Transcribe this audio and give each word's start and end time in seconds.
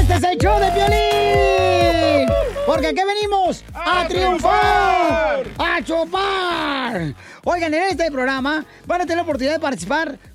Este 0.00 0.14
es 0.14 0.22
el 0.24 0.38
show 0.38 0.58
de 0.58 0.70
violín. 0.70 2.28
Porque 2.66 2.88
aquí 2.88 3.00
venimos 3.06 3.64
a, 3.74 4.06
triunfar, 4.08 5.44
a 5.58 5.82
chupar. 5.82 7.14
Oigan, 7.44 7.74
en 7.74 7.82
este 7.82 8.10
programa 8.10 8.64
van 8.86 9.00
a 9.00 9.04
tener 9.04 9.16
la 9.16 9.22
oportunidad 9.22 9.54
de 9.54 9.60
participar 9.60 10.18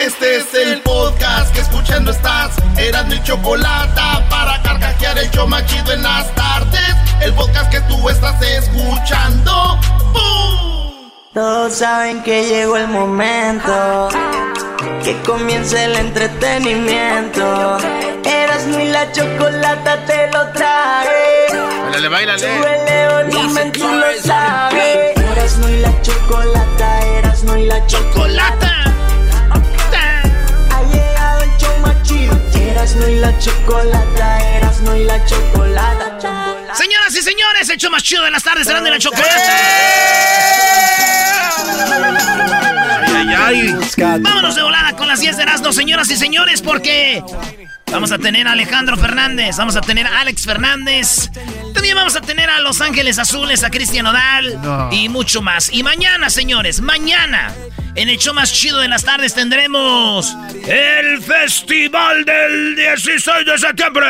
Este 0.00 0.36
es 0.36 0.54
el 0.54 0.80
podcast 0.82 1.52
que 1.52 1.60
escuchando 1.60 2.12
estás. 2.12 2.52
Eran 2.76 3.08
mi 3.08 3.20
chocolate 3.24 4.00
para 4.30 4.62
carcajear 4.62 5.18
el 5.18 5.28
show 5.32 5.48
machido 5.48 5.92
en 5.92 6.04
las 6.04 6.32
tardes. 6.36 6.94
El 7.20 7.34
podcast 7.34 7.68
que 7.68 7.80
tú 7.82 8.08
estás 8.08 8.40
escuchando. 8.40 9.76
¡Bum! 10.12 11.10
Todos 11.34 11.74
saben 11.74 12.22
que 12.22 12.44
llegó 12.44 12.76
el 12.76 12.86
momento 12.86 14.08
que 15.02 15.20
comience 15.22 15.84
el 15.84 15.96
entretenimiento. 15.96 17.78
Eras 18.24 18.66
ni 18.66 18.84
la 18.90 19.10
chocolata 19.10 20.04
te 20.04 20.30
lo 20.30 20.46
trae. 20.52 21.48
Báilale, 21.82 22.08
báilale. 22.08 22.38
Súbele 22.38 23.32
volumen, 23.32 23.72
tú 23.72 23.88
lo 23.88 24.06
sabes. 24.22 25.16
Eras 25.32 25.58
no 25.58 25.68
y 25.68 25.80
la 25.80 26.02
chocolata, 26.02 27.00
eras 27.18 27.42
no 27.42 27.56
y 27.56 27.66
la 27.66 27.84
chocolata. 27.86 28.97
Chido. 32.88 32.88
Eras 32.88 32.96
no 32.96 33.08
y 33.08 33.20
la 33.20 33.38
chocolata, 33.38 34.38
y 34.96 35.04
la 35.04 35.24
chocolata. 35.24 36.18
chocolata. 36.18 36.74
Señoras 36.74 37.14
y 37.14 37.22
señores, 37.22 37.68
el 37.68 37.76
show 37.76 37.90
más 37.90 38.02
chido 38.02 38.24
de 38.24 38.30
las 38.30 38.42
tardes 38.42 38.66
serán 38.66 38.84
de 38.84 38.90
la 38.90 38.98
chocolate. 38.98 39.28
Ay, 43.06 43.28
ay, 43.36 43.76
ay. 43.96 44.20
Vámonos 44.20 44.54
de 44.54 44.62
volada 44.62 44.92
con 44.96 45.08
las 45.08 45.20
10 45.20 45.36
de 45.36 45.42
Erasmo, 45.42 45.72
señoras 45.72 46.10
y 46.10 46.16
señores, 46.16 46.62
porque 46.62 47.22
vamos 47.90 48.12
a 48.12 48.18
tener 48.18 48.46
a 48.46 48.52
Alejandro 48.52 48.96
Fernández, 48.96 49.56
vamos 49.56 49.76
a 49.76 49.80
tener 49.80 50.06
a 50.06 50.20
Alex 50.20 50.44
Fernández, 50.44 51.30
también 51.74 51.96
vamos 51.96 52.16
a 52.16 52.20
tener 52.20 52.50
a 52.50 52.60
Los 52.60 52.80
Ángeles 52.80 53.18
Azules, 53.18 53.64
a 53.64 53.70
Cristian 53.70 54.06
Odal 54.06 54.90
y 54.92 55.08
mucho 55.08 55.42
más. 55.42 55.72
Y 55.72 55.82
mañana, 55.82 56.30
señores, 56.30 56.80
mañana, 56.80 57.52
en 57.94 58.08
el 58.08 58.18
show 58.18 58.34
más 58.34 58.52
chido 58.52 58.78
de 58.78 58.88
las 58.88 59.04
tardes 59.04 59.34
tendremos 59.34 60.36
el 60.66 61.22
Festival 61.22 62.24
del 62.24 62.76
16 62.76 63.46
de 63.46 63.58
septiembre. 63.58 64.06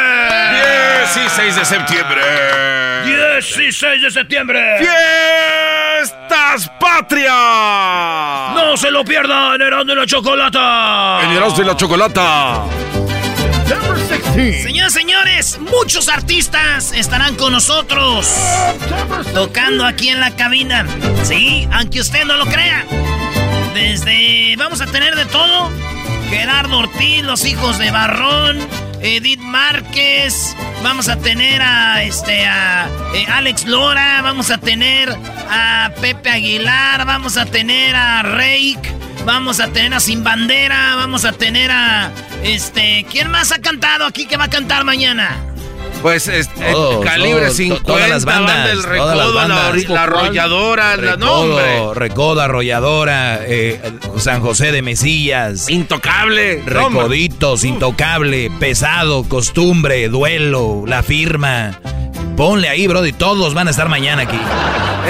16 1.15 1.57
de 1.57 1.65
septiembre. 1.65 2.23
16 3.05 4.03
de 4.03 4.11
septiembre. 4.11 4.79
¡Fiestas 4.79 6.71
Patria! 6.81 7.33
No 8.55 8.77
se 8.77 8.91
lo 8.91 9.05
pierdan, 9.05 9.61
Erasmo 9.61 9.93
y 9.93 9.97
la 9.97 10.07
Chocolata. 10.07 11.21
En 11.23 11.33
y 11.33 11.65
la 11.65 11.77
Chocolata. 11.77 12.65
Señoras 13.69 14.95
y 14.95 14.99
señores, 14.99 15.59
muchos 15.61 16.09
artistas 16.09 16.93
estarán 16.93 17.35
con 17.37 17.53
nosotros 17.53 18.27
tocando 19.35 19.85
aquí 19.85 20.09
en 20.09 20.21
la 20.21 20.35
cabina. 20.35 20.87
Sí, 21.25 21.69
aunque 21.73 22.01
usted 22.01 22.25
no 22.25 22.37
lo 22.37 22.47
crea. 22.47 22.87
Desde 23.75 24.57
vamos 24.57 24.81
a 24.81 24.87
tener 24.87 25.17
de 25.17 25.27
todo. 25.27 25.71
Gerardo 26.31 26.79
Ortiz, 26.79 27.23
los 27.25 27.45
hijos 27.45 27.79
de 27.79 27.91
Barrón, 27.91 28.59
Edith 29.01 29.41
Márquez, 29.41 30.57
vamos 30.83 31.09
a 31.09 31.17
tener 31.17 31.63
a 31.63 32.03
este 32.03 32.47
a 32.47 32.89
eh, 33.15 33.27
Alex 33.29 33.65
Lora, 33.67 34.23
vamos 34.23 34.51
a 34.51 34.59
tener 34.59 35.17
a 35.51 35.93
Pepe 36.01 36.31
Aguilar, 36.31 37.07
vamos 37.07 37.37
a 37.37 37.47
tener 37.47 37.95
a 37.95 38.23
Reik, 38.23 38.81
vamos 39.25 39.61
a 39.61 39.69
tener 39.69 39.95
a 39.95 40.01
Sin 40.01 40.25
Bandera, 40.25 40.97
vamos 40.97 41.25
a 41.25 41.33
tener 41.33 41.71
a 41.71 42.11
este, 42.43 43.07
¿quién 43.11 43.31
más 43.31 43.53
ha 43.53 43.61
cantado 43.61 44.05
aquí 44.05 44.27
que 44.27 44.37
va 44.37 44.45
a 44.45 44.51
cantar 44.51 44.85
mañana? 44.85 45.37
Pues 46.03 46.31
Todos, 46.73 47.05
calibre 47.05 47.41
todos, 47.47 47.57
50, 47.57 47.85
todas 47.87 48.09
las 48.09 48.25
bandas, 48.25 48.55
banda 48.55 48.69
del 48.69 48.77
todas 48.83 48.89
recodo, 48.93 49.15
las 49.17 49.27
la, 49.29 49.35
bandas. 49.35 49.75
ori- 49.75 49.89
la 49.89 50.03
arrolladora, 50.05 50.97
la 50.97 51.17
nombre. 51.17 51.65
Recodo, 51.65 51.95
Recodo, 51.95 52.41
Arrolladora, 52.41 53.41
eh, 53.43 53.81
San 54.19 54.41
José 54.41 54.71
de 54.71 54.83
Mesillas, 54.83 55.69
Intocable. 55.69 56.63
Recoditos, 56.65 57.65
Intocable, 57.65 58.51
Pesado, 58.61 59.25
Costumbre, 59.25 60.09
Duelo, 60.09 60.85
La 60.87 61.03
Firma. 61.03 61.81
Ponle 62.37 62.69
ahí, 62.69 62.87
Brody, 62.87 63.13
todos 63.13 63.53
van 63.55 63.67
a 63.67 63.73
estar 63.73 63.89
mañana 63.89 64.23
aquí. 64.23 64.39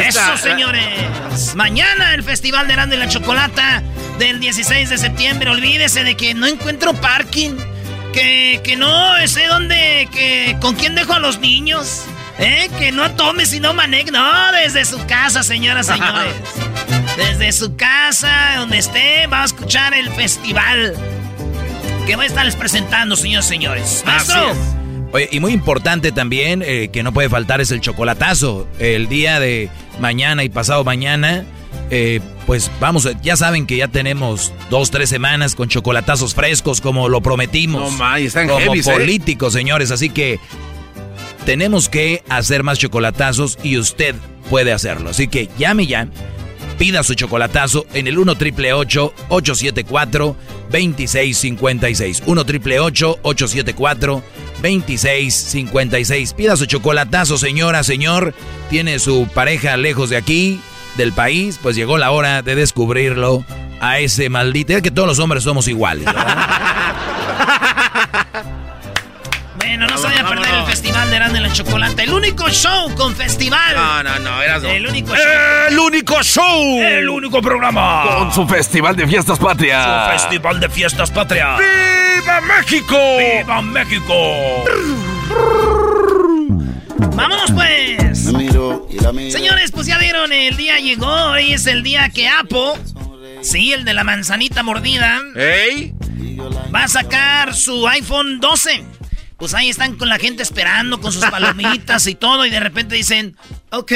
Esta- 0.07 0.35
Eso, 0.35 0.49
señores. 0.49 1.55
Mañana 1.55 2.15
el 2.15 2.23
Festival 2.23 2.67
de 2.67 2.73
Grande 2.73 2.97
y 2.97 2.99
la 2.99 3.09
Chocolata 3.09 3.83
del 4.19 4.41
16 4.41 4.89
de 4.89 4.97
septiembre. 4.97 5.51
Olvídese 5.51 6.03
de 6.05 6.17
que 6.17 6.33
no 6.33 6.47
encuentro 6.47 6.95
parking. 6.95 7.57
Que, 8.13 8.61
que 8.65 8.77
no 8.77 9.15
sé 9.27 9.47
dónde, 9.47 10.09
que 10.13 10.57
con 10.61 10.75
quién 10.75 10.95
dejo 10.95 11.13
a 11.13 11.19
los 11.19 11.39
niños. 11.39 12.05
¿Eh? 12.39 12.71
Que 12.79 12.93
no 12.93 13.11
tome 13.13 13.47
si 13.47 13.59
no 13.59 13.75
maneje. 13.75 14.11
No, 14.13 14.53
desde 14.53 14.85
su 14.85 15.05
casa, 15.07 15.43
señoras 15.43 15.87
señores. 15.89 16.35
Desde 17.17 17.53
su 17.53 17.77
casa, 17.77 18.57
donde 18.59 18.79
esté, 18.79 19.27
va 19.27 19.43
a 19.43 19.45
escuchar 19.45 19.93
el 19.95 20.09
festival. 20.11 20.95
Que 22.07 22.17
va 22.17 22.23
a 22.23 22.27
estarles 22.27 22.55
presentando, 22.57 23.17
señores 23.17 23.47
señores. 23.47 24.03
Maestro. 24.07 24.55
Oye, 25.13 25.29
y 25.33 25.41
muy 25.41 25.53
importante 25.53 26.13
también, 26.13 26.63
eh, 26.65 26.91
que 26.93 27.03
no 27.03 27.13
puede 27.13 27.29
faltar, 27.29 27.61
es 27.61 27.71
el 27.71 27.81
chocolatazo. 27.81 28.69
El 28.79 29.09
día 29.09 29.41
de 29.41 29.71
mañana 30.01 30.45
y 30.45 30.49
pasado 30.49 30.85
mañana, 30.85 31.45
eh, 31.91 32.21
pues 32.47 32.71
vamos, 32.81 33.09
ya 33.23 33.37
saben 33.37 33.67
que 33.67 33.77
ya 33.77 33.89
tenemos 33.89 34.53
dos, 34.71 34.91
tres 34.91 35.09
semanas 35.09 35.55
con 35.55 35.69
chocolatazos 35.69 36.35
frescos, 36.35 36.81
como 36.81 37.09
lo 37.09 37.21
prometimos. 37.21 37.93
No, 37.93 37.99
ma, 37.99 38.21
y 38.21 38.27
están 38.27 38.47
como 38.49 38.61
heavies, 38.61 38.87
¿eh? 38.87 38.93
políticos, 38.93 39.53
señores. 39.53 39.91
Así 39.91 40.11
que 40.11 40.39
tenemos 41.45 41.89
que 41.89 42.23
hacer 42.29 42.63
más 42.63 42.79
chocolatazos 42.79 43.59
y 43.63 43.79
usted 43.79 44.15
puede 44.51 44.73
hacerlo. 44.73 45.11
Así 45.11 45.29
que 45.29 45.49
llame 45.59 45.87
ya. 45.87 46.09
Pida 46.79 47.03
su 47.03 47.15
chocolatazo 47.15 47.87
en 47.93 48.07
el 48.07 48.19
1 48.19 48.37
triple 48.37 48.73
874 48.73 50.37
2656. 50.71 52.23
1 52.25 52.45
triple 52.45 52.79
874 52.79 54.23
2656. 54.63 56.35
Pida 56.35 56.57
su 56.57 56.67
chocolatazo, 56.67 57.37
señora, 57.37 57.83
señor. 57.83 58.33
Tiene 58.71 59.01
su 59.01 59.27
pareja 59.35 59.77
lejos 59.77 60.11
de 60.11 60.19
aquí, 60.19 60.61
del 60.99 61.15
país. 61.15 61.59
Pues 61.63 61.75
llegó 61.75 61.97
la 61.97 62.11
hora 62.11 62.43
de 62.43 62.55
descubrirlo 62.55 63.45
a 63.81 63.99
ese 64.01 64.29
maldito. 64.29 64.75
Es 64.75 64.83
que 64.83 64.91
todos 64.91 65.09
los 65.09 65.19
hombres 65.19 65.45
somos 65.45 65.67
iguales. 65.69 66.07
Bueno, 69.57 69.87
no 69.87 69.99
se 69.99 70.07
vaya 70.09 70.21
a 70.23 70.29
perder 70.29 70.55
el 70.55 70.65
festival 70.65 71.11
de 71.11 71.17
Erasmo 71.17 71.37
y 71.37 71.41
la 71.41 71.53
Chocolate. 71.53 72.03
El 72.03 72.13
único 72.13 72.49
show 72.49 72.93
con 72.97 73.15
festival. 73.15 73.77
No, 73.77 74.03
no, 74.03 74.19
no, 74.19 74.43
eras 74.43 74.63
El 74.65 74.87
único 74.87 75.15
show. 75.15 75.25
¡El 75.69 75.79
único 75.79 76.23
show! 76.23 76.81
El 76.81 77.09
único 77.09 77.41
programa. 77.41 78.05
Con 78.19 78.33
su 78.33 78.47
festival 78.49 78.97
de 78.97 79.07
fiestas 79.07 79.39
patrias. 79.39 79.85
Su 79.85 80.13
festival 80.13 80.59
de 80.59 80.69
fiestas 80.69 81.11
patrias. 81.11 81.61
¡Viva 81.61 82.41
México! 82.41 82.97
¡Viva 83.19 83.63
México! 83.63 84.15
¡Vámonos 87.15 87.51
pues! 87.53 87.78
Señores, 89.31 89.71
pues 89.71 89.87
ya 89.87 89.99
vieron, 89.99 90.33
el 90.33 90.57
día 90.57 90.79
llegó. 90.79 91.13
Hoy 91.31 91.53
es 91.53 91.67
el 91.67 91.83
día 91.83 92.09
que 92.11 92.29
Apo, 92.29 92.79
sí, 93.43 93.73
el 93.73 93.85
de 93.85 93.95
la 93.95 94.05
manzanita 94.05 94.63
mordida, 94.63 95.21
¿Ey? 95.37 95.95
va 96.75 96.85
a 96.85 96.89
sacar 96.89 97.55
su 97.55 97.87
iPhone 97.89 98.41
12. 98.41 98.85
Pues 99.37 99.55
ahí 99.55 99.69
están 99.69 99.97
con 99.97 100.09
la 100.09 100.19
gente 100.19 100.43
esperando 100.43 101.01
con 101.01 101.13
sus 101.13 101.25
palomitas 101.27 102.07
y 102.07 102.15
todo. 102.15 102.45
Y 102.45 102.51
de 102.51 102.61
repente 102.61 102.97
dicen, 102.97 103.37
ok, 103.71 103.93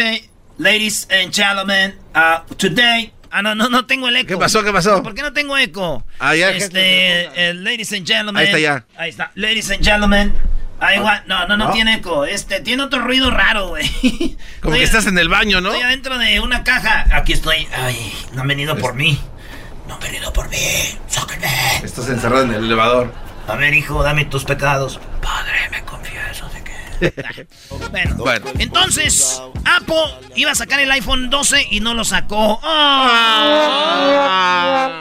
ladies 0.58 1.08
and 1.10 1.34
gentlemen, 1.34 1.94
uh, 2.14 2.54
today... 2.54 3.12
Ah, 3.34 3.40
no, 3.40 3.54
no, 3.54 3.70
no 3.70 3.86
tengo 3.86 4.08
el 4.08 4.16
eco. 4.16 4.28
¿Qué 4.28 4.36
pasó? 4.36 4.62
¿Qué 4.62 4.72
pasó? 4.72 5.02
¿Por 5.02 5.14
qué 5.14 5.22
no 5.22 5.32
tengo 5.32 5.56
eco? 5.56 6.04
Ah, 6.18 6.36
ya, 6.36 6.50
Este, 6.50 7.24
eh, 7.34 7.54
ladies 7.54 7.90
and 7.94 8.06
gentlemen. 8.06 8.36
Ahí 8.36 8.44
está 8.44 8.58
ya. 8.58 8.84
Ahí 8.94 9.08
está. 9.08 9.32
Ladies 9.36 9.70
and 9.70 9.82
gentlemen. 9.82 10.34
Ahí 10.82 10.98
va. 10.98 11.22
No, 11.26 11.46
no, 11.46 11.56
no, 11.56 11.66
¿No? 11.66 11.72
tiene 11.72 11.94
eco. 11.94 12.24
Este, 12.24 12.60
tiene 12.60 12.82
otro 12.82 13.00
ruido 13.00 13.30
raro, 13.30 13.68
güey. 13.68 13.88
Como 14.60 14.74
que 14.74 14.82
estás 14.82 15.06
en 15.06 15.16
el 15.18 15.28
baño, 15.28 15.60
¿no? 15.60 15.68
Estoy 15.70 15.84
adentro 15.84 16.18
de 16.18 16.40
una 16.40 16.64
caja. 16.64 17.04
Aquí 17.12 17.32
estoy. 17.32 17.68
Ay, 17.74 18.12
no 18.32 18.42
han 18.42 18.48
venido 18.48 18.76
por 18.76 18.94
mí. 18.94 19.18
No 19.86 19.94
han 19.94 20.00
venido 20.00 20.32
por 20.32 20.48
mí. 20.48 20.56
Sáquenme. 21.06 21.48
Estás 21.82 22.08
encerrado 22.08 22.42
en 22.44 22.54
el 22.54 22.64
elevador. 22.64 23.12
A 23.46 23.56
ver, 23.56 23.74
hijo, 23.74 24.02
dame 24.02 24.24
tus 24.24 24.44
pecados. 24.44 25.00
Padre, 25.20 25.68
me 25.70 25.82
confieso 25.84 26.48
de 26.48 26.62
que. 26.62 26.72
Bueno, 27.90 28.14
Bueno. 28.16 28.46
entonces, 28.58 29.40
Apple 29.64 29.96
iba 30.36 30.50
a 30.52 30.54
sacar 30.54 30.80
el 30.80 30.90
iPhone 30.90 31.30
12 31.30 31.66
y 31.70 31.80
no 31.80 31.94
lo 31.94 32.04
sacó. 32.04 32.60
¡Ah! 32.62 34.98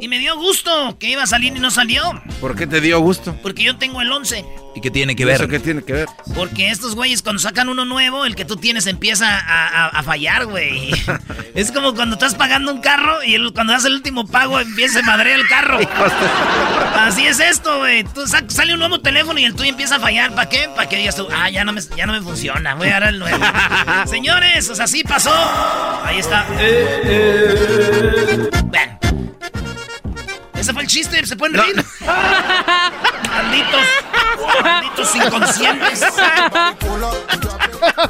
Y 0.00 0.08
me 0.08 0.18
dio 0.18 0.36
gusto 0.36 0.96
que 0.98 1.10
iba 1.10 1.22
a 1.22 1.26
salir 1.26 1.54
y 1.56 1.60
no 1.60 1.70
salió. 1.70 2.02
¿Por 2.40 2.56
qué 2.56 2.66
te 2.66 2.80
dio 2.80 2.98
gusto? 3.00 3.36
Porque 3.42 3.62
yo 3.62 3.76
tengo 3.76 4.00
el 4.02 4.10
11. 4.10 4.44
¿Y 4.74 4.80
qué 4.80 4.90
tiene 4.90 5.14
que 5.14 5.22
¿Y 5.22 5.26
ver? 5.26 5.34
¿Eso 5.36 5.48
qué 5.48 5.60
tiene 5.60 5.82
que 5.84 5.92
ver? 5.92 6.08
Porque 6.34 6.70
estos 6.70 6.94
güeyes 6.94 7.20
cuando 7.22 7.40
sacan 7.40 7.68
uno 7.68 7.84
nuevo, 7.84 8.24
el 8.24 8.34
que 8.34 8.44
tú 8.46 8.56
tienes 8.56 8.86
empieza 8.86 9.38
a, 9.38 9.68
a- 9.68 9.88
a 9.88 10.02
fallar, 10.02 10.46
güey. 10.46 10.90
es 11.54 11.70
como 11.70 11.94
cuando 11.94 12.14
estás 12.14 12.34
pagando 12.34 12.72
un 12.72 12.80
carro 12.80 13.22
y 13.22 13.34
el- 13.34 13.52
cuando 13.52 13.74
das 13.74 13.84
el 13.84 13.92
último 13.94 14.26
pago 14.26 14.58
empieza 14.58 15.00
a 15.00 15.02
madrear 15.02 15.38
el 15.38 15.46
carro. 15.46 15.78
Así 16.96 17.26
es 17.26 17.38
esto, 17.38 17.78
güey. 17.78 18.04
Sale 18.48 18.72
un 18.72 18.78
nuevo 18.80 19.00
teléfono 19.00 19.38
y 19.38 19.44
el 19.44 19.54
tuyo 19.54 19.68
empieza 19.70 19.96
a 19.96 20.00
fallar. 20.00 20.34
¿Para 20.42 20.50
qué? 20.50 20.68
Para 20.74 20.88
que 20.88 20.96
digas 20.96 21.14
tú, 21.14 21.28
ah, 21.32 21.48
ya 21.50 21.62
no 21.62 21.72
me, 21.72 21.80
ya 21.96 22.04
no 22.04 22.14
me 22.14 22.20
funciona. 22.20 22.74
Voy 22.74 22.88
a 22.88 22.98
dar 22.98 23.10
el 23.10 23.20
nuevo. 23.20 23.38
Señores, 24.06 24.68
o 24.70 24.74
sea, 24.74 24.86
así 24.86 25.04
pasó. 25.04 25.32
Ahí 26.02 26.18
está. 26.18 26.44
Bueno. 28.64 28.98
Ese 30.54 30.72
fue 30.72 30.82
el 30.82 30.88
chiste, 30.88 31.24
se 31.24 31.36
pueden 31.36 31.54
reír. 31.54 31.76
Malditos, 33.30 33.86
malditos 34.64 35.14
inconscientes. 35.14 36.04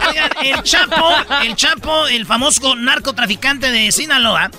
Oigan, 0.08 0.30
el 0.42 0.62
Chapo, 0.62 1.14
el 1.42 1.54
Chapo, 1.54 2.06
el 2.06 2.24
famoso 2.24 2.74
narcotraficante 2.76 3.70
de 3.70 3.92
Sinaloa, 3.92 4.50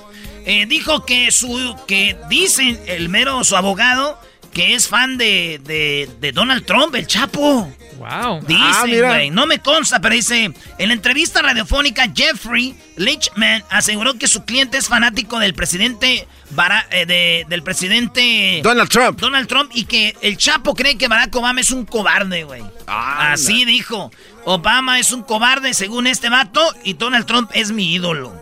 eh, 0.46 0.68
dijo 0.68 1.06
que 1.06 1.32
su, 1.32 1.76
que 1.88 2.20
dicen 2.30 2.80
el 2.86 3.10
mero 3.10 3.44
su 3.44 3.58
abogado 3.58 4.20
que 4.54 4.76
es 4.76 4.88
fan 4.88 5.18
de, 5.18 5.60
de, 5.64 6.10
de 6.20 6.32
Donald 6.32 6.66
Trump, 6.66 6.94
el 6.96 7.08
Chapo. 7.08 7.72
Wow. 7.98 8.42
Dicen, 8.42 8.58
Ah, 8.66 8.84
mira. 8.86 9.08
güey, 9.10 9.30
no 9.30 9.46
me 9.46 9.60
consta, 9.60 10.00
pero 10.02 10.14
dice, 10.16 10.52
en 10.78 10.88
la 10.88 10.94
entrevista 10.94 11.42
radiofónica, 11.42 12.12
Jeffrey 12.14 12.76
Lichman 12.98 13.64
aseguró 13.70 14.16
que 14.16 14.28
su 14.28 14.44
cliente 14.46 14.78
es 14.78 14.88
fanático 14.88 15.40
del 15.40 15.54
presidente 15.54 16.28
Bara- 16.52 16.86
eh, 16.92 17.06
de- 17.06 17.46
del 17.50 17.64
presidente 17.64 18.60
Donald 18.64 18.90
Trump. 18.90 19.20
Donald 19.20 19.48
Trump 19.48 19.72
y 19.74 19.86
que 19.86 20.16
el 20.22 20.38
Chapo 20.38 20.76
cree 20.76 20.98
que 20.98 21.08
Barack 21.08 21.36
Obama 21.36 21.62
es 21.62 21.72
un 21.72 21.86
cobarde, 21.86 22.44
güey. 22.44 22.64
Ah, 22.88 23.32
Así 23.34 23.66
dijo. 23.66 24.12
Obama 24.46 25.00
es 25.00 25.12
un 25.12 25.24
cobarde 25.24 25.74
según 25.74 26.06
este 26.06 26.30
vato 26.30 26.62
y 26.84 26.94
Donald 26.94 27.26
Trump 27.26 27.50
es 27.54 27.72
mi 27.72 27.94
ídolo. 27.94 28.34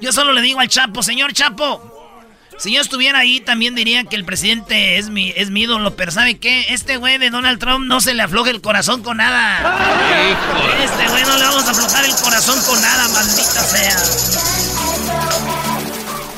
Yo 0.00 0.12
solo 0.12 0.32
le 0.32 0.42
digo 0.42 0.60
al 0.60 0.68
Chapo, 0.68 1.02
señor 1.02 1.32
Chapo, 1.32 1.97
si 2.58 2.72
yo 2.74 2.80
estuviera 2.80 3.20
ahí 3.20 3.40
también 3.40 3.74
diría 3.74 4.04
que 4.04 4.16
el 4.16 4.24
presidente 4.24 4.98
es 4.98 5.08
mi, 5.10 5.32
es 5.36 5.50
mi 5.50 5.62
ídolo, 5.62 5.94
pero 5.96 6.10
¿sabe 6.12 6.38
qué? 6.38 6.66
Este 6.70 6.96
güey 6.96 7.18
de 7.18 7.30
Donald 7.30 7.58
Trump 7.60 7.86
no 7.86 8.00
se 8.00 8.14
le 8.14 8.22
afloja 8.22 8.50
el 8.50 8.60
corazón 8.60 9.02
con 9.02 9.18
nada. 9.18 9.78
Este 10.82 11.08
güey 11.08 11.22
no 11.24 11.36
le 11.38 11.44
vamos 11.44 11.64
a 11.66 11.70
aflojar 11.70 12.04
el 12.04 12.14
corazón 12.16 12.60
con 12.66 12.80
nada, 12.82 13.08
maldita 13.08 13.62
sea. 13.64 13.96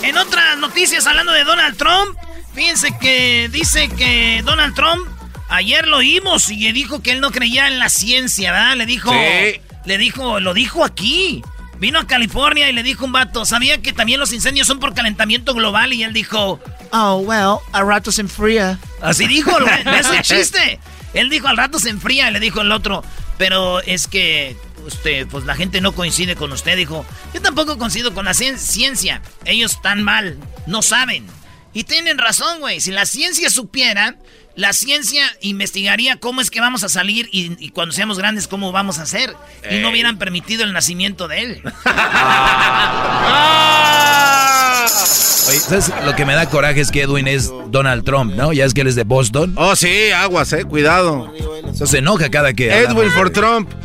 En 0.03 0.17
otras 0.19 0.59
noticias, 0.59 1.07
hablando 1.07 1.33
de 1.33 1.45
Donald 1.45 1.77
Trump, 1.77 2.17
fíjense 2.55 2.97
que 3.01 3.49
dice 3.51 3.89
que 3.89 4.43
Donald 4.45 4.75
Trump 4.75 5.07
ayer 5.49 5.87
lo 5.87 5.99
oímos 5.99 6.51
y 6.51 6.71
dijo 6.73 7.03
que 7.03 7.13
él 7.13 7.21
no 7.21 7.31
creía 7.31 7.67
en 7.69 7.79
la 7.79 7.89
ciencia, 7.89 8.53
¿verdad? 8.53 8.77
Le 8.77 8.87
dijo, 8.87 9.11
Sí. 9.13 9.61
le 9.85 9.99
dijo, 9.99 10.41
lo 10.41 10.55
dijo 10.55 10.85
aquí. 10.85 11.43
Vino 11.81 11.99
a 11.99 12.07
California 12.07 12.69
y 12.69 12.73
le 12.75 12.83
dijo 12.83 13.07
un 13.07 13.13
vato, 13.13 13.45
sabía 13.47 13.81
que 13.81 13.93
también 13.95 14.21
los 14.21 14.33
incendios 14.33 14.67
son 14.67 14.79
por 14.81 14.95
calentamiento 14.95 15.55
global 15.55 15.93
y 15.95 16.03
él 16.05 16.13
dijo, 16.13 16.61
oh, 16.93 17.17
well, 17.17 17.57
al 17.73 17.87
rato 17.87 18.13
se 18.13 18.21
enfría. 18.21 18.79
Así 19.01 19.27
dijo, 19.27 19.51
es 19.59 20.07
un 20.09 20.21
chiste. 20.21 20.79
Él 21.15 21.31
dijo, 21.31 21.49
al 21.49 21.57
rato 21.57 21.79
se 21.79 21.89
enfría, 21.89 22.29
y 22.29 22.33
le 22.33 22.39
dijo 22.39 22.61
el 22.61 22.71
otro, 22.71 23.03
pero 23.39 23.81
es 23.81 24.07
que 24.07 24.57
usted, 24.87 25.27
pues 25.27 25.45
la 25.45 25.55
gente 25.57 25.81
no 25.81 25.93
coincide 25.93 26.37
con 26.37 26.53
usted, 26.53 26.77
dijo. 26.77 27.05
Yo 27.35 27.41
tampoco 27.43 27.79
coincido 27.79 28.13
con 28.15 28.27
la 28.27 28.33
cien- 28.33 28.59
ciencia. 28.59 29.23
Ellos 29.45 29.73
están 29.73 30.03
mal, 30.03 30.39
no 30.67 30.83
saben. 30.83 31.27
Y 31.73 31.85
tienen 31.85 32.19
razón, 32.19 32.61
güey. 32.61 32.81
Si 32.81 32.91
la 32.91 33.07
ciencia 33.07 33.49
supiera, 33.49 34.17
la 34.61 34.75
ciencia 34.75 35.25
investigaría 35.41 36.17
cómo 36.17 36.43
es 36.43 36.51
que 36.51 36.61
vamos 36.61 36.85
a 36.85 36.91
salir 36.91 37.31
y, 37.33 37.57
y 37.59 37.71
cuando 37.71 37.95
seamos 37.95 38.19
grandes 38.19 38.47
cómo 38.47 38.73
vamos 38.73 38.99
a 38.99 39.05
hacer. 39.05 39.35
Y 39.71 39.79
no 39.79 39.87
Ey. 39.89 39.93
hubieran 39.93 40.19
permitido 40.19 40.65
el 40.65 40.75
nacimiento 40.75 41.29
de 41.29 41.41
él. 41.41 41.63
Oye, 45.49 45.59
¿sabes? 45.59 45.91
Lo 46.05 46.15
que 46.15 46.27
me 46.27 46.35
da 46.35 46.47
coraje 46.51 46.83
es 46.83 46.91
que 46.91 47.01
Edwin 47.03 47.27
es 47.27 47.51
Donald 47.69 48.05
Trump, 48.05 48.35
¿no? 48.35 48.53
Ya 48.53 48.67
es 48.67 48.75
que 48.75 48.83
él 48.83 48.89
es 48.89 48.97
de 48.97 49.05
Boston. 49.05 49.55
Oh, 49.57 49.75
sí, 49.75 50.11
aguas, 50.11 50.53
eh, 50.53 50.65
cuidado. 50.65 51.33
Eso 51.73 51.87
se 51.87 51.97
enoja 51.99 52.31
cada 52.31 52.53
que... 52.53 52.71
Edwin 52.71 53.11
for 53.13 53.31
Trump. 53.31 53.71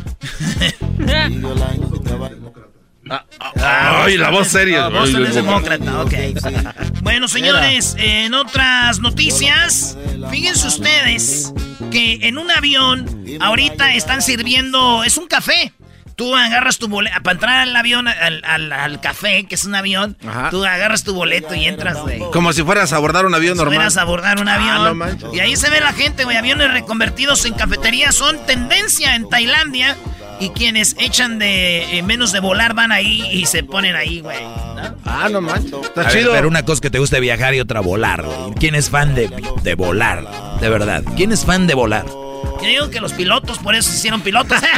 Ay, 3.62 4.16
la 4.16 4.30
voz 4.30 4.48
seria. 4.48 4.86
Ah, 4.86 4.88
Boston 4.88 5.26
es 5.26 5.34
demócrata, 5.34 6.00
ok. 6.02 6.12
Bueno, 7.02 7.28
señores, 7.28 7.94
en 7.98 8.34
otras 8.34 8.98
noticias, 8.98 9.96
fíjense 10.30 10.66
ustedes 10.66 11.52
que 11.92 12.18
en 12.22 12.36
un 12.36 12.50
avión 12.50 13.24
ahorita 13.40 13.94
están 13.94 14.22
sirviendo, 14.22 15.04
es 15.04 15.16
un 15.16 15.28
café. 15.28 15.72
Tú 16.16 16.34
agarras 16.34 16.78
tu 16.78 16.88
boleto, 16.88 17.14
para 17.22 17.34
entrar 17.34 17.60
al 17.60 17.76
avión, 17.76 18.08
al, 18.08 18.42
al- 18.44 18.72
al 18.72 19.00
café, 19.02 19.44
que 19.44 19.54
es 19.54 19.66
un 19.66 19.74
avión, 19.74 20.16
Ajá. 20.26 20.48
tú 20.50 20.64
agarras 20.64 21.04
tu 21.04 21.12
boleto 21.14 21.54
y 21.54 21.66
entras, 21.66 21.98
güey. 21.98 22.20
Como 22.32 22.52
si 22.54 22.62
fueras 22.62 22.92
a 22.94 22.96
abordar 22.96 23.26
un 23.26 23.34
avión 23.34 23.56
normal. 23.58 23.74
Fueras 23.76 23.96
a 23.98 24.00
abordar 24.02 24.40
un 24.40 24.48
Ah, 24.48 24.54
avión. 24.54 24.84
no 24.84 24.94
manches. 24.94 25.28
y 25.34 25.40
ahí 25.40 25.54
se 25.56 25.68
ve 25.68 25.80
la 25.80 25.92
gente, 25.92 26.24
güey. 26.24 26.36
Aviones 26.38 26.72
reconvertidos 26.72 27.44
en 27.44 27.52
cafeterías 27.52 28.14
son 28.14 28.44
tendencia 28.46 29.14
en 29.14 29.28
Tailandia. 29.28 29.94
Y 30.38 30.50
quienes 30.50 30.94
echan 30.98 31.38
de 31.38 31.98
eh, 31.98 32.02
menos 32.02 32.30
de 32.32 32.40
volar 32.40 32.74
van 32.74 32.92
ahí 32.92 33.26
y 33.32 33.46
se 33.46 33.62
ponen 33.64 33.96
ahí, 33.96 34.20
güey. 34.20 34.38
¿no? 34.42 34.96
Ah, 35.06 35.28
no 35.30 35.40
manches. 35.40 35.72
Está 35.72 36.02
A 36.02 36.04
ver, 36.04 36.12
chido. 36.12 36.32
pero 36.32 36.46
una 36.48 36.62
cosa 36.64 36.80
que 36.82 36.90
te 36.90 36.98
gusta 36.98 37.18
viajar 37.20 37.54
y 37.54 37.60
otra 37.60 37.80
volar. 37.80 38.22
güey. 38.22 38.52
¿Quién 38.58 38.74
es 38.74 38.90
fan 38.90 39.14
de, 39.14 39.30
de 39.62 39.74
volar? 39.74 40.24
De 40.60 40.68
verdad. 40.68 41.02
¿Quién 41.16 41.32
es 41.32 41.44
fan 41.44 41.66
de 41.66 41.72
volar? 41.74 42.04
Yo 42.06 42.68
digo 42.68 42.90
que 42.90 43.00
los 43.00 43.12
pilotos 43.14 43.58
por 43.58 43.74
eso 43.74 43.90
se 43.90 43.96
hicieron 43.96 44.20
pilotos. 44.20 44.58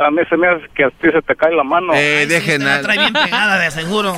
A 0.00 0.10
mí 0.10 0.22
se 0.28 0.36
me 0.36 0.48
hace 0.48 0.64
que 0.74 0.84
a 0.84 0.90
ti 0.90 1.08
se 1.12 1.22
te 1.22 1.34
cae 1.36 1.54
la 1.54 1.64
mano. 1.64 1.92
Eh, 1.94 2.26
dejen 2.26 2.60
Te 2.60 2.64
la 2.66 2.76
al- 2.76 2.82
trae 2.82 2.98
bien 2.98 3.12
pegada, 3.12 3.58
de 3.58 3.70
seguro. 3.70 4.16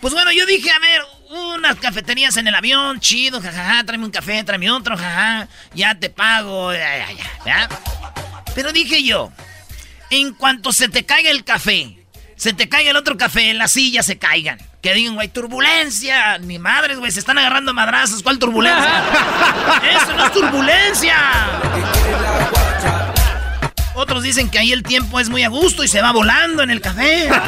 Pues 0.00 0.14
bueno, 0.14 0.30
yo 0.32 0.46
dije, 0.46 0.70
a 0.70 0.78
ver, 0.78 1.00
unas 1.36 1.76
cafeterías 1.76 2.36
en 2.36 2.48
el 2.48 2.54
avión, 2.54 3.00
chido, 3.00 3.40
jajaja, 3.40 3.84
tráeme 3.84 4.04
un 4.04 4.10
café, 4.10 4.42
tráeme 4.44 4.70
otro, 4.70 4.96
jaja, 4.96 5.48
ya 5.74 5.94
te 5.94 6.10
pago, 6.10 6.72
ya, 6.72 6.98
ya, 6.98 7.12
ya, 7.12 7.30
¿ya? 7.44 7.68
Pero 8.54 8.72
dije 8.72 9.02
yo, 9.02 9.30
en 10.10 10.32
cuanto 10.34 10.72
se 10.72 10.88
te 10.88 11.04
caiga 11.04 11.30
el 11.30 11.44
café, 11.44 11.98
se 12.36 12.52
te 12.52 12.68
caiga 12.68 12.90
el 12.90 12.96
otro 12.96 13.16
café, 13.16 13.54
las 13.54 13.72
sillas 13.72 14.06
se 14.06 14.18
caigan. 14.18 14.58
Que 14.82 14.94
digan, 14.94 15.14
güey, 15.16 15.26
turbulencia. 15.28 16.38
Ni 16.38 16.60
madres, 16.60 16.98
güey, 16.98 17.10
se 17.10 17.18
están 17.18 17.38
agarrando 17.38 17.74
madrazos. 17.74 18.22
¿Cuál 18.22 18.38
turbulencia? 18.38 19.02
Eso 20.02 20.12
no 20.14 20.26
es 20.26 20.32
turbulencia. 20.32 21.16
Otros 23.96 24.22
dicen 24.22 24.50
que 24.50 24.58
ahí 24.58 24.72
el 24.72 24.82
tiempo 24.82 25.18
es 25.18 25.28
muy 25.30 25.42
a 25.42 25.48
gusto 25.48 25.82
y 25.82 25.88
se 25.88 26.02
va 26.02 26.12
volando 26.12 26.62
en 26.62 26.70
el 26.70 26.80
café. 26.80 27.28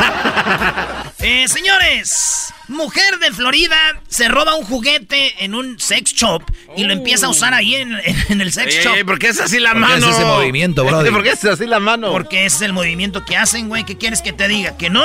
Eh, 1.21 1.49
señores, 1.49 2.55
mujer 2.69 3.19
de 3.19 3.33
Florida 3.33 3.77
se 4.09 4.29
roba 4.29 4.55
un 4.55 4.65
juguete 4.65 5.45
en 5.45 5.53
un 5.57 5.77
sex 5.81 6.15
shop 6.15 6.45
y 6.77 6.85
lo 6.85 6.93
empieza 6.93 7.27
a 7.27 7.29
usar 7.31 7.55
ahí 7.55 7.75
en, 7.75 7.93
en 8.29 8.41
el 8.41 8.53
sex 8.53 8.73
Ey, 8.73 8.85
shop. 8.85 8.95
ey, 8.99 9.03
¿Por 9.05 9.19
qué 9.19 9.27
es 9.31 9.41
así 9.41 9.59
la 9.59 9.73
¿Por 9.73 9.83
qué 9.83 9.89
mano? 9.95 10.09
es 10.09 10.15
ese 10.15 10.25
movimiento, 10.25 10.85
brody? 10.87 11.11
¿Por 11.11 11.25
qué 11.25 11.31
es 11.31 11.45
así 11.45 11.67
la 11.67 11.81
mano? 11.81 12.13
Porque 12.13 12.47
ese 12.47 12.57
es 12.59 12.63
el 12.63 12.73
movimiento 12.73 13.25
que 13.25 13.37
hacen, 13.37 13.67
güey. 13.69 13.83
¿Qué 13.85 13.99
quieres 13.99 14.23
que 14.23 14.33
te 14.33 14.47
diga? 14.47 14.77
¿Que 14.77 14.91
no? 14.91 15.05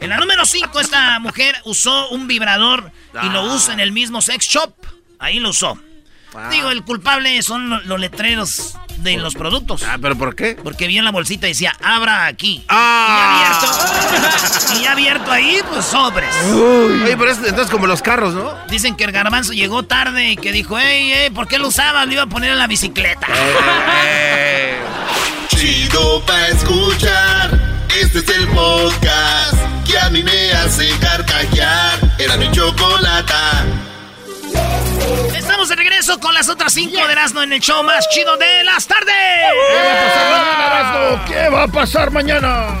En 0.00 0.10
la 0.10 0.18
número 0.18 0.44
5, 0.44 0.78
esta 0.80 1.18
mujer 1.18 1.56
usó 1.64 2.10
un 2.10 2.26
vibrador 2.28 2.92
y 3.22 3.28
lo 3.30 3.44
usa 3.54 3.72
en 3.72 3.80
el 3.80 3.92
mismo 3.92 4.20
sex 4.20 4.44
shop. 4.46 4.74
Ahí 5.18 5.40
lo 5.40 5.48
usó. 5.48 5.78
Digo, 6.50 6.70
el 6.70 6.82
culpable 6.84 7.40
son 7.42 7.68
lo- 7.70 7.80
los 7.82 7.98
letreros 8.00 8.74
de 8.98 9.16
los 9.16 9.34
productos. 9.34 9.82
Ah, 9.82 9.96
¿pero 10.00 10.16
por 10.16 10.34
qué? 10.36 10.56
Porque 10.62 10.86
vi 10.86 10.98
en 10.98 11.04
la 11.04 11.10
bolsita 11.10 11.46
y 11.46 11.50
decía, 11.50 11.74
abra 11.82 12.26
aquí. 12.26 12.64
Ah. 12.68 13.16
Y 13.16 13.40
ya 13.40 13.56
abierto. 13.56 14.80
y 14.82 14.86
abierto 14.86 15.32
ahí, 15.32 15.58
pues 15.72 15.84
sobres. 15.86 16.28
Oye, 16.44 17.16
pero 17.16 17.30
es 17.30 17.38
entonces 17.38 17.70
como 17.70 17.86
los 17.86 18.02
carros, 18.02 18.34
¿no? 18.34 18.54
Dicen 18.68 18.94
que 18.96 19.04
el 19.04 19.12
garbanzo 19.12 19.52
llegó 19.52 19.82
tarde 19.84 20.30
y 20.32 20.36
que 20.36 20.52
dijo, 20.52 20.78
hey, 20.78 21.12
hey, 21.14 21.30
¿por 21.34 21.48
qué 21.48 21.58
lo 21.58 21.68
usaba? 21.68 22.04
Lo 22.06 22.12
iba 22.12 22.22
a 22.22 22.26
poner 22.26 22.50
en 22.52 22.58
la 22.58 22.66
bicicleta. 22.66 23.26
Chido 25.48 26.22
pa' 26.26 26.48
escuchar. 26.48 27.58
Este 28.00 28.18
es 28.20 28.28
el 28.28 28.46
podcast 28.48 29.54
que 29.86 29.98
a 29.98 30.08
mí 30.10 30.22
me 30.22 30.52
hace 30.52 30.88
carcajear. 31.00 31.98
Era 32.18 32.36
mi 32.36 32.50
chocolata. 32.52 33.64
Estamos 35.36 35.68
de 35.68 35.76
regreso 35.76 36.18
con 36.20 36.34
las 36.34 36.48
otras 36.48 36.72
cinco 36.72 37.06
de 37.06 37.12
Erasmo 37.12 37.42
en 37.42 37.52
el 37.52 37.60
show 37.60 37.82
más 37.82 38.08
chido 38.10 38.36
de 38.36 38.64
las 38.64 38.86
tardes. 38.86 39.14
¿Qué 41.26 41.48
va 41.48 41.64
a 41.64 41.68
pasar 41.68 42.10
mañana? 42.10 42.78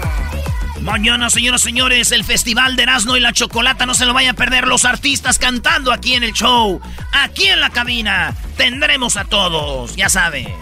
Mañana, 0.80 1.28
señoras 1.28 1.62
y 1.62 1.64
señores, 1.64 2.10
el 2.10 2.24
Festival 2.24 2.74
de 2.74 2.84
Erasmo 2.84 3.16
y 3.16 3.20
la 3.20 3.32
Chocolata. 3.32 3.84
No 3.84 3.94
se 3.94 4.06
lo 4.06 4.14
vaya 4.14 4.30
a 4.30 4.34
perder 4.34 4.66
los 4.66 4.84
artistas 4.84 5.38
cantando 5.38 5.92
aquí 5.92 6.14
en 6.14 6.24
el 6.24 6.32
show. 6.32 6.80
Aquí 7.12 7.46
en 7.46 7.60
la 7.60 7.70
cabina 7.70 8.34
tendremos 8.56 9.16
a 9.16 9.24
todos, 9.24 9.94
ya 9.96 10.08
sabe. 10.08 10.54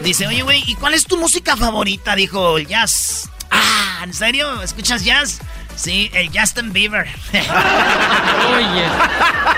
Dice, 0.00 0.26
oye, 0.26 0.42
güey, 0.42 0.64
¿y 0.66 0.74
cuál 0.74 0.94
es 0.94 1.06
tu 1.06 1.16
música 1.16 1.56
favorita? 1.56 2.16
Dijo 2.16 2.58
el 2.58 2.66
jazz. 2.66 3.30
Ah, 3.50 4.00
¿en 4.02 4.12
serio? 4.12 4.60
¿Escuchas 4.62 5.04
jazz? 5.04 5.40
Sí, 5.82 6.08
el 6.14 6.30
Justin 6.32 6.72
Bieber. 6.72 7.08
Oye. 7.32 8.86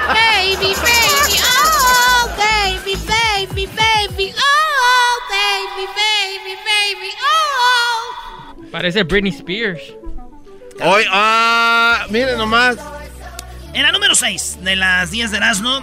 Baby, 0.09 0.75
baby, 0.75 1.37
oh, 1.45 2.31
baby, 2.39 2.97
baby, 3.07 3.67
baby, 3.67 4.33
oh, 4.35 5.21
baby, 5.29 5.87
baby, 5.95 6.55
baby, 6.65 7.11
oh. 7.21 8.71
Parece 8.73 9.03
Britney 9.03 9.33
Spears. 9.33 9.83
Hoy, 10.81 11.05
ah, 11.13 12.07
miren 12.09 12.39
nomás. 12.39 12.79
En 13.75 13.83
la 13.83 13.93
número 13.93 14.15
6 14.15 14.61
de 14.63 14.77
las 14.77 15.11
10 15.11 15.31
de 15.31 15.37
Erasmo, 15.37 15.83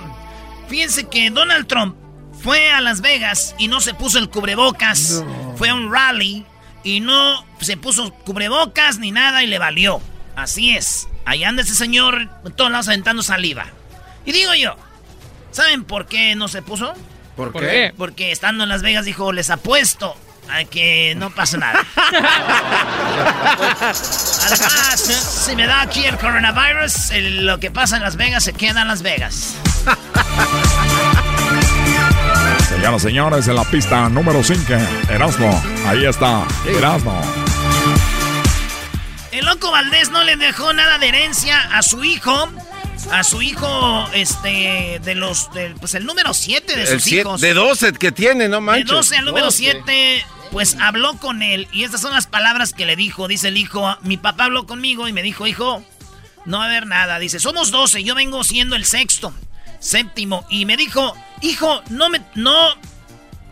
fíjense 0.68 1.08
que 1.08 1.30
Donald 1.30 1.68
Trump 1.68 1.96
fue 2.42 2.72
a 2.72 2.82
Las 2.82 3.02
Vegas 3.02 3.54
y 3.60 3.68
no 3.68 3.80
se 3.80 3.94
puso 3.94 4.18
el 4.18 4.32
cubrebocas. 4.32 5.24
Fue 5.56 5.70
a 5.70 5.76
un 5.76 5.92
rally 5.92 6.48
y 6.84 7.00
no 7.00 7.46
se 7.60 7.78
puso 7.78 8.12
cubrebocas 8.12 8.98
ni 8.98 9.12
nada 9.12 9.44
y 9.44 9.48
le 9.48 9.60
valió. 9.60 10.02
Así 10.36 10.76
es. 10.76 11.08
Ahí 11.26 11.44
anda 11.44 11.62
ese 11.64 11.76
señor 11.76 12.28
en 12.46 12.52
todos 12.54 12.72
lados 12.72 12.88
aventando 12.88 13.22
saliva. 13.24 13.66
Y 14.26 14.32
digo 14.32 14.54
yo, 14.54 14.76
¿saben 15.52 15.84
por 15.84 16.06
qué 16.08 16.36
no 16.36 16.48
se 16.48 16.62
puso? 16.62 16.94
¿Por, 17.36 17.52
¿Por 17.52 17.62
qué? 17.62 17.94
Porque 17.98 18.32
estando 18.32 18.64
en 18.64 18.70
Las 18.70 18.82
Vegas 18.82 19.06
dijo, 19.06 19.32
les 19.32 19.50
apuesto 19.50 20.16
a 20.50 20.64
que 20.66 21.14
no 21.18 21.30
pasa 21.32 21.58
nada. 21.58 21.80
Además, 24.46 25.00
si 25.46 25.56
me 25.56 25.66
da 25.68 25.82
aquí 25.82 26.04
el 26.06 26.18
coronavirus, 26.18 27.12
el- 27.12 27.46
lo 27.46 27.60
que 27.60 27.72
pasa 27.72 27.98
en 27.98 28.04
Las 28.04 28.16
Vegas 28.18 28.44
se 28.44 28.54
queda 28.54 28.82
en 28.82 28.88
Las 28.90 29.02
Vegas. 29.02 29.56
Señoras 32.70 33.02
y 33.02 33.06
señores, 33.08 33.48
en 33.48 33.56
la 33.56 33.64
pista 33.66 34.10
número 34.10 34.44
5, 34.44 34.74
Erasmo. 35.10 35.64
Ahí 35.88 36.06
está, 36.06 36.44
Erasmo. 36.66 37.22
El 39.32 39.46
loco 39.46 39.72
Valdés 39.72 40.10
no 40.10 40.24
le 40.24 40.36
dejó 40.36 40.74
nada 40.74 40.98
de 40.98 41.08
herencia 41.10 41.60
a 41.78 41.82
su 41.82 42.04
hijo. 42.04 42.50
A 43.12 43.24
su 43.24 43.42
hijo, 43.42 44.08
este, 44.14 45.00
de 45.04 45.16
los, 45.16 45.52
del, 45.54 45.74
pues 45.76 45.96
el 45.96 46.06
número 46.06 46.34
7 46.34 46.76
de 46.76 46.84
El 46.84 46.88
sus 46.88 47.04
siete- 47.04 47.22
hijos. 47.22 47.42
de 47.42 47.54
12 47.54 47.94
que 47.94 48.12
tiene, 48.12 48.48
no 48.48 48.58
De 48.58 48.62
manches. 48.62 48.88
12 48.88 49.18
al 49.18 49.26
número 49.26 49.46
12. 49.48 49.58
7, 49.58 50.26
pues 50.52 50.78
habló 50.80 51.18
con 51.18 51.42
él. 51.42 51.68
Y 51.72 51.84
estas 51.84 52.02
son 52.02 52.14
las 52.14 52.28
palabras 52.28 52.74
que 52.74 52.86
le 52.86 52.96
dijo. 52.96 53.28
Dice 53.28 53.48
el 53.48 53.58
hijo, 53.58 53.98
mi 54.02 54.18
papá 54.18 54.46
habló 54.46 54.68
conmigo 54.68 55.08
y 55.08 55.14
me 55.14 55.24
dijo, 55.24 55.48
hijo, 55.48 55.84
no 56.46 56.60
va 56.60 56.66
a 56.66 56.68
haber 56.68 56.86
nada. 56.86 57.18
Dice, 57.18 57.40
somos 57.40 57.72
12, 57.72 58.04
yo 58.04 58.14
vengo 58.14 58.44
siendo 58.44 58.76
el 58.76 58.86
sexto, 58.86 59.34
séptimo. 59.80 60.46
Y 60.50 60.66
me 60.66 60.78
dijo, 60.78 61.16
hijo, 61.42 61.82
no 61.90 62.10
me, 62.10 62.22
no 62.36 62.76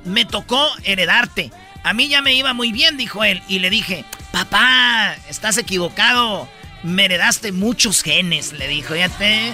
me 0.05 0.25
tocó 0.25 0.69
heredarte. 0.83 1.51
A 1.83 1.93
mí 1.93 2.07
ya 2.07 2.21
me 2.21 2.33
iba 2.36 2.53
muy 2.53 2.71
bien, 2.71 2.98
dijo 2.98 3.24
él. 3.24 3.41
Y 3.48 3.59
le 3.59 3.69
dije, 3.71 4.05
papá, 4.31 5.15
estás 5.27 5.57
equivocado. 5.57 6.48
Me 6.81 7.05
heredaste 7.05 7.51
muchos 7.51 8.03
genes, 8.03 8.53
le 8.53 8.67
dijo. 8.67 8.95
Ya 8.95 9.09
te... 9.09 9.53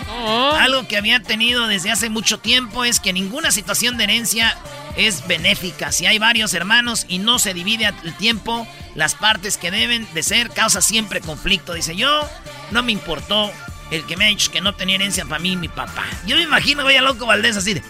Algo 0.59 0.87
que 0.87 0.97
había 0.97 1.19
tenido 1.21 1.67
desde 1.67 1.91
hace 1.91 2.09
mucho 2.09 2.39
tiempo 2.39 2.85
es 2.85 2.99
que 2.99 3.13
ninguna 3.13 3.51
situación 3.51 3.97
de 3.97 4.03
herencia 4.03 4.55
es 4.95 5.27
benéfica. 5.27 5.91
Si 5.91 6.05
hay 6.05 6.19
varios 6.19 6.53
hermanos 6.53 7.05
y 7.09 7.17
no 7.17 7.39
se 7.39 7.55
divide 7.55 7.91
el 8.03 8.13
tiempo, 8.15 8.67
las 8.93 9.15
partes 9.15 9.57
que 9.57 9.71
deben 9.71 10.07
de 10.13 10.21
ser 10.21 10.51
causa 10.51 10.81
siempre 10.81 11.19
conflicto. 11.19 11.73
Dice 11.73 11.95
yo, 11.95 12.29
no 12.69 12.83
me 12.83 12.91
importó 12.91 13.51
el 13.91 14.05
que 14.05 14.17
me 14.17 14.25
ha 14.25 14.29
dicho 14.29 14.51
que 14.51 14.61
no 14.61 14.75
tenía 14.75 14.95
herencia 14.95 15.25
para 15.25 15.39
mí 15.39 15.55
mi 15.55 15.67
papá. 15.67 16.05
Yo 16.27 16.35
me 16.35 16.43
imagino, 16.43 16.83
voy 16.83 16.95
a 16.95 17.01
loco 17.01 17.25
Valdés 17.25 17.57
así 17.57 17.73
de... 17.73 17.83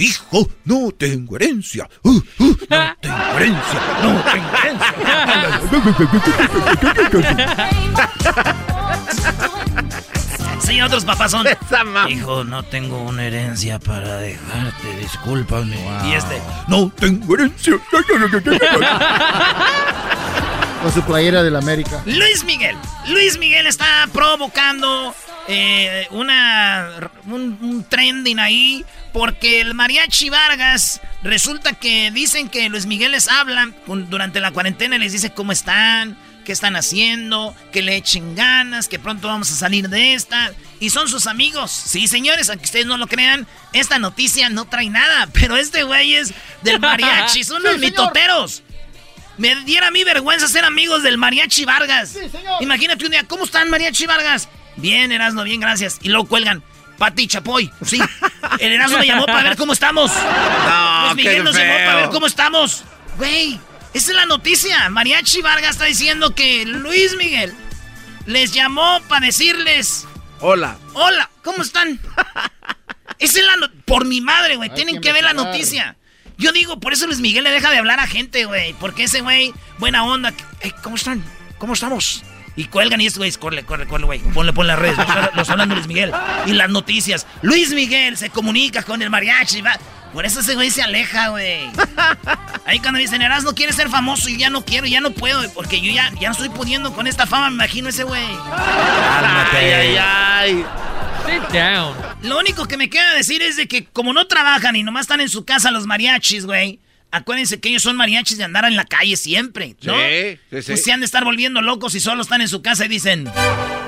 Hijo, 0.00 0.48
no 0.64 0.90
tengo 0.96 1.36
herencia. 1.36 1.86
Uh, 2.02 2.10
uh, 2.38 2.56
no 2.70 2.96
tengo 3.02 3.36
herencia. 3.36 3.80
No 4.02 4.24
tengo 4.24 4.50
Sí, 10.60 10.80
otros 10.80 11.04
papás 11.04 11.32
son. 11.32 11.46
Hijo, 12.08 12.44
no 12.44 12.62
tengo 12.62 13.02
una 13.02 13.26
herencia 13.26 13.78
para 13.78 14.16
dejarte, 14.16 14.96
discúlpame. 15.00 15.76
Y 16.08 16.14
este, 16.14 16.40
No 16.66 16.90
tengo 16.90 17.34
herencia. 17.34 17.74
Con 20.82 20.92
su 20.94 21.02
playera 21.02 21.42
del 21.42 21.56
América. 21.56 22.00
Luis 22.06 22.42
Miguel. 22.44 22.74
Luis 23.08 23.38
Miguel 23.38 23.66
está 23.66 24.08
provocando 24.14 25.14
eh, 25.46 26.06
una, 26.10 27.10
un, 27.26 27.58
un 27.60 27.84
trending 27.84 28.38
ahí 28.38 28.82
porque 29.12 29.60
el 29.60 29.74
mariachi 29.74 30.30
Vargas 30.30 31.00
resulta 31.22 31.72
que 31.72 32.10
dicen 32.10 32.48
que 32.48 32.68
Luis 32.68 32.86
Miguel 32.86 33.12
les 33.12 33.28
habla 33.28 33.70
con- 33.86 34.08
durante 34.10 34.40
la 34.40 34.50
cuarentena 34.52 34.96
y 34.96 34.98
les 35.00 35.12
dice 35.12 35.32
cómo 35.32 35.52
están, 35.52 36.16
qué 36.44 36.52
están 36.52 36.76
haciendo, 36.76 37.54
que 37.72 37.82
le 37.82 37.96
echen 37.96 38.34
ganas, 38.34 38.88
que 38.88 38.98
pronto 38.98 39.28
vamos 39.28 39.50
a 39.52 39.54
salir 39.54 39.88
de 39.88 40.14
esta. 40.14 40.52
Y 40.80 40.90
son 40.90 41.08
sus 41.08 41.26
amigos. 41.26 41.70
Sí, 41.70 42.08
señores, 42.08 42.48
aunque 42.48 42.64
ustedes 42.64 42.86
no 42.86 42.96
lo 42.96 43.06
crean, 43.06 43.46
esta 43.72 43.98
noticia 43.98 44.48
no 44.48 44.64
trae 44.64 44.88
nada. 44.90 45.26
Pero 45.32 45.56
este 45.56 45.82
güey 45.82 46.14
es 46.14 46.32
del 46.62 46.80
mariachi, 46.80 47.44
son 47.44 47.62
los 47.62 47.72
Sí, 47.74 47.78
señor. 47.80 47.90
mitoteros. 47.92 48.62
Me 49.38 49.54
diera 49.64 49.86
a 49.88 49.90
mí 49.90 50.04
vergüenza 50.04 50.48
ser 50.48 50.64
amigos 50.66 51.02
del 51.02 51.16
Mariachi 51.16 51.64
Vargas. 51.64 52.14
Imagínate 52.60 53.06
un 53.06 53.10
día, 53.10 53.24
¿cómo 53.24 53.44
están 53.44 53.70
Mariachi 53.70 54.04
Vargas? 54.04 54.50
Bien, 54.76 55.12
Erasmo, 55.12 55.44
bien, 55.44 55.60
gracias. 55.60 55.98
Y 56.02 56.10
luego 56.10 56.28
cuelgan, 56.28 56.62
Pati 57.00 57.26
Chapoy. 57.26 57.72
Sí, 57.82 57.98
el 58.58 58.72
Erasmo 58.72 58.98
me 58.98 59.06
llamó 59.06 59.24
para 59.24 59.42
ver 59.42 59.56
cómo 59.56 59.72
estamos. 59.72 60.12
No, 60.12 61.04
Luis 61.04 61.16
Miguel 61.16 61.44
nos 61.44 61.56
llamó 61.56 61.74
para 61.86 61.96
ver 61.96 62.10
cómo 62.10 62.26
estamos. 62.26 62.84
Güey, 63.16 63.58
esa 63.94 64.10
es 64.10 64.14
la 64.16 64.26
noticia. 64.26 64.86
Mariachi 64.90 65.40
Vargas 65.40 65.70
está 65.70 65.86
diciendo 65.86 66.34
que 66.34 66.66
Luis 66.66 67.16
Miguel 67.16 67.54
les 68.26 68.52
llamó 68.52 69.00
para 69.08 69.24
decirles, 69.24 70.06
Hola. 70.40 70.76
hola, 70.92 71.30
¿cómo 71.42 71.62
están? 71.62 71.98
Esa 73.18 73.38
es 73.38 73.44
la 73.46 73.56
no- 73.56 73.70
Por 73.86 74.04
mi 74.04 74.20
madre, 74.20 74.56
güey, 74.56 74.68
tienen 74.74 74.96
que 74.96 75.00
que 75.08 75.12
ver 75.14 75.24
la 75.24 75.32
noticia. 75.32 75.96
Yo 76.36 76.52
digo, 76.52 76.80
por 76.80 76.92
eso 76.92 77.06
Luis 77.06 77.20
Miguel 77.20 77.44
le 77.44 77.50
deja 77.50 77.70
de 77.70 77.78
hablar 77.78 77.98
a 77.98 78.06
gente, 78.06 78.44
güey. 78.44 78.74
Porque 78.74 79.04
ese 79.04 79.22
güey, 79.22 79.54
buena 79.78 80.04
onda. 80.04 80.34
"Ey, 80.60 80.74
¿Cómo 80.82 80.96
están? 80.96 81.24
¿Cómo 81.56 81.72
estamos? 81.72 82.22
Y 82.56 82.64
cuelgan 82.64 83.00
y 83.00 83.06
este 83.06 83.18
güey, 83.18 83.32
corre, 83.32 83.64
corre, 83.64 83.86
corre, 83.86 84.04
güey. 84.04 84.18
Ponle, 84.18 84.52
ponle 84.52 84.72
las 84.72 84.78
redes. 84.78 84.98
Los, 85.34 85.48
hablando 85.50 85.74
Luis 85.74 85.86
Miguel. 85.86 86.12
Y 86.46 86.52
las 86.52 86.70
noticias. 86.70 87.26
Luis 87.42 87.72
Miguel 87.72 88.16
se 88.16 88.30
comunica 88.30 88.82
con 88.82 89.00
el 89.02 89.10
mariachi. 89.10 89.62
Va. 89.62 89.78
Por 90.12 90.26
eso 90.26 90.40
ese 90.40 90.54
güey 90.54 90.70
se 90.70 90.82
aleja, 90.82 91.28
güey. 91.28 91.70
Ahí 92.66 92.80
cuando 92.80 92.98
dicen, 92.98 93.22
Eras, 93.22 93.44
no 93.44 93.54
quieres 93.54 93.76
ser 93.76 93.88
famoso, 93.88 94.28
y 94.28 94.36
ya 94.38 94.50
no 94.50 94.64
quiero, 94.64 94.86
ya 94.86 95.00
no 95.00 95.12
puedo, 95.12 95.40
porque 95.52 95.80
yo 95.80 95.92
ya, 95.92 96.10
ya 96.20 96.28
no 96.28 96.32
estoy 96.32 96.48
pudiendo 96.48 96.92
con 96.92 97.06
esta 97.06 97.26
fama, 97.26 97.48
me 97.48 97.54
imagino 97.54 97.88
ese 97.88 98.02
güey. 98.02 98.26
Ay, 98.52 99.70
ay, 99.70 99.96
ay. 99.96 100.66
Sit 101.26 101.42
down. 101.52 101.94
Lo 102.22 102.38
único 102.38 102.66
que 102.66 102.76
me 102.76 102.90
queda 102.90 103.14
decir 103.14 103.40
es 103.42 103.56
de 103.56 103.68
que 103.68 103.84
como 103.84 104.12
no 104.12 104.26
trabajan 104.26 104.74
y 104.74 104.82
nomás 104.82 105.02
están 105.02 105.20
en 105.20 105.28
su 105.28 105.44
casa 105.44 105.70
los 105.70 105.86
mariachis, 105.86 106.44
güey. 106.44 106.80
Acuérdense 107.12 107.58
que 107.60 107.70
ellos 107.70 107.82
son 107.82 107.96
mariachis 107.96 108.38
de 108.38 108.44
andar 108.44 108.64
en 108.66 108.76
la 108.76 108.84
calle 108.84 109.16
siempre, 109.16 109.74
¿no? 109.82 109.94
Sí, 109.94 110.38
sí, 110.50 110.62
sí. 110.62 110.66
Pues 110.72 110.84
se 110.84 110.92
han 110.92 111.00
de 111.00 111.06
estar 111.06 111.24
volviendo 111.24 111.60
locos 111.60 111.94
y 111.96 112.00
solo 112.00 112.22
están 112.22 112.40
en 112.40 112.48
su 112.48 112.62
casa 112.62 112.84
y 112.84 112.88
dicen... 112.88 113.28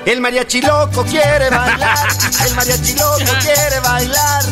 El 0.05 0.19
mariachi 0.19 0.61
loco 0.61 1.05
quiere 1.05 1.49
bailar. 1.49 1.97
El 2.45 2.55
mariachi 2.55 2.93
loco 2.95 3.17
quiere 3.41 3.79
bailar. 3.81 4.43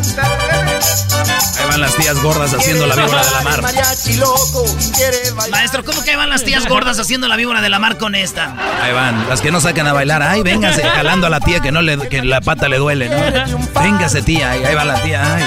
Ahí 1.59 1.67
van 1.67 1.81
las 1.81 1.95
tías 1.97 2.21
gordas 2.23 2.53
haciendo 2.53 2.87
la 2.87 2.95
víbora 2.95 3.25
de 3.25 3.31
la 3.31 3.37
El 3.39 3.43
mar. 3.43 3.61
mariachi 3.61 4.13
loco 4.13 4.63
quiere 4.95 5.31
bailar. 5.31 5.49
Maestro, 5.59 5.83
¿cómo 5.83 6.01
que 6.05 6.15
van 6.15 6.29
las 6.29 6.45
tías 6.45 6.65
gordas 6.67 6.97
haciendo 6.99 7.27
la 7.27 7.35
víbora 7.35 7.61
de 7.61 7.67
la 7.67 7.79
mar 7.79 7.97
con 7.97 8.15
esta? 8.15 8.55
Ahí 8.81 8.93
van, 8.93 9.27
las 9.27 9.41
que 9.41 9.51
no 9.51 9.59
sacan 9.59 9.87
a 9.87 9.91
bailar. 9.93 10.23
Ay, 10.23 10.41
véngase, 10.43 10.83
jalando 10.83 11.27
a 11.27 11.29
la 11.29 11.41
tía 11.41 11.59
que 11.59 11.73
no 11.73 11.81
le, 11.81 11.97
que 12.07 12.23
la 12.23 12.39
pata 12.39 12.69
le 12.69 12.77
duele, 12.77 13.09
¿no? 13.09 13.81
Véngase, 13.81 14.21
tía. 14.21 14.51
Ahí, 14.51 14.63
ahí 14.63 14.75
va 14.75 14.85
la 14.85 15.01
tía. 15.03 15.35
Ay. 15.35 15.43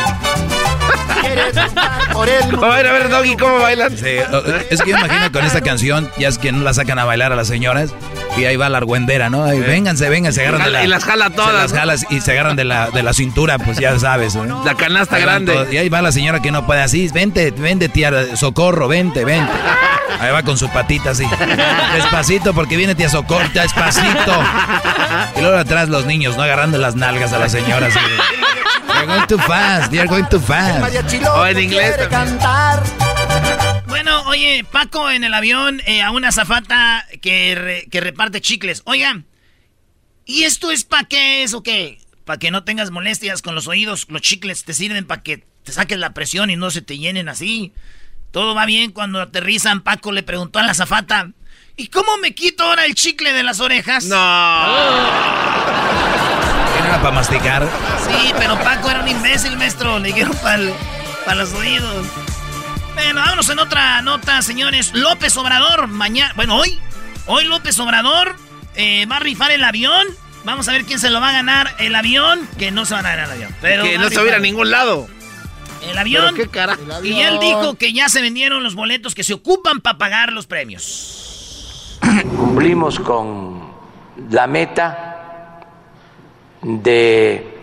Por 2.13 2.29
él. 2.29 2.43
A 2.63 2.69
ver, 2.69 2.87
a 2.87 2.93
ver, 2.93 3.09
Doggy, 3.09 3.37
¿cómo 3.37 3.59
bailan? 3.59 3.97
Sí, 3.97 4.17
es 4.71 4.83
que 4.83 4.91
yo 4.91 4.97
imagino 4.99 5.33
con 5.33 5.45
esta 5.45 5.61
canción, 5.61 6.11
ya 6.19 6.29
es 6.29 6.39
que 6.39 6.53
no 6.53 6.63
la 6.63 6.75
sacan 6.75 6.99
a 6.99 7.05
bailar 7.05 7.33
a 7.33 7.37
las 7.37 7.49
señoras. 7.49 7.91
Y 8.37 8.47
ahí 8.47 8.57
va 8.57 8.69
la 8.69 8.79
argüendera, 8.79 9.31
¿no? 9.31 9.45
Ahí, 9.45 9.61
vénganse, 9.61 10.09
vénganse, 10.09 10.41
se 10.41 10.47
agarran 10.47 10.65
de 10.65 10.71
la, 10.73 10.85
Y 10.85 10.89
las 10.89 11.05
jala 11.05 11.27
se 11.27 11.35
todas, 11.35 11.55
las 11.55 11.73
jalas 11.73 12.05
y 12.11 12.21
se 12.21 12.33
agarran 12.33 12.57
de 12.57 12.65
la, 12.65 12.91
de 12.91 13.03
la 13.05 13.13
cintura, 13.13 13.59
pues 13.59 13.79
ya 13.79 13.97
sabes. 13.99 14.35
¿no? 14.35 14.65
La 14.65 14.75
canasta 14.75 15.19
grande. 15.19 15.53
todos, 15.53 15.73
y 15.73 15.79
ahí 15.79 15.89
va 15.89 16.03
la 16.03 16.11
señora 16.11 16.43
que 16.43 16.51
no 16.51 16.67
puede 16.67 16.83
así. 16.83 17.09
Vente, 17.15 17.53
vente, 17.53 17.89
tía 17.89 18.37
Socorro, 18.37 18.89
vente, 18.89 19.25
vente. 19.25 19.53
Ahí 20.19 20.33
va 20.33 20.43
con 20.43 20.59
su 20.59 20.69
patita 20.69 21.11
así. 21.11 21.27
Despacito, 21.95 22.55
porque 22.55 22.77
viene 22.77 22.95
tía 22.95 23.09
Socorro, 23.09 23.49
despacito. 23.55 24.43
Y 25.37 25.41
luego 25.41 25.57
atrás 25.57 25.89
los 25.89 26.05
niños, 26.07 26.37
¿no? 26.37 26.43
Agarrando 26.43 26.79
las 26.79 26.97
nalgas 26.97 27.33
a 27.33 27.39
la 27.39 27.49
señora. 27.49 27.89
You're 29.05 29.17
going 29.17 29.27
too 29.27 29.39
fast, 29.39 29.93
you're 29.93 30.07
going 30.09 30.25
too 30.31 30.41
fast. 30.41 30.95
O 31.29 31.47
en 31.47 31.59
inglés 31.61 31.95
cantar. 32.09 32.83
Bueno, 33.87 34.23
oye, 34.29 34.65
Paco 34.71 35.11
en 35.11 35.25
el 35.25 35.35
avión 35.35 35.83
eh, 35.87 36.01
a 36.03 36.11
una 36.11 36.33
zafata 36.33 37.07
que, 37.21 37.55
re- 37.55 37.87
que 37.91 38.01
reparte 38.01 38.41
chicles. 38.41 38.81
Oiga, 38.87 39.23
¿y 40.25 40.45
esto 40.45 40.71
es 40.71 40.85
para 40.85 41.05
qué 41.05 41.43
es 41.43 41.53
o 41.53 41.63
qué? 41.63 41.99
Para 42.25 42.39
que 42.39 42.51
no 42.51 42.65
tengas 42.65 42.91
molestias 42.91 43.43
con 43.43 43.55
los 43.55 43.69
oídos. 43.69 44.07
Los 44.09 44.23
chicles 44.23 44.65
te 44.65 44.73
sirven 44.73 45.07
para 45.07 45.23
que 45.23 45.45
te 45.65 45.73
saques 45.73 45.99
la 45.99 46.15
presión 46.15 46.49
y 46.49 46.57
no 46.57 46.71
se 46.71 46.81
te 46.81 46.97
llenen 46.97 47.29
así. 47.29 47.73
Todo 48.31 48.55
va 48.55 48.65
bien 48.65 48.91
cuando 48.91 49.21
aterrizan. 49.21 49.83
Paco 49.83 50.13
le 50.13 50.23
preguntó 50.23 50.59
a 50.59 50.63
la 50.63 50.73
zafata, 50.75 51.31
¿y 51.77 51.89
cómo 51.89 52.17
me 52.17 52.35
quito 52.35 52.65
ahora 52.65 52.87
el 52.87 52.95
chicle 52.95 53.35
de 53.35 53.43
las 53.43 53.61
orejas? 53.61 54.07
No. 54.07 54.17
¿Quién 54.17 55.44
era 56.95 57.03
para 57.03 57.15
masticar? 57.15 57.69
Sí, 58.07 58.33
pero 58.39 58.59
Paco 58.61 58.91
era 58.91 59.01
un 59.01 59.09
imbécil, 59.09 59.57
maestro. 59.57 59.99
Le 59.99 60.09
dijeron 60.09 60.37
para 60.43 61.35
los 61.35 61.53
oídos. 61.55 62.07
Bueno, 62.95 63.21
vámonos 63.21 63.49
en 63.51 63.59
otra 63.59 64.01
nota, 64.03 64.43
señores. 64.43 64.93
López 64.95 65.37
Obrador, 65.37 65.89
mañana. 65.89 66.33
Bueno, 66.37 66.57
hoy. 66.57 66.79
Hoy 67.27 67.45
López 67.47 67.79
Obrador 67.79 68.37
eh, 68.77 69.07
va 69.07 69.17
a 69.17 69.21
rifar 69.21 69.51
el 69.51 69.65
avión. 69.65 70.07
Vamos 70.45 70.69
a 70.69 70.73
ver 70.73 70.85
quién 70.85 70.99
se 70.99 71.11
lo 71.11 71.21
va 71.21 71.31
a 71.31 71.33
ganar. 71.33 71.75
El 71.79 71.95
avión, 71.95 72.47
que 72.59 72.71
no 72.71 72.85
se 72.85 72.95
va 72.95 73.01
a 73.01 73.03
ganar 73.03 73.27
el 73.27 73.33
avión. 73.33 73.57
Pero 73.61 73.83
que 73.83 73.99
no 73.99 74.09
se 74.11 74.17
va 74.17 74.23
a 74.23 74.27
ir 74.27 74.35
a 74.35 74.39
ningún 74.39 74.71
lado. 74.71 75.09
El 75.89 75.99
avión. 75.99 76.35
Pero 76.37 76.51
qué 76.51 76.51
cara. 76.51 76.79
Y 77.03 77.21
él 77.21 77.39
dijo 77.41 77.75
que 77.75 77.93
ya 77.93 78.09
se 78.09 78.21
vendieron 78.21 78.63
los 78.63 78.75
boletos 78.75 79.15
que 79.15 79.25
se 79.25 79.35
ocupan 79.35 79.81
para 79.81 79.99
pagar 79.99 80.33
los 80.33 80.47
premios. 80.47 81.99
cumplimos 82.37 83.01
con 83.01 83.73
la 84.31 84.47
meta 84.47 85.14
de 86.65 87.61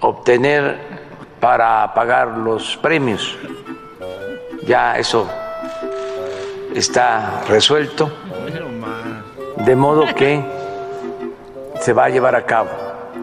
obtener 0.00 0.78
para 1.40 1.92
pagar 1.94 2.28
los 2.38 2.76
premios. 2.78 3.36
Ya 4.66 4.98
eso 4.98 5.28
está 6.74 7.42
resuelto, 7.48 8.10
de 9.58 9.76
modo 9.76 10.06
que 10.14 10.42
se 11.80 11.92
va 11.92 12.04
a 12.06 12.08
llevar 12.08 12.34
a 12.34 12.44
cabo 12.44 12.70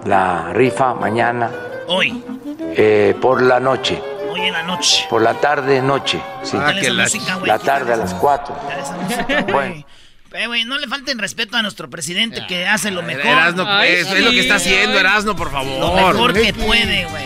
la 0.06 0.52
rifa 0.54 0.94
mañana 0.94 1.50
Hoy. 1.88 2.24
eh, 2.60 3.16
por 3.22 3.42
la 3.42 3.60
noche, 3.60 4.02
Hoy 4.32 4.42
en 4.42 4.54
la 4.54 4.64
noche. 4.64 5.06
por 5.10 5.22
la 5.22 5.34
tarde 5.34 5.82
noche, 5.82 6.22
sí. 6.44 6.58
Esa 6.58 6.94
música, 6.94 7.36
güey, 7.36 7.48
la 7.48 7.58
quítale 7.60 7.80
tarde 7.80 7.94
a 7.94 7.98
las 7.98 8.14
4. 8.14 8.56
Quítale 8.56 8.82
esa 8.82 8.98
música, 8.98 9.42
güey. 9.52 9.86
Eh, 10.34 10.48
güey, 10.48 10.64
no 10.64 10.78
le 10.78 10.88
falten 10.88 11.20
respeto 11.20 11.58
a 11.58 11.62
nuestro 11.62 11.90
presidente 11.90 12.46
que 12.48 12.66
hace 12.66 12.90
lo 12.92 13.02
mejor. 13.04 13.26
Erasno, 13.26 13.66
pues, 13.66 14.08
es 14.08 14.24
lo 14.24 14.32
que 14.32 14.40
está 14.40 14.56
haciendo, 14.56 14.98
Erasno, 14.98 15.36
por 15.36 15.52
favor. 15.52 15.80
Lo 15.80 15.94
mejor 15.94 16.34
que 16.34 16.54
puede, 16.54 17.06
güey. 17.06 17.26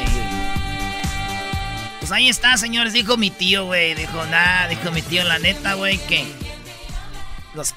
Pues 2.00 2.12
ahí 2.12 2.30
está, 2.30 2.58
señores. 2.58 2.94
Dijo 2.94 3.18
mi 3.18 3.30
tío, 3.32 3.66
güey. 3.66 3.94
Dijo, 3.96 4.26
nada, 4.26 4.68
dijo 4.68 4.92
mi 4.92 5.02
tío, 5.02 5.24
la 5.24 5.40
neta, 5.40 5.74
güey, 5.76 5.98
que 6.08 6.26
los- 7.54 7.74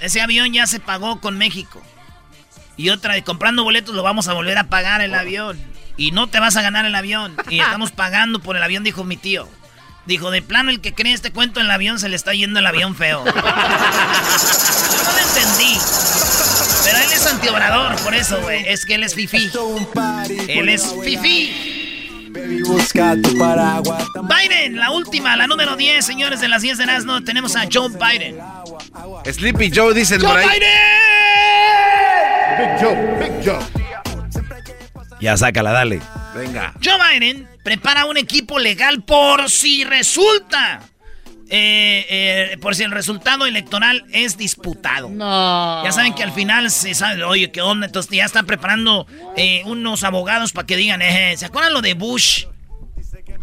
ese 0.00 0.20
avión 0.20 0.52
ya 0.52 0.66
se 0.66 0.80
pagó 0.80 1.20
con 1.20 1.38
México. 1.38 1.80
Y 2.76 2.88
otra, 2.90 3.14
de 3.14 3.22
comprando 3.22 3.62
boletos 3.64 3.94
lo 3.94 4.02
vamos 4.02 4.28
a 4.28 4.32
volver 4.32 4.58
a 4.58 4.64
pagar 4.64 5.00
el 5.00 5.14
avión. 5.14 5.60
Y 5.96 6.10
no 6.10 6.26
te 6.28 6.40
vas 6.40 6.56
a 6.56 6.62
ganar 6.62 6.86
el 6.86 6.94
avión. 6.94 7.36
Y 7.50 7.60
estamos 7.60 7.92
pagando 7.92 8.40
por 8.40 8.56
el 8.56 8.62
avión, 8.62 8.82
dijo 8.82 9.04
mi 9.04 9.16
tío. 9.16 9.48
Dijo, 10.06 10.30
de 10.30 10.42
plano, 10.42 10.70
el 10.70 10.80
que 10.80 10.94
cree 10.94 11.12
este 11.12 11.30
cuento 11.30 11.60
en 11.60 11.66
el 11.66 11.72
avión 11.72 11.98
se 12.00 12.08
le 12.08 12.16
está 12.16 12.34
yendo 12.34 12.58
el 12.58 12.66
avión 12.66 12.96
feo. 12.96 13.24
Yo 13.26 13.32
no 13.32 13.42
lo 15.12 15.18
entendí. 15.18 15.78
Pero 16.84 16.98
él 16.98 17.12
es 17.12 17.26
antiobrador, 17.26 17.96
por 18.02 18.14
eso, 18.14 18.40
güey. 18.42 18.64
Es 18.66 18.84
que 18.84 18.96
él 18.96 19.04
es 19.04 19.14
fifi. 19.14 19.50
Él 20.48 20.68
es 20.68 20.92
paraguas. 23.38 24.04
Biden, 24.22 24.76
la 24.76 24.90
última, 24.90 25.36
la 25.36 25.46
número 25.46 25.76
10, 25.76 26.04
señores 26.04 26.40
de 26.40 26.48
las 26.48 26.62
10 26.62 26.78
de 26.78 26.84
Erasmo. 26.84 27.22
Tenemos 27.22 27.54
a 27.54 27.68
Joe 27.72 27.88
Biden. 27.88 28.38
Sleepy 29.30 29.70
Joe 29.72 29.94
dicen 29.94 30.20
por 30.20 30.36
ahí. 30.36 30.48
Big 32.58 32.80
Joe, 32.80 32.96
Big 33.20 33.44
Joe. 33.44 33.58
Ya 35.20 35.36
sácala, 35.36 35.70
dale. 35.70 36.00
Venga. 36.34 36.72
Joe 36.82 36.98
Biden 36.98 37.51
prepara 37.62 38.04
un 38.06 38.16
equipo 38.16 38.58
legal 38.58 39.02
por 39.02 39.50
si 39.50 39.84
resulta. 39.84 40.80
eh, 41.54 42.06
eh, 42.52 42.58
por 42.62 42.74
si 42.74 42.82
el 42.82 42.90
resultado 42.92 43.44
electoral 43.44 44.06
es 44.10 44.38
disputado. 44.38 45.10
No. 45.10 45.84
Ya 45.84 45.92
saben 45.92 46.14
que 46.14 46.22
al 46.22 46.32
final 46.32 46.70
se 46.70 46.94
sabe, 46.94 47.22
oye, 47.24 47.52
¿qué 47.52 47.60
onda? 47.60 47.84
Entonces 47.86 48.10
ya 48.10 48.24
están 48.24 48.46
preparando 48.46 49.06
eh, 49.36 49.60
unos 49.66 50.02
abogados 50.02 50.52
para 50.52 50.66
que 50.66 50.76
digan, 50.78 51.02
eh, 51.02 51.34
¿se 51.36 51.44
acuerdan 51.44 51.74
lo 51.74 51.82
de 51.82 51.92
Bush? 51.92 52.46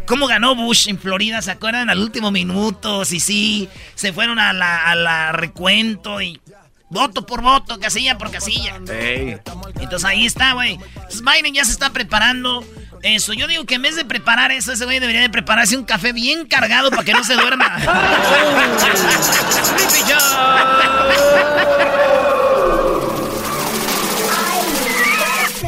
¿Cómo 0.06 0.26
ganó 0.26 0.56
Bush 0.56 0.88
en 0.88 0.98
Florida? 0.98 1.40
¿Se 1.40 1.52
acuerdan 1.52 1.88
al 1.88 2.00
último 2.00 2.32
minuto? 2.32 3.04
Sí, 3.04 3.20
sí, 3.20 3.68
se 3.94 4.12
fueron 4.12 4.40
a 4.40 4.52
la, 4.52 4.90
a 4.90 4.96
la 4.96 5.30
recuento 5.30 6.20
y 6.20 6.40
voto 6.88 7.24
por 7.24 7.42
voto, 7.42 7.78
casilla 7.78 8.18
por 8.18 8.32
casilla. 8.32 8.74
Entonces 8.74 10.04
ahí 10.04 10.26
está, 10.26 10.54
güey. 10.54 10.78
Biden 11.22 11.54
ya 11.54 11.64
se 11.64 11.70
está 11.70 11.90
preparando 11.90 12.64
eso. 13.02 13.32
Yo 13.32 13.46
digo 13.46 13.64
que 13.64 13.76
en 13.76 13.82
vez 13.82 13.96
de 13.96 14.04
preparar 14.04 14.52
eso, 14.52 14.72
ese 14.72 14.84
güey 14.84 14.98
debería 15.00 15.22
de 15.22 15.30
prepararse 15.30 15.76
un 15.76 15.84
café 15.84 16.12
bien 16.12 16.46
cargado 16.46 16.90
para 16.90 17.04
que 17.04 17.12
no 17.12 17.24
se 17.24 17.34
duerma. 17.34 17.76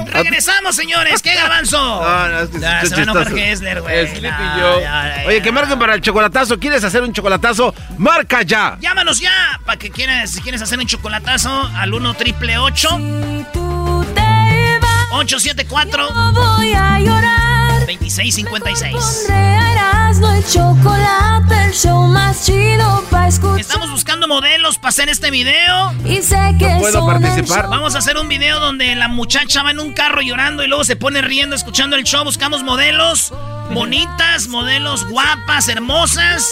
Regresamos, 0.07 0.77
señores. 0.77 1.23
¿Qué 1.23 1.35
garbanzo? 1.35 1.73
No, 2.13 2.29
no, 2.29 2.41
es 2.41 2.51
que 2.51 2.67
Ah, 2.67 2.81
está 2.83 2.97
se 2.97 3.05
va 3.05 3.21
a. 3.23 3.25
Kessler, 3.25 3.81
güey. 3.81 4.07
Oye, 5.27 5.43
que 5.43 5.53
marquen 5.53 5.79
para 5.79 5.95
el 5.95 6.01
chocolatazo. 6.01 6.59
¿Quieres 6.59 6.83
hacer 6.85 7.03
un 7.03 7.13
chocolatazo? 7.13 7.75
¡Marca 7.99 8.43
ya! 8.43 8.77
Llámanos 8.81 9.21
ya 9.21 9.33
para 9.65 9.79
que 9.79 9.91
quieras, 9.91 10.31
si 10.31 10.41
quieres 10.41 10.61
hacer 10.63 10.79
un 10.79 10.87
chocolatazo 10.87 11.71
al 11.75 11.95
1 11.95 12.15
triple 12.15 12.59
8 12.59 12.89
874 15.13 16.33
Voy 16.33 16.73
a 16.73 16.99
llorar. 16.99 17.52
2656. 17.87 19.29
Erasmo 19.29 20.29
el 20.31 20.45
chocolate, 20.47 21.65
el 21.67 21.73
show 21.73 22.07
más 22.07 22.45
chido 22.47 23.05
para 23.11 23.29
escuchar. 23.29 23.61
Estamos 23.61 23.91
buscando 23.91 24.29
modelos 24.29 24.77
para 24.79 24.91
hacer 24.91 25.09
este 25.09 25.31
video. 25.31 25.93
Y 26.05 26.23
sé 26.23 26.55
que 26.59 26.79
son 26.93 27.25
el 27.25 27.45
show. 27.47 27.71
Vamos 27.71 27.95
a 27.95 27.99
hacer 27.99 28.17
un 28.17 28.29
video 28.29 28.61
donde 28.61 28.95
la 28.95 29.09
muchacha 29.09 29.63
va 29.63 29.71
en 29.73 29.81
un 29.81 29.93
carro 29.93 30.21
llorando 30.23 30.63
y 30.65 30.69
luego 30.69 30.85
se 30.85 30.97
pone 30.97 31.23
riendo 31.23 31.57
escuchando 31.57 31.97
el 31.97 32.05
show. 32.05 32.25
Buscamos 32.25 32.63
modelos 32.63 33.33
bonitas, 33.73 34.49
modelos 34.49 35.09
guapas, 35.09 35.69
hermosas. 35.69 36.49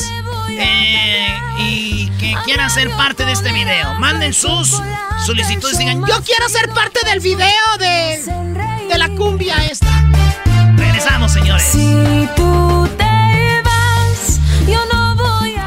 eh, 0.51 1.35
y 1.59 2.11
que 2.19 2.35
quieran 2.45 2.71
ser 2.71 2.91
parte 2.97 3.25
de 3.25 3.33
este 3.33 3.53
video. 3.53 3.95
Manden 3.95 4.33
sus 4.35 4.81
solicitudes 5.25 5.77
y 5.77 5.79
digan, 5.81 6.05
yo 6.07 6.23
quiero 6.25 6.49
ser 6.49 6.69
parte 6.71 7.01
del 7.07 7.21
video 7.21 7.47
de, 7.79 8.21
de 8.89 8.99
la 8.99 9.09
cumbia 9.11 9.57
esta. 9.67 9.87
Regresamos, 11.01 11.33
señores. 11.33 11.63
Si 11.63 12.29
tú 12.37 12.87
te 12.99 13.63
vas, 13.65 14.39
yo 14.69 14.85
no 14.93 15.17
voy 15.17 15.55
a. 15.57 15.67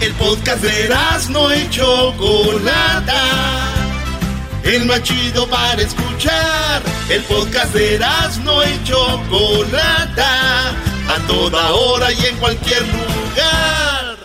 El 0.00 0.14
podcast 0.14 0.62
de 0.62 0.88
no 1.28 1.54
y 1.54 1.68
Chocolata. 1.68 3.14
El 4.64 4.86
más 4.86 5.02
chido 5.02 5.46
para 5.48 5.82
escuchar. 5.82 6.80
El 7.10 7.22
podcast 7.24 7.74
de 7.74 8.00
no 8.42 8.64
y 8.64 8.84
Chocolata. 8.84 10.70
A 10.70 11.26
toda 11.26 11.70
hora 11.72 12.10
y 12.10 12.24
en 12.24 12.36
cualquier 12.38 12.80
lugar. 12.86 14.16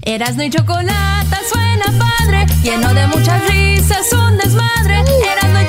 Erasno 0.00 0.42
y 0.42 0.48
chocolate 0.48 1.36
suena 1.52 1.84
padre, 1.98 2.46
lleno 2.62 2.94
de 2.94 3.06
muchas 3.08 3.46
risas, 3.46 4.10
un 4.14 4.38
desmadre. 4.38 5.00
Erasno 5.00 5.60
y 5.60 5.66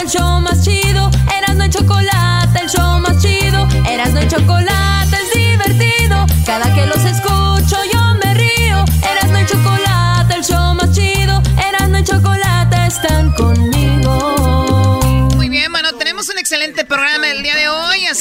el 0.00 0.08
show 0.08 0.40
más 0.40 0.62
chido. 0.64 1.10
Erasno 1.36 1.64
y 1.64 1.70
chocolate, 1.70 2.60
el 2.60 2.68
show 2.68 2.98
más 3.00 3.18
chido. 3.20 3.66
Erasno 3.88 4.22
y 4.22 4.28
chocolate 4.28 5.16
es 5.16 5.32
divertido. 5.34 6.26
Cada 6.46 6.72
que 6.74 6.86
los 6.86 7.04
escucho 7.04 7.41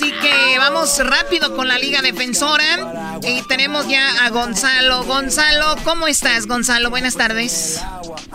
así 0.02 0.12
que 0.14 0.58
vamos 0.58 1.00
rápido 1.06 1.56
con 1.56 1.68
la 1.68 1.78
Liga 1.78 2.02
Defensora. 2.02 3.20
Y 3.22 3.48
tenemos 3.48 3.88
ya 3.88 4.26
a 4.26 4.30
Gonzalo. 4.30 5.04
Gonzalo, 5.04 5.76
¿cómo 5.84 6.08
estás, 6.08 6.48
Gonzalo? 6.48 6.90
Buenas 6.90 7.16
tardes. 7.16 7.86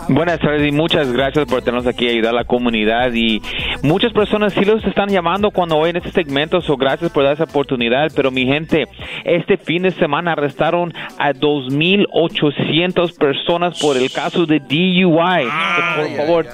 Buenas 0.07 0.39
tardes 0.39 0.65
y 0.65 0.71
muchas 0.71 1.11
gracias 1.11 1.45
por 1.45 1.61
tenernos 1.61 1.87
aquí 1.87 2.07
a 2.07 2.11
ayudar 2.11 2.33
a 2.33 2.37
la 2.37 2.45
comunidad 2.45 3.11
y 3.13 3.41
muchas 3.83 4.13
personas 4.13 4.53
sí 4.53 4.63
los 4.63 4.83
están 4.85 5.09
llamando 5.09 5.51
cuando 5.51 5.75
oyen 5.75 5.97
este 5.97 6.11
segmento, 6.11 6.61
so 6.61 6.77
gracias 6.77 7.11
por 7.11 7.23
dar 7.23 7.33
esa 7.33 7.43
oportunidad, 7.43 8.11
pero 8.15 8.31
mi 8.31 8.45
gente, 8.45 8.87
este 9.25 9.57
fin 9.57 9.83
de 9.83 9.91
semana 9.91 10.31
arrestaron 10.31 10.93
a 11.17 11.33
2.800 11.33 13.17
personas 13.17 13.79
por 13.79 13.97
el 13.97 14.09
caso 14.11 14.45
de 14.45 14.59
DUI. 14.59 15.49
por 15.97 16.15
favor, 16.15 16.45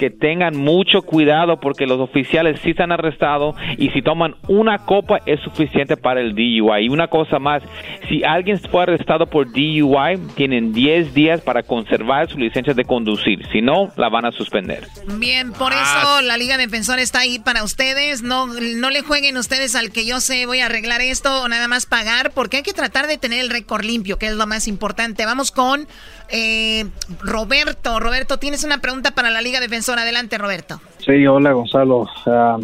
que 0.00 0.08
tengan 0.08 0.56
mucho 0.56 1.02
cuidado 1.02 1.60
porque 1.60 1.86
los 1.86 2.00
oficiales 2.00 2.58
sí 2.64 2.72
se 2.72 2.82
han 2.82 2.90
arrestado 2.90 3.54
y 3.76 3.90
si 3.90 4.00
toman 4.00 4.34
una 4.48 4.78
copa 4.86 5.18
es 5.26 5.40
suficiente 5.40 5.98
para 5.98 6.22
el 6.22 6.34
DUI. 6.34 6.86
Y 6.86 6.88
una 6.88 7.08
cosa 7.08 7.38
más, 7.38 7.62
si 8.08 8.24
alguien 8.24 8.58
fue 8.58 8.84
arrestado 8.84 9.26
por 9.26 9.52
DUI, 9.52 10.16
tienen 10.36 10.72
10 10.72 11.12
días 11.12 11.42
para 11.42 11.62
conservar 11.62 12.30
su 12.30 12.38
licencia 12.38 12.72
de 12.72 12.86
conducir. 12.86 13.46
Si 13.52 13.60
no, 13.60 13.92
la 13.98 14.08
van 14.08 14.24
a 14.24 14.32
suspender. 14.32 14.86
Bien, 15.18 15.52
por 15.52 15.74
eso 15.74 16.22
la 16.22 16.38
Liga 16.38 16.56
Defensora 16.56 17.02
está 17.02 17.18
ahí 17.18 17.38
para 17.38 17.62
ustedes. 17.62 18.22
No, 18.22 18.46
no 18.46 18.88
le 18.88 19.02
jueguen 19.02 19.36
ustedes 19.36 19.76
al 19.76 19.90
que 19.90 20.06
yo 20.06 20.20
sé 20.20 20.46
voy 20.46 20.60
a 20.60 20.66
arreglar 20.66 21.02
esto 21.02 21.42
o 21.42 21.48
nada 21.48 21.68
más 21.68 21.84
pagar, 21.84 22.30
porque 22.30 22.56
hay 22.56 22.62
que 22.62 22.72
tratar 22.72 23.06
de 23.06 23.18
tener 23.18 23.40
el 23.40 23.50
récord 23.50 23.84
limpio, 23.84 24.16
que 24.16 24.28
es 24.28 24.34
lo 24.34 24.46
más 24.46 24.66
importante. 24.66 25.26
Vamos 25.26 25.50
con 25.50 25.86
eh, 26.30 26.86
Roberto. 27.22 28.00
Roberto, 28.00 28.38
tienes 28.38 28.64
una 28.64 28.78
pregunta 28.78 29.12
para 29.12 29.30
la 29.30 29.40
Liga 29.40 29.60
Defensora. 29.60 30.02
Adelante, 30.02 30.38
Roberto. 30.38 30.80
Sí, 30.98 31.26
hola 31.26 31.52
Gonzalo. 31.52 32.08
Ah, 32.26 32.58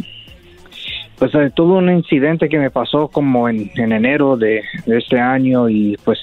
pues 1.19 1.35
eh, 1.35 1.51
tuve 1.55 1.79
un 1.79 1.91
incidente 1.91 2.49
que 2.49 2.59
me 2.59 2.71
pasó 2.71 3.09
como 3.09 3.49
en, 3.49 3.71
en 3.77 3.93
enero 3.93 4.37
de 4.37 4.63
este 4.87 5.19
año 5.19 5.69
y 5.69 5.97
pues 6.05 6.19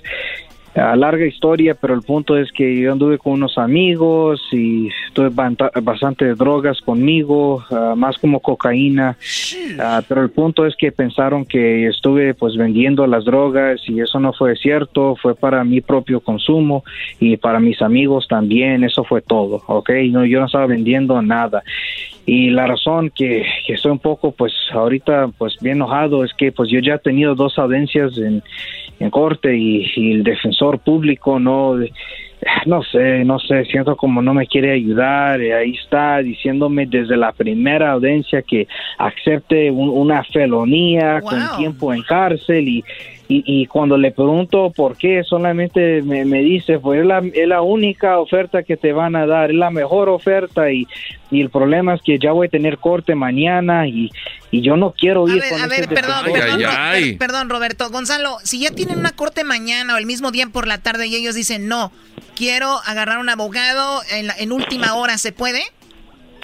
a 0.75 0.95
larga 0.95 1.25
historia, 1.25 1.75
pero 1.75 1.93
el 1.93 2.01
punto 2.01 2.37
es 2.37 2.51
que 2.51 2.79
yo 2.79 2.91
anduve 2.91 3.17
con 3.17 3.33
unos 3.33 3.57
amigos 3.57 4.41
y 4.51 4.89
tuve 5.13 5.29
bastante 5.81 6.33
drogas 6.35 6.81
conmigo, 6.81 7.63
ah, 7.71 7.93
más 7.95 8.17
como 8.17 8.39
cocaína, 8.39 9.17
Ah, 9.79 10.01
pero 10.07 10.21
el 10.21 10.29
punto 10.29 10.65
es 10.65 10.75
que 10.75 10.91
pensaron 10.91 11.45
que 11.45 11.87
estuve 11.87 12.33
pues 12.33 12.55
vendiendo 12.55 13.07
las 13.07 13.25
drogas 13.25 13.81
y 13.87 13.99
eso 13.99 14.19
no 14.19 14.33
fue 14.33 14.55
cierto, 14.55 15.15
fue 15.21 15.35
para 15.35 15.63
mi 15.63 15.81
propio 15.81 16.19
consumo 16.19 16.83
y 17.19 17.37
para 17.37 17.59
mis 17.59 17.81
amigos 17.81 18.27
también, 18.27 18.83
eso 18.83 19.03
fue 19.03 19.21
todo, 19.21 19.63
¿ok? 19.67 19.89
No, 20.09 20.25
yo 20.25 20.39
no 20.39 20.45
estaba 20.45 20.67
vendiendo 20.67 21.21
nada. 21.21 21.63
Y 22.25 22.51
la 22.51 22.67
razón 22.67 23.11
que, 23.13 23.45
que 23.67 23.73
estoy 23.73 23.91
un 23.91 23.99
poco, 23.99 24.31
pues 24.31 24.53
ahorita, 24.71 25.29
pues 25.37 25.57
bien 25.59 25.77
enojado 25.77 26.23
es 26.23 26.33
que 26.33 26.51
pues 26.51 26.69
yo 26.69 26.79
ya 26.79 26.95
he 26.95 26.99
tenido 26.99 27.35
dos 27.35 27.57
audiencias 27.59 28.17
en, 28.17 28.41
en 29.03 29.09
corte 29.09 29.55
y, 29.55 29.85
y 29.95 30.11
el 30.13 30.23
defensor 30.23 30.79
público 30.79 31.37
no, 31.39 31.75
no 32.65 32.83
sé, 32.83 33.23
no 33.25 33.37
sé, 33.39 33.65
siento 33.65 33.95
como 33.95 34.21
no 34.21 34.33
me 34.33 34.47
quiere 34.47 34.71
ayudar. 34.71 35.41
y 35.41 35.51
ahí 35.51 35.71
está 35.71 36.19
diciéndome 36.19 36.85
desde 36.85 37.17
la 37.17 37.31
primera 37.31 37.91
audiencia 37.91 38.41
que 38.41 38.67
acepte 38.97 39.69
un- 39.71 39.89
una 39.89 40.23
felonía 40.23 41.21
con 41.21 41.39
tiempo 41.57 41.93
en 41.93 42.01
cárcel 42.03 42.67
y, 42.67 42.83
y, 43.37 43.43
y 43.61 43.65
cuando 43.67 43.97
le 43.97 44.11
pregunto 44.11 44.71
por 44.75 44.97
qué, 44.97 45.23
solamente 45.23 46.01
me, 46.01 46.25
me 46.25 46.39
dice, 46.41 46.79
pues 46.79 46.99
es 47.01 47.05
la, 47.05 47.19
es 47.33 47.47
la 47.47 47.61
única 47.61 48.19
oferta 48.19 48.63
que 48.63 48.77
te 48.77 48.91
van 48.93 49.15
a 49.15 49.25
dar, 49.25 49.49
es 49.51 49.55
la 49.57 49.69
mejor 49.71 50.09
oferta 50.09 50.71
y, 50.71 50.87
y 51.31 51.41
el 51.41 51.49
problema 51.49 51.95
es 51.95 52.01
que 52.01 52.19
ya 52.19 52.31
voy 52.31 52.47
a 52.47 52.49
tener 52.49 52.77
corte 52.77 53.15
mañana 53.15 53.87
y, 53.87 54.11
y 54.51 54.61
yo 54.61 54.75
no 54.77 54.91
quiero 54.91 55.27
ir 55.27 55.41
con 55.49 55.61
A 55.61 55.67
ver, 55.67 55.87
perdón, 55.89 56.25
defensor. 56.25 56.33
perdón, 56.33 56.59
per- 56.91 57.17
perdón, 57.17 57.49
Roberto. 57.49 57.89
Gonzalo, 57.89 58.37
si 58.43 58.59
ya 58.59 58.71
tienen 58.71 58.99
una 58.99 59.11
corte 59.13 59.43
mañana 59.43 59.95
o 59.95 59.97
el 59.97 60.05
mismo 60.05 60.31
día 60.31 60.47
por 60.47 60.67
la 60.67 60.77
tarde 60.77 61.07
y 61.07 61.15
ellos 61.15 61.33
dicen, 61.35 61.67
no, 61.67 61.91
quiero 62.35 62.79
agarrar 62.85 63.17
un 63.19 63.29
abogado 63.29 64.01
en, 64.15 64.27
la- 64.27 64.35
en 64.37 64.51
última 64.51 64.93
hora, 64.95 65.17
¿se 65.17 65.31
puede? 65.31 65.61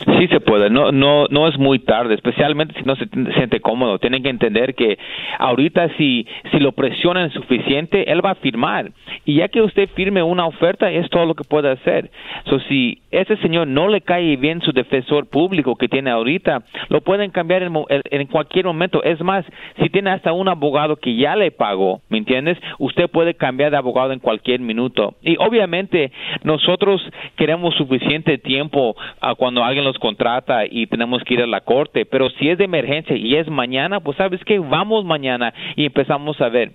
Sí 0.06 0.28
se 0.28 0.40
puede, 0.40 0.70
no, 0.70 0.92
no, 0.92 1.26
no 1.30 1.48
es 1.48 1.58
muy 1.58 1.80
tarde, 1.80 2.14
especialmente 2.16 2.74
si 2.80 2.84
no 2.86 2.96
se 2.96 3.06
siente 3.36 3.60
cómodo. 3.60 4.00
Tienen 4.00 4.24
que 4.24 4.30
entender 4.30 4.74
que 4.74 4.98
ahorita 5.38 5.90
si, 5.98 6.26
si 6.52 6.60
lo 6.60 6.72
presionan 6.72 7.32
suficiente, 7.32 8.10
él 8.12 8.24
va 8.26 8.32
a 8.32 8.36
firmar. 8.36 8.92
Y 9.26 9.36
ya 9.36 9.50
que 9.50 9.62
usted 9.62 9.90
firme 9.96 10.24
una 10.24 10.46
oferta, 10.46 10.90
es 10.92 11.10
todo 11.10 11.26
lo 11.26 11.36
que 11.36 11.44
puede 11.44 11.70
hacer. 11.72 12.10
So, 12.46 12.60
si 12.62 13.00
ese 13.12 13.36
señor 13.38 13.68
no 13.68 13.88
le 13.90 14.02
cae 14.02 14.38
bien 14.38 14.62
su 14.62 14.72
defensor 14.72 15.28
público 15.30 15.76
que 15.76 15.90
tiene 15.90 16.12
ahorita, 16.12 16.64
lo 16.90 17.02
pueden 17.02 17.32
cambiar 17.32 17.64
en, 17.64 17.74
en- 17.90 18.28
cualquier 18.28 18.66
momento. 18.66 19.04
Es 19.04 19.20
más, 19.22 19.44
si 19.82 19.90
tiene 19.90 20.12
hasta 20.12 20.32
un 20.32 20.48
abogado 20.48 20.96
que 20.98 21.16
ya 21.16 21.36
le 21.36 21.52
pagó, 21.52 22.02
¿me 22.10 22.20
entiendes? 22.20 22.58
Usted 22.78 23.10
puede 23.10 23.34
cambiar 23.34 23.72
de 23.72 23.78
abogado 23.78 24.14
en 24.14 24.20
cualquier 24.20 24.60
minuto. 24.62 25.16
Y 25.24 25.36
obviamente 25.40 26.12
nosotros 26.44 27.02
queremos 27.36 27.76
suficiente 27.76 28.38
tiempo 28.38 28.96
ah, 29.22 29.36
cuando 29.36 29.64
alguien 29.64 29.84
los 29.90 29.98
contrata 30.00 30.66
y 30.70 30.88
tenemos 30.88 31.24
que 31.24 31.34
ir 31.34 31.42
a 31.42 31.48
la 31.48 31.62
corte, 31.62 32.06
pero 32.06 32.30
si 32.32 32.50
es 32.50 32.58
de 32.58 32.66
emergencia 32.66 33.16
y 33.16 33.36
es 33.36 33.48
mañana, 33.50 34.00
pues 34.00 34.18
sabes 34.18 34.44
que 34.46 34.60
vamos 34.60 35.04
mañana 35.04 35.54
y 35.76 35.86
empezamos 35.86 36.40
a 36.42 36.50
ver. 36.50 36.72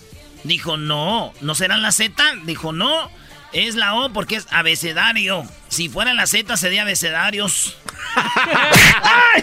Dijo, 0.45 0.77
no, 0.77 1.33
¿no 1.41 1.55
será 1.55 1.77
la 1.79 1.91
Z? 1.93 2.23
Dijo, 2.45 2.73
no, 2.73 3.11
es 3.53 3.75
la 3.75 3.95
O 3.95 4.11
porque 4.13 4.37
es 4.37 4.47
abecedario. 4.51 5.45
Si 5.69 5.89
fuera 5.89 6.15
la 6.15 6.27
Z 6.27 6.57
sería 6.57 6.83
abecedarios. 6.83 7.77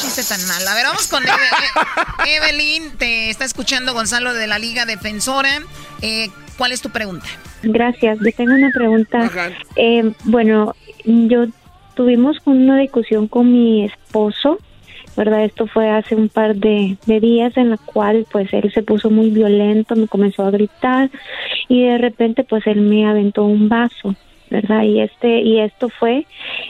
Chiste 0.00 0.22
tan 0.24 0.46
mal. 0.46 0.66
A 0.68 0.74
ver, 0.74 0.84
vamos 0.86 1.06
con 1.08 1.22
Eve- 1.22 2.36
Evelyn. 2.36 2.96
Te 2.98 3.30
está 3.30 3.44
escuchando 3.44 3.94
Gonzalo 3.94 4.34
de 4.34 4.46
la 4.46 4.58
Liga 4.58 4.84
Defensora. 4.86 5.60
Eh, 6.02 6.30
¿Cuál 6.56 6.72
es 6.72 6.82
tu 6.82 6.90
pregunta? 6.90 7.26
Gracias. 7.62 8.18
Yo 8.20 8.30
tengo 8.36 8.54
una 8.54 8.70
pregunta. 8.70 9.30
Eh, 9.76 10.12
bueno, 10.24 10.74
yo 11.04 11.46
tuvimos 11.94 12.36
una 12.44 12.78
discusión 12.78 13.28
con 13.28 13.52
mi 13.52 13.84
esposo, 13.86 14.58
¿verdad? 15.16 15.44
Esto 15.44 15.66
fue 15.66 15.90
hace 15.90 16.14
un 16.14 16.28
par 16.28 16.56
de, 16.56 16.96
de 17.06 17.20
días 17.20 17.56
en 17.56 17.70
la 17.70 17.76
cual 17.76 18.26
pues 18.30 18.52
él 18.52 18.72
se 18.72 18.82
puso 18.82 19.10
muy 19.10 19.30
violento, 19.30 19.96
me 19.96 20.08
comenzó 20.08 20.44
a 20.44 20.50
gritar 20.50 21.10
y 21.68 21.84
de 21.84 21.98
repente 21.98 22.44
pues 22.44 22.66
él 22.66 22.80
me 22.80 23.06
aventó 23.06 23.44
un 23.44 23.68
vaso. 23.68 24.14
¿verdad? 24.52 24.82
Y 24.82 25.00
este 25.00 25.40
y 25.40 25.60
esto 25.60 25.88
fue 25.88 26.26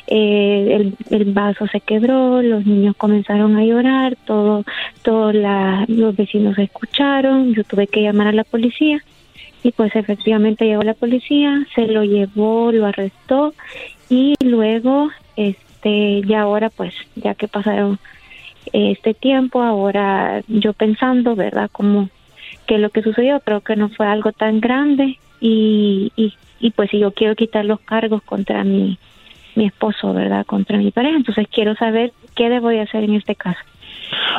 eh, 0.06 0.92
el, 1.10 1.24
vaso 1.32 1.66
se 1.66 1.80
quebró, 1.80 2.40
los 2.40 2.64
niños 2.64 2.94
comenzaron 2.96 3.56
a 3.56 3.64
llorar, 3.64 4.16
todo 4.24 4.64
todo 5.02 5.32
la, 5.32 5.84
los 5.88 6.14
vecinos 6.14 6.56
escucharon, 6.58 7.52
yo 7.54 7.64
tuve 7.64 7.88
que 7.88 8.02
llamar 8.02 8.28
a 8.28 8.32
la 8.32 8.44
policía 8.44 9.02
y 9.64 9.72
pues 9.72 9.96
efectivamente 9.96 10.64
llegó 10.64 10.82
la 10.82 10.94
policía, 10.94 11.66
se 11.74 11.88
lo 11.88 12.04
llevó, 12.04 12.70
lo 12.70 12.86
arrestó 12.86 13.52
y 14.08 14.34
luego 14.44 15.10
este 15.34 16.22
ya 16.22 16.42
ahora 16.42 16.70
pues 16.70 16.94
ya 17.16 17.34
que 17.34 17.48
pasaron 17.48 17.98
este 18.72 19.14
tiempo 19.14 19.62
ahora 19.62 20.42
yo 20.48 20.72
pensando 20.72 21.34
verdad 21.34 21.70
como 21.70 22.08
que 22.66 22.78
lo 22.78 22.90
que 22.90 23.02
sucedió 23.02 23.40
creo 23.40 23.60
que 23.60 23.76
no 23.76 23.88
fue 23.88 24.06
algo 24.06 24.32
tan 24.32 24.60
grande 24.60 25.18
y, 25.40 26.12
y, 26.16 26.34
y 26.60 26.70
pues 26.70 26.90
si 26.90 26.98
yo 26.98 27.12
quiero 27.12 27.34
quitar 27.34 27.64
los 27.64 27.80
cargos 27.80 28.22
contra 28.22 28.64
mi 28.64 28.98
mi 29.54 29.66
esposo 29.66 30.12
verdad 30.14 30.46
contra 30.46 30.78
mi 30.78 30.90
pareja. 30.90 31.16
Entonces 31.16 31.46
quiero 31.48 31.74
saber 31.74 32.12
qué 32.34 32.48
debo 32.48 32.68
de 32.68 32.80
hacer 32.80 33.04
en 33.04 33.14
este 33.14 33.34
caso. 33.34 33.60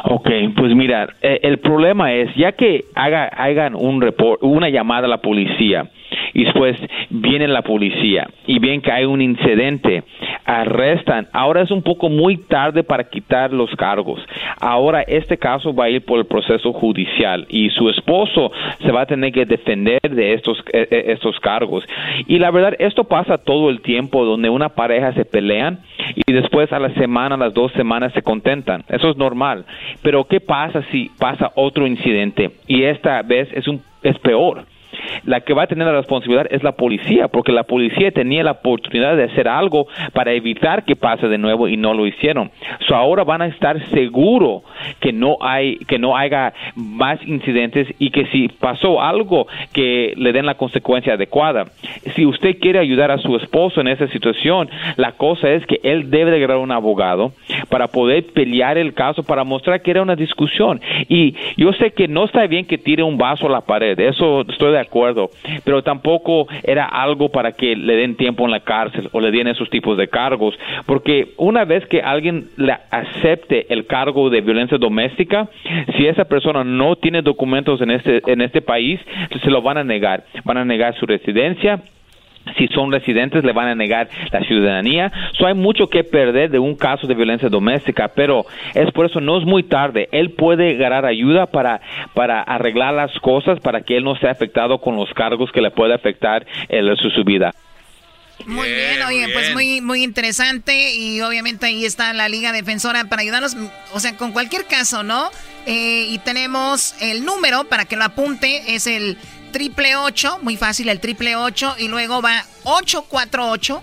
Ok, 0.05 0.29
pues 0.55 0.75
mira, 0.75 1.07
eh, 1.21 1.39
el 1.43 1.57
problema 1.57 2.13
es, 2.13 2.33
ya 2.35 2.51
que 2.51 2.85
haga, 2.93 3.25
hagan 3.25 3.75
un 3.75 4.01
report, 4.01 4.43
una 4.43 4.69
llamada 4.69 5.05
a 5.05 5.09
la 5.09 5.17
policía 5.17 5.89
y 6.33 6.45
después 6.45 6.77
viene 7.09 7.47
la 7.47 7.61
policía 7.61 8.27
y 8.47 8.59
ven 8.59 8.81
que 8.81 8.91
hay 8.91 9.05
un 9.05 9.21
incidente, 9.21 10.03
arrestan, 10.45 11.27
ahora 11.33 11.61
es 11.61 11.71
un 11.71 11.81
poco 11.81 12.09
muy 12.09 12.37
tarde 12.37 12.83
para 12.83 13.09
quitar 13.09 13.53
los 13.53 13.69
cargos. 13.75 14.19
Ahora 14.59 15.01
este 15.01 15.37
caso 15.37 15.73
va 15.73 15.85
a 15.85 15.89
ir 15.89 16.03
por 16.05 16.19
el 16.19 16.25
proceso 16.25 16.73
judicial 16.73 17.45
y 17.49 17.69
su 17.69 17.89
esposo 17.89 18.51
se 18.81 18.91
va 18.91 19.01
a 19.01 19.05
tener 19.05 19.31
que 19.31 19.45
defender 19.45 19.99
de 20.01 20.33
estos, 20.33 20.59
eh, 20.71 20.87
eh, 20.89 21.03
estos 21.07 21.39
cargos. 21.39 21.85
Y 22.27 22.39
la 22.39 22.51
verdad, 22.51 22.75
esto 22.79 23.03
pasa 23.05 23.37
todo 23.37 23.69
el 23.69 23.81
tiempo 23.81 24.25
donde 24.25 24.49
una 24.49 24.69
pareja 24.69 25.13
se 25.13 25.25
pelean 25.25 25.79
y 26.15 26.31
después 26.33 26.71
a 26.71 26.79
la 26.79 26.93
semana, 26.93 27.35
a 27.35 27.37
las 27.37 27.53
dos 27.53 27.71
semanas 27.73 28.13
se 28.13 28.21
contentan. 28.21 28.83
Eso 28.89 29.09
es 29.09 29.17
normal. 29.17 29.65
Pero 30.01 30.25
¿qué 30.25 30.39
pasa 30.39 30.83
si 30.91 31.09
pasa 31.19 31.51
otro 31.55 31.87
incidente? 31.87 32.51
Y 32.67 32.83
esta 32.83 33.21
vez 33.21 33.49
es, 33.53 33.67
un, 33.67 33.81
es 34.03 34.17
peor. 34.19 34.65
La 35.25 35.41
que 35.41 35.53
va 35.53 35.63
a 35.63 35.67
tener 35.67 35.87
la 35.87 35.93
responsabilidad 35.93 36.47
es 36.49 36.63
la 36.63 36.73
policía, 36.73 37.27
porque 37.27 37.51
la 37.51 37.63
policía 37.63 38.11
tenía 38.11 38.43
la 38.43 38.51
oportunidad 38.51 39.15
de 39.15 39.23
hacer 39.23 39.47
algo 39.47 39.87
para 40.13 40.31
evitar 40.33 40.85
que 40.85 40.95
pase 40.95 41.27
de 41.27 41.37
nuevo 41.37 41.67
y 41.67 41.77
no 41.77 41.93
lo 41.93 42.05
hicieron. 42.05 42.51
So 42.87 42.95
ahora 42.95 43.23
van 43.23 43.41
a 43.41 43.47
estar 43.47 43.79
seguros 43.89 44.63
que 44.99 45.13
no 45.13 45.37
hay 45.41 45.77
que 45.87 45.99
no 45.99 46.17
haya 46.17 46.53
más 46.75 47.19
incidentes 47.25 47.87
y 47.99 48.09
que 48.09 48.25
si 48.27 48.47
pasó 48.47 49.01
algo 49.01 49.47
que 49.73 50.13
le 50.17 50.31
den 50.33 50.45
la 50.45 50.55
consecuencia 50.55 51.13
adecuada. 51.13 51.65
Si 52.15 52.25
usted 52.25 52.59
quiere 52.59 52.79
ayudar 52.79 53.11
a 53.11 53.17
su 53.17 53.35
esposo 53.35 53.81
en 53.81 53.87
esa 53.87 54.07
situación, 54.07 54.69
la 54.97 55.13
cosa 55.13 55.49
es 55.49 55.65
que 55.65 55.79
él 55.83 56.09
debe 56.09 56.31
de 56.31 56.37
agarrar 56.37 56.57
un 56.57 56.71
abogado 56.71 57.33
para 57.69 57.87
poder 57.87 58.25
pelear 58.33 58.77
el 58.77 58.93
caso 58.93 59.23
para 59.23 59.43
mostrar 59.43 59.81
que 59.81 59.91
era 59.91 60.01
una 60.01 60.15
discusión. 60.15 60.81
Y 61.07 61.35
yo 61.57 61.73
sé 61.73 61.91
que 61.91 62.07
no 62.07 62.25
está 62.25 62.45
bien 62.47 62.65
que 62.65 62.77
tire 62.77 63.03
un 63.03 63.17
vaso 63.17 63.47
a 63.47 63.49
la 63.49 63.61
pared, 63.61 63.99
eso 63.99 64.41
estoy 64.41 64.71
de 64.71 64.79
acuerdo, 64.83 65.29
pero 65.63 65.81
tampoco 65.83 66.47
era 66.63 66.85
algo 66.85 67.29
para 67.29 67.51
que 67.53 67.75
le 67.75 67.95
den 67.95 68.15
tiempo 68.15 68.45
en 68.45 68.51
la 68.51 68.61
cárcel 68.61 69.09
o 69.11 69.19
le 69.19 69.31
den 69.31 69.47
esos 69.47 69.69
tipos 69.69 69.97
de 69.97 70.07
cargos, 70.07 70.55
porque 70.85 71.33
una 71.37 71.65
vez 71.65 71.85
que 71.87 72.01
alguien 72.01 72.49
le 72.57 72.75
acepte 72.91 73.73
el 73.73 73.85
cargo 73.85 74.29
de 74.29 74.41
violencia 74.41 74.77
doméstica, 74.77 75.49
si 75.97 76.07
esa 76.07 76.25
persona 76.25 76.63
no 76.63 76.95
tiene 76.95 77.21
documentos 77.21 77.81
en 77.81 77.91
este 77.91 78.21
en 78.31 78.41
este 78.41 78.61
país, 78.61 78.99
se 79.43 79.49
lo 79.49 79.61
van 79.61 79.77
a 79.77 79.83
negar, 79.83 80.23
van 80.43 80.57
a 80.57 80.65
negar 80.65 80.95
su 80.99 81.05
residencia 81.05 81.81
si 82.57 82.67
son 82.67 82.91
residentes 82.91 83.43
le 83.43 83.53
van 83.53 83.67
a 83.67 83.75
negar 83.75 84.09
la 84.31 84.41
ciudadanía. 84.41 85.11
So, 85.37 85.47
hay 85.47 85.53
mucho 85.53 85.87
que 85.87 86.03
perder 86.03 86.49
de 86.49 86.59
un 86.59 86.75
caso 86.75 87.07
de 87.07 87.15
violencia 87.15 87.49
doméstica, 87.49 88.09
pero 88.09 88.45
es 88.73 88.91
por 88.91 89.05
eso 89.05 89.19
no 89.19 89.37
es 89.37 89.45
muy 89.45 89.63
tarde. 89.63 90.09
Él 90.11 90.31
puede 90.31 90.75
ganar 90.75 91.05
ayuda 91.05 91.47
para, 91.47 91.81
para 92.13 92.41
arreglar 92.41 92.93
las 92.93 93.11
cosas 93.19 93.59
para 93.59 93.81
que 93.81 93.97
él 93.97 94.03
no 94.03 94.15
sea 94.15 94.31
afectado 94.31 94.79
con 94.79 94.95
los 94.95 95.11
cargos 95.13 95.51
que 95.51 95.61
le 95.61 95.71
puede 95.71 95.93
afectar 95.93 96.45
en 96.69 96.95
su, 96.97 97.09
su 97.09 97.23
vida. 97.23 97.53
Muy 98.45 98.67
bien, 98.67 99.01
oye, 99.03 99.29
pues 99.31 99.53
muy, 99.53 99.79
muy 99.79 100.03
interesante 100.03 100.95
y 100.95 101.21
obviamente 101.21 101.67
ahí 101.67 101.85
está 101.85 102.11
la 102.13 102.27
Liga 102.27 102.51
Defensora 102.51 103.05
para 103.05 103.21
ayudarnos, 103.21 103.55
o 103.93 103.99
sea, 103.99 104.17
con 104.17 104.31
cualquier 104.31 104.65
caso, 104.65 105.03
¿no? 105.03 105.29
Eh, 105.65 106.07
y 106.09 106.17
tenemos 106.19 106.95
el 106.99 107.23
número 107.23 107.63
para 107.65 107.85
que 107.85 107.95
lo 107.95 108.03
apunte, 108.03 108.75
es 108.75 108.87
el 108.87 109.17
triple 109.53 109.95
8, 109.95 110.39
muy 110.41 110.57
fácil, 110.57 110.89
el 110.89 110.99
triple 110.99 111.37
8 111.37 111.75
y 111.79 111.87
luego 111.87 112.21
va 112.21 112.43
848 112.63 113.81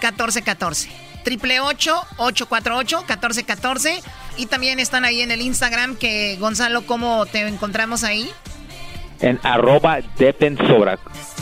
1414. 0.00 0.88
Triple 1.22 1.60
8 1.60 2.06
848 2.16 2.96
1414 3.00 4.02
y 4.38 4.46
también 4.46 4.80
están 4.80 5.04
ahí 5.04 5.20
en 5.20 5.30
el 5.30 5.42
Instagram 5.42 5.96
que 5.96 6.38
Gonzalo, 6.40 6.86
¿cómo 6.86 7.26
te 7.26 7.46
encontramos 7.46 8.04
ahí? 8.04 8.30
en 9.20 9.38
arroba 9.42 9.98
defensora. 10.18 10.98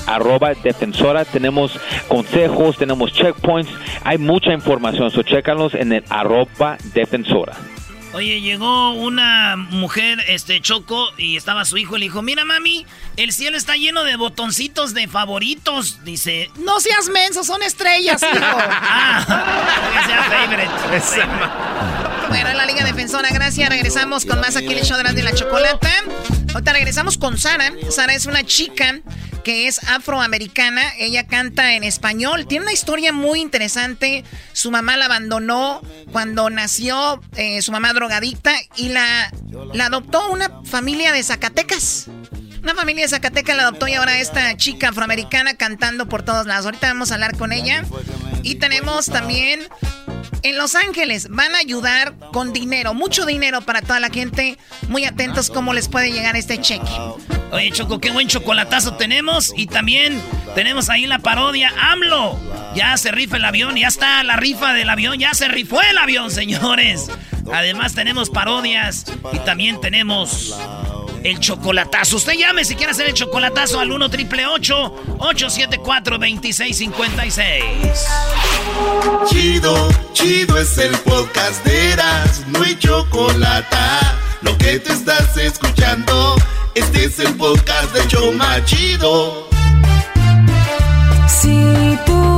Arroba 0.06 0.54
defensora, 0.54 1.24
tenemos 1.24 1.78
consejos, 2.08 2.76
tenemos 2.76 3.12
checkpoints, 3.12 3.70
hay 4.02 4.18
mucha 4.18 4.52
información, 4.52 5.12
so 5.12 5.22
chécanos 5.22 5.74
en 5.74 5.92
el 5.92 6.04
arroba 6.08 6.76
defensora. 6.92 7.54
Oye, 8.18 8.40
llegó 8.40 8.94
una 8.94 9.54
mujer, 9.54 10.18
este, 10.26 10.60
Choco, 10.60 11.06
y 11.18 11.36
estaba 11.36 11.64
su 11.64 11.76
hijo 11.76 11.96
y 11.96 12.00
le 12.00 12.06
dijo, 12.06 12.20
mira 12.20 12.44
mami, 12.44 12.84
el 13.16 13.32
cielo 13.32 13.56
está 13.56 13.76
lleno 13.76 14.02
de 14.02 14.16
botoncitos 14.16 14.92
de 14.92 15.06
favoritos. 15.06 16.02
Dice, 16.02 16.50
no 16.56 16.80
seas 16.80 17.08
menso, 17.10 17.44
son 17.44 17.62
estrellas, 17.62 18.20
hijo. 18.20 18.34
ah, 18.42 19.94
que 19.94 20.06
sea 20.06 20.22
favorite. 20.24 21.28
Bueno, 22.28 22.52
la 22.52 22.66
Liga 22.66 22.84
Defensora, 22.84 23.30
gracias. 23.30 23.68
Regresamos 23.70 24.26
con 24.26 24.40
más 24.40 24.56
aquí 24.56 24.74
el 24.74 24.84
show 24.84 24.98
de 24.98 25.22
la 25.22 25.32
Chocolata. 25.32 25.88
Ahorita 26.52 26.72
regresamos 26.72 27.16
con 27.16 27.38
Sara. 27.38 27.72
Sara 27.88 28.14
es 28.14 28.26
una 28.26 28.44
chica 28.44 29.00
que 29.48 29.66
es 29.66 29.82
afroamericana. 29.88 30.82
Ella 30.98 31.26
canta 31.26 31.72
en 31.72 31.82
español. 31.82 32.46
Tiene 32.46 32.64
una 32.64 32.74
historia 32.74 33.14
muy 33.14 33.40
interesante. 33.40 34.22
Su 34.52 34.70
mamá 34.70 34.98
la 34.98 35.06
abandonó 35.06 35.80
cuando 36.12 36.50
nació, 36.50 37.22
eh, 37.34 37.62
su 37.62 37.72
mamá 37.72 37.94
drogadicta, 37.94 38.52
y 38.76 38.90
la, 38.90 39.32
adoptó 39.82 40.30
una 40.30 40.50
familia 40.66 41.12
de 41.12 41.22
Zacatecas. 41.22 42.08
Una 42.62 42.74
familia 42.74 43.04
de 43.04 43.08
Zacatecas 43.08 43.56
la 43.56 43.62
adoptó 43.62 43.88
y 43.88 43.94
ahora 43.94 44.18
esta 44.18 44.54
chica 44.58 44.90
afroamericana 44.90 45.54
cantando 45.54 46.10
por 46.10 46.22
todos 46.22 46.44
lados. 46.44 46.66
Ahorita 46.66 46.88
vamos 46.88 47.10
a 47.10 47.14
hablar 47.14 47.34
con 47.38 47.52
ella. 47.52 47.86
Y 48.42 48.56
tenemos 48.56 49.06
también 49.06 49.66
en 50.42 50.56
Los 50.56 50.74
Ángeles 50.74 51.28
van 51.30 51.54
a 51.54 51.58
ayudar 51.58 52.14
con 52.32 52.52
dinero, 52.52 52.94
mucho 52.94 53.26
dinero 53.26 53.60
para 53.60 53.82
toda 53.82 54.00
la 54.00 54.10
gente. 54.10 54.58
Muy 54.88 55.04
atentos 55.04 55.50
cómo 55.50 55.72
les 55.72 55.88
puede 55.88 56.12
llegar 56.12 56.36
este 56.36 56.60
cheque. 56.60 56.90
Oye, 57.50 57.70
Choco, 57.72 57.98
qué 57.98 58.10
buen 58.10 58.28
chocolatazo 58.28 58.94
tenemos. 58.96 59.52
Y 59.56 59.66
también 59.66 60.22
tenemos 60.54 60.90
ahí 60.90 61.06
la 61.06 61.18
parodia 61.18 61.72
AMLO. 61.92 62.38
Ya 62.74 62.96
se 62.96 63.10
rifa 63.10 63.36
el 63.36 63.44
avión, 63.44 63.76
ya 63.76 63.88
está 63.88 64.22
la 64.22 64.36
rifa 64.36 64.72
del 64.72 64.90
avión, 64.90 65.18
ya 65.18 65.34
se 65.34 65.48
rifó 65.48 65.80
el 65.82 65.98
avión, 65.98 66.30
señores. 66.32 67.10
Además 67.52 67.94
tenemos 67.94 68.30
parodias 68.30 69.06
y 69.32 69.38
también 69.40 69.80
tenemos 69.80 70.58
el 71.24 71.40
chocolatazo. 71.40 72.16
Usted 72.16 72.34
llame 72.34 72.64
si 72.64 72.74
quiere 72.74 72.92
hacer 72.92 73.08
el 73.08 73.14
chocolatazo 73.14 73.80
al 73.80 73.90
1 73.90 74.10
triple 74.10 74.46
874 74.46 76.18
2656. 76.18 77.64
Chido, 79.28 79.88
chido 80.12 80.58
es 80.58 80.78
el 80.78 80.96
podcast 80.98 81.64
de 81.64 81.92
Eras, 81.92 82.44
no 82.48 82.62
hay 82.62 82.78
chocolate. 82.78 83.76
Lo 84.42 84.56
que 84.58 84.78
te 84.78 84.92
estás 84.92 85.36
escuchando, 85.36 86.36
este 86.74 87.04
es 87.04 87.18
el 87.18 87.34
podcast 87.34 87.92
de 87.92 88.06
Choma 88.08 88.64
Chido. 88.64 89.48
Si 91.26 91.98
tú 92.06 92.37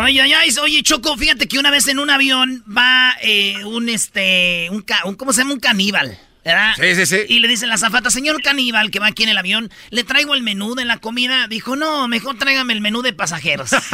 Ay, 0.00 0.18
ay, 0.20 0.32
ay, 0.32 0.50
oye, 0.62 0.82
Choco, 0.82 1.16
fíjate 1.16 1.48
que 1.48 1.58
una 1.58 1.70
vez 1.70 1.88
en 1.88 1.98
un 1.98 2.08
avión 2.10 2.62
va 2.66 3.14
eh, 3.22 3.64
un, 3.64 3.88
este, 3.88 4.68
un, 4.70 4.82
ca- 4.82 5.02
un- 5.04 5.14
¿cómo 5.16 5.32
se 5.32 5.40
llama? 5.40 5.54
Un 5.54 5.60
caníbal, 5.60 6.18
¿verdad? 6.44 6.72
Sí, 6.76 6.94
sí, 6.94 7.06
sí. 7.06 7.16
Y 7.28 7.40
le 7.40 7.48
dice 7.48 7.66
la 7.66 7.76
zafata, 7.78 8.10
señor 8.10 8.40
caníbal, 8.42 8.90
que 8.90 9.00
va 9.00 9.08
aquí 9.08 9.24
en 9.24 9.30
el 9.30 9.38
avión, 9.38 9.70
¿le 9.90 10.04
traigo 10.04 10.34
el 10.34 10.42
menú 10.42 10.74
de 10.74 10.84
la 10.84 10.98
comida? 10.98 11.48
Dijo, 11.48 11.74
no, 11.76 12.06
mejor 12.08 12.38
tráigame 12.38 12.72
el 12.74 12.80
menú 12.80 13.02
de 13.02 13.12
pasajeros. 13.12 13.70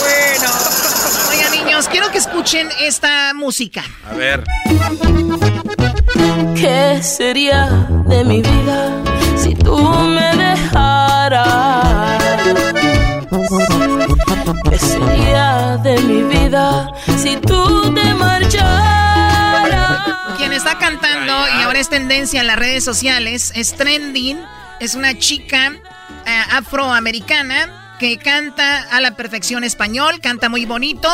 bueno. 0.00 0.50
Oigan, 1.30 1.52
niños, 1.52 1.88
quiero 1.88 2.10
que 2.10 2.18
escuchen 2.18 2.68
esta 2.80 3.32
música. 3.34 3.84
A 4.10 4.14
ver. 4.14 4.44
¿Qué 6.56 7.00
sería 7.02 7.66
de 8.06 8.24
mi 8.24 8.42
vida 8.42 9.02
si 9.42 9.54
tú 9.54 9.78
me 9.78 10.36
dejaras? 10.36 11.99
Quien 20.36 20.52
está 20.52 20.78
cantando 20.78 21.32
y 21.58 21.62
ahora 21.62 21.78
es 21.78 21.88
tendencia 21.88 22.40
en 22.40 22.46
las 22.46 22.56
redes 22.56 22.84
sociales 22.84 23.52
es 23.54 23.74
trending. 23.74 24.38
Es 24.80 24.94
una 24.94 25.18
chica 25.18 25.72
eh, 26.26 26.42
afroamericana 26.52 27.96
que 27.98 28.16
canta 28.18 28.82
a 28.90 29.00
la 29.00 29.14
perfección 29.14 29.62
español, 29.62 30.20
canta 30.22 30.48
muy 30.48 30.64
bonito, 30.64 31.08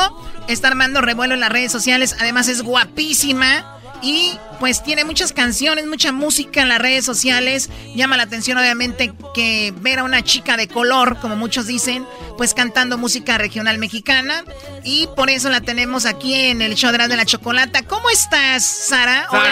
está 0.46 0.68
armando 0.68 1.00
revuelo 1.00 1.34
en 1.34 1.40
las 1.40 1.50
redes 1.50 1.72
sociales, 1.72 2.14
además 2.20 2.46
es 2.46 2.62
guapísima 2.62 3.75
y 4.02 4.38
pues 4.58 4.82
tiene 4.82 5.04
muchas 5.04 5.32
canciones, 5.32 5.86
mucha 5.86 6.12
música 6.12 6.62
en 6.62 6.68
las 6.68 6.78
redes 6.78 7.04
sociales. 7.04 7.70
Llama 7.94 8.16
la 8.16 8.24
atención 8.24 8.58
obviamente 8.58 9.12
que 9.34 9.72
ver 9.80 10.00
a 10.00 10.04
una 10.04 10.22
chica 10.22 10.56
de 10.56 10.68
color, 10.68 11.18
como 11.20 11.36
muchos 11.36 11.66
dicen, 11.66 12.06
pues 12.36 12.54
cantando 12.54 12.98
música 12.98 13.38
regional 13.38 13.78
mexicana 13.78 14.44
y 14.84 15.08
por 15.16 15.30
eso 15.30 15.50
la 15.50 15.60
tenemos 15.60 16.06
aquí 16.06 16.34
en 16.34 16.62
el 16.62 16.74
show 16.74 16.92
de 16.92 16.98
la, 16.98 17.08
de 17.08 17.16
la 17.16 17.26
chocolata. 17.26 17.82
¿Cómo 17.82 18.08
estás, 18.10 18.64
Sara? 18.64 19.26
Hola. 19.30 19.42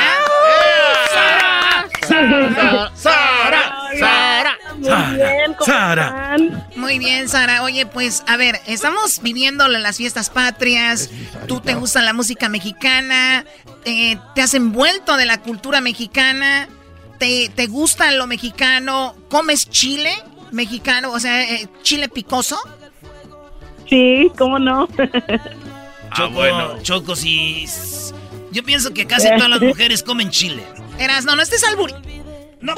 Sara, 1.12 1.88
Sara, 2.09 2.92
Sara. 2.94 3.84
Muy 4.78 4.88
bien, 4.88 5.57
Sara. 5.64 6.37
Muy 6.76 6.98
bien, 6.98 7.28
Sara. 7.28 7.62
Oye, 7.62 7.87
pues, 7.87 8.22
a 8.26 8.37
ver, 8.37 8.61
estamos 8.66 9.20
viviendo 9.22 9.66
las 9.68 9.96
fiestas 9.96 10.30
patrias. 10.30 11.11
Tú 11.46 11.61
te 11.61 11.74
gusta 11.74 12.02
la 12.02 12.12
música 12.12 12.48
mexicana. 12.48 13.44
eh, 13.85 14.18
te 14.35 14.42
has 14.42 14.54
envuelto 14.54 15.16
de 15.16 15.26
la 15.26 15.40
cultura 15.40 15.80
mexicana. 15.80 16.68
Te, 17.18 17.50
te 17.54 17.66
gusta 17.66 18.11
lo 18.12 18.26
mexicano. 18.26 19.14
¿Comes 19.28 19.68
chile 19.70 20.12
mexicano? 20.52 21.12
O 21.12 21.20
sea, 21.20 21.42
eh, 21.42 21.68
chile 21.83 22.09
picoso. 22.09 22.59
Sí, 23.88 24.30
¿cómo 24.38 24.59
no? 24.59 24.88
Choco, 26.14 26.30
bueno. 26.30 26.83
Choco, 26.83 27.16
sí. 27.16 27.66
Yo 28.50 28.62
pienso 28.64 28.92
que 28.94 29.07
casi 29.07 29.28
todas 29.37 29.48
las 29.50 29.61
mujeres 29.62 30.02
comen 30.02 30.30
chile. 30.30 30.64
Eras, 30.98 31.24
no, 31.24 31.35
no 31.37 31.42
estés 31.42 31.64
alburi. 31.64 31.94
No, 32.64 32.74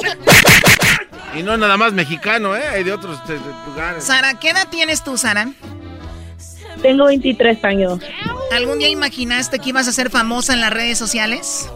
Y 1.39 1.43
no 1.45 1.57
nada 1.57 1.77
más 1.77 1.93
mexicano, 1.93 2.57
¿eh? 2.57 2.63
Hay 2.69 2.83
de 2.83 2.93
otros 2.93 3.21
lugares. 3.69 4.03
Sara, 4.03 4.35
¿qué 4.35 4.51
edad 4.51 4.67
tienes 4.69 5.05
tú, 5.05 5.17
Sara? 5.17 5.49
Tengo 6.83 7.07
23 7.07 7.65
años. 7.65 8.01
¿Algún 8.53 8.81
día 8.81 8.89
imaginaste 8.89 9.61
que 9.61 9.69
ibas 9.71 9.87
a 9.87 9.93
ser 9.93 10.11
famosa 10.11 10.55
en 10.55 10.61
las 10.61 10.73
redes 10.73 10.99
sociales? 10.99 11.71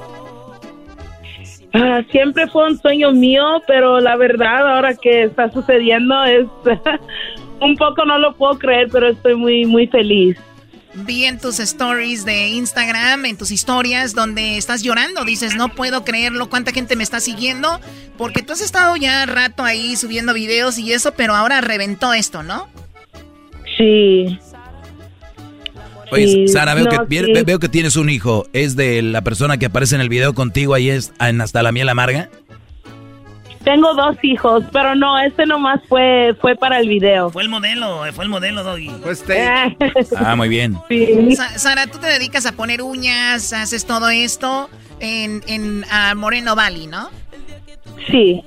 Ah, 1.73 2.03
siempre 2.11 2.49
fue 2.49 2.67
un 2.67 2.79
sueño 2.81 3.13
mío, 3.13 3.63
pero 3.69 4.01
la 4.01 4.17
verdad 4.17 4.75
ahora 4.75 4.95
que 4.95 5.25
está 5.25 5.49
sucediendo 5.53 6.25
es 6.25 6.47
un 7.61 7.77
poco 7.77 8.05
no 8.05 8.19
lo 8.19 8.35
puedo 8.35 8.59
creer, 8.59 8.89
pero 8.91 9.09
estoy 9.09 9.37
muy 9.37 9.67
muy 9.67 9.87
feliz. 9.87 10.37
Vi 10.95 11.25
en 11.25 11.39
tus 11.39 11.61
stories 11.61 12.25
de 12.25 12.49
Instagram, 12.49 13.25
en 13.25 13.37
tus 13.37 13.51
historias, 13.51 14.15
donde 14.15 14.57
estás 14.57 14.83
llorando. 14.83 15.25
Dices, 15.25 15.55
no 15.55 15.75
puedo 15.75 16.05
creerlo, 16.05 16.51
cuánta 16.51 16.73
gente 16.73 16.97
me 16.97 17.05
está 17.05 17.21
siguiendo. 17.21 17.81
Porque 18.19 18.43
tú 18.43 18.53
has 18.53 18.61
estado 18.61 18.97
ya 18.97 19.25
rato 19.27 19.65
ahí 19.65 19.97
subiendo 19.97 20.35
videos 20.35 20.79
y 20.79 20.93
eso, 20.93 21.13
pero 21.13 21.35
ahora 21.35 21.61
reventó 21.61 22.13
esto, 22.13 22.43
¿no? 22.43 22.69
Sí. 23.77 24.39
Oye, 26.11 26.27
Sí, 26.27 26.49
Sara, 26.49 26.75
veo, 26.75 26.85
no, 26.87 27.07
que, 27.07 27.25
sí. 27.25 27.43
veo 27.45 27.59
que 27.61 27.69
tienes 27.69 27.97
un 27.97 28.11
hijo. 28.11 28.47
¿Es 28.53 28.75
de 28.75 29.01
la 29.01 29.23
persona 29.23 29.59
que 29.59 29.67
aparece 29.67 29.95
en 29.95 30.01
el 30.01 30.09
video 30.09 30.35
contigo 30.35 30.75
ahí 30.75 30.91
es 30.91 31.13
en 31.21 31.41
Hasta 31.41 31.63
la 31.63 31.71
miel 31.71 31.89
amarga? 31.89 32.31
Tengo 33.65 33.93
dos 33.95 34.17
hijos, 34.23 34.65
pero 34.73 34.95
no, 34.95 35.19
este 35.19 35.45
nomás 35.45 35.81
fue 35.87 36.35
fue 36.41 36.57
para 36.57 36.79
el 36.79 36.89
video. 36.89 37.29
Fue 37.31 37.43
el 37.43 37.51
modelo, 37.51 38.03
fue 38.15 38.25
el 38.25 38.31
modelo, 38.31 38.63
Doggy. 38.65 38.91
Pues 39.03 39.23
Ah, 40.17 40.35
muy 40.35 40.49
bien. 40.49 40.79
Sa- 41.37 41.59
Sara, 41.59 41.87
tú 41.87 41.99
te 41.99 42.07
dedicas 42.07 42.47
a 42.47 42.53
poner 42.53 42.81
uñas, 42.83 43.53
haces 43.53 43.85
todo 43.85 44.09
esto 44.09 44.71
en, 44.99 45.43
en 45.47 45.85
ah, 45.91 46.15
Moreno 46.17 46.57
Valley, 46.57 46.87
¿no? 46.87 47.11
Sí. 48.11 48.43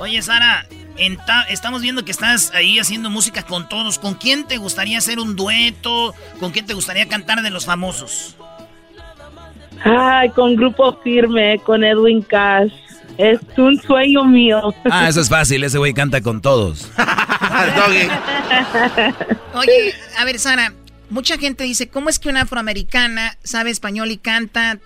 Oye, 0.00 0.20
Sara, 0.20 0.66
en 0.96 1.16
ta- 1.18 1.44
estamos 1.48 1.80
viendo 1.82 2.04
que 2.04 2.10
estás 2.10 2.52
ahí 2.54 2.80
haciendo 2.80 3.10
música 3.10 3.44
con 3.44 3.68
todos. 3.68 4.00
¿Con 4.00 4.14
quién 4.14 4.46
te 4.48 4.56
gustaría 4.56 4.98
hacer 4.98 5.20
un 5.20 5.36
dueto? 5.36 6.12
¿Con 6.40 6.50
quién 6.50 6.66
te 6.66 6.74
gustaría 6.74 7.06
cantar 7.08 7.40
de 7.42 7.50
los 7.50 7.66
famosos? 7.66 8.36
Ay, 9.84 10.30
con 10.30 10.56
grupo 10.56 10.98
firme, 11.04 11.60
con 11.64 11.84
Edwin 11.84 12.20
Cash. 12.22 12.72
Es 13.18 13.40
un 13.56 13.80
sueño 13.80 14.24
mío. 14.24 14.72
Ah, 14.90 15.08
eso 15.08 15.20
es 15.20 15.28
fácil. 15.28 15.64
Ese 15.64 15.78
güey 15.78 15.92
canta 15.92 16.20
con 16.20 16.40
todos. 16.40 16.90
Oye, 19.54 19.94
a 20.16 20.24
ver, 20.24 20.38
Sara, 20.38 20.72
mucha 21.10 21.36
gente 21.36 21.64
dice, 21.64 21.88
¿cómo 21.88 22.08
es 22.08 22.20
que 22.20 22.28
una 22.28 22.42
afroamericana 22.42 23.36
sabe 23.42 23.70
español 23.70 24.12
y 24.12 24.18
canta 24.18 24.78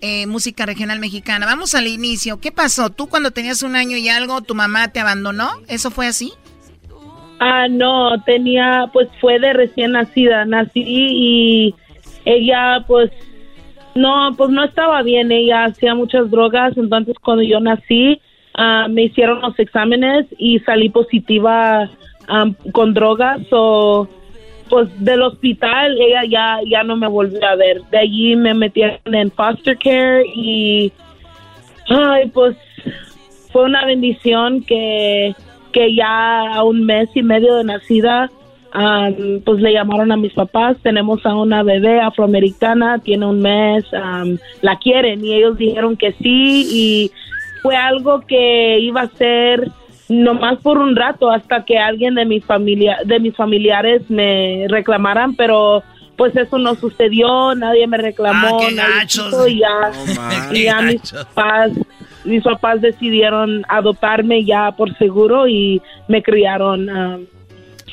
eh, 0.00 0.28
música 0.28 0.66
regional 0.66 1.00
mexicana? 1.00 1.46
Vamos 1.46 1.74
al 1.74 1.88
inicio. 1.88 2.40
¿Qué 2.40 2.52
pasó? 2.52 2.90
¿Tú 2.90 3.08
cuando 3.08 3.32
tenías 3.32 3.64
un 3.64 3.74
año 3.74 3.96
y 3.96 4.08
algo, 4.08 4.40
tu 4.40 4.54
mamá 4.54 4.88
te 4.88 5.00
abandonó? 5.00 5.50
¿Eso 5.66 5.90
fue 5.90 6.06
así? 6.06 6.32
Ah, 7.40 7.66
no, 7.68 8.22
tenía, 8.24 8.88
pues 8.92 9.08
fue 9.20 9.40
de 9.40 9.52
recién 9.52 9.92
nacida. 9.92 10.44
Nací 10.44 10.84
y 10.84 11.74
ella, 12.24 12.84
pues, 12.86 13.10
no, 13.94 14.34
pues 14.36 14.50
no 14.50 14.64
estaba 14.64 15.02
bien. 15.02 15.32
Ella 15.32 15.64
hacía 15.64 15.94
muchas 15.94 16.30
drogas. 16.30 16.76
Entonces, 16.76 17.16
cuando 17.22 17.42
yo 17.42 17.60
nací, 17.60 18.20
ah, 18.54 18.86
me 18.88 19.04
hicieron 19.04 19.40
los 19.40 19.58
exámenes 19.58 20.26
y 20.38 20.58
salí 20.60 20.88
positiva 20.88 21.90
ah, 22.28 22.46
con 22.72 22.94
drogas. 22.94 23.40
O, 23.50 24.08
pues 24.70 24.88
del 25.04 25.22
hospital, 25.22 25.98
ella 26.00 26.22
ya, 26.24 26.58
ya 26.64 26.84
no 26.84 26.96
me 26.96 27.08
volvió 27.08 27.44
a 27.46 27.56
ver. 27.56 27.82
De 27.90 27.98
allí 27.98 28.36
me 28.36 28.54
metieron 28.54 29.00
en 29.04 29.30
foster 29.32 29.76
care 29.76 30.24
y, 30.34 30.92
ay, 31.88 32.30
pues 32.32 32.56
fue 33.52 33.64
una 33.64 33.84
bendición 33.84 34.62
que, 34.62 35.34
que 35.72 35.94
ya 35.94 36.54
a 36.54 36.62
un 36.62 36.86
mes 36.86 37.08
y 37.14 37.22
medio 37.22 37.56
de 37.56 37.64
nacida, 37.64 38.30
am, 38.72 39.40
pues 39.44 39.60
le 39.60 39.72
llamaron 39.72 40.12
a 40.12 40.16
mis 40.16 40.32
papás. 40.32 40.76
Tenemos 40.82 41.24
a 41.26 41.34
una 41.34 41.62
bebé 41.62 42.00
afroamericana, 42.00 42.98
tiene 42.98 43.26
un 43.26 43.40
mes, 43.40 43.84
la 44.62 44.76
quieren 44.78 45.24
y 45.24 45.34
ellos 45.34 45.56
dijeron 45.58 45.96
que 45.96 46.12
sí 46.12 46.66
y 46.72 47.10
fue 47.62 47.76
algo 47.76 48.20
que 48.22 48.78
iba 48.80 49.02
a 49.02 49.08
ser 49.10 49.68
nomás 50.08 50.58
por 50.58 50.78
un 50.78 50.96
rato 50.96 51.30
hasta 51.30 51.64
que 51.64 51.78
alguien 51.78 52.14
de 52.16 52.24
mi 52.24 52.40
familia, 52.40 52.98
de 53.04 53.20
mis 53.20 53.36
familiares 53.36 54.02
me 54.10 54.66
reclamaran, 54.68 55.34
pero 55.36 55.82
pues 56.16 56.34
eso 56.36 56.58
no 56.58 56.74
sucedió, 56.74 57.54
nadie 57.54 57.86
me 57.86 57.96
reclamó, 57.96 58.58
Ah, 58.60 58.66
qué 58.68 58.74
gachos. 58.74 59.48
y 59.48 59.58
ya, 59.60 59.92
y 60.52 60.64
ya 60.64 60.78
Qué 60.78 60.84
mis 60.84 61.12
gachos. 61.12 61.24
papás, 61.34 61.70
mis 62.24 62.42
papás 62.42 62.80
decidieron 62.80 63.62
adoptarme 63.68 64.44
ya 64.44 64.72
por 64.72 64.94
seguro 64.98 65.46
y 65.48 65.80
me 66.08 66.22
criaron 66.22 66.88
um, 66.90 67.26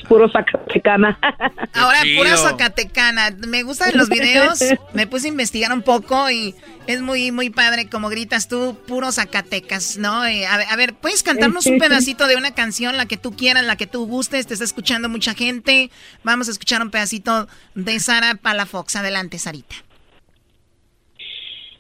puro 0.08 0.30
Zacatecana. 0.30 1.18
Ahora, 1.74 2.02
chido. 2.02 2.24
pura 2.24 2.38
Zacatecana. 2.38 3.32
Me 3.48 3.64
gustan 3.64 3.92
los 3.96 4.10
videos. 4.10 4.60
Me 4.94 5.08
puse 5.08 5.28
a 5.28 5.30
investigar 5.30 5.72
un 5.72 5.82
poco 5.82 6.30
y 6.30 6.56
es 6.88 7.02
muy, 7.02 7.32
muy 7.32 7.50
padre 7.50 7.90
como 7.90 8.10
gritas 8.10 8.48
tú, 8.48 8.78
puro 8.88 9.12
Zacatecas, 9.12 9.98
¿no? 9.98 10.26
Eh, 10.26 10.46
a, 10.46 10.58
ver, 10.58 10.68
a 10.70 10.76
ver, 10.76 10.94
¿puedes 10.94 11.24
cantarnos 11.24 11.66
un 11.66 11.78
pedacito 11.78 12.28
de 12.28 12.36
una 12.36 12.52
canción, 12.52 12.98
la 12.98 13.06
que 13.06 13.18
tú 13.18 13.36
quieras, 13.36 13.66
la 13.66 13.76
que 13.76 13.88
tú 13.88 14.06
gustes? 14.08 14.48
Te 14.48 14.54
está 14.54 14.66
escuchando 14.66 15.10
mucha 15.10 15.34
gente. 15.34 15.90
Vamos 16.24 16.48
a 16.48 16.52
escuchar 16.52 16.82
un 16.82 16.90
pedacito 16.90 17.48
de 17.76 18.00
Sara 18.00 18.36
Palafox. 18.36 18.96
Adelante, 18.96 19.38
Sarita. 19.40 19.76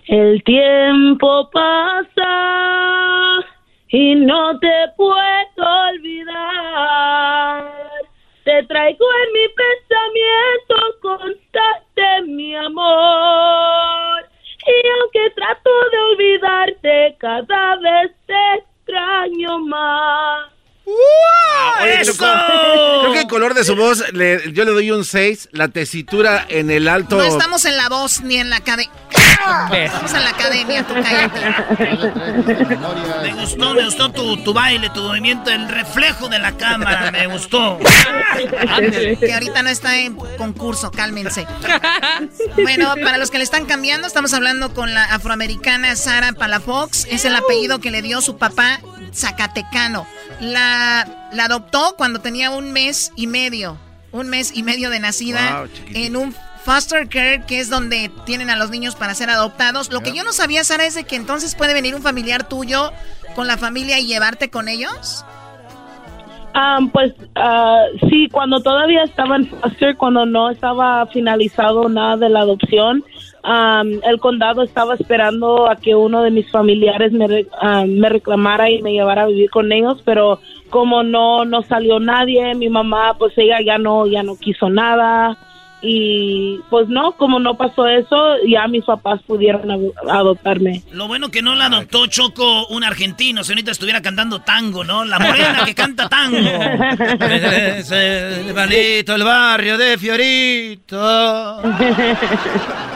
El 0.07 0.41
tiempo 0.43 1.49
pasa 1.51 2.27
y 3.89 4.15
no 4.15 4.57
te 4.59 4.67
puedo 4.95 5.17
olvidar. 5.89 7.76
Te 8.47 8.63
traigo 8.63 9.05
en 9.25 9.33
mi 9.33 9.45
pensamiento 9.49 10.75
constante, 11.01 12.21
mi 12.27 12.55
amor. 12.55 14.23
Y 14.65 14.87
aunque 14.87 15.31
trato 15.35 15.69
de 15.91 15.97
olvidarte, 15.97 17.17
cada 17.19 17.75
vez 17.75 18.15
te 18.25 18.55
extraño 18.55 19.59
más. 19.65 20.56
Oye, 21.81 22.01
Choco, 22.05 22.25
creo 23.01 23.11
que 23.13 23.19
el 23.21 23.27
color 23.27 23.53
de 23.53 23.63
su 23.63 23.75
voz, 23.75 24.03
le- 24.13 24.51
yo 24.53 24.63
le 24.65 24.71
doy 24.71 24.89
un 24.91 25.03
6. 25.03 25.49
La 25.51 25.67
tesitura 25.67 26.45
en 26.49 26.69
el 26.71 26.87
alto. 26.87 27.17
No 27.17 27.23
estamos 27.23 27.65
en 27.65 27.75
la 27.77 27.89
voz 27.89 28.21
ni 28.21 28.37
en 28.37 28.49
la 28.49 28.57
academia. 28.57 28.91
Estamos 29.71 30.13
en 30.13 30.23
la 30.23 30.29
academia, 30.29 30.85
tú 30.87 30.93
cállate. 30.95 31.39
Me 33.23 33.33
gustó, 33.33 33.73
me 33.73 33.85
gustó 33.85 34.11
tu, 34.11 34.37
tu 34.43 34.53
baile, 34.53 34.89
tu 34.89 35.01
movimiento, 35.01 35.49
el 35.51 35.67
reflejo 35.69 36.27
de 36.29 36.39
la 36.39 36.53
cámara, 36.57 37.11
me 37.11 37.27
gustó. 37.27 37.77
Que 39.19 39.33
ahorita 39.33 39.63
no 39.63 39.69
está 39.69 39.97
en 39.99 40.15
concurso, 40.15 40.91
cálmense. 40.91 41.45
Bueno, 42.61 42.93
para 43.03 43.17
los 43.17 43.29
que 43.31 43.37
le 43.37 43.43
están 43.43 43.65
cambiando, 43.65 44.07
estamos 44.07 44.33
hablando 44.33 44.73
con 44.73 44.93
la 44.93 45.03
afroamericana 45.05 45.95
Sara 45.95 46.33
Palafox. 46.33 47.05
Es 47.09 47.25
el 47.25 47.35
apellido 47.35 47.79
que 47.79 47.91
le 47.91 48.01
dio 48.01 48.21
su 48.21 48.37
papá 48.37 48.79
zacatecano. 49.13 50.07
La, 50.39 51.29
la 51.33 51.45
adoptó 51.45 51.95
cuando 51.97 52.19
tenía 52.19 52.51
un 52.51 52.71
mes 52.71 53.11
y 53.15 53.27
medio. 53.27 53.77
Un 54.11 54.29
mes 54.29 54.55
y 54.55 54.63
medio 54.63 54.89
de 54.89 54.99
nacida 54.99 55.61
Wow, 55.61 55.69
en 55.93 56.15
un 56.15 56.35
foster 56.63 57.07
care, 57.07 57.43
que 57.47 57.59
es 57.59 57.69
donde 57.69 58.11
tienen 58.25 58.49
a 58.49 58.57
los 58.57 58.69
niños 58.69 58.95
para 58.95 59.13
ser 59.13 59.29
adoptados. 59.29 59.91
Lo 59.91 60.01
que 60.01 60.11
yo 60.11 60.23
no 60.23 60.33
sabía, 60.33 60.63
Sara, 60.63 60.85
es 60.85 60.95
de 60.95 61.05
que 61.05 61.15
entonces 61.15 61.55
puede 61.55 61.73
venir 61.73 61.95
un 61.95 62.01
familiar 62.01 62.47
tuyo 62.47 62.91
con 63.35 63.47
la 63.47 63.57
familia 63.57 63.99
y 63.99 64.05
llevarte 64.05 64.49
con 64.49 64.67
ellos. 64.67 65.23
Ah, 66.53 66.79
pues 66.91 67.13
ah, 67.35 67.83
sí, 68.09 68.27
cuando 68.29 68.61
todavía 68.61 69.03
estaba 69.03 69.35
en 69.35 69.47
foster, 69.47 69.95
cuando 69.95 70.25
no 70.25 70.49
estaba 70.49 71.05
finalizado 71.07 71.87
nada 71.87 72.17
de 72.17 72.29
la 72.29 72.41
adopción, 72.41 73.03
am, 73.47 73.99
el 74.03 74.19
condado 74.19 74.61
estaba 74.61 74.95
esperando 74.95 75.69
a 75.69 75.77
que 75.77 75.95
uno 75.95 76.21
de 76.21 76.31
mis 76.31 76.51
familiares 76.51 77.13
me, 77.13 77.45
me 77.87 78.09
reclamara 78.09 78.69
y 78.69 78.81
me 78.81 78.91
llevara 78.91 79.23
a 79.23 79.27
vivir 79.27 79.49
con 79.49 79.71
ellos, 79.71 80.01
pero 80.03 80.39
como 80.69 81.01
no 81.01 81.45
no 81.45 81.63
salió 81.63 81.99
nadie, 81.99 82.53
mi 82.55 82.69
mamá 82.69 83.15
pues 83.17 83.37
ella 83.37 83.59
ya 83.65 83.77
no 83.77 84.05
ya 84.05 84.21
no 84.21 84.35
quiso 84.35 84.69
nada 84.69 85.37
y 85.81 86.59
pues 86.71 86.87
no, 86.89 87.11
como 87.13 87.39
no 87.39 87.55
pasó 87.55 87.85
eso, 87.87 88.35
ya 88.47 88.67
mis 88.67 88.83
papás 88.83 89.21
pudieron 89.27 89.69
ado- 89.69 89.93
adoptarme. 90.09 90.81
Lo 90.91 91.07
bueno 91.07 91.29
que 91.29 91.41
no 91.43 91.53
la 91.55 91.65
adoptó 91.67 92.07
Choco 92.07 92.65
un 92.67 92.83
argentino, 92.83 93.43
si 93.43 93.51
ahorita 93.51 93.71
estuviera 93.71 94.01
cantando 94.01 94.39
tango, 94.39 94.83
¿no? 94.83 95.05
La 95.05 95.19
morena 95.19 95.63
que 95.65 95.75
canta 95.75 96.09
tango. 96.09 96.37
Es 96.37 97.91
el 97.91 98.51
balito, 98.53 99.13
el 99.15 99.23
barrio 99.23 99.77
de 99.77 99.97
Fiorito. 99.97 101.61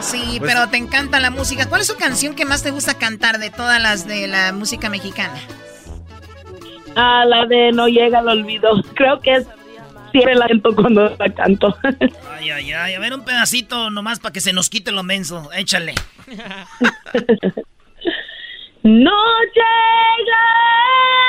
Sí, 0.00 0.38
Pues- 0.38 0.52
pero 0.52 0.68
te 0.68 0.76
encanta 0.76 1.20
la 1.20 1.30
música. 1.30 1.68
¿Cuál 1.68 1.82
es 1.82 1.86
su 1.86 1.96
canción 1.96 2.34
que 2.34 2.44
más 2.44 2.62
te 2.62 2.70
gusta 2.72 2.94
cantar 2.98 3.38
de 3.38 3.50
todas 3.50 3.80
las 3.80 4.06
de 4.08 4.26
la 4.26 4.52
música 4.52 4.90
mexicana? 4.90 5.34
Ah, 6.96 7.24
la 7.26 7.46
de 7.46 7.72
No 7.72 7.86
llega 7.88 8.18
al 8.18 8.28
olvido. 8.28 8.70
Creo 8.94 9.20
que 9.20 9.32
es 9.34 9.46
siempre 10.12 10.34
la 10.34 10.46
cuando 10.76 11.16
la 11.18 11.34
canto. 11.34 11.76
Ay, 12.30 12.50
ay, 12.50 12.72
ay. 12.72 12.94
A 12.94 13.00
ver, 13.00 13.14
un 13.14 13.24
pedacito 13.24 13.90
nomás 13.90 14.20
para 14.20 14.32
que 14.32 14.40
se 14.40 14.52
nos 14.52 14.70
quite 14.70 14.92
lo 14.92 15.02
menso. 15.02 15.50
Échale. 15.52 15.94
No 18.84 19.16
llega 19.54 20.44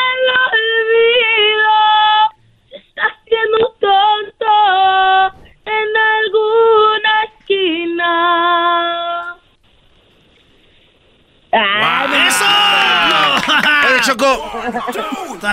el 0.09 0.25
olvido, 0.49 1.73
se 2.67 2.77
está 2.77 3.03
haciendo 3.03 3.59
tonto 3.79 4.32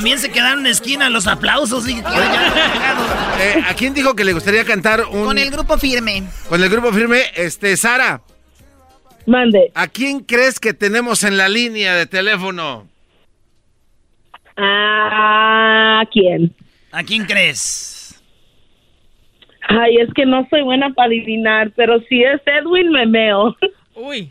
También 0.01 0.19
se 0.19 0.33
quedaron 0.33 0.61
en 0.61 0.73
esquina 0.73 1.11
los 1.11 1.27
aplausos. 1.27 1.87
y- 1.87 2.01
Eh, 3.43 3.63
¿A 3.69 3.75
quién 3.75 3.93
dijo 3.93 4.17
que 4.17 4.25
le 4.25 4.33
gustaría 4.33 4.65
cantar 4.65 5.05
un... 5.11 5.25
Con 5.27 5.37
el 5.37 5.51
grupo 5.51 5.77
firme. 5.77 6.23
Con 6.49 6.63
el 6.63 6.71
grupo 6.71 6.91
firme, 6.91 7.21
este, 7.37 7.77
Sara. 7.77 8.23
Mande. 9.27 9.71
¿A 9.75 9.89
quién 9.89 10.21
crees 10.21 10.59
que 10.59 10.73
tenemos 10.73 11.23
en 11.23 11.37
la 11.37 11.51
línea 11.51 11.95
de 11.97 12.07
teléfono? 12.07 12.87
¿A 14.57 16.03
quién? 16.11 16.55
¿A 16.93 17.03
quién 17.03 17.27
crees? 17.27 18.23
Ay, 19.69 19.97
es 19.99 20.09
que 20.15 20.25
no 20.25 20.47
soy 20.49 20.63
buena 20.63 20.89
para 20.95 21.09
adivinar, 21.09 21.73
pero 21.77 22.01
si 22.09 22.23
es 22.23 22.41
Edwin, 22.47 22.91
me 22.91 23.05
meo. 23.07 23.55
Uy. 23.95 24.31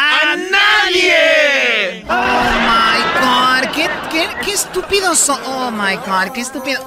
¡A 0.00 0.36
nadie! 0.36 2.04
Oh 2.08 2.50
my 2.70 3.00
god, 3.20 3.74
qué, 3.74 3.90
qué, 4.10 4.28
qué 4.44 4.52
estúpido 4.52 5.14
so- 5.16 5.40
Oh 5.44 5.70
my 5.72 5.96
god, 5.96 6.32
qué 6.32 6.40
estúpido. 6.40 6.80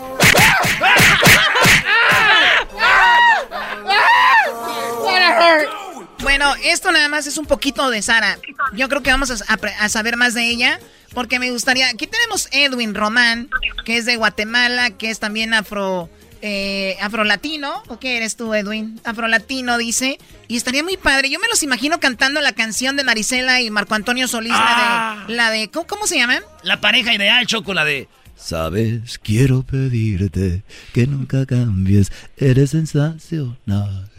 Bueno, 6.21 6.53
esto 6.63 6.91
nada 6.91 7.09
más 7.09 7.25
es 7.27 7.37
un 7.37 7.45
poquito 7.45 7.89
de 7.89 8.01
Sara. 8.01 8.37
Yo 8.73 8.87
creo 8.89 9.01
que 9.01 9.09
vamos 9.11 9.31
a, 9.31 9.35
a- 9.53 9.83
a 9.85 9.89
saber 9.89 10.17
más 10.17 10.33
de 10.33 10.43
ella. 10.47 10.79
Porque 11.13 11.39
me 11.39 11.51
gustaría. 11.51 11.89
Aquí 11.89 12.07
tenemos 12.07 12.47
Edwin 12.51 12.95
Román, 12.95 13.49
que 13.83 13.97
es 13.97 14.05
de 14.05 14.15
Guatemala, 14.15 14.91
que 14.91 15.09
es 15.09 15.19
también 15.19 15.53
afro. 15.53 16.09
Eh, 16.43 16.97
afrolatino, 16.99 17.83
¿o 17.87 17.99
qué 17.99 18.17
eres 18.17 18.35
tú, 18.35 18.53
Edwin? 18.53 18.99
Afrolatino, 19.03 19.77
dice. 19.77 20.17
Y 20.47 20.57
estaría 20.57 20.83
muy 20.83 20.97
padre. 20.97 21.29
Yo 21.29 21.39
me 21.39 21.47
los 21.47 21.61
imagino 21.61 21.99
cantando 21.99 22.41
la 22.41 22.53
canción 22.53 22.95
de 22.95 23.03
Marisela 23.03 23.61
y 23.61 23.69
Marco 23.69 23.93
Antonio 23.93 24.27
Solís, 24.27 24.51
la 24.51 25.25
de. 25.27 25.33
La 25.35 25.51
de 25.51 25.69
¿cómo, 25.69 25.85
cómo 25.85 26.07
se 26.07 26.17
llaman? 26.17 26.43
La 26.63 26.81
pareja 26.81 27.13
ideal, 27.13 27.45
Choco, 27.45 27.73
la 27.73 27.85
de... 27.85 28.07
Sabes, 28.35 29.19
quiero 29.19 29.61
pedirte 29.61 30.63
que 30.93 31.05
nunca 31.05 31.45
cambies, 31.45 32.11
eres 32.37 32.71
sensacional. 32.71 34.09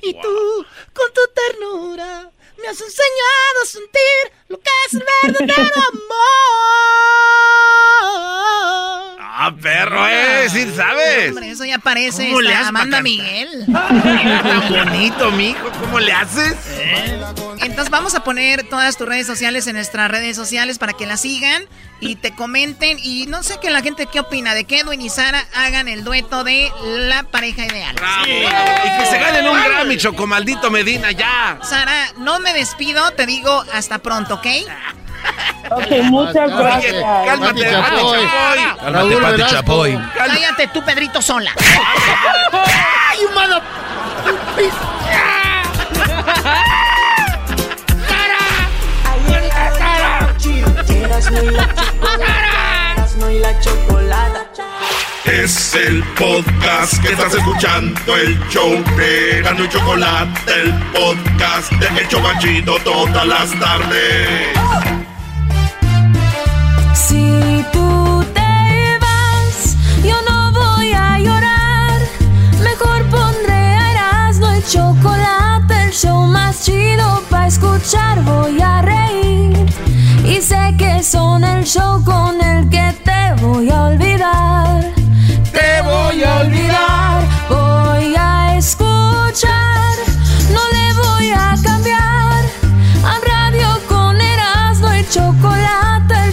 Y 0.00 0.12
tú, 0.12 0.66
con 0.92 1.06
tu 1.12 1.20
ternura, 1.34 2.30
me 2.62 2.68
has 2.68 2.80
enseñado 2.80 3.62
a 3.62 3.66
sentir 3.66 4.32
lo 4.48 4.60
que 4.60 4.70
es 4.86 4.94
el 4.94 5.04
verdadero 5.22 5.64
amor. 5.92 6.04
Ah, 9.36 9.52
perro, 9.52 10.06
eh, 10.06 10.46
sí 10.48 10.72
sabes. 10.76 11.30
Hombre, 11.30 11.50
eso 11.50 11.64
ya 11.64 11.78
parece 11.78 12.28
¿Cómo 12.28 12.40
le 12.40 12.54
Amanda? 12.54 13.02
Miguel. 13.02 13.66
Tan 13.66 14.68
bonito, 14.68 15.32
mijo, 15.32 15.72
¿cómo 15.80 15.98
le 15.98 16.12
haces? 16.12 16.54
Entonces 17.60 17.90
vamos 17.90 18.14
a 18.14 18.22
poner 18.22 18.62
todas 18.68 18.96
tus 18.96 19.08
redes 19.08 19.26
sociales 19.26 19.66
en 19.66 19.74
nuestras 19.74 20.08
redes 20.08 20.36
sociales 20.36 20.78
para 20.78 20.92
que 20.92 21.04
las 21.04 21.22
sigan 21.22 21.64
y 21.98 22.14
te 22.14 22.32
comenten. 22.32 22.98
Y 23.02 23.26
no 23.26 23.42
sé 23.42 23.58
que 23.60 23.70
la 23.70 23.82
gente 23.82 24.06
qué 24.06 24.20
opina 24.20 24.54
de 24.54 24.66
que 24.66 24.78
Edwin 24.78 25.00
y 25.00 25.10
Sara 25.10 25.44
hagan 25.52 25.88
el 25.88 26.04
dueto 26.04 26.44
de 26.44 26.70
la 26.84 27.24
pareja 27.24 27.66
ideal. 27.66 27.96
Y 28.26 28.98
que 29.00 29.06
se 29.06 29.18
ganen 29.18 29.48
un 29.48 29.60
Grammy, 29.60 29.96
Choco, 29.96 30.28
maldito 30.28 30.70
Medina, 30.70 31.10
ya. 31.10 31.58
Sara, 31.68 32.12
no 32.18 32.38
me 32.38 32.52
despido, 32.52 33.10
te 33.10 33.26
digo 33.26 33.64
hasta 33.72 33.98
pronto, 33.98 34.34
¿ok? 34.34 34.46
Ok, 35.70 35.86
muchas 36.04 36.50
gracias. 36.56 37.04
Cálmate, 37.26 37.64
Pati 37.64 37.70
Chapoy. 37.70 38.28
Cálmate, 38.80 39.16
Pati 39.16 39.42
Chapoy. 39.54 39.98
Cállate 40.16 40.66
tú, 40.68 40.84
Pedrito 40.84 41.22
Sola. 41.22 41.52
¡Ay, 43.10 43.24
humano! 43.24 43.60
La 51.08 51.20
chocolata. 51.20 51.82
Erasmo 52.18 53.30
y 53.30 53.38
la 53.38 53.60
chocolata. 53.60 54.44
Es 55.24 55.74
el 55.74 56.02
podcast 56.14 57.00
que 57.02 57.12
estás 57.12 57.34
escuchando, 57.34 58.16
el 58.16 58.38
show 58.48 58.82
de 58.96 59.40
Gano 59.42 59.64
y 59.64 59.68
Chocolate, 59.68 60.52
el 60.52 60.72
podcast 60.92 61.72
de 61.72 62.00
El 62.00 62.08
Chobachito 62.08 62.76
todas 62.84 63.26
las 63.26 63.58
tardes. 63.58 65.03
Tú 67.72 68.24
te 68.34 68.98
vas, 69.00 69.76
yo 70.02 70.16
no 70.28 70.52
voy 70.52 70.92
a 70.92 71.18
llorar. 71.18 72.00
Mejor 72.62 73.02
pondré 73.10 73.54
a 73.54 73.92
Erasmo 73.92 74.48
el 74.48 74.64
chocolate, 74.66 75.84
el 75.84 75.92
show 75.92 76.26
más 76.26 76.64
chido 76.64 77.22
para 77.30 77.46
escuchar. 77.46 78.22
Voy 78.22 78.60
a 78.60 78.82
reír 78.82 79.66
y 80.24 80.40
sé 80.40 80.74
que 80.78 81.02
son 81.02 81.44
el 81.44 81.64
show 81.64 82.02
con 82.04 82.40
el 82.40 82.68
que 82.68 82.94
te 83.04 83.42
voy 83.42 83.70
a 83.70 83.84
olvidar. 83.84 84.92
Te 85.52 85.82
voy 85.82 86.22
a 86.22 86.40
olvidar, 86.40 87.22
voy 87.48 87.93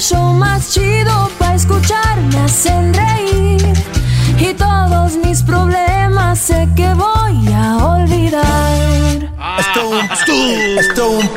show 0.02 0.34
más 0.34 0.72
chido 0.72 1.30
para 1.38 1.54
escuchar 1.54 2.20
me 2.34 2.39
hacen 2.39 2.91
reír. 2.91 4.01
Y 4.41 4.55
todos 4.55 5.17
mis 5.17 5.43
problemas 5.43 6.39
sé 6.39 6.67
que 6.75 6.91
voy 6.95 7.53
a 7.53 7.77
olvidar. 7.77 8.81
Stone, 10.79 11.29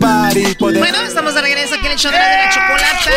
Bueno, 0.58 1.02
estamos 1.02 1.34
de 1.34 1.42
regreso 1.42 1.74
aquí 1.74 1.84
en 1.84 1.92
el 1.92 1.98
show 1.98 2.10
de 2.10 2.16
la, 2.16 2.48
chocolata. 2.48 3.10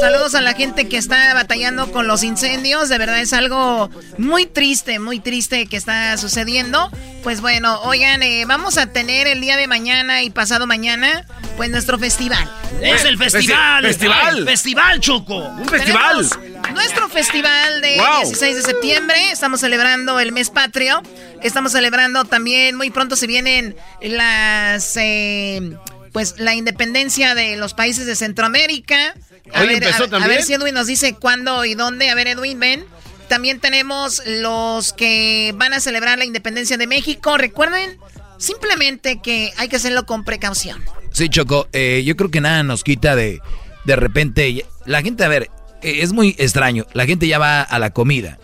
Saludos 0.00 0.34
a 0.34 0.42
la 0.42 0.52
gente 0.52 0.86
que 0.86 0.98
está 0.98 1.32
batallando 1.32 1.90
con 1.92 2.06
los 2.06 2.22
incendios. 2.22 2.90
De 2.90 2.98
verdad 2.98 3.18
es 3.20 3.32
algo 3.32 3.88
muy 4.18 4.44
triste, 4.44 4.98
muy 4.98 5.20
triste 5.20 5.66
que 5.66 5.78
está 5.78 6.18
sucediendo. 6.18 6.90
Pues 7.22 7.40
bueno, 7.40 7.80
oigan, 7.84 8.22
eh, 8.22 8.44
vamos 8.46 8.76
a 8.76 8.86
tener 8.86 9.26
el 9.26 9.40
día 9.40 9.56
de 9.56 9.66
mañana 9.66 10.22
y 10.22 10.30
pasado 10.30 10.66
mañana, 10.66 11.24
pues 11.56 11.70
nuestro 11.70 11.98
festival. 11.98 12.50
Es 12.82 13.04
el 13.04 13.16
festival. 13.16 13.82
Festival. 13.82 14.44
Festival, 14.44 15.00
Choco. 15.00 15.38
Un 15.38 15.68
festival. 15.68 16.28
Tenemos 16.28 16.38
nuestro 16.76 17.08
festival 17.08 17.80
de 17.80 18.00
16 18.22 18.56
de 18.56 18.62
septiembre. 18.62 19.30
Estamos 19.32 19.60
celebrando 19.60 20.20
el 20.20 20.30
mes 20.32 20.50
patrio. 20.50 21.02
Estamos 21.42 21.72
celebrando 21.72 22.24
también, 22.24 22.76
muy 22.76 22.90
pronto 22.90 23.16
se 23.16 23.26
vienen 23.26 23.74
las... 24.00 24.96
Eh, 24.96 25.76
pues 26.12 26.36
la 26.38 26.54
independencia 26.54 27.34
de 27.34 27.56
los 27.56 27.74
países 27.74 28.06
de 28.06 28.16
Centroamérica. 28.16 29.14
A, 29.52 29.60
Hoy 29.60 29.66
ver, 29.68 29.82
empezó 29.82 30.04
a- 30.04 30.06
a 30.06 30.10
también. 30.10 30.30
ver 30.30 30.42
si 30.44 30.54
Edwin 30.54 30.72
nos 30.74 30.86
dice 30.86 31.14
cuándo 31.14 31.64
y 31.66 31.74
dónde. 31.74 32.08
A 32.08 32.14
ver, 32.14 32.28
Edwin, 32.28 32.58
ven. 32.58 32.84
También 33.28 33.60
tenemos 33.60 34.22
los 34.24 34.94
que 34.94 35.52
van 35.56 35.74
a 35.74 35.80
celebrar 35.80 36.16
la 36.16 36.24
independencia 36.24 36.78
de 36.78 36.86
México. 36.86 37.36
Recuerden 37.36 37.98
simplemente 38.38 39.20
que 39.22 39.52
hay 39.58 39.68
que 39.68 39.76
hacerlo 39.76 40.06
con 40.06 40.24
precaución. 40.24 40.82
Sí, 41.12 41.28
Choco, 41.28 41.68
eh, 41.74 42.02
yo 42.06 42.16
creo 42.16 42.30
que 42.30 42.40
nada 42.40 42.62
nos 42.62 42.82
quita 42.84 43.14
de 43.16 43.40
de 43.84 43.96
repente. 43.96 44.64
La 44.86 45.02
gente, 45.02 45.22
a 45.24 45.28
ver, 45.28 45.50
es 45.86 46.12
muy 46.12 46.34
extraño. 46.38 46.86
La 46.92 47.06
gente 47.06 47.28
ya 47.28 47.38
va 47.38 47.62
a 47.62 47.78
la 47.78 47.90
comida, 47.90 48.38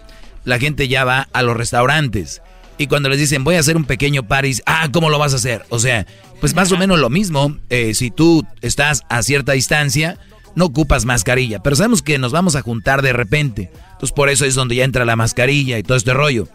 la 0.44 0.58
gente 0.58 0.88
ya 0.88 1.04
va 1.04 1.28
a 1.32 1.42
los 1.42 1.56
restaurantes. 1.56 2.42
Y 2.78 2.86
cuando 2.86 3.08
les 3.08 3.18
dicen, 3.18 3.44
voy 3.44 3.56
a 3.56 3.60
hacer 3.60 3.76
un 3.76 3.84
pequeño 3.84 4.26
party, 4.26 4.56
ah, 4.66 4.88
¿cómo 4.92 5.10
lo 5.10 5.18
vas 5.18 5.32
a 5.34 5.36
hacer? 5.36 5.64
O 5.68 5.78
sea, 5.78 6.06
pues 6.40 6.54
más 6.54 6.72
o 6.72 6.78
menos 6.78 6.98
lo 6.98 7.10
mismo. 7.10 7.56
eh, 7.68 7.94
si 7.94 8.10
tú 8.10 8.44
estás 8.60 9.02
a 9.08 9.22
cierta 9.22 9.52
distancia, 9.52 10.18
no 10.54 10.66
ocupas 10.66 11.04
mascarilla. 11.04 11.62
Pero 11.62 11.76
sabemos 11.76 12.02
que 12.02 12.18
nos 12.18 12.32
vamos 12.32 12.56
a 12.56 12.62
juntar 12.62 13.02
de 13.02 13.12
repente. 13.12 13.70
Entonces, 13.92 14.12
por 14.12 14.28
eso 14.28 14.44
es 14.44 14.54
donde 14.54 14.74
ya 14.76 14.84
entra 14.84 15.04
la 15.04 15.16
mascarilla 15.16 15.78
y 15.78 15.82
todo 15.82 15.96
este 15.96 16.14
rollo. 16.14 16.48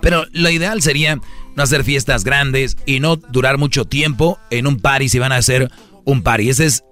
Pero 0.00 0.24
lo 0.32 0.50
ideal 0.50 0.82
sería 0.82 1.20
no 1.56 1.62
hacer 1.62 1.84
fiestas 1.84 2.24
grandes 2.24 2.76
y 2.86 3.00
no 3.00 3.16
durar 3.16 3.58
mucho 3.58 3.84
tiempo 3.84 4.38
en 4.50 4.66
un 4.66 4.78
party 4.80 5.08
si 5.08 5.18
van 5.18 5.32
a 5.32 5.36
hacer 5.36 5.70
un 6.04 6.22
party. 6.22 6.50
Ese 6.50 6.66
es 6.66 6.84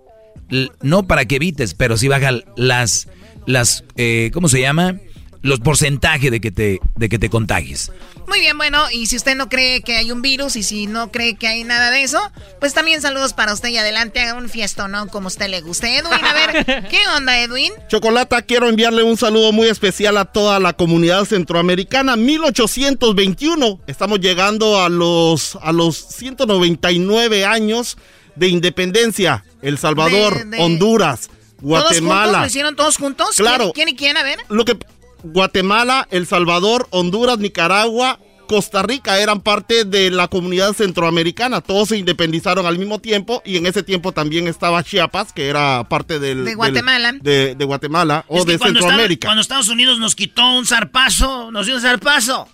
no 0.80 1.06
para 1.06 1.24
que 1.24 1.36
evites, 1.36 1.74
pero 1.74 1.96
sí 1.96 2.08
baja 2.08 2.32
las 2.56 3.08
las 3.46 3.84
eh, 3.96 4.30
¿cómo 4.32 4.48
se 4.48 4.60
llama? 4.60 4.96
Los 5.40 5.60
porcentajes 5.60 6.30
de 6.30 6.40
que 6.40 6.50
te 6.50 6.80
de 6.96 7.08
que 7.08 7.18
te 7.18 7.28
contagies. 7.30 7.90
Muy 8.28 8.40
bien, 8.40 8.56
bueno, 8.56 8.84
y 8.90 9.06
si 9.06 9.16
usted 9.16 9.36
no 9.36 9.48
cree 9.48 9.82
que 9.82 9.96
hay 9.96 10.12
un 10.12 10.22
virus 10.22 10.56
y 10.56 10.62
si 10.62 10.86
no 10.86 11.10
cree 11.10 11.34
que 11.36 11.48
hay 11.48 11.64
nada 11.64 11.90
de 11.90 12.02
eso, 12.02 12.18
pues 12.60 12.72
también 12.72 13.02
saludos 13.02 13.32
para 13.32 13.52
usted 13.52 13.70
y 13.70 13.76
adelante 13.76 14.20
haga 14.20 14.34
un 14.34 14.48
fiesto, 14.48 14.88
¿no? 14.88 15.08
Como 15.08 15.26
usted 15.26 15.48
le 15.48 15.60
guste. 15.60 15.98
Edwin, 15.98 16.24
a 16.24 16.32
ver, 16.32 16.86
¿qué 16.88 17.00
onda, 17.16 17.40
Edwin? 17.40 17.72
Chocolata, 17.88 18.42
quiero 18.42 18.68
enviarle 18.68 19.02
un 19.02 19.16
saludo 19.16 19.52
muy 19.52 19.66
especial 19.66 20.16
a 20.16 20.24
toda 20.24 20.60
la 20.60 20.72
comunidad 20.72 21.24
centroamericana. 21.24 22.16
1821, 22.16 23.80
estamos 23.86 24.20
llegando 24.20 24.80
a 24.80 24.88
los, 24.88 25.58
a 25.60 25.72
los 25.72 25.96
199 25.96 27.44
años 27.44 27.98
de 28.36 28.48
independencia. 28.48 29.44
El 29.62 29.78
Salvador, 29.78 30.38
De- 30.38 30.56
de- 30.56 30.62
Honduras, 30.62 31.28
¿Todos 31.28 31.38
juntos? 31.60 31.62
¿Lo 31.62 31.68
Guatemala. 32.06 32.46
hicieron 32.46 32.74
todos 32.76 32.96
juntos? 32.96 33.36
Claro. 33.36 33.72
¿Quién, 33.72 33.86
quién 33.86 33.88
y 33.88 33.96
quién? 33.96 34.16
A 34.16 34.22
ver. 34.24 34.38
Lo 34.48 34.64
que 34.64 34.76
Guatemala, 35.22 36.08
El 36.10 36.26
Salvador, 36.26 36.88
Honduras, 36.90 37.38
Nicaragua, 37.38 38.18
Costa 38.48 38.82
Rica 38.82 39.18
eran 39.20 39.40
parte 39.40 39.84
de 39.84 40.10
la 40.10 40.26
comunidad 40.28 40.72
centroamericana. 40.74 41.60
Todos 41.60 41.90
se 41.90 41.96
independizaron 41.96 42.66
al 42.66 42.76
mismo 42.78 42.98
tiempo 42.98 43.40
y 43.46 43.56
en 43.56 43.66
ese 43.66 43.82
tiempo 43.82 44.12
también 44.12 44.48
estaba 44.48 44.82
Chiapas, 44.82 45.32
que 45.32 45.46
era 45.46 45.84
parte 45.88 46.18
del, 46.18 46.38
De 46.38 46.44
del- 46.50 46.56
Guatemala. 46.56 47.12
de, 47.22 47.54
de 47.54 47.64
Guatemala 47.64 48.24
o 48.28 48.38
Es 48.38 48.44
que 48.44 48.52
de 48.52 48.58
cuando 48.58 48.80
Centroamérica. 48.80 49.14
Estados- 49.14 49.28
cuando 49.28 49.40
Estados 49.42 49.68
Unidos 49.68 49.98
nos 50.00 50.14
quitó 50.16 50.44
un 50.54 50.66
zarpazo, 50.66 51.50
nos 51.52 51.66
dio 51.66 51.76
un 51.76 51.80
zarpazo. 51.80 52.48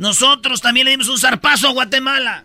Nosotros 0.00 0.62
también 0.62 0.86
le 0.86 0.92
dimos 0.92 1.10
un 1.10 1.18
zarpazo 1.18 1.68
a 1.68 1.72
Guatemala. 1.72 2.44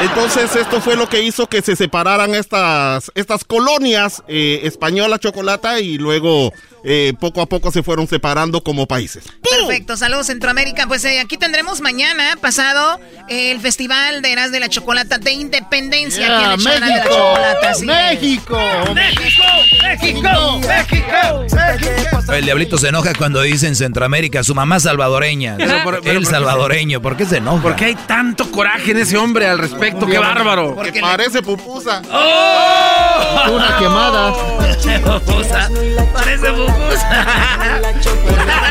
Entonces 0.00 0.56
esto 0.56 0.80
fue 0.80 0.96
lo 0.96 1.06
que 1.06 1.22
hizo 1.22 1.46
que 1.46 1.60
se 1.60 1.76
separaran 1.76 2.34
estas, 2.34 3.12
estas 3.14 3.44
colonias 3.44 4.22
eh, 4.26 4.60
española, 4.62 5.18
chocolata 5.18 5.80
y 5.80 5.98
luego 5.98 6.50
eh, 6.88 7.12
poco 7.20 7.40
a 7.42 7.46
poco 7.46 7.70
se 7.70 7.82
fueron 7.82 8.06
separando 8.08 8.62
como 8.62 8.86
países. 8.86 9.24
Perfecto, 9.42 9.96
saludos 9.96 10.26
Centroamérica. 10.26 10.86
Pues 10.86 11.04
eh, 11.04 11.20
aquí 11.20 11.36
tendremos 11.36 11.80
mañana 11.80 12.36
pasado 12.40 12.98
eh, 13.28 13.50
el 13.50 13.60
Festival 13.60 14.22
de 14.22 14.32
Eras 14.32 14.50
de 14.52 14.60
la 14.60 14.68
Chocolata 14.68 15.18
de 15.18 15.32
Independencia 15.32 16.26
aquí 16.54 16.54
en 16.54 16.60
show 16.60 16.72
de 16.72 16.80
la 16.80 16.96
México. 16.96 17.84
México, 17.84 18.58
México, 18.94 19.42
México, 19.82 21.46
México. 21.54 22.32
El 22.32 22.44
diablito 22.44 22.78
se 22.78 22.88
enoja 22.88 23.12
cuando 23.14 23.40
dicen 23.42 23.74
Centroamérica, 23.76 24.42
su 24.44 24.54
mamá 24.54 24.80
salvadoreña. 24.80 25.56
Pero 25.58 25.82
por- 25.84 26.00
pero 26.02 26.18
el 26.18 26.26
salvadoreño, 26.26 27.00
¿por 27.02 27.16
qué 27.16 27.24
se 27.26 27.38
enoja? 27.38 27.62
¿Por 27.62 27.76
qué 27.76 27.86
hay 27.86 27.94
tanto 27.94 28.50
coraje 28.50 28.90
en 28.92 28.98
ese 28.98 29.16
hombre 29.16 29.46
al 29.46 29.58
respecto? 29.58 30.06
¡Qué 30.06 30.18
bárbaro! 30.18 30.74
Porque 30.74 31.00
parece 31.00 31.42
pupusa. 31.42 32.02
¡Oh! 32.10 33.52
Una 33.52 33.76
quemada. 33.78 34.32
Pupusa. 35.08 35.70
Parece 36.12 36.52
pupusa. 36.52 36.77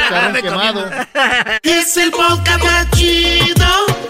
Carrón 0.09 0.33
quemado. 0.41 0.89
Es 1.63 1.97
el 1.97 2.11
podcast 2.11 2.63
más 2.63 2.89
chido. 2.91 3.65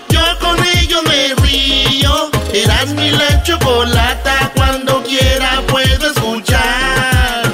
Yo 0.09 0.21
con 0.39 0.57
ello 0.77 1.01
me 1.03 1.33
río. 1.43 2.29
Eras 2.53 2.87
mi 2.89 3.11
la 3.11 3.43
chocolata. 3.43 4.51
Cuando 4.55 5.03
quiera 5.03 5.61
puedo 5.67 6.11
escuchar. 6.11 7.51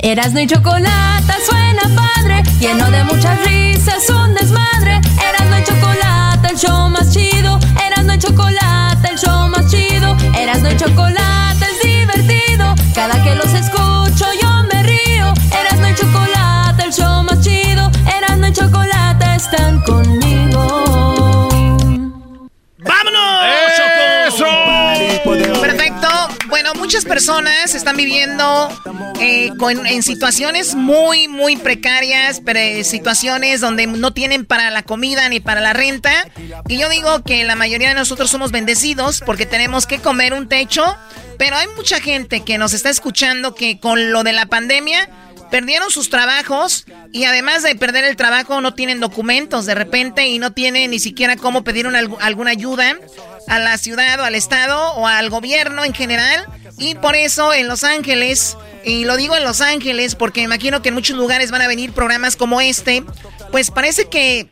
Erasno 0.00 0.40
y 0.40 0.46
chocolate 0.46 1.34
suena 1.44 1.82
padre, 1.94 2.42
lleno 2.60 2.90
de 2.90 3.04
muchas 3.04 3.44
risas, 3.44 4.08
un 4.08 4.32
desmadre. 4.34 5.00
Erasno 5.28 5.58
y 5.58 5.64
chocolate, 5.64 6.48
el 6.48 6.56
show 6.56 6.88
más 6.88 7.12
chido. 7.12 7.58
Erasno 7.84 8.14
y 8.14 8.18
chocolate, 8.18 9.08
el 9.10 9.18
show 9.18 9.48
más 9.48 9.70
chido. 9.70 10.16
Erasno 10.34 10.70
y 10.70 10.76
chocolate 10.76 11.66
es 11.66 11.82
divertido. 11.82 12.74
Cada 12.94 13.22
que 13.22 13.34
los 13.34 13.46
escucho 13.46 13.57
están 19.38 19.80
conmigo. 19.82 20.60
¡Vámonos, 22.78 23.46
Choco! 23.76 25.60
Perfecto. 25.60 26.08
Bueno, 26.48 26.74
muchas 26.74 27.04
personas 27.04 27.74
están 27.74 27.96
viviendo 27.96 28.68
eh, 29.20 29.50
con- 29.58 29.86
en 29.86 30.02
situaciones 30.02 30.74
muy, 30.74 31.28
muy 31.28 31.56
precarias, 31.56 32.40
pero 32.44 32.58
eh, 32.58 32.82
situaciones 32.84 33.60
donde 33.60 33.86
no 33.86 34.12
tienen 34.12 34.44
para 34.44 34.70
la 34.70 34.82
comida 34.82 35.28
ni 35.28 35.38
para 35.40 35.60
la 35.60 35.72
renta. 35.72 36.12
Y 36.68 36.78
yo 36.78 36.88
digo 36.88 37.22
que 37.22 37.44
la 37.44 37.54
mayoría 37.54 37.88
de 37.90 37.94
nosotros 37.94 38.30
somos 38.30 38.50
bendecidos 38.50 39.22
porque 39.24 39.46
tenemos 39.46 39.86
que 39.86 39.98
comer 39.98 40.32
un 40.34 40.48
techo, 40.48 40.96
pero 41.38 41.56
hay 41.56 41.66
mucha 41.76 42.00
gente 42.00 42.40
que 42.40 42.58
nos 42.58 42.72
está 42.72 42.90
escuchando 42.90 43.54
que 43.54 43.78
con 43.78 44.10
lo 44.12 44.24
de 44.24 44.32
la 44.32 44.46
pandemia 44.46 45.08
perdieron 45.50 45.90
sus 45.90 46.10
trabajos 46.10 46.84
y 47.12 47.24
además 47.24 47.62
de 47.62 47.74
perder 47.74 48.04
el 48.04 48.16
trabajo 48.16 48.60
no 48.60 48.74
tienen 48.74 49.00
documentos 49.00 49.66
de 49.66 49.74
repente 49.74 50.26
y 50.26 50.38
no 50.38 50.52
tienen 50.52 50.90
ni 50.90 50.98
siquiera 50.98 51.36
cómo 51.36 51.64
pedir 51.64 51.86
una- 51.86 52.00
alguna 52.20 52.50
ayuda 52.50 52.96
a 53.48 53.58
la 53.58 53.78
ciudad 53.78 54.20
o 54.20 54.24
al 54.24 54.34
estado 54.34 54.92
o 54.94 55.06
al 55.06 55.30
gobierno 55.30 55.84
en 55.84 55.94
general 55.94 56.46
y 56.78 56.94
por 56.96 57.16
eso 57.16 57.52
en 57.54 57.66
Los 57.66 57.82
Ángeles 57.84 58.56
y 58.84 59.04
lo 59.04 59.16
digo 59.16 59.36
en 59.36 59.44
Los 59.44 59.60
Ángeles 59.60 60.14
porque 60.14 60.42
imagino 60.42 60.82
que 60.82 60.90
en 60.90 60.94
muchos 60.94 61.16
lugares 61.16 61.50
van 61.50 61.62
a 61.62 61.68
venir 61.68 61.92
programas 61.92 62.36
como 62.36 62.60
este 62.60 63.02
pues 63.50 63.70
parece 63.70 64.08
que 64.08 64.48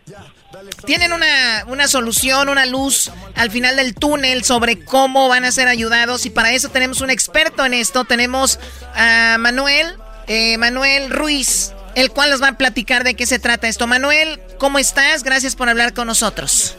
tienen 0.87 1.13
una, 1.13 1.65
una 1.69 1.89
solución, 1.89 2.49
una 2.49 2.65
luz 2.67 3.11
al 3.35 3.51
final 3.51 3.77
del 3.77 3.95
túnel 3.95 4.45
sobre 4.45 4.85
cómo 4.85 5.29
van 5.29 5.45
a 5.45 5.53
ser 5.53 5.69
ayudados 5.69 6.27
y 6.27 6.31
para 6.31 6.53
eso 6.53 6.69
tenemos 6.71 7.01
un 7.01 7.11
experto 7.11 7.65
en 7.65 7.75
esto. 7.75 8.05
Tenemos 8.05 8.59
a 8.95 9.37
Manuel, 9.39 9.97
eh, 10.27 10.59
Manuel 10.59 11.11
Ruiz, 11.11 11.75
el 11.95 12.11
cual 12.11 12.31
nos 12.31 12.43
va 12.43 12.49
a 12.49 12.59
platicar 12.59 13.05
de 13.05 13.15
qué 13.15 13.27
se 13.27 13.39
trata 13.39 13.69
esto. 13.69 13.87
Manuel, 13.87 14.41
¿cómo 14.59 14.79
estás? 14.79 15.23
Gracias 15.23 15.57
por 15.57 15.69
hablar 15.69 15.95
con 15.95 16.07
nosotros. 16.07 16.77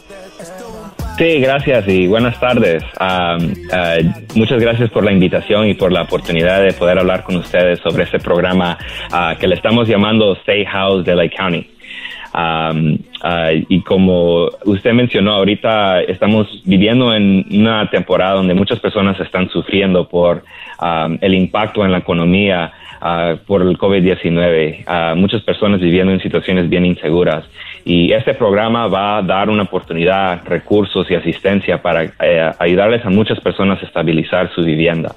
Sí, 1.17 1.39
gracias 1.39 1.87
y 1.87 2.05
buenas 2.05 2.39
tardes. 2.39 2.83
Uh, 2.99 4.37
muchas 4.37 4.61
gracias 4.61 4.91
por 4.91 5.03
la 5.03 5.11
invitación 5.11 5.67
y 5.67 5.73
por 5.73 5.91
la 5.91 6.03
oportunidad 6.03 6.61
de 6.61 6.73
poder 6.73 6.99
hablar 6.99 7.23
con 7.23 7.37
ustedes 7.37 7.79
sobre 7.79 8.03
este 8.03 8.19
programa 8.19 8.77
uh, 9.11 9.35
que 9.39 9.47
le 9.47 9.55
estamos 9.55 9.87
llamando 9.87 10.35
Stay 10.41 10.63
House 10.65 11.03
de 11.05 11.15
Lake 11.15 11.35
County. 11.35 11.67
Uh, 12.35 12.99
y 13.67 13.81
como 13.81 14.47
usted 14.65 14.93
mencionó, 14.93 15.33
ahorita 15.33 16.01
estamos 16.01 16.47
viviendo 16.65 17.11
en 17.15 17.47
una 17.49 17.89
temporada 17.89 18.35
donde 18.35 18.53
muchas 18.53 18.79
personas 18.79 19.19
están 19.19 19.49
sufriendo 19.49 20.07
por 20.07 20.43
el 21.21 21.33
impacto 21.33 21.83
en 21.83 21.91
la 21.91 21.97
economía 21.97 22.71
uh, 23.01 23.37
por 23.45 23.61
el 23.61 23.77
COVID-19. 23.77 24.85
Uh, 24.85 25.15
muchas 25.15 25.41
personas 25.43 25.79
viviendo 25.79 26.11
en 26.11 26.19
situaciones 26.19 26.69
bien 26.69 26.85
inseguras. 26.85 27.45
Y 27.85 28.11
este 28.11 28.33
programa 28.33 28.87
va 28.87 29.17
a 29.17 29.21
dar 29.21 29.49
una 29.49 29.63
oportunidad, 29.63 30.45
recursos 30.45 31.09
y 31.09 31.15
asistencia 31.15 31.81
para 31.81 32.03
eh, 32.03 32.51
ayudarles 32.59 33.05
a 33.05 33.09
muchas 33.09 33.39
personas 33.39 33.81
a 33.81 33.85
estabilizar 33.85 34.53
su 34.53 34.63
vivienda. 34.63 35.15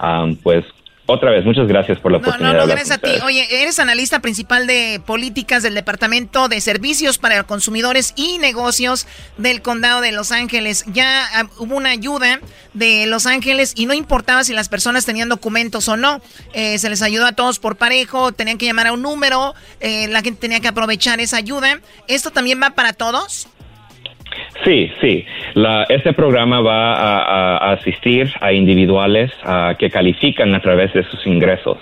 Um, 0.00 0.36
pues 0.36 0.64
otra 1.12 1.30
vez, 1.30 1.44
muchas 1.44 1.66
gracias 1.66 1.98
por 1.98 2.12
la 2.12 2.18
oportunidad. 2.18 2.52
No, 2.52 2.60
no, 2.60 2.66
gracias 2.66 2.90
a 2.90 2.98
ti. 2.98 3.10
Oye, 3.24 3.62
eres 3.62 3.78
analista 3.78 4.20
principal 4.20 4.66
de 4.66 5.00
políticas 5.04 5.62
del 5.62 5.74
Departamento 5.74 6.48
de 6.48 6.60
Servicios 6.60 7.18
para 7.18 7.42
Consumidores 7.44 8.12
y 8.16 8.38
Negocios 8.38 9.06
del 9.38 9.62
Condado 9.62 10.00
de 10.00 10.12
Los 10.12 10.32
Ángeles. 10.32 10.84
Ya 10.92 11.24
ah, 11.34 11.46
hubo 11.58 11.76
una 11.76 11.90
ayuda 11.90 12.40
de 12.74 13.06
Los 13.06 13.26
Ángeles 13.26 13.72
y 13.76 13.86
no 13.86 13.94
importaba 13.94 14.44
si 14.44 14.52
las 14.52 14.68
personas 14.68 15.04
tenían 15.04 15.28
documentos 15.28 15.88
o 15.88 15.96
no. 15.96 16.20
Eh, 16.52 16.78
se 16.78 16.88
les 16.88 17.02
ayudó 17.02 17.26
a 17.26 17.32
todos 17.32 17.58
por 17.58 17.76
parejo, 17.76 18.32
tenían 18.32 18.58
que 18.58 18.66
llamar 18.66 18.88
a 18.88 18.92
un 18.92 19.02
número, 19.02 19.54
eh, 19.80 20.08
la 20.08 20.22
gente 20.22 20.40
tenía 20.40 20.60
que 20.60 20.68
aprovechar 20.68 21.20
esa 21.20 21.36
ayuda. 21.36 21.80
¿Esto 22.08 22.30
también 22.30 22.60
va 22.62 22.70
para 22.70 22.92
todos? 22.92 23.48
Sí, 24.64 24.90
sí. 25.00 25.24
La- 25.54 25.84
este 25.88 26.12
programa 26.12 26.60
va 26.60 26.92
a, 26.94 27.18
a- 27.18 27.56
a 27.56 27.72
asistir 27.72 28.30
a 28.40 28.52
individuales 28.52 29.30
ah, 29.44 29.74
que 29.78 29.90
califican 29.90 30.54
a 30.54 30.60
través 30.60 30.92
de 30.92 31.02
sus 31.04 31.26
ingresos. 31.26 31.78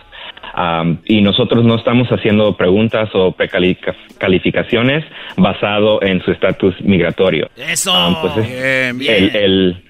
Am, 0.55 0.99
y 1.05 1.21
nosotros 1.23 1.65
no 1.65 1.77
estamos 1.77 2.09
haciendo 2.09 2.57
preguntas 2.57 3.09
o 3.15 3.33
precalificaciones 3.33 5.05
basado 5.37 6.03
en 6.03 6.21
su 6.23 6.33
estatus 6.33 6.75
migratorio. 6.81 7.49
Eso. 7.57 7.93
Pues 8.21 8.37
es- 8.39 8.49
Bien, 8.49 8.99
bien. 8.99 9.15
el- 9.15 9.37
el- 9.37 9.85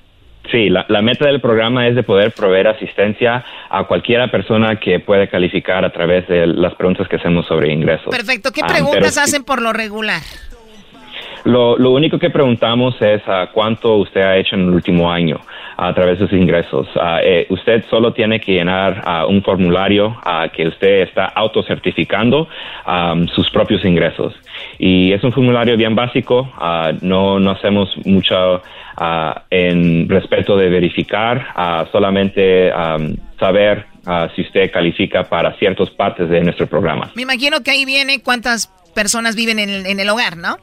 sí, 0.51 0.69
la, 0.69 0.85
la 0.89 1.01
meta 1.01 1.27
del 1.27 1.41
programa 1.41 1.87
es 1.87 1.95
de 1.95 2.03
poder 2.03 2.33
proveer 2.33 2.69
asistencia 2.69 3.45
a 3.71 3.85
cualquiera 3.85 4.31
persona 4.31 4.77
que 4.81 5.01
puede 5.01 5.29
calificar 5.29 5.85
a 5.85 5.91
través 5.93 6.27
de 6.29 6.47
las 6.47 6.75
preguntas 6.75 7.09
que 7.09 7.17
hacemos 7.17 7.47
sobre 7.47 7.73
ingresos. 7.73 8.09
Perfecto. 8.11 8.51
¿Qué 8.53 8.61
pero 8.63 8.75
preguntas 8.75 9.17
hacen 9.17 9.45
por 9.45 9.63
lo 9.63 9.73
regular? 9.73 10.21
Lo, 11.45 11.79
lo 11.79 11.91
único 11.91 12.19
que 12.19 12.31
preguntamos 12.31 13.01
es 13.01 13.23
ah, 13.27 13.49
cuánto 13.53 13.97
usted 13.97 14.21
ha 14.21 14.37
hecho 14.37 14.57
en 14.57 14.63
el 14.63 14.71
último 14.71 15.11
año 15.11 15.41
a 15.77 15.95
través 15.95 16.19
de 16.19 16.27
sus 16.27 16.39
ingresos. 16.39 16.87
Ah, 17.01 17.21
eh, 17.23 17.47
usted 17.49 17.85
solo 17.89 18.13
tiene 18.13 18.41
que 18.41 18.53
llenar 18.53 19.03
ah, 19.05 19.27
un 19.27 19.43
formulario 19.43 20.17
ah, 20.25 20.49
que 20.53 20.69
usted 20.69 21.03
está 21.03 21.25
autocertificando 21.25 22.49
am, 22.85 23.27
sus 23.29 23.51
propios 23.51 23.85
ingresos. 23.85 24.35
Y 24.79 25.13
es 25.13 25.25
un 25.25 25.33
formulario 25.33 25.77
bien 25.77 25.95
básico, 25.95 26.53
no, 27.03 27.39
no 27.39 27.51
hacemos 27.51 27.95
mucho 28.05 28.63
en 29.51 30.09
respecto 30.09 30.57
de 30.57 30.69
verificar, 30.69 31.87
solamente 31.93 32.71
am, 32.73 33.17
saber 33.39 33.87
si 34.35 34.43
usted 34.43 34.71
califica 34.71 35.25
para 35.25 35.53
ciertas 35.59 35.91
partes 35.91 36.29
de 36.29 36.41
nuestro 36.41 36.67
programa. 36.67 37.11
Me 37.15 37.23
imagino 37.23 37.63
que 37.63 37.71
ahí 37.71 37.85
viene 37.85 38.23
cuántas 38.23 38.69
personas 38.95 39.37
viven 39.37 39.59
en 39.59 39.71
el, 39.71 39.87
en 39.87 40.01
el 40.01 40.09
hogar, 40.09 40.37
¿no? 40.37 40.57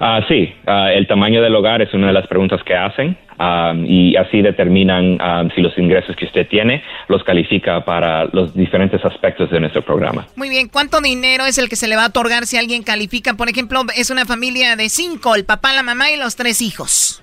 Ah, 0.00 0.20
sí, 0.28 0.52
ah, 0.66 0.92
el 0.92 1.06
tamaño 1.06 1.42
del 1.42 1.54
hogar 1.54 1.82
es 1.82 1.92
una 1.94 2.08
de 2.08 2.12
las 2.12 2.26
preguntas 2.26 2.60
que 2.64 2.74
hacen 2.74 3.16
ah, 3.38 3.72
y 3.76 4.16
así 4.16 4.42
determinan 4.42 5.18
ah, 5.20 5.44
si 5.54 5.60
los 5.60 5.76
ingresos 5.78 6.16
que 6.16 6.24
usted 6.24 6.46
tiene 6.48 6.82
los 7.08 7.22
califica 7.24 7.84
para 7.84 8.24
los 8.26 8.54
diferentes 8.54 9.04
aspectos 9.04 9.50
de 9.50 9.60
nuestro 9.60 9.82
programa. 9.82 10.26
Muy 10.36 10.48
bien, 10.48 10.68
¿cuánto 10.68 11.00
dinero 11.00 11.44
es 11.44 11.58
el 11.58 11.68
que 11.68 11.76
se 11.76 11.88
le 11.88 11.96
va 11.96 12.04
a 12.04 12.08
otorgar 12.08 12.46
si 12.46 12.56
alguien 12.56 12.82
califica? 12.82 13.34
Por 13.34 13.48
ejemplo, 13.48 13.82
es 13.96 14.10
una 14.10 14.24
familia 14.24 14.76
de 14.76 14.88
cinco, 14.88 15.34
el 15.34 15.44
papá, 15.44 15.72
la 15.72 15.82
mamá 15.82 16.10
y 16.10 16.16
los 16.16 16.36
tres 16.36 16.60
hijos. 16.62 17.22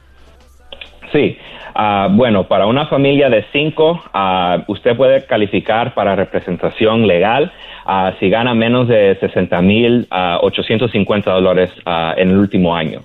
Sí, 1.12 1.38
ah, 1.76 2.08
bueno, 2.12 2.48
para 2.48 2.66
una 2.68 2.86
familia 2.88 3.30
de 3.30 3.46
cinco, 3.52 4.02
ah, 4.14 4.64
usted 4.68 4.96
puede 4.96 5.26
calificar 5.26 5.94
para 5.94 6.16
representación 6.16 7.08
legal 7.08 7.52
ah, 7.86 8.14
si 8.20 8.30
gana 8.30 8.54
menos 8.54 8.88
de 8.88 9.18
60 9.20 9.62
mil 9.62 10.08
850 10.12 11.32
dólares 11.32 11.72
en 12.18 12.30
el 12.30 12.38
último 12.38 12.76
año. 12.76 13.02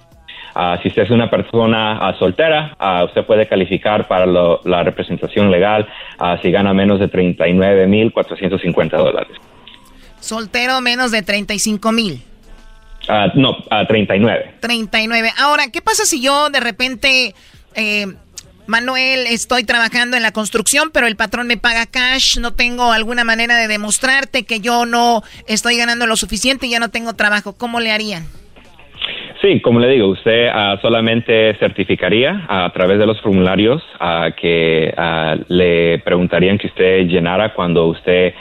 Si 0.83 0.89
usted 0.89 1.03
es 1.03 1.11
una 1.11 1.29
persona 1.31 2.15
soltera, 2.19 2.77
usted 3.07 3.25
puede 3.25 3.49
calificar 3.49 4.07
para 4.07 4.25
lo- 4.25 4.61
la 4.65 4.85
representación 4.85 5.51
legal 5.51 5.89
si 6.43 6.51
gana 6.53 6.73
menos 6.73 7.01
de 7.01 7.09
39 7.09 7.87
mil 7.89 8.13
450 8.13 8.97
dólares. 8.97 9.37
Soltero 10.21 10.81
menos 10.81 11.11
de 11.11 11.23
35 11.23 11.91
mil. 11.93 12.23
No, 13.35 13.57
a 13.69 13.85
39. 13.87 14.55
39. 14.61 15.31
Ahora, 15.43 15.65
¿qué 15.73 15.83
pasa 15.83 16.05
si 16.05 16.23
yo 16.23 16.49
de 16.51 16.61
repente, 16.61 17.35
eh, 17.77 18.07
Manuel, 18.66 19.27
estoy 19.27 19.64
trabajando 19.64 20.16
en 20.16 20.22
la 20.22 20.33
construcción, 20.33 20.91
pero 20.93 21.07
el 21.07 21.16
patrón 21.16 21.47
me 21.47 21.59
paga 21.59 21.85
cash, 21.87 22.39
no 22.39 22.55
tengo 22.55 22.93
alguna 22.93 23.22
manera 23.22 23.57
de 23.57 23.68
demostrarte 23.68 24.45
que 24.45 24.61
yo 24.61 24.87
no 24.87 25.22
estoy 25.47 25.77
ganando 25.77 26.07
lo 26.07 26.16
suficiente 26.16 26.66
y 26.66 26.70
ya 26.70 26.79
no 26.79 26.89
tengo 26.89 27.14
trabajo? 27.14 27.55
¿Cómo 27.59 27.81
le 27.81 27.93
harían? 27.93 28.25
Sí, 29.45 29.61
como 29.61 29.79
le 29.79 29.89
digo, 29.89 30.09
usted 30.09 30.49
ah, 30.51 30.79
solamente 30.81 31.55
certificaría 31.59 32.47
a 32.49 32.72
través 32.72 32.99
de 32.99 33.05
los 33.05 33.20
formularios 33.20 33.83
ah, 34.01 34.31
que 34.35 34.95
ah, 34.97 35.37
le 35.49 35.99
preguntarían 35.99 36.57
que 36.57 36.68
usted 36.68 37.03
llenara 37.09 37.53
cuando 37.53 37.87
usted 37.89 38.33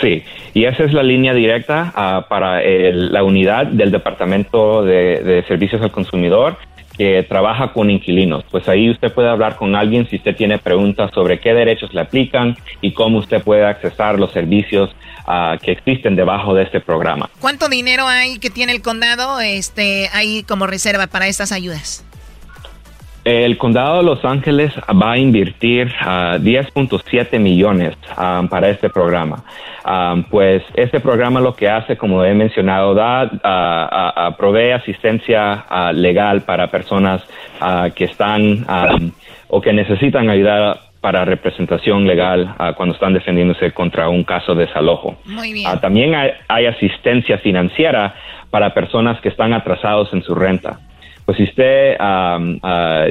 Sí, 0.00 0.22
y 0.52 0.64
esa 0.66 0.84
es 0.84 0.92
la 0.92 1.02
línea 1.02 1.32
directa 1.32 1.90
ah, 1.94 2.26
para 2.28 2.62
el- 2.62 3.12
la 3.12 3.24
unidad 3.24 3.66
del 3.66 3.90
Departamento 3.90 4.84
de, 4.84 5.22
de 5.22 5.42
Servicios 5.44 5.80
al 5.80 5.90
Consumidor 5.90 6.58
que 6.96 7.22
trabaja 7.28 7.72
con 7.72 7.90
inquilinos. 7.90 8.44
Pues 8.50 8.68
ahí 8.68 8.90
usted 8.90 9.12
puede 9.12 9.28
hablar 9.28 9.56
con 9.56 9.76
alguien 9.76 10.08
si 10.08 10.16
usted 10.16 10.34
tiene 10.34 10.58
preguntas 10.58 11.10
sobre 11.14 11.40
qué 11.40 11.52
derechos 11.52 11.92
le 11.92 12.00
aplican 12.00 12.56
y 12.80 12.92
cómo 12.92 13.18
usted 13.18 13.42
puede 13.42 13.66
accesar 13.66 14.18
los 14.18 14.32
servicios 14.32 14.90
ah, 15.26 15.58
que 15.60 15.72
existen 15.72 16.16
debajo 16.16 16.54
de 16.54 16.62
este 16.62 16.80
programa. 16.80 17.28
¿Cuánto 17.40 17.68
dinero 17.68 18.06
hay 18.06 18.38
que 18.38 18.50
tiene 18.50 18.72
el 18.72 18.82
condado 18.82 19.40
este, 19.40 20.08
ahí 20.12 20.42
como 20.44 20.66
reserva 20.66 21.06
para 21.06 21.28
estas 21.28 21.52
ayudas? 21.52 22.05
El 23.26 23.58
condado 23.58 23.96
de 23.96 24.02
Los 24.04 24.24
Ángeles 24.24 24.72
va 24.88 25.10
a 25.10 25.18
invertir 25.18 25.92
ah, 26.00 26.36
10.7 26.38 27.40
millones 27.40 27.96
ah, 28.16 28.44
para 28.48 28.68
este 28.68 28.88
programa. 28.88 29.42
Ah, 29.84 30.14
pues 30.30 30.62
este 30.74 31.00
programa 31.00 31.40
lo 31.40 31.56
que 31.56 31.68
hace, 31.68 31.96
como 31.96 32.22
he 32.24 32.34
mencionado, 32.34 32.94
da, 32.94 33.22
ah, 33.42 34.12
ah, 34.14 34.36
provee 34.36 34.70
asistencia 34.70 35.64
legal 35.92 36.42
para 36.42 36.70
personas 36.70 37.20
que 37.96 38.04
están 38.04 38.64
ah, 38.68 38.96
o 39.48 39.60
que 39.60 39.72
necesitan 39.72 40.30
ayuda 40.30 40.86
para 41.00 41.24
representación 41.24 42.06
legal 42.06 42.54
ah, 42.58 42.74
cuando 42.76 42.94
están 42.94 43.12
defendiéndose 43.12 43.72
contra 43.72 44.08
un 44.08 44.22
caso 44.22 44.54
de 44.54 44.66
desalojo. 44.66 45.16
Muy 45.24 45.52
bien. 45.52 45.68
Ah, 45.68 45.80
también 45.80 46.14
hay, 46.14 46.30
hay 46.48 46.66
asistencia 46.66 47.38
financiera 47.38 48.14
para 48.50 48.72
personas 48.72 49.20
que 49.20 49.28
están 49.28 49.52
atrasados 49.52 50.12
en 50.12 50.22
su 50.22 50.34
renta. 50.34 50.78
Pues 51.26 51.38
si 51.38 51.44
usted 51.44 51.96
am, 51.98 52.58
ah, 52.62 53.08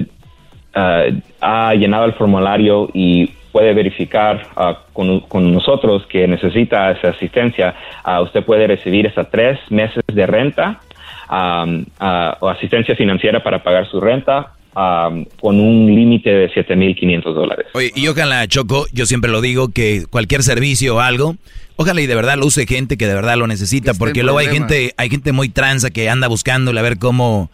ah, 0.73 1.03
ha 1.41 1.73
llenado 1.75 2.05
el 2.05 2.13
formulario 2.13 2.89
y 2.93 3.29
puede 3.55 3.73
verificar 3.73 4.47
ah, 4.57 4.79
con, 4.91 5.21
con 5.21 5.53
nosotros 5.53 6.05
que 6.09 6.27
necesita 6.27 6.91
esa 6.91 7.09
asistencia, 7.09 7.73
ah, 8.03 8.21
usted 8.21 8.43
puede 8.43 8.67
recibir 8.67 9.07
hasta 9.07 9.25
tres 9.29 9.59
meses 9.69 10.03
de 10.13 10.25
renta 10.25 10.81
ah, 11.29 12.37
o 12.41 12.49
asistencia 12.49 12.97
financiera 12.97 13.43
para 13.43 13.63
pagar 13.63 13.89
su 13.89 14.01
renta 14.01 14.53
am, 14.73 15.25
con 15.39 15.59
un 15.59 15.87
límite 15.87 16.29
de 16.29 16.51
7.500 16.51 17.33
dólares. 17.33 17.67
Oye, 17.73 17.91
y 17.95 18.07
ojalá, 18.09 18.45
Choco, 18.47 18.87
yo 18.91 19.05
siempre 19.05 19.31
lo 19.31 19.39
digo, 19.39 19.69
que 19.69 20.03
cualquier 20.09 20.43
servicio 20.43 20.97
o 20.97 20.99
algo, 20.99 21.37
ojalá 21.77 22.01
y 22.01 22.07
de 22.07 22.15
verdad 22.15 22.37
lo 22.37 22.47
use 22.47 22.65
gente 22.65 22.97
que 22.97 23.07
de 23.07 23.15
verdad 23.15 23.37
lo 23.37 23.47
necesita, 23.47 23.93
porque 23.93 24.23
luego 24.23 24.39
hay 24.39 24.47
gente, 24.47 24.93
hay 24.97 25.09
gente 25.09 25.31
muy 25.31 25.47
tranza 25.47 25.91
que 25.91 26.09
anda 26.09 26.27
buscándole 26.27 26.79
a 26.79 26.83
ver 26.83 26.97
cómo 26.97 27.49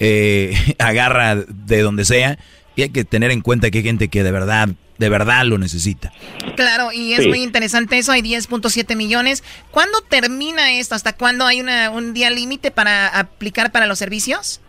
eh, 0.00 0.54
agarra 0.78 1.36
de 1.36 1.82
donde 1.82 2.04
sea, 2.04 2.38
y 2.76 2.82
hay 2.82 2.88
que 2.90 3.04
tener 3.04 3.30
en 3.30 3.40
cuenta 3.40 3.70
que 3.70 3.78
hay 3.78 3.84
gente 3.84 4.08
que 4.08 4.22
de 4.22 4.32
verdad, 4.32 4.68
de 4.98 5.08
verdad 5.08 5.44
lo 5.44 5.58
necesita. 5.58 6.12
Claro, 6.56 6.90
y 6.92 7.12
es 7.12 7.22
Sí. 7.22 7.28
muy 7.28 7.42
interesante 7.42 7.98
eso, 7.98 8.12
hay 8.12 8.22
10.7 8.22 8.96
millones. 8.96 9.44
¿Cuándo 9.70 9.98
termina 10.08 10.72
esto? 10.72 10.94
¿Hasta 10.94 11.12
cuándo 11.16 11.46
hay 11.46 11.60
una, 11.60 11.90
un 11.90 12.14
día 12.14 12.30
límite 12.30 12.70
para 12.70 13.08
aplicar 13.08 13.70
para 13.72 13.86
los 13.86 13.98
servicios? 13.98 14.60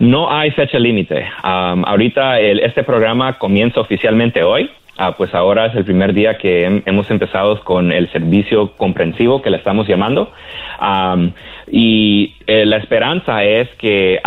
No 0.00 0.32
hay 0.34 0.50
fecha 0.52 0.78
límite. 0.78 1.24
Am, 1.42 1.84
ahorita 1.84 2.40
el- 2.40 2.60
este 2.60 2.82
programa 2.82 3.38
comienza 3.38 3.80
oficialmente 3.80 4.42
hoy. 4.42 4.70
Ah, 4.98 5.16
pues 5.16 5.32
ahora 5.34 5.66
es 5.66 5.74
el 5.76 5.84
primer 5.84 6.12
día 6.12 6.36
que 6.38 6.66
hem- 6.68 6.82
hemos 6.86 7.10
empezado 7.10 7.62
con 7.64 7.92
el 7.92 8.10
servicio 8.12 8.76
comprensivo 8.76 9.40
que 9.42 9.50
le 9.50 9.56
estamos 9.58 9.86
llamando. 9.88 10.32
Am, 10.78 11.32
y 11.74 12.34
eh, 12.46 12.66
la 12.66 12.76
esperanza 12.76 13.42
es 13.44 13.66
que 13.78 14.20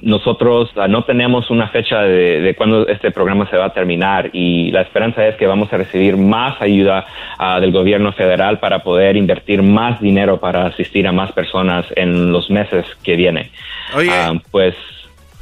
nosotros 0.00 0.70
ah, 0.76 0.88
no 0.88 1.04
tenemos 1.04 1.50
una 1.50 1.68
fecha 1.68 2.00
de, 2.00 2.40
de 2.40 2.54
cuándo 2.54 2.88
este 2.88 3.10
programa 3.10 3.48
se 3.50 3.58
va 3.58 3.66
a 3.66 3.72
terminar 3.74 4.30
y 4.32 4.70
la 4.70 4.80
esperanza 4.80 5.26
es 5.28 5.36
que 5.36 5.46
vamos 5.46 5.70
a 5.72 5.76
recibir 5.76 6.16
más 6.16 6.60
ayuda 6.62 7.06
ah, 7.38 7.60
del 7.60 7.70
gobierno 7.72 8.12
federal 8.14 8.58
para 8.60 8.82
poder 8.82 9.16
invertir 9.16 9.62
más 9.62 10.00
dinero 10.00 10.40
para 10.40 10.66
asistir 10.66 11.06
a 11.06 11.12
más 11.12 11.32
personas 11.32 11.84
en 11.96 12.32
los 12.32 12.48
meses 12.48 12.86
que 13.02 13.14
vienen. 13.14 13.50
Oye. 13.94 14.10
Am, 14.10 14.40
pues 14.50 14.74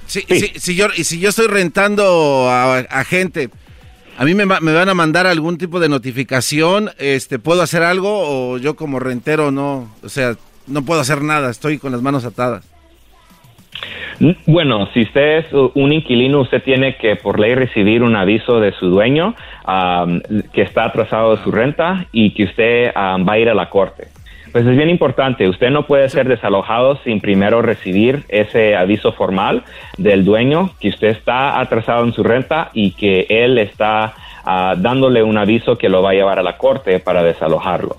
Si, 0.06 0.22
si- 0.22 0.58
si 0.58 0.74
yo, 0.74 0.86
y 0.96 1.04
si 1.04 1.20
yo 1.20 1.28
estoy 1.28 1.46
rentando 1.46 2.48
a, 2.50 2.78
a 2.80 3.04
gente, 3.04 3.48
¿a 4.18 4.24
mí 4.24 4.34
me, 4.34 4.44
me 4.44 4.72
van 4.72 4.88
a 4.88 4.94
mandar 4.94 5.28
algún 5.28 5.56
tipo 5.56 5.78
de 5.78 5.88
notificación? 5.88 6.90
Este, 6.98 7.38
¿Puedo 7.38 7.62
hacer 7.62 7.84
algo 7.84 8.10
o 8.10 8.58
yo 8.58 8.74
como 8.74 8.98
rentero 8.98 9.52
no? 9.52 9.88
O 10.02 10.08
sea, 10.08 10.34
no 10.66 10.84
puedo 10.84 11.00
hacer 11.00 11.22
nada, 11.22 11.50
estoy 11.50 11.78
con 11.78 11.92
las 11.92 12.02
manos 12.02 12.24
atadas. 12.24 12.68
Bueno, 14.46 14.88
si 14.94 15.02
usted 15.02 15.38
es 15.38 15.46
un 15.52 15.92
inquilino, 15.92 16.40
usted 16.40 16.62
tiene 16.62 16.96
que 16.96 17.16
por 17.16 17.40
ley 17.40 17.54
recibir 17.54 18.02
un 18.02 18.14
aviso 18.14 18.60
de 18.60 18.72
su 18.72 18.86
dueño 18.86 19.34
que 20.52 20.62
está 20.62 20.84
atrasado 20.84 21.36
de 21.36 21.42
su 21.42 21.50
renta 21.50 22.06
y 22.12 22.30
que 22.32 22.44
usted 22.44 22.92
va 22.94 23.32
a 23.32 23.38
ir 23.38 23.48
a 23.48 23.54
la 23.54 23.70
corte. 23.70 24.08
Pues 24.52 24.64
es 24.66 24.76
bien 24.76 24.88
importante, 24.88 25.48
usted 25.48 25.70
no 25.70 25.84
puede 25.84 26.08
ser 26.08 26.28
desalojado 26.28 26.96
sin 27.02 27.20
primero 27.20 27.60
recibir 27.60 28.22
ese 28.28 28.76
aviso 28.76 29.12
formal 29.12 29.64
del 29.98 30.24
dueño 30.24 30.70
que 30.78 30.90
usted 30.90 31.08
está 31.08 31.58
atrasado 31.58 32.04
en 32.04 32.12
su 32.12 32.22
renta 32.22 32.70
y 32.72 32.92
que 32.92 33.26
él 33.28 33.58
está 33.58 34.14
ah, 34.44 34.76
dándole 34.78 35.24
un 35.24 35.38
aviso 35.38 35.76
que 35.76 35.88
lo 35.88 36.02
va 36.02 36.10
a 36.10 36.14
llevar 36.14 36.38
a 36.38 36.44
la 36.44 36.56
corte 36.56 37.00
para 37.00 37.24
desalojarlo. 37.24 37.96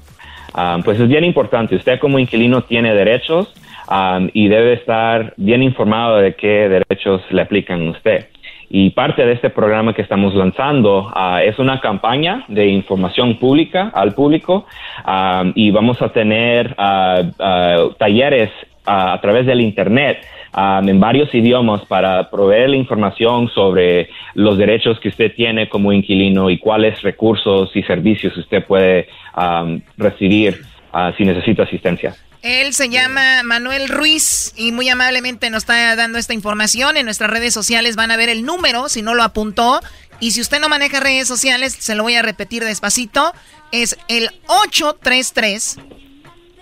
Ah, 0.58 0.80
pues 0.84 1.00
es 1.00 1.10
bien 1.10 1.26
importante. 1.26 1.76
Usted 1.76 2.00
como 2.00 2.18
inquilino 2.18 2.62
tiene 2.62 2.94
derechos 2.94 3.54
um, 3.90 4.30
y 4.32 4.48
debe 4.48 4.74
estar 4.74 5.34
bien 5.36 5.62
informado 5.62 6.18
de 6.18 6.34
qué 6.36 6.70
derechos 6.70 7.22
le 7.30 7.42
aplican 7.42 7.88
a 7.88 7.92
usted. 7.92 8.28
Y 8.70 8.92
parte 8.92 9.26
de 9.26 9.34
este 9.34 9.50
programa 9.50 9.94
que 9.94 10.02
estamos 10.02 10.34
lanzando 10.34 11.12
ah, 11.14 11.44
es 11.44 11.60
una 11.60 11.82
campaña 11.82 12.46
de 12.48 12.68
información 12.68 13.38
pública 13.38 13.92
al 13.94 14.14
público 14.14 14.66
um, 15.06 15.52
y 15.56 15.72
vamos 15.72 16.02
a 16.02 16.10
tener 16.10 16.74
ah, 16.78 17.22
ah, 17.38 17.88
talleres 18.00 18.50
ah, 18.86 19.14
a 19.14 19.22
través 19.22 19.46
del 19.46 19.60
Internet 19.60 20.26
um, 20.56 20.88
en 20.88 21.00
varios 21.00 21.34
idiomas 21.34 21.84
para 21.86 22.30
proveer 22.30 22.70
la 22.70 22.78
información 22.78 23.50
sobre 23.50 24.10
los 24.34 24.58
derechos 24.58 25.00
que 25.00 25.10
usted 25.10 25.34
tiene 25.36 25.70
como 25.70 25.92
inquilino 25.92 26.50
y 26.50 26.58
cuáles 26.58 27.02
recursos 27.02 27.70
y 27.76 27.84
servicios 27.84 28.36
usted 28.38 28.66
puede 28.66 29.08
um, 29.36 29.82
recibir 29.98 30.62
ah, 30.94 31.14
si 31.18 31.26
necesita 31.26 31.64
asistencia. 31.64 32.16
Él 32.42 32.74
se 32.74 32.90
llama 32.90 33.42
Manuel 33.44 33.90
Ruiz 33.90 34.54
y 34.56 34.72
muy 34.72 34.88
amablemente 34.88 35.50
nos 35.50 35.64
está 35.64 35.96
dando 35.96 36.20
esta 36.20 36.36
información. 36.36 36.96
En 36.96 37.06
nuestras 37.06 37.32
redes 37.32 37.56
sociales 37.56 37.96
van 37.96 38.12
a 38.12 38.18
ver 38.18 38.30
el 38.30 38.46
número, 38.46 38.88
si 38.88 39.02
no 39.02 39.16
lo 39.16 39.24
apuntó. 39.24 39.82
Y 40.20 40.32
si 40.32 40.42
usted 40.42 40.60
no 40.60 40.70
maneja 40.70 41.00
redes 41.00 41.28
sociales, 41.28 41.76
se 41.80 41.96
lo 41.96 42.04
voy 42.04 42.14
a 42.14 42.22
repetir 42.22 42.64
despacito. 42.64 43.34
Es 43.72 43.98
el 44.10 44.30
833 44.46 45.80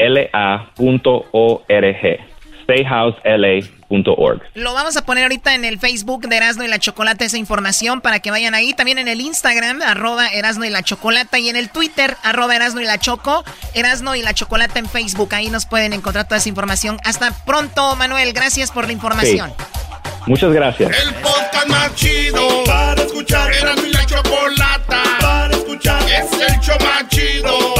S-T-A-Y-H-O-U-S-E-D-L-A.org. 0.00 2.30
Stayhousedla.org. 2.70 4.42
Lo 4.54 4.74
vamos 4.74 4.96
a 4.96 5.04
poner 5.04 5.24
ahorita 5.24 5.54
en 5.54 5.64
el 5.64 5.80
Facebook 5.80 6.28
de 6.28 6.36
Erasno 6.36 6.64
y 6.64 6.68
la 6.68 6.78
Chocolata 6.78 7.24
esa 7.24 7.36
información 7.36 8.00
para 8.00 8.20
que 8.20 8.30
vayan 8.30 8.54
ahí. 8.54 8.72
También 8.74 8.98
en 8.98 9.08
el 9.08 9.20
Instagram, 9.20 9.82
arroba 9.82 10.28
Erasno 10.28 10.64
y 10.64 10.70
la 10.70 10.82
Chocolata. 10.82 11.38
Y 11.38 11.48
en 11.48 11.56
el 11.56 11.70
Twitter, 11.70 12.16
arroba 12.22 12.54
Erasno 12.54 12.80
y 12.80 12.84
la 12.84 12.98
Choco. 12.98 13.44
Erasno 13.74 14.14
y 14.14 14.22
la 14.22 14.34
Chocolata 14.34 14.78
en 14.78 14.88
Facebook. 14.88 15.34
Ahí 15.34 15.48
nos 15.48 15.66
pueden 15.66 15.92
encontrar 15.92 16.26
toda 16.26 16.36
esa 16.36 16.48
información. 16.48 16.98
Hasta 17.04 17.32
pronto, 17.44 17.96
Manuel. 17.96 18.32
Gracias 18.32 18.70
por 18.70 18.86
la 18.86 18.92
información. 18.92 19.52
Muchas 20.26 20.52
gracias. 20.52 20.92
El 21.02 21.14
podcast 21.14 21.66
más 21.66 21.94
chido 21.96 22.64
para 22.64 23.02
escuchar. 23.02 23.52
Era 23.52 23.74
mi 23.76 23.90
la 23.90 24.06
chocolata 24.06 25.02
para 25.20 25.54
escuchar. 25.54 26.02
Es 26.08 26.32
el 26.32 26.60
show 26.60 26.76
más 26.80 27.08
chido 27.08 27.79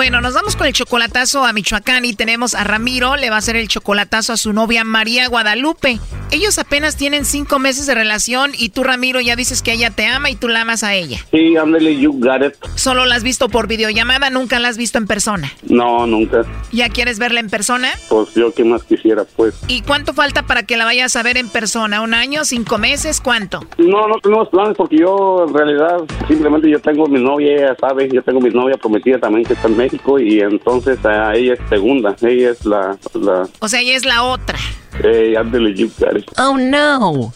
Bueno, 0.00 0.22
nos 0.22 0.32
vamos 0.32 0.56
con 0.56 0.66
el 0.66 0.72
chocolatazo 0.72 1.44
a 1.44 1.52
Michoacán 1.52 2.06
y 2.06 2.14
tenemos 2.14 2.54
a 2.54 2.64
Ramiro, 2.64 3.16
le 3.16 3.28
va 3.28 3.36
a 3.36 3.40
hacer 3.40 3.54
el 3.56 3.68
chocolatazo 3.68 4.32
a 4.32 4.38
su 4.38 4.54
novia 4.54 4.82
María 4.82 5.28
Guadalupe. 5.28 6.00
Ellos 6.30 6.58
apenas 6.58 6.96
tienen 6.96 7.26
cinco 7.26 7.58
meses 7.58 7.84
de 7.84 7.94
relación 7.94 8.52
y 8.56 8.70
tú, 8.70 8.82
Ramiro, 8.82 9.20
ya 9.20 9.36
dices 9.36 9.60
que 9.60 9.72
ella 9.72 9.90
te 9.90 10.06
ama 10.06 10.30
y 10.30 10.36
tú 10.36 10.48
la 10.48 10.62
amas 10.62 10.84
a 10.84 10.94
ella. 10.94 11.18
Sí, 11.30 11.54
ándale, 11.54 12.00
you 12.00 12.12
got 12.18 12.40
it. 12.42 12.54
¿Solo 12.76 13.04
la 13.04 13.16
has 13.16 13.24
visto 13.24 13.50
por 13.50 13.66
videollamada? 13.66 14.30
¿Nunca 14.30 14.58
la 14.58 14.68
has 14.68 14.78
visto 14.78 14.96
en 14.96 15.06
persona? 15.06 15.52
No, 15.68 16.06
nunca. 16.06 16.46
¿Ya 16.72 16.88
quieres 16.88 17.18
verla 17.18 17.40
en 17.40 17.50
persona? 17.50 17.90
Pues 18.08 18.32
yo 18.34 18.54
qué 18.54 18.64
más 18.64 18.84
quisiera, 18.84 19.24
pues. 19.36 19.54
¿Y 19.68 19.82
cuánto 19.82 20.14
falta 20.14 20.46
para 20.46 20.62
que 20.62 20.78
la 20.78 20.86
vayas 20.86 21.14
a 21.16 21.22
ver 21.22 21.36
en 21.36 21.50
persona? 21.50 22.00
¿Un 22.00 22.14
año? 22.14 22.46
¿Cinco 22.46 22.78
meses? 22.78 23.20
¿Cuánto? 23.20 23.60
No, 23.76 24.08
no 24.08 24.14
tenemos 24.22 24.48
planes 24.48 24.76
porque 24.78 24.98
yo 24.98 25.44
en 25.46 25.52
realidad 25.52 25.98
simplemente 26.26 26.70
yo 26.70 26.80
tengo 26.80 27.06
mi 27.06 27.22
novia, 27.22 27.52
ella 27.54 27.76
sabe, 27.78 28.08
yo 28.10 28.22
tengo 28.22 28.40
mi 28.40 28.48
novia 28.48 28.78
prometida 28.78 29.18
también 29.18 29.44
que 29.44 29.52
está 29.52 29.68
en 29.68 29.76
México 29.76 29.89
y 29.92 30.40
entonces 30.40 30.98
a 31.04 31.34
ella 31.34 31.54
es 31.54 31.60
segunda, 31.68 32.14
ella 32.22 32.50
es 32.50 32.64
la... 32.64 32.96
la 33.14 33.48
O 33.60 33.68
sea, 33.68 33.80
ella 33.80 33.96
es 33.96 34.04
la 34.04 34.22
otra. 34.22 34.58
eh, 35.02 35.34
ándale, 35.38 35.74
you 35.74 35.90
got 35.98 36.16
it. 36.16 36.30
Oh, 36.38 36.56
no. 36.56 37.32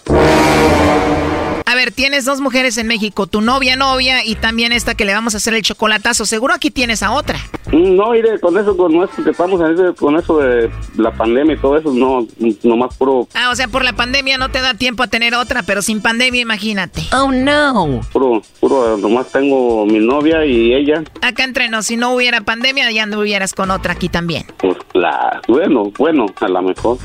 A 1.75 1.77
ver, 1.77 1.91
tienes 1.91 2.25
dos 2.25 2.41
mujeres 2.41 2.79
en 2.79 2.87
México, 2.87 3.27
tu 3.27 3.41
novia, 3.41 3.75
novia 3.75 4.25
y 4.25 4.37
también 4.37 4.71
esta 4.71 4.95
que 4.95 5.05
le 5.05 5.13
vamos 5.13 5.35
a 5.35 5.39
hacer 5.39 5.55
el 5.55 5.63
chocolatazo. 5.63 6.25
Seguro 6.25 6.55
aquí 6.55 6.71
tienes 6.71 7.03
a 7.03 7.11
otra. 7.11 7.37
No, 7.73 8.11
mire, 8.13 8.39
con 8.39 8.57
eso, 8.57 8.77
con 8.77 8.95
esto 9.03 9.25
que 9.25 9.31
estamos 9.31 9.61
en 9.61 9.73
ese- 9.75 9.95
con 9.97 10.17
eso 10.17 10.39
de 10.39 10.71
la 10.97 11.11
pandemia 11.11 11.57
y 11.57 11.59
todo 11.59 11.77
eso, 11.77 11.93
no, 11.93 12.29
nomás 12.63 12.97
puro, 12.97 13.27
Ah, 13.35 13.51
o 13.51 13.57
sea, 13.57 13.67
por 13.67 13.83
la 13.83 13.93
pandemia 13.93 14.39
no 14.39 14.51
te 14.53 14.61
da 14.61 14.75
tiempo 14.75 15.03
a 15.03 15.09
tener 15.09 15.35
otra, 15.35 15.65
pero 15.65 15.83
sin 15.83 16.01
pandemia, 16.01 16.43
imagínate. 16.43 17.03
Oh, 17.13 17.33
no. 17.33 18.03
puro, 18.13 18.41
puro, 18.61 18.97
nomás 18.97 19.33
tengo 19.33 19.85
mi 19.85 19.99
novia 19.99 20.47
y 20.47 20.73
ella, 20.75 21.03
Acá 21.23 21.43
entre 21.43 21.69
nos, 21.69 21.87
si 21.87 21.97
no 21.97 22.15
hubiera 22.15 22.43
pandemia, 22.43 22.89
ya 22.93 23.05
no 23.07 23.19
hubieras 23.19 23.53
con 23.53 23.73
otra 23.73 23.95
aquí 23.95 24.09
también. 24.09 24.45
pues 24.59 24.77
la, 24.93 25.43
bueno, 25.49 25.91
bueno, 25.99 26.27
a 26.41 26.47
lo 26.49 26.63
mejor. 26.63 26.99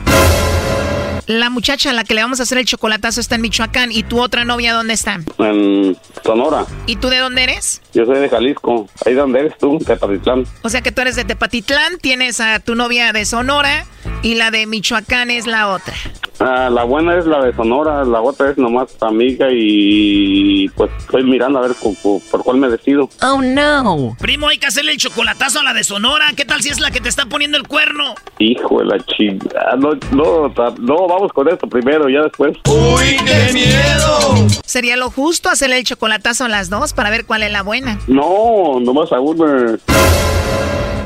La 1.29 1.51
muchacha 1.51 1.91
a 1.91 1.93
la 1.93 2.03
que 2.03 2.15
le 2.15 2.23
vamos 2.23 2.39
a 2.39 2.43
hacer 2.43 2.57
el 2.57 2.65
chocolatazo 2.65 3.21
está 3.21 3.35
en 3.35 3.41
Michoacán 3.41 3.91
y 3.91 4.01
tu 4.01 4.19
otra 4.19 4.45
novia, 4.45 4.73
¿dónde 4.73 4.95
está? 4.95 5.19
En 5.37 5.95
Sonora, 6.25 6.65
¿Y 6.87 6.95
tú 6.95 7.09
de 7.09 7.19
dónde 7.19 7.43
eres? 7.43 7.83
yo 7.93 8.03
soy 8.07 8.17
de 8.17 8.29
Jalisco, 8.29 8.87
ahí 9.05 9.13
donde 9.13 9.41
eres 9.41 9.57
tú, 9.59 9.77
de 9.79 9.95
Patitlán. 9.95 10.45
O 10.63 10.69
sea 10.69 10.81
que 10.81 10.91
tú 10.91 11.01
eres 11.01 11.15
de 11.15 11.25
Tepatitlán, 11.25 11.99
tienes 12.01 12.39
a 12.41 12.59
tu 12.59 12.73
novia 12.73 13.13
de 13.13 13.25
Sonora 13.25 13.85
y 14.23 14.35
la 14.35 14.49
de 14.49 14.65
Michoacán 14.65 15.29
es 15.29 15.45
la 15.45 15.69
otra. 15.69 15.93
Ah, 16.39 16.69
la 16.71 16.83
buena 16.85 17.17
es 17.17 17.25
la 17.25 17.43
de 17.43 17.53
Sonora, 17.53 18.03
la 18.05 18.21
otra 18.21 18.51
es 18.51 18.57
nomás 18.57 18.89
amiga 19.01 19.47
y 19.51 20.69
pues 20.69 20.89
estoy 20.99 21.23
mirando 21.25 21.59
a 21.59 21.63
ver 21.63 21.75
cu- 21.75 21.95
cu- 22.01 22.23
por 22.31 22.43
cuál 22.43 22.57
me 22.57 22.69
decido. 22.69 23.09
Oh 23.21 23.41
no. 23.41 24.15
Primo, 24.19 24.47
hay 24.47 24.57
que 24.57 24.67
hacerle 24.67 24.93
el 24.93 24.97
chocolatazo 24.97 25.59
a 25.59 25.63
la 25.63 25.73
de 25.73 25.83
Sonora. 25.83 26.27
¿Qué 26.37 26.45
tal 26.45 26.61
si 26.61 26.69
es 26.69 26.79
la 26.79 26.91
que 26.91 27.01
te 27.01 27.09
está 27.09 27.25
poniendo 27.25 27.57
el 27.57 27.67
cuerno? 27.67 28.15
Hijo 28.39 28.79
de 28.79 28.85
la 28.85 28.97
chingada, 29.05 29.75
no, 29.77 29.89
no, 30.11 30.49
ta- 30.53 30.73
no, 30.79 31.07
vamos 31.19 31.33
con 31.33 31.49
esto 31.49 31.67
primero, 31.67 32.07
ya 32.09 32.21
después. 32.21 32.57
¡Uy, 32.65 33.17
qué 33.25 33.51
miedo! 33.53 34.47
¿Sería 34.65 34.95
lo 34.95 35.11
justo 35.11 35.49
hacerle 35.49 35.77
el 35.77 35.83
chocolatazo 35.83 36.45
a 36.45 36.49
las 36.49 36.69
dos 36.69 36.93
para 36.93 37.09
ver 37.09 37.25
cuál 37.25 37.43
es 37.43 37.51
la 37.51 37.61
buena? 37.61 37.99
No, 38.07 38.79
nomás 38.79 39.11
a 39.11 39.19
una. 39.19 39.77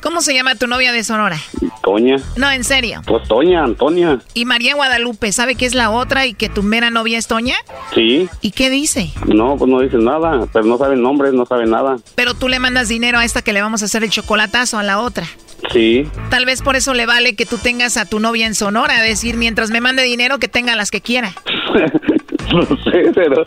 ¿Cómo 0.03 0.21
se 0.21 0.35
llama 0.35 0.55
tu 0.55 0.67
novia 0.67 0.91
de 0.91 1.03
Sonora? 1.03 1.39
Toña. 1.81 2.17
No, 2.35 2.51
en 2.51 2.63
serio. 2.63 3.01
Pues 3.07 3.27
Toña, 3.27 3.63
Antonia. 3.63 4.19
¿Y 4.33 4.45
María 4.45 4.75
Guadalupe 4.75 5.31
sabe 5.31 5.55
que 5.55 5.65
es 5.65 5.73
la 5.73 5.89
otra 5.89 6.27
y 6.27 6.33
que 6.33 6.49
tu 6.49 6.61
mera 6.61 6.91
novia 6.91 7.17
es 7.17 7.27
Toña? 7.27 7.55
Sí. 7.95 8.29
¿Y 8.41 8.51
qué 8.51 8.69
dice? 8.69 9.11
No, 9.25 9.55
pues 9.57 9.71
no 9.71 9.79
dice 9.79 9.97
nada, 9.97 10.45
pero 10.53 10.65
no 10.65 10.77
sabe 10.77 10.95
nombres, 10.95 11.33
no 11.33 11.45
sabe 11.45 11.65
nada. 11.65 11.97
Pero 12.15 12.35
tú 12.35 12.49
le 12.49 12.59
mandas 12.59 12.89
dinero 12.89 13.17
a 13.17 13.25
esta 13.25 13.41
que 13.41 13.53
le 13.53 13.61
vamos 13.61 13.81
a 13.81 13.85
hacer 13.85 14.03
el 14.03 14.11
chocolatazo 14.11 14.77
a 14.77 14.83
la 14.83 14.99
otra. 14.99 15.25
Sí. 15.71 16.07
Tal 16.29 16.45
vez 16.45 16.61
por 16.61 16.75
eso 16.75 16.93
le 16.93 17.05
vale 17.05 17.35
que 17.35 17.45
tú 17.45 17.57
tengas 17.57 17.97
a 17.97 18.05
tu 18.05 18.19
novia 18.19 18.45
en 18.45 18.55
Sonora, 18.55 19.01
decir, 19.01 19.37
mientras 19.37 19.71
me 19.71 19.81
mande 19.81 20.03
dinero, 20.03 20.39
que 20.39 20.47
tenga 20.47 20.75
las 20.75 20.91
que 20.91 21.01
quiera. 21.01 21.33
no 22.53 22.65
sé, 22.83 23.11
pero. 23.13 23.43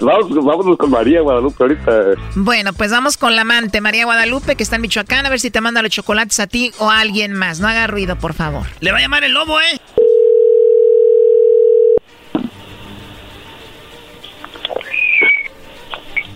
Vamos, 0.00 0.44
vámonos 0.44 0.76
con 0.76 0.90
María 0.90 1.22
Guadalupe 1.22 1.62
ahorita. 1.62 1.92
Bueno, 2.34 2.72
pues 2.74 2.90
vamos 2.90 3.16
con 3.16 3.34
la 3.36 3.42
amante, 3.42 3.80
María 3.80 4.04
Guadalupe, 4.04 4.54
que 4.54 4.62
está 4.62 4.76
en 4.76 4.82
Michoacán, 4.82 5.24
a 5.24 5.30
ver 5.30 5.40
si 5.40 5.50
te 5.50 5.60
manda 5.60 5.80
los 5.80 5.90
chocolates 5.90 6.40
a 6.40 6.46
ti 6.46 6.72
o 6.78 6.90
a 6.90 7.00
alguien 7.00 7.32
más. 7.32 7.60
No 7.60 7.68
haga 7.68 7.86
ruido, 7.86 8.16
por 8.16 8.34
favor. 8.34 8.66
Le 8.80 8.92
va 8.92 8.98
a 8.98 9.00
llamar 9.00 9.24
el 9.24 9.32
lobo, 9.32 9.60
¿eh? 9.60 9.80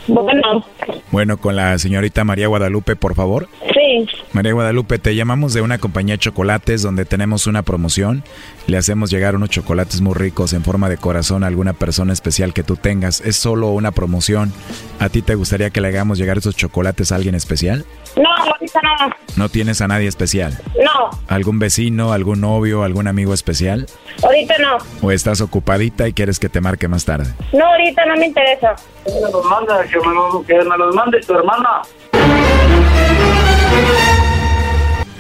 Bueno, 0.09 0.65
Bueno, 1.11 1.37
con 1.37 1.55
la 1.57 1.79
señorita 1.79 2.25
María 2.25 2.49
Guadalupe, 2.49 2.97
por 2.97 3.15
favor. 3.15 3.49
sí. 3.75 4.07
María 4.33 4.53
Guadalupe, 4.53 4.99
te 4.99 5.15
llamamos 5.15 5.55
de 5.55 5.61
una 5.63 5.79
compañía 5.79 6.15
de 6.15 6.19
chocolates 6.19 6.83
donde 6.83 7.05
tenemos 7.05 7.47
una 7.47 7.63
promoción. 7.63 8.23
Le 8.67 8.77
hacemos 8.77 9.11
llegar 9.11 9.35
unos 9.37 9.51
chocolates 9.51 10.01
muy 10.01 10.15
ricos 10.15 10.53
en 10.53 10.63
forma 10.63 10.89
de 10.89 10.97
corazón 10.99 11.43
a 11.45 11.47
alguna 11.47 11.73
persona 11.73 12.13
especial 12.13 12.53
que 12.53 12.63
tú 12.63 12.77
tengas. 12.77 13.21
Es 13.23 13.37
solo 13.37 13.69
una 13.69 13.91
promoción. 13.93 14.53
¿A 14.99 15.09
ti 15.09 15.23
te 15.23 15.35
gustaría 15.35 15.71
que 15.71 15.81
le 15.81 15.89
hagamos 15.89 16.19
llegar 16.19 16.39
esos 16.39 16.55
chocolates 16.57 17.13
a 17.13 17.17
alguien 17.17 17.35
especial? 17.35 17.85
No, 18.17 18.29
ahorita 18.37 18.81
no. 18.83 19.15
¿No 19.37 19.49
tienes 19.49 19.81
a 19.81 19.89
nadie 19.89 20.09
especial? 20.09 20.59
No, 20.85 21.11
¿Algún 21.29 21.59
vecino, 21.59 22.13
algún 22.13 22.41
novio, 22.41 22.83
algún 22.83 23.07
amigo 23.07 23.33
especial? 23.35 23.87
Ahorita 24.23 24.55
no. 24.59 24.79
¿O 25.03 25.11
estás 25.11 25.41
ocupadita 25.41 26.09
y 26.09 26.13
quieres 26.13 26.39
que 26.39 26.49
te 26.49 26.61
marque 26.61 26.89
más 26.89 27.05
tarde? 27.05 27.33
No, 27.53 27.65
ahorita 27.67 28.05
no 28.07 28.17
me 28.17 28.27
interesa. 28.27 28.75
Que 29.05 29.13
me 29.13 29.31
los 29.31 29.45
manda, 29.45 29.85
que 29.85 29.99
me 29.99 30.15
los, 30.15 30.47
que 30.47 30.55
me 30.55 30.77
los 30.77 30.95
mande 30.95 31.21
tu 31.21 31.35
hermana. 31.35 31.83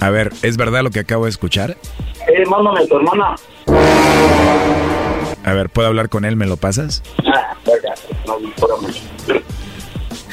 A 0.00 0.10
ver, 0.10 0.32
¿es 0.42 0.56
verdad 0.56 0.82
lo 0.82 0.90
que 0.90 1.00
acabo 1.00 1.24
de 1.24 1.30
escuchar? 1.30 1.76
Eh, 2.28 2.44
mándame 2.46 2.86
tu 2.86 2.96
hermana. 2.96 3.34
A 5.44 5.52
ver, 5.52 5.70
¿puedo 5.70 5.88
hablar 5.88 6.08
con 6.08 6.24
él? 6.24 6.36
¿Me 6.36 6.46
lo 6.46 6.56
pasas? 6.56 7.02
Ah, 7.26 7.54
venga, 7.64 7.94
no, 8.26 8.38
espérame. 8.48 9.42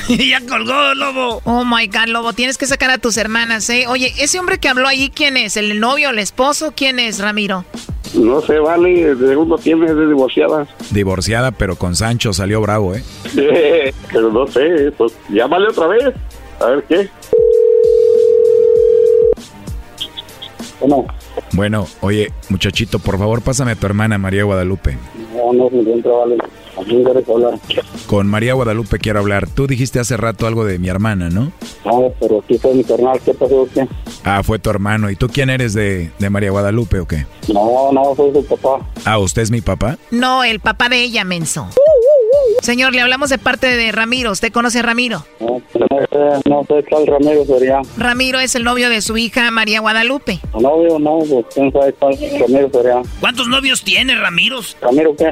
ya 0.30 0.42
colgó, 0.42 0.94
lobo. 0.94 1.42
Oh 1.46 1.66
my 1.66 1.88
God, 1.88 2.08
Lobo, 2.08 2.34
tienes 2.34 2.58
que 2.58 2.68
sacar 2.68 2.92
a 2.92 2.98
tus 3.00 3.18
hermanas, 3.18 3.70
¿eh? 3.70 3.86
Oye, 3.88 4.14
ese 4.20 4.40
hombre 4.40 4.60
que 4.60 4.70
habló 4.70 4.88
allí, 4.88 5.10
¿quién 5.10 5.36
es? 5.38 5.58
¿El 5.58 5.80
novio, 5.80 6.10
el 6.12 6.20
esposo? 6.20 6.74
¿Quién 6.76 7.00
es, 7.00 7.20
Ramiro? 7.20 7.66
No 8.14 8.42
sé, 8.42 8.60
vale, 8.60 9.16
de 9.16 9.28
segundo 9.28 9.58
tiene, 9.58 9.88
es 9.88 9.96
de 9.96 10.08
divorciada. 10.08 10.68
Divorciada, 10.92 11.52
pero 11.52 11.76
con 11.76 11.96
Sancho 11.96 12.34
salió 12.34 12.62
bravo, 12.62 12.96
¿eh? 12.96 13.04
Eh, 13.38 13.94
pero 14.14 14.32
no 14.32 14.48
sé, 14.48 14.92
pues 14.98 15.14
llámale 15.30 15.68
otra 15.70 15.88
vez. 15.88 16.14
A 16.60 16.66
ver 16.68 16.84
qué. 16.84 17.10
Bueno, 20.80 21.06
Bueno, 21.54 21.88
oye, 22.02 22.32
muchachito, 22.50 23.00
por 23.00 23.18
favor, 23.18 23.42
pásame 23.42 23.72
a 23.72 23.76
tu 23.76 23.86
hermana 23.86 24.18
María 24.18 24.44
Guadalupe. 24.44 24.98
no, 25.34 25.54
no 25.54 25.70
se 25.70 25.80
encuentra, 25.80 26.12
vale. 26.12 26.38
¿A 26.78 26.84
quién 26.84 27.04
quieres 27.06 27.30
hablar? 27.30 27.54
Con 28.06 28.28
María 28.28 28.54
Guadalupe 28.54 28.98
quiero 29.00 29.20
hablar. 29.20 29.48
Tú 29.50 29.66
dijiste 29.66 29.98
hace 30.00 30.18
rato 30.18 30.46
algo 30.46 30.66
de 30.66 30.78
mi 30.78 30.90
hermana, 30.90 31.30
¿no? 31.30 31.54
No, 31.86 32.12
pero 32.20 32.40
aquí 32.40 32.58
fue 32.58 32.74
mi 32.74 32.84
carnal, 32.84 33.18
¿qué 33.24 33.34
pasó 33.34 33.66
qué? 33.74 33.88
Ah, 34.26 34.44
fue 34.44 34.60
tu 34.60 34.70
hermano. 34.72 35.10
¿Y 35.10 35.16
tú 35.16 35.30
quién 35.30 35.50
eres 35.50 35.74
de, 35.74 36.12
de 36.20 36.30
María 36.30 36.52
Guadalupe 36.52 37.00
o 37.00 37.08
qué? 37.08 37.26
No, 37.54 37.94
no, 37.94 38.14
soy 38.18 38.34
su 38.34 38.44
papá. 38.46 38.86
Ah, 39.06 39.20
¿usted 39.20 39.44
es 39.44 39.52
mi 39.52 39.62
papá? 39.62 39.98
No, 40.12 40.44
el 40.44 40.60
papá 40.60 40.90
de 40.90 41.02
ella, 41.02 41.24
menso. 41.24 41.70
Señor, 42.62 42.94
le 42.94 43.02
hablamos 43.02 43.30
de 43.30 43.38
parte 43.38 43.68
de 43.68 43.92
Ramiro. 43.92 44.32
¿Usted 44.32 44.52
conoce 44.52 44.80
a 44.80 44.82
Ramiro? 44.82 45.26
No, 45.40 45.62
no 45.74 45.88
sé, 45.88 46.50
no 46.50 46.64
sé 46.64 46.86
cuál 46.90 47.08
Ramiro 47.08 47.46
sería. 47.46 47.82
Ramiro 47.98 48.40
es 48.40 48.56
el 48.56 48.64
novio 48.64 48.90
de 48.90 49.02
su 49.02 49.18
hija 49.18 49.52
María 49.52 49.82
Guadalupe. 49.82 50.40
Novio, 50.60 50.98
no, 51.00 51.20
pues 51.20 51.46
quién 51.54 51.72
sabe 51.72 51.94
cuál 51.94 52.18
Ramiro 52.40 52.70
sería. 52.72 53.02
¿Cuántos 53.20 53.48
novios 53.48 53.84
tiene, 53.84 54.16
Ramiros? 54.16 54.78
¿Ramiro 54.82 55.16
qué? 55.16 55.32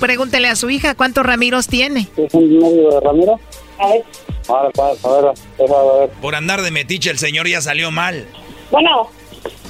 Pregúntele 0.00 0.48
a 0.48 0.56
su 0.56 0.70
hija 0.70 0.94
cuántos 0.94 1.24
Ramiros 1.24 1.66
tiene. 1.66 2.08
¿Es 2.16 2.34
un 2.34 2.58
novio 2.58 2.90
de 2.90 3.00
Ramiro? 3.00 3.40
A 3.78 3.88
ver. 3.88 4.04
A 4.48 4.62
ver, 4.62 4.72
a 4.78 5.08
ver, 5.10 5.24
a 5.72 5.98
ver. 6.00 6.10
Por 6.20 6.34
andar 6.34 6.62
de 6.62 6.70
metiche 6.70 7.10
el 7.10 7.18
señor 7.18 7.46
ya 7.48 7.60
salió 7.60 7.90
mal. 7.90 8.26
Bueno, 8.70 9.08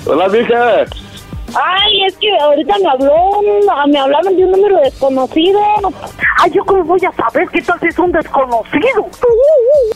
Hola, 0.07 0.28
mija. 0.28 0.84
Ay, 1.55 2.05
es 2.07 2.16
que 2.16 2.28
ahorita 2.40 2.74
me 2.78 2.88
habló, 2.90 3.14
un- 3.40 3.90
me 3.92 3.99
hablaron 3.99 4.36
de 4.36 4.44
un 4.44 4.51
número 4.53 4.78
desconocido. 4.80 5.61
Ay, 6.38 6.51
¿yo 6.55 6.64
cómo 6.64 6.84
voy 6.84 7.01
a 7.05 7.12
saber 7.12 7.49
qué 7.53 7.62
tal 7.62 7.78
si 7.80 7.86
es 7.88 7.99
un 7.99 8.12
desconocido? 8.12 9.07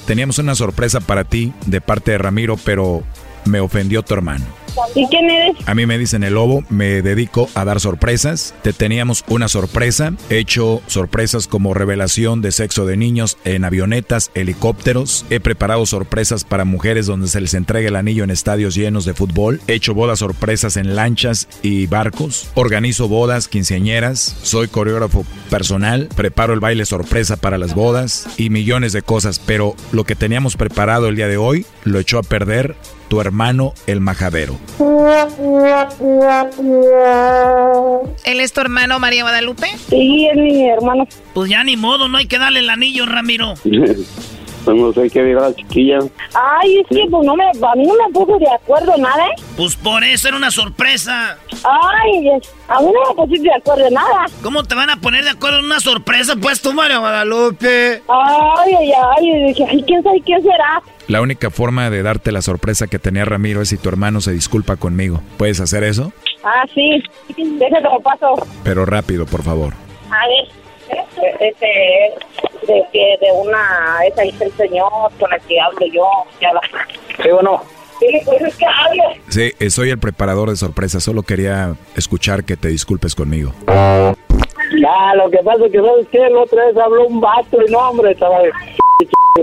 Teníamos 0.07 0.39
una 0.39 0.55
sorpresa 0.55 1.01
para 1.01 1.25
ti 1.25 1.53
de 1.67 1.81
parte 1.81 2.13
de 2.13 2.19
Ramiro, 2.19 2.57
pero 2.65 3.03
me 3.45 3.61
ofendió 3.61 4.03
tu 4.03 4.15
hermano. 4.15 4.45
A 5.67 5.75
mí 5.75 5.87
me 5.87 5.99
dicen 5.99 6.23
el 6.25 6.35
lobo, 6.35 6.65
me 6.69 7.03
dedico 7.03 7.49
a 7.55 7.65
dar 7.65 7.81
sorpresas. 7.81 8.55
Te 8.63 8.73
teníamos 8.73 9.25
una 9.29 9.49
sorpresa. 9.49 10.15
He 10.31 10.39
hecho 10.39 10.83
sorpresas 10.87 11.47
como 11.47 11.75
revelación 11.75 12.41
de 12.41 12.53
sexo 12.53 12.87
de 12.87 12.97
niños 12.97 13.37
en 13.45 13.65
avionetas, 13.65 14.31
helicópteros. 14.35 15.27
He 15.31 15.41
preparado 15.41 15.85
sorpresas 15.87 16.45
para 16.45 16.65
mujeres 16.65 17.07
donde 17.07 17.29
se 17.29 17.41
les 17.41 17.55
entrega 17.55 17.89
el 17.89 17.97
anillo 17.97 18.25
en 18.25 18.31
estadios 18.31 18.75
llenos 18.75 19.05
de 19.05 19.15
fútbol. 19.15 19.61
He 19.67 19.75
hecho 19.75 19.95
bodas 19.95 20.21
sorpresas 20.21 20.77
en 20.77 20.95
lanchas 20.97 21.49
y 21.63 21.87
barcos. 21.87 22.49
Organizo 22.55 23.09
bodas, 23.09 23.49
quinceañeras. 23.49 24.37
Soy 24.43 24.69
coreógrafo 24.69 25.27
personal. 25.51 26.09
Preparo 26.15 26.55
el 26.55 26.61
baile 26.61 26.87
sorpresa 26.87 27.37
para 27.37 27.59
las 27.59 27.75
bodas 27.75 28.29
y 28.37 28.51
millones 28.51 28.93
de 28.93 29.03
cosas. 29.03 29.39
Pero 29.39 29.77
lo 29.93 30.05
que 30.05 30.17
teníamos 30.17 30.57
preparado 30.57 31.09
el 31.09 31.17
día 31.17 31.29
de 31.29 31.37
hoy 31.37 31.67
lo 31.85 31.99
echó 31.99 32.19
a 32.19 32.23
perder 32.23 32.77
tu 33.13 33.21
hermano 33.21 33.75
el 33.87 34.01
majadero. 34.01 34.59
¿Él 38.25 38.41
es 38.41 38.55
tu 38.55 38.63
hermano 38.63 38.99
María 39.01 39.25
Guadalupe? 39.25 39.67
Sí, 39.91 40.29
es 40.29 40.35
mi 40.35 40.67
hermano. 40.67 41.07
Pues 41.35 41.51
ya 41.51 41.63
ni 41.63 41.77
modo, 41.77 42.09
no 42.09 42.17
hay 42.17 42.25
que 42.25 42.39
darle 42.39 42.61
el 42.61 42.71
anillo, 42.71 43.05
Ramiro. 43.05 43.53
Pues 44.65 44.77
no 44.77 44.93
sé 44.93 45.11
qué 45.11 45.23
dirá 45.25 45.41
la 45.49 45.55
chiquilla. 45.55 45.99
Ay, 46.35 46.79
es 46.79 46.87
que 46.89 47.05
pues 47.11 47.27
no 47.27 47.35
me, 47.35 47.45
a 47.45 47.75
mí 47.75 47.85
no 47.87 47.95
me 47.95 48.13
puso 48.13 48.39
de 48.39 48.51
acuerdo 48.51 48.97
nada, 48.97 49.27
¿eh? 49.27 49.43
Pues 49.57 49.75
por 49.77 50.05
eso 50.05 50.29
era 50.29 50.37
una 50.37 50.51
sorpresa. 50.51 51.37
Ay, 51.65 52.29
a 52.69 52.81
mí 52.81 52.87
no 52.87 53.09
me 53.09 53.15
pusiste 53.17 53.49
de 53.49 53.55
acuerdo 53.55 53.87
en 53.87 53.95
nada. 53.95 54.27
¿Cómo 54.43 54.63
te 54.63 54.75
van 54.75 54.91
a 54.91 54.97
poner 54.97 55.25
de 55.25 55.31
acuerdo 55.31 55.59
en 55.59 55.65
una 55.65 55.81
sorpresa, 55.81 56.35
pues 56.41 56.61
tú, 56.63 56.73
María 56.73 56.99
Guadalupe? 56.99 58.03
Ay, 58.09 58.75
ay, 58.79 58.93
ay, 58.93 59.29
y 59.31 59.47
dije, 59.49 59.67
ay, 59.69 59.83
quién 59.87 60.03
sabe 60.03 60.21
quién 60.25 60.43
será. 60.43 60.83
La 61.09 61.21
única 61.21 61.51
forma 61.51 61.91
de 61.91 62.03
darte 62.03 62.31
la 62.33 62.43
sorpresa 62.43 62.87
que 62.87 62.99
tenía 62.99 63.25
Ramiro 63.25 63.61
es 63.61 63.69
si 63.69 63.77
tu 63.77 63.89
hermano 63.89 64.21
se 64.21 64.33
disculpa 64.33 64.77
conmigo. 64.77 65.21
¿Puedes 65.37 65.61
hacer 65.61 65.83
eso? 65.85 66.13
Ah, 66.45 66.65
sí, 66.73 67.03
déjate 67.37 67.83
lo 67.83 68.01
paso. 68.01 68.47
Pero 68.65 68.87
rápido, 68.87 69.27
por 69.27 69.43
favor. 69.43 69.75
A 70.11 70.27
ver, 70.29 70.62
este, 70.93 71.49
este, 71.49 72.15
de 72.67 72.85
que 72.93 73.19
de 73.21 73.33
una, 73.33 74.01
esa 74.07 74.23
es 74.23 74.41
el 74.41 74.53
señor 74.53 75.11
con 75.19 75.33
el 75.33 75.41
que 75.43 75.61
hablo 75.61 75.87
yo, 75.87 76.09
que 76.39 76.47
habla. 76.47 76.61
Sí, 77.23 77.29
bueno. 77.31 77.63
Sí, 77.99 78.21
pues 78.25 78.43
es 78.43 78.57
que 78.57 78.67
hablo. 78.67 79.05
Sí, 79.29 79.71
soy 79.71 79.91
el 79.91 79.99
preparador 79.99 80.51
de 80.51 80.57
sorpresas. 80.57 81.05
Solo 81.05 81.23
quería 81.23 81.77
escuchar 81.95 82.43
que 82.43 82.57
te 82.57 82.69
disculpes 82.69 83.15
conmigo. 83.15 83.53
Ah, 83.69 85.15
lo 85.17 85.31
que 85.31 85.39
pasa 85.39 85.67
es 85.67 85.73
que, 85.73 85.79
¿sabes 85.79 86.07
qué? 86.11 86.19
La 86.19 86.41
otra 86.41 86.67
vez 86.67 86.77
habló 86.77 87.07
un 87.07 87.21
vato 87.21 87.63
y 87.65 87.71
no, 87.71 87.79
hombre, 87.79 88.13
estaba 88.13 88.41
de 88.41 88.53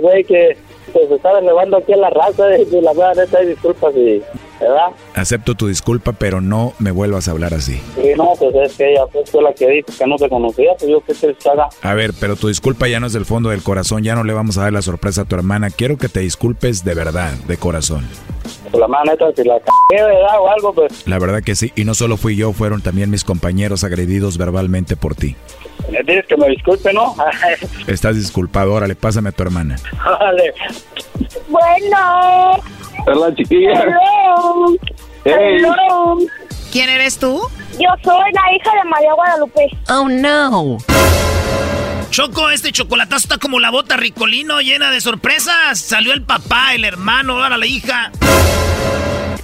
güey 0.02 0.24
que 0.24 0.58
pues 0.92 1.10
estaba 1.12 1.40
elevando 1.40 1.78
aquí 1.78 1.94
a 1.94 1.98
la 1.98 2.10
raza 2.10 2.58
y 2.58 2.82
la 2.82 2.94
verdad, 2.94 3.24
neta, 3.24 3.40
disculpas 3.42 3.96
y, 3.96 4.22
¿verdad? 4.60 4.90
Acepto 5.16 5.56
tu 5.56 5.68
disculpa, 5.68 6.14
pero 6.14 6.42
no 6.42 6.74
me 6.80 6.92
vuelvas 6.92 7.28
a 7.28 7.32
hablar 7.32 7.54
así. 7.54 7.82
Y 7.98 8.18
no, 8.18 8.34
pues 8.38 8.56
es 8.56 8.78
que 8.78 8.92
ella 8.92 9.06
pues, 9.12 9.30
fue 9.30 9.42
la 9.42 9.54
que 9.54 9.68
dijo 9.70 9.88
que 9.98 10.08
no 10.08 10.18
se 10.18 10.30
conocía, 10.30 10.72
pues 10.78 10.92
yo 10.92 11.02
qué 11.02 11.14
quieres 11.14 11.38
que 11.38 11.50
haga. 11.50 11.70
A 11.82 11.94
ver, 11.94 12.12
pero 12.20 12.36
tu 12.36 12.48
disculpa 12.48 12.88
ya 12.88 13.00
no 13.00 13.08
es 13.08 13.14
del 13.14 13.26
fondo 13.26 13.50
del 13.50 13.64
corazón. 13.64 14.04
Ya 14.04 14.16
no 14.16 14.24
le 14.24 14.34
vamos 14.34 14.58
a 14.58 14.64
dar 14.64 14.74
la 14.74 14.82
sorpresa 14.82 15.22
a 15.22 15.26
tu 15.26 15.36
hermana. 15.36 15.70
Quiero 15.70 15.98
que 15.98 16.10
te 16.10 16.22
disculpes 16.22 16.84
de 16.84 16.94
verdad, 16.94 17.34
de 17.48 17.58
corazón. 17.58 18.08
Pues 18.72 18.80
la 18.80 18.88
mano 18.88 19.12
si 19.36 19.44
la 19.44 19.60
cagué, 19.60 20.04
¿verdad? 20.04 20.40
O 20.40 20.50
algo, 20.50 20.74
pues, 20.74 21.08
La 21.08 21.20
verdad 21.20 21.42
que 21.44 21.56
sí. 21.56 21.72
Y 21.76 21.86
no 21.86 21.94
solo 21.94 22.18
fui 22.18 22.36
yo, 22.36 22.54
fueron 22.54 22.82
también 22.82 23.10
mis 23.10 23.24
compañeros 23.24 23.84
agredidos 23.84 24.38
verbalmente 24.38 24.96
por 24.96 25.16
ti. 25.16 25.36
Me 25.92 26.04
tienes 26.04 26.26
que 26.28 26.38
me 26.38 26.50
disculpe, 26.50 26.94
¿no? 26.94 27.16
Estás 27.88 28.16
disculpado. 28.16 28.74
Órale, 28.74 28.96
pásame 28.96 29.30
a 29.30 29.32
tu 29.32 29.44
hermana. 29.44 29.78
Vale. 30.04 30.54
Bueno. 31.48 32.62
Hola, 33.08 33.36
chiquilla. 33.36 33.84
Hello. 33.84 34.76
Hey. 35.24 35.58
Hello. 35.58 36.18
¿Quién 36.72 36.90
eres 36.90 37.18
tú? 37.18 37.42
Yo 37.80 37.90
soy 38.04 38.32
la 38.34 38.54
hija 38.56 38.72
de 38.84 38.90
María 38.90 39.14
Guadalupe. 39.14 39.68
Oh, 39.90 40.08
no. 40.08 40.78
Choco, 42.12 42.50
este 42.50 42.72
chocolatazo 42.72 43.26
está 43.26 43.38
como 43.38 43.60
la 43.60 43.70
bota 43.70 43.96
ricolino 43.96 44.62
llena 44.62 44.92
de 44.92 45.00
sorpresas. 45.02 45.80
Salió 45.80 46.14
el 46.14 46.24
papá, 46.24 46.74
el 46.74 46.84
hermano, 46.84 47.42
ahora 47.42 47.58
la 47.58 47.66
hija. 47.66 48.12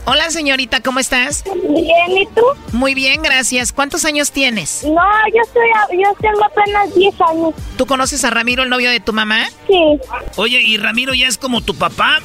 Hola, 0.07 0.29
señorita, 0.29 0.81
¿cómo 0.81 0.99
estás? 0.99 1.43
Bien, 1.67 2.17
¿y 2.17 2.25
tú? 2.27 2.43
Muy 2.73 2.93
bien, 2.93 3.23
gracias. 3.23 3.71
¿Cuántos 3.73 4.05
años 4.05 4.31
tienes? 4.31 4.83
No, 4.83 5.01
yo 5.33 5.41
soy, 5.51 5.99
yo 5.99 6.09
tengo 6.21 6.43
apenas 6.43 6.93
10 6.93 7.15
años. 7.21 7.53
¿Tú 7.75 7.87
conoces 7.87 8.23
a 8.23 8.29
Ramiro, 8.29 8.61
el 8.63 8.69
novio 8.69 8.91
de 8.91 8.99
tu 8.99 9.13
mamá? 9.13 9.45
Sí. 9.67 9.99
Oye, 10.35 10.61
¿y 10.61 10.77
Ramiro 10.77 11.13
ya 11.15 11.27
es 11.27 11.39
como 11.39 11.61
tu 11.61 11.75
papá? 11.75 12.19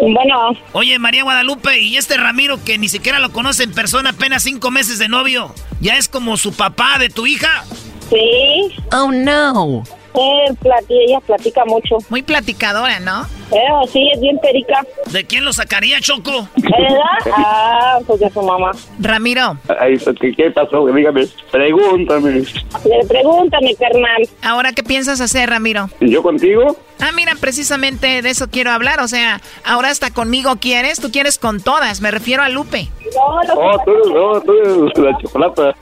Bueno. 0.00 0.50
Oye, 0.72 0.98
María 0.98 1.22
Guadalupe, 1.22 1.78
¿y 1.78 1.96
este 1.96 2.16
Ramiro 2.16 2.62
que 2.64 2.76
ni 2.76 2.88
siquiera 2.88 3.20
lo 3.20 3.30
conoce 3.30 3.62
en 3.62 3.72
persona, 3.72 4.10
apenas 4.10 4.42
cinco 4.42 4.72
meses 4.72 4.98
de 4.98 5.08
novio, 5.08 5.54
ya 5.80 5.96
es 5.96 6.08
como 6.08 6.36
su 6.36 6.52
papá 6.54 6.98
de 6.98 7.08
tu 7.08 7.26
hija? 7.28 7.64
Sí. 8.08 8.74
Oh, 8.92 9.12
no. 9.12 9.84
Eh, 10.14 10.52
plati- 10.60 11.04
ella 11.06 11.20
platica 11.20 11.64
mucho. 11.66 11.98
Muy 12.08 12.22
platicadora, 12.22 12.98
¿no? 12.98 13.28
Eh, 13.52 13.88
sí, 13.92 14.08
es 14.14 14.20
bien 14.20 14.38
perica. 14.38 14.84
¿De 15.10 15.24
quién 15.24 15.44
lo 15.44 15.52
sacaría, 15.52 16.00
Choco? 16.00 16.48
¿Verdad? 16.56 17.32
Ah, 17.36 17.98
pues 18.06 18.20
de 18.20 18.30
su 18.30 18.42
mamá. 18.42 18.70
Ramiro. 19.00 19.56
Ahí, 19.80 19.96
¿qué, 20.20 20.32
¿Qué 20.34 20.50
pasó? 20.50 20.86
Dígame, 20.86 21.26
pregúntame. 21.50 22.30
Le 22.32 23.06
pregúntame, 23.08 23.74
carnal. 23.74 24.28
¿Ahora 24.42 24.72
qué 24.72 24.82
piensas 24.82 25.20
hacer, 25.20 25.50
Ramiro? 25.50 25.90
¿Yo 26.00 26.22
contigo? 26.22 26.76
Ah, 27.00 27.10
mira, 27.14 27.32
precisamente 27.40 28.22
de 28.22 28.30
eso 28.30 28.48
quiero 28.50 28.70
hablar. 28.70 29.00
O 29.00 29.08
sea, 29.08 29.40
ahora 29.64 29.88
hasta 29.88 30.10
conmigo 30.12 30.56
quieres, 30.60 31.00
tú 31.00 31.10
quieres 31.10 31.38
con 31.38 31.60
todas. 31.60 32.00
Me 32.00 32.10
refiero 32.10 32.42
a 32.42 32.48
Lupe. 32.48 32.88
No, 33.14 33.54
No, 33.54 33.78
tú, 33.84 33.92
no, 34.14 34.40
tú 34.42 34.52
eres 34.52 34.98
la 34.98 35.18
chocolata. 35.18 35.74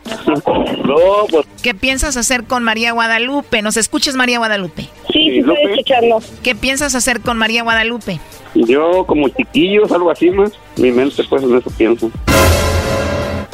no, 0.84 0.96
pues, 1.30 1.46
¿Qué 1.62 1.74
piensas 1.74 2.16
hacer 2.16 2.44
con 2.44 2.62
María 2.62 2.92
Guadalupe? 2.92 3.60
¿Nos 3.62 3.76
escuches, 3.76 4.14
María 4.14 4.38
Guadalupe? 4.38 4.82
Sí, 5.12 5.30
sí, 5.30 5.38
estoy 5.40 5.56
escuchando. 5.70 6.22
¿Qué 6.42 6.54
piensas 6.54 6.94
hacer 6.94 7.20
con 7.20 7.36
María 7.36 7.57
Guadalupe? 7.62 8.20
yo 8.54 9.04
como 9.06 9.28
chiquillos, 9.28 9.90
algo 9.92 10.10
así 10.10 10.30
más. 10.30 10.52
Mi 10.76 10.90
mente, 10.90 11.22
pues, 11.28 11.42
en 11.42 11.56
eso 11.56 11.70
pienso. 11.76 12.10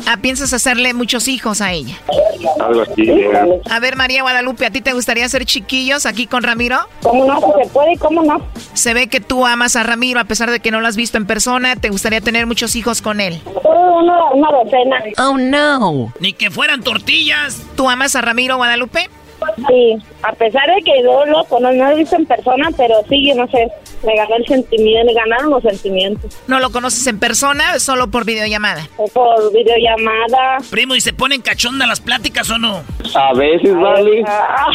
Ah, 0.06 0.18
piensas 0.20 0.52
hacerle 0.52 0.92
muchos 0.92 1.28
hijos 1.28 1.62
a 1.62 1.72
ella. 1.72 1.94
Algo 2.60 2.82
así. 2.82 3.08
eh. 3.08 3.60
A 3.70 3.80
ver, 3.80 3.96
María 3.96 4.20
Guadalupe, 4.22 4.66
¿a 4.66 4.70
ti 4.70 4.82
te 4.82 4.92
gustaría 4.92 5.26
ser 5.30 5.46
chiquillos 5.46 6.04
aquí 6.04 6.26
con 6.26 6.42
Ramiro? 6.42 6.76
¿Cómo 7.02 7.24
no? 7.24 7.40
Si 7.40 7.62
se 7.64 7.70
puede, 7.70 7.96
¿cómo 7.98 8.22
no? 8.22 8.36
Se 8.74 8.92
ve 8.92 9.06
que 9.06 9.20
tú 9.20 9.46
amas 9.46 9.76
a 9.76 9.82
Ramiro 9.82 10.20
a 10.20 10.24
pesar 10.24 10.50
de 10.50 10.60
que 10.60 10.70
no 10.70 10.82
lo 10.82 10.88
has 10.88 10.96
visto 10.96 11.16
en 11.16 11.26
persona. 11.26 11.76
¿Te 11.76 11.88
gustaría 11.88 12.20
tener 12.20 12.46
muchos 12.46 12.76
hijos 12.76 13.00
con 13.00 13.18
él? 13.20 13.40
Una, 13.64 14.24
una 14.32 14.50
docena. 14.50 15.02
Oh, 15.18 15.38
no. 15.38 16.12
Ni 16.20 16.34
que 16.34 16.50
fueran 16.50 16.82
tortillas. 16.82 17.62
¿Tú 17.74 17.88
amas 17.88 18.14
a 18.14 18.20
Ramiro 18.20 18.56
Guadalupe? 18.56 19.08
Sí, 19.68 19.96
a 20.22 20.32
pesar 20.32 20.66
de 20.74 20.82
que 20.82 21.02
yo 21.02 21.24
lo 21.26 21.46
no, 21.60 21.60
no 21.60 21.72
lo 21.72 21.88
he 21.90 21.96
visto 21.96 22.16
en 22.16 22.24
persona, 22.26 22.68
pero 22.76 22.96
sí, 23.08 23.28
yo 23.28 23.34
no 23.34 23.46
sé, 23.48 23.68
me 24.04 24.16
ganó 24.16 24.36
el 24.36 24.46
sentimiento, 24.46 25.12
me 25.12 25.14
ganaron 25.14 25.50
los 25.50 25.62
sentimientos. 25.62 26.36
¿No 26.46 26.60
lo 26.60 26.70
conoces 26.70 27.06
en 27.06 27.18
persona 27.18 27.78
solo 27.78 28.08
por 28.10 28.24
videollamada? 28.24 28.88
O 28.96 29.06
por 29.08 29.52
videollamada. 29.52 30.58
Primo, 30.70 30.94
¿y 30.94 31.00
se 31.00 31.12
ponen 31.12 31.40
cachonda 31.40 31.86
las 31.86 32.00
pláticas 32.00 32.50
o 32.50 32.58
no? 32.58 32.82
A 33.14 33.34
veces, 33.34 33.74
vale. 33.74 34.22
Ah, 34.26 34.66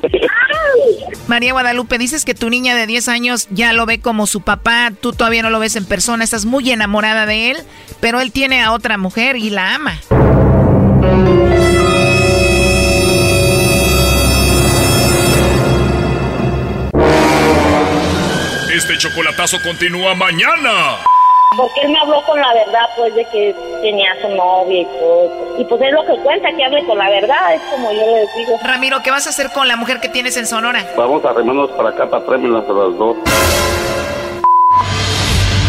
María 1.28 1.52
Guadalupe, 1.52 1.98
dices 1.98 2.24
que 2.24 2.34
tu 2.34 2.50
niña 2.50 2.74
de 2.76 2.86
10 2.86 3.08
años 3.08 3.48
ya 3.50 3.72
lo 3.72 3.86
ve 3.86 4.00
como 4.00 4.26
su 4.26 4.40
papá, 4.42 4.92
tú 5.00 5.12
todavía 5.12 5.42
no 5.42 5.50
lo 5.50 5.58
ves 5.58 5.76
en 5.76 5.84
persona, 5.84 6.24
estás 6.24 6.44
muy 6.44 6.70
enamorada 6.70 7.26
de 7.26 7.50
él, 7.50 7.58
pero 8.00 8.20
él 8.20 8.32
tiene 8.32 8.62
a 8.62 8.72
otra 8.72 8.98
mujer 8.98 9.36
y 9.36 9.50
la 9.50 9.74
ama. 9.74 9.98
Este 18.76 18.98
chocolatazo 18.98 19.56
continúa 19.62 20.14
mañana. 20.14 20.98
Porque 21.56 21.80
él 21.80 21.92
me 21.92 21.98
habló 21.98 22.20
con 22.26 22.38
la 22.38 22.52
verdad, 22.52 22.86
pues, 22.94 23.14
de 23.14 23.24
que 23.24 23.54
tenía 23.80 24.12
a 24.12 24.20
su 24.20 24.28
novia 24.28 24.82
y 24.82 24.84
todo. 24.84 25.56
Y 25.58 25.64
pues 25.64 25.80
es 25.80 25.92
lo 25.92 26.04
que 26.04 26.22
cuenta, 26.22 26.54
que 26.54 26.62
hable 26.62 26.84
con 26.84 26.98
la 26.98 27.08
verdad, 27.08 27.54
es 27.54 27.62
como 27.70 27.90
yo 27.90 28.02
les 28.04 28.36
digo. 28.36 28.58
Ramiro, 28.62 29.02
¿qué 29.02 29.10
vas 29.10 29.26
a 29.26 29.30
hacer 29.30 29.50
con 29.50 29.66
la 29.66 29.76
mujer 29.76 29.98
que 30.00 30.10
tienes 30.10 30.36
en 30.36 30.46
Sonora? 30.46 30.84
Vamos 30.94 31.24
a 31.24 31.32
remarnos 31.32 31.70
para 31.70 31.88
acá, 31.88 32.10
para 32.10 32.26
tráemelas 32.26 32.68
a 32.68 32.72
las 32.74 32.98
dos. 32.98 33.16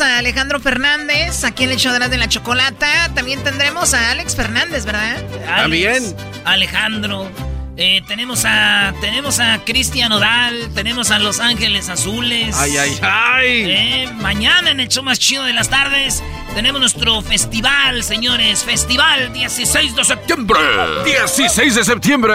A 0.00 0.18
Alejandro 0.18 0.58
Fernández 0.58 1.44
aquí 1.44 1.64
en 1.64 1.70
el 1.70 1.76
show 1.76 1.92
de 1.92 2.16
la 2.16 2.28
chocolata. 2.28 3.10
También 3.14 3.42
tendremos 3.44 3.92
a 3.92 4.10
Alex 4.10 4.34
Fernández, 4.34 4.86
¿verdad? 4.86 5.22
También. 5.44 6.02
Alejandro. 6.44 7.51
Eh, 7.78 8.02
tenemos 8.06 8.44
a 8.44 8.92
tenemos 9.00 9.40
a 9.40 9.64
Cristian 9.64 10.12
Odal, 10.12 10.70
tenemos 10.74 11.10
a 11.10 11.18
Los 11.18 11.40
Ángeles 11.40 11.88
Azules. 11.88 12.54
Ay, 12.58 12.76
ay, 12.76 12.98
ay. 13.00 13.46
Eh, 13.66 14.10
mañana 14.20 14.70
en 14.70 14.80
el 14.80 14.88
show 14.88 15.02
más 15.02 15.18
chido 15.18 15.44
de 15.44 15.54
las 15.54 15.70
tardes 15.70 16.22
tenemos 16.54 16.80
nuestro 16.82 17.22
festival, 17.22 18.04
señores. 18.04 18.62
Festival 18.64 19.32
16 19.32 19.96
de 19.96 20.04
septiembre. 20.04 20.58
16 21.06 21.74
de 21.74 21.84
septiembre. 21.84 22.34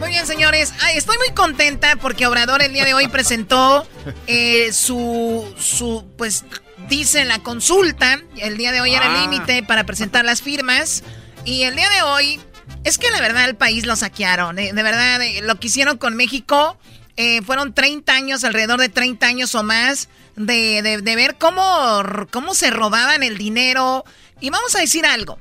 Muy 0.00 0.08
bien, 0.08 0.26
señores. 0.26 0.72
Ay, 0.82 0.96
estoy 0.96 1.16
muy 1.18 1.30
contenta 1.32 1.94
porque 1.96 2.26
Obrador 2.26 2.60
el 2.60 2.72
día 2.72 2.84
de 2.84 2.92
hoy 2.92 3.06
presentó 3.06 3.86
eh, 4.26 4.72
su, 4.72 5.54
su, 5.56 6.04
pues, 6.18 6.44
dice 6.88 7.24
la 7.24 7.38
consulta. 7.38 8.18
El 8.38 8.56
día 8.56 8.72
de 8.72 8.80
hoy 8.80 8.94
era 8.96 9.06
el 9.06 9.16
Ah. 9.16 9.20
límite 9.30 9.62
para 9.62 9.84
presentar 9.84 10.24
las 10.24 10.42
firmas. 10.42 11.04
Y 11.44 11.62
el 11.62 11.76
día 11.76 11.88
de 11.90 12.02
hoy, 12.02 12.40
es 12.84 12.98
que 12.98 13.10
la 13.10 13.20
verdad 13.20 13.44
el 13.46 13.56
país 13.56 13.84
lo 13.86 13.96
saquearon. 13.96 14.58
eh, 14.58 14.72
De 14.72 14.82
verdad, 14.82 15.20
eh, 15.22 15.40
lo 15.42 15.58
que 15.58 15.66
hicieron 15.68 15.98
con 15.98 16.14
México 16.16 16.78
eh, 17.16 17.42
fueron 17.42 17.72
30 17.74 18.12
años, 18.12 18.44
alrededor 18.44 18.80
de 18.80 18.88
30 18.88 19.26
años 19.26 19.54
o 19.54 19.62
más, 19.62 20.08
de, 20.36 20.82
de- 20.82 21.00
de 21.02 21.16
ver 21.16 21.36
cómo, 21.38 22.02
cómo 22.30 22.54
se 22.54 22.70
robaban 22.70 23.22
el 23.22 23.38
dinero. 23.38 24.04
Y 24.40 24.50
vamos 24.50 24.74
a 24.74 24.80
decir 24.80 25.06
algo. 25.06 25.38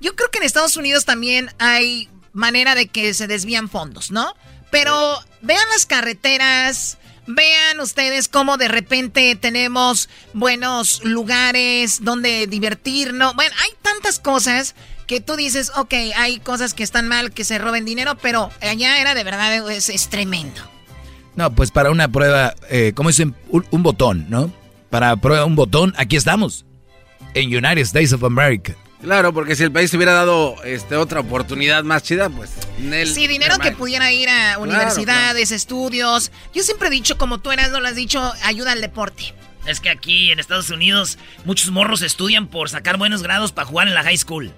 Yo 0.00 0.14
creo 0.14 0.30
que 0.30 0.38
en 0.38 0.44
Estados 0.44 0.76
Unidos 0.76 1.04
también 1.04 1.50
hay 1.58 2.08
manera 2.32 2.74
de 2.74 2.86
que 2.88 3.12
se 3.14 3.26
desvían 3.26 3.68
fondos, 3.68 4.10
¿no? 4.10 4.34
Pero 4.70 5.18
vean 5.42 5.68
las 5.72 5.86
carreteras, 5.86 6.98
vean 7.26 7.80
ustedes 7.80 8.28
cómo 8.28 8.56
de 8.56 8.68
repente 8.68 9.34
tenemos 9.36 10.08
buenos 10.32 11.02
lugares 11.04 12.04
donde 12.04 12.46
divertirnos. 12.46 13.34
Bueno, 13.34 13.54
hay 13.62 13.70
tantas 13.82 14.18
cosas 14.20 14.74
que 15.06 15.20
tú 15.20 15.36
dices, 15.36 15.72
ok, 15.76 15.94
hay 16.16 16.38
cosas 16.38 16.74
que 16.74 16.82
están 16.82 17.08
mal, 17.08 17.30
que 17.32 17.44
se 17.44 17.58
roben 17.58 17.84
dinero, 17.84 18.16
pero 18.20 18.50
allá 18.60 19.00
era 19.00 19.14
de 19.14 19.24
verdad, 19.24 19.70
es, 19.70 19.88
es 19.88 20.08
tremendo. 20.08 20.60
No, 21.34 21.54
pues 21.54 21.70
para 21.70 21.90
una 21.90 22.08
prueba, 22.08 22.54
eh, 22.70 22.92
¿cómo 22.94 23.10
dicen? 23.10 23.34
Un, 23.48 23.66
un 23.70 23.82
botón, 23.82 24.26
¿no? 24.28 24.52
Para 24.90 25.16
prueba 25.16 25.44
un 25.44 25.54
botón, 25.54 25.94
aquí 25.96 26.16
estamos. 26.16 26.64
En 27.34 27.48
United 27.48 27.82
States 27.82 28.12
of 28.12 28.24
America. 28.24 28.74
Claro, 29.02 29.34
porque 29.34 29.54
si 29.54 29.62
el 29.62 29.70
país 29.70 29.92
hubiera 29.92 30.12
dado 30.12 30.56
este, 30.64 30.96
otra 30.96 31.20
oportunidad 31.20 31.84
más 31.84 32.02
chida, 32.02 32.30
pues... 32.30 32.50
Nel, 32.78 33.06
Sí, 33.06 33.26
dinero 33.26 33.58
que 33.58 33.72
pudiera 33.72 34.10
ir 34.10 34.28
a 34.30 34.58
universidades, 34.58 35.50
estudios. 35.50 36.32
Yo 36.54 36.62
siempre 36.62 36.88
he 36.88 36.90
dicho, 36.90 37.18
como 37.18 37.38
tú 37.38 37.52
eras, 37.52 37.70
no 37.70 37.80
lo 37.80 37.88
has 37.88 37.94
dicho, 37.94 38.32
ayuda 38.42 38.72
al 38.72 38.80
deporte. 38.80 39.34
Es 39.66 39.80
que 39.80 39.90
aquí 39.90 40.30
en 40.30 40.38
Estados 40.40 40.70
Unidos 40.70 41.18
muchos 41.44 41.70
morros 41.70 42.00
estudian 42.00 42.46
por 42.46 42.70
sacar 42.70 42.96
buenos 42.96 43.22
grados 43.22 43.52
para 43.52 43.66
jugar 43.66 43.88
en 43.88 43.94
la 43.94 44.02
high 44.02 44.16
school. 44.16 44.52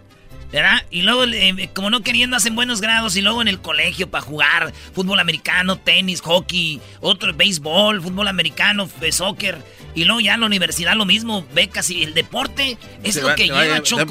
¿Verdad? 0.50 0.82
Y 0.90 1.02
luego, 1.02 1.24
eh, 1.24 1.68
como 1.74 1.90
no 1.90 2.00
queriendo, 2.00 2.34
hacen 2.36 2.54
buenos 2.54 2.80
grados 2.80 3.16
y 3.16 3.20
luego 3.22 3.42
en 3.42 3.48
el 3.48 3.60
colegio 3.60 4.10
para 4.10 4.24
jugar 4.24 4.72
fútbol 4.94 5.20
americano, 5.20 5.76
tenis, 5.76 6.22
hockey, 6.22 6.80
otro 7.00 7.34
béisbol, 7.34 8.00
fútbol 8.00 8.28
americano, 8.28 8.84
f- 8.84 9.12
soccer. 9.12 9.58
Y 9.94 10.04
luego 10.04 10.20
ya 10.20 10.34
en 10.34 10.40
la 10.40 10.46
universidad 10.46 10.94
lo 10.94 11.04
mismo, 11.06 11.44
becas 11.54 11.90
y 11.90 12.02
el 12.04 12.14
deporte 12.14 12.78
es 13.02 13.14
Se 13.14 13.20
lo 13.22 13.28
va- 13.28 13.34
que 13.34 13.50
va- 13.50 13.62
lleva 13.64 13.82
Choco. 13.82 14.04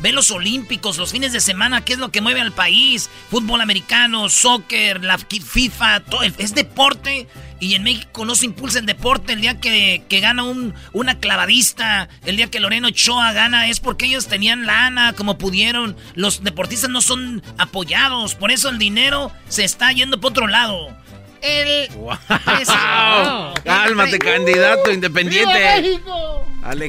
Ve 0.00 0.12
los 0.12 0.30
olímpicos, 0.30 0.98
los 0.98 1.12
fines 1.12 1.32
de 1.32 1.40
semana, 1.40 1.82
¿qué 1.84 1.94
es 1.94 1.98
lo 1.98 2.10
que 2.10 2.20
mueve 2.20 2.40
al 2.40 2.52
país? 2.52 3.08
Fútbol 3.30 3.60
americano, 3.60 4.28
soccer, 4.28 5.02
la 5.02 5.16
fi- 5.18 5.40
FIFA, 5.40 6.00
todo, 6.00 6.22
es 6.22 6.54
deporte. 6.54 7.26
Y 7.62 7.74
en 7.74 7.82
México 7.82 8.24
no 8.24 8.34
se 8.34 8.46
impulsa 8.46 8.78
el 8.78 8.86
deporte. 8.86 9.34
El 9.34 9.42
día 9.42 9.60
que, 9.60 10.02
que 10.08 10.20
gana 10.20 10.42
un, 10.44 10.74
una 10.94 11.18
clavadista, 11.20 12.08
el 12.24 12.36
día 12.36 12.46
que 12.50 12.58
Loreno 12.58 12.88
Ochoa 12.88 13.32
gana, 13.32 13.68
es 13.68 13.80
porque 13.80 14.06
ellos 14.06 14.28
tenían 14.28 14.64
lana, 14.64 15.12
como 15.12 15.36
pudieron. 15.36 15.94
Los 16.14 16.42
deportistas 16.42 16.88
no 16.90 17.02
son 17.02 17.42
apoyados. 17.58 18.34
Por 18.34 18.50
eso 18.50 18.68
el 18.70 18.78
dinero 18.78 19.30
se 19.48 19.64
está 19.64 19.92
yendo 19.92 20.18
por 20.20 20.30
otro 20.32 20.46
lado. 20.46 20.96
El. 21.42 21.88
¡Wow! 21.94 22.16
Cálmate, 23.64 24.18
candidato 24.18 24.92
independiente. 24.92 26.00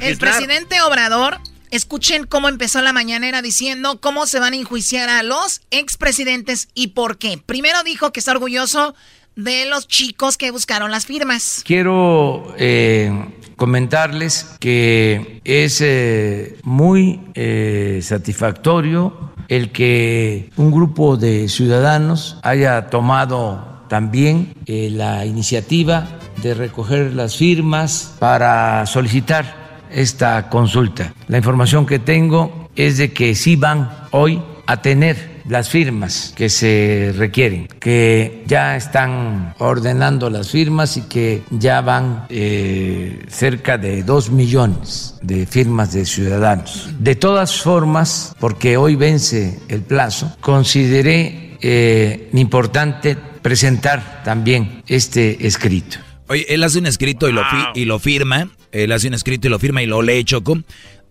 El 0.02 0.18
presidente 0.18 0.82
Obrador, 0.82 1.40
escuchen 1.72 2.26
cómo 2.26 2.50
empezó 2.50 2.82
la 2.82 2.94
mañanera 2.94 3.42
diciendo 3.42 4.00
cómo 4.00 4.28
se 4.28 4.40
van 4.40 4.54
a 4.54 4.58
enjuiciar 4.58 5.10
a 5.10 5.24
los 5.24 5.62
expresidentes 5.72 6.68
y 6.74 6.88
por 6.88 7.18
qué. 7.18 7.42
Primero 7.44 7.82
dijo 7.84 8.12
que 8.12 8.20
está 8.20 8.34
orgulloso 8.34 8.94
de 9.36 9.66
los 9.66 9.88
chicos 9.88 10.38
que 10.38 10.52
buscaron 10.52 10.92
las 10.92 11.06
firmas. 11.06 11.62
Quiero 11.66 12.54
eh, 12.58 13.12
comentarles 13.56 14.46
que 14.60 15.42
es 15.46 15.80
eh, 15.82 16.58
muy 16.64 17.22
eh, 17.34 18.02
satisfactorio 18.04 19.32
el 19.48 19.72
que 19.72 20.50
un 20.56 20.72
grupo 20.72 21.18
de 21.18 21.50
ciudadanos 21.50 22.38
haya 22.42 22.90
tomado 22.90 23.71
también 23.92 24.54
eh, 24.68 24.90
la 24.90 25.26
iniciativa 25.26 26.08
de 26.42 26.54
recoger 26.54 27.14
las 27.14 27.36
firmas 27.36 28.16
para 28.20 28.86
solicitar 28.86 29.84
esta 29.92 30.48
consulta. 30.48 31.14
La 31.28 31.40
información 31.40 31.86
que 31.86 32.00
tengo 32.00 32.70
es 32.74 32.98
de 32.98 33.12
que 33.12 33.36
sí 33.36 33.58
van 33.58 34.08
hoy 34.12 34.42
a 34.66 34.82
tener 34.82 35.42
las 35.46 35.68
firmas 35.68 36.32
que 36.38 36.48
se 36.48 37.14
requieren, 37.18 37.68
que 37.82 38.46
ya 38.48 38.78
están 38.78 39.56
ordenando 39.60 40.30
las 40.30 40.52
firmas 40.52 40.96
y 40.96 41.02
que 41.02 41.44
ya 41.50 41.82
van 41.82 42.28
eh, 42.30 43.26
cerca 43.28 43.78
de 43.78 44.04
dos 44.04 44.32
millones 44.32 45.16
de 45.22 45.46
firmas 45.46 45.92
de 45.92 46.06
ciudadanos. 46.06 46.92
De 46.98 47.16
todas 47.16 47.62
formas, 47.62 48.34
porque 48.40 48.78
hoy 48.78 48.96
vence 48.96 49.60
el 49.68 49.82
plazo, 49.82 50.38
consideré 50.40 51.58
eh, 51.62 52.30
importante 52.32 53.18
presentar 53.42 54.22
también 54.24 54.84
este 54.88 55.46
escrito. 55.48 55.98
Oye, 56.28 56.46
él 56.54 56.64
hace 56.64 56.80
un 56.80 56.86
escrito 56.86 57.28
y, 57.28 57.34
lo 57.34 57.42
fi- 57.44 57.82
y 57.82 57.86
lo 57.86 58.00
firma. 58.00 58.50
Él 58.72 58.92
hace 58.92 59.08
un 59.08 59.14
escrito 59.14 59.48
y 59.48 59.50
lo 59.50 59.60
firma 59.60 59.84
y 59.84 59.86
lo 59.86 60.02
lee 60.02 60.24
Choco. 60.24 60.60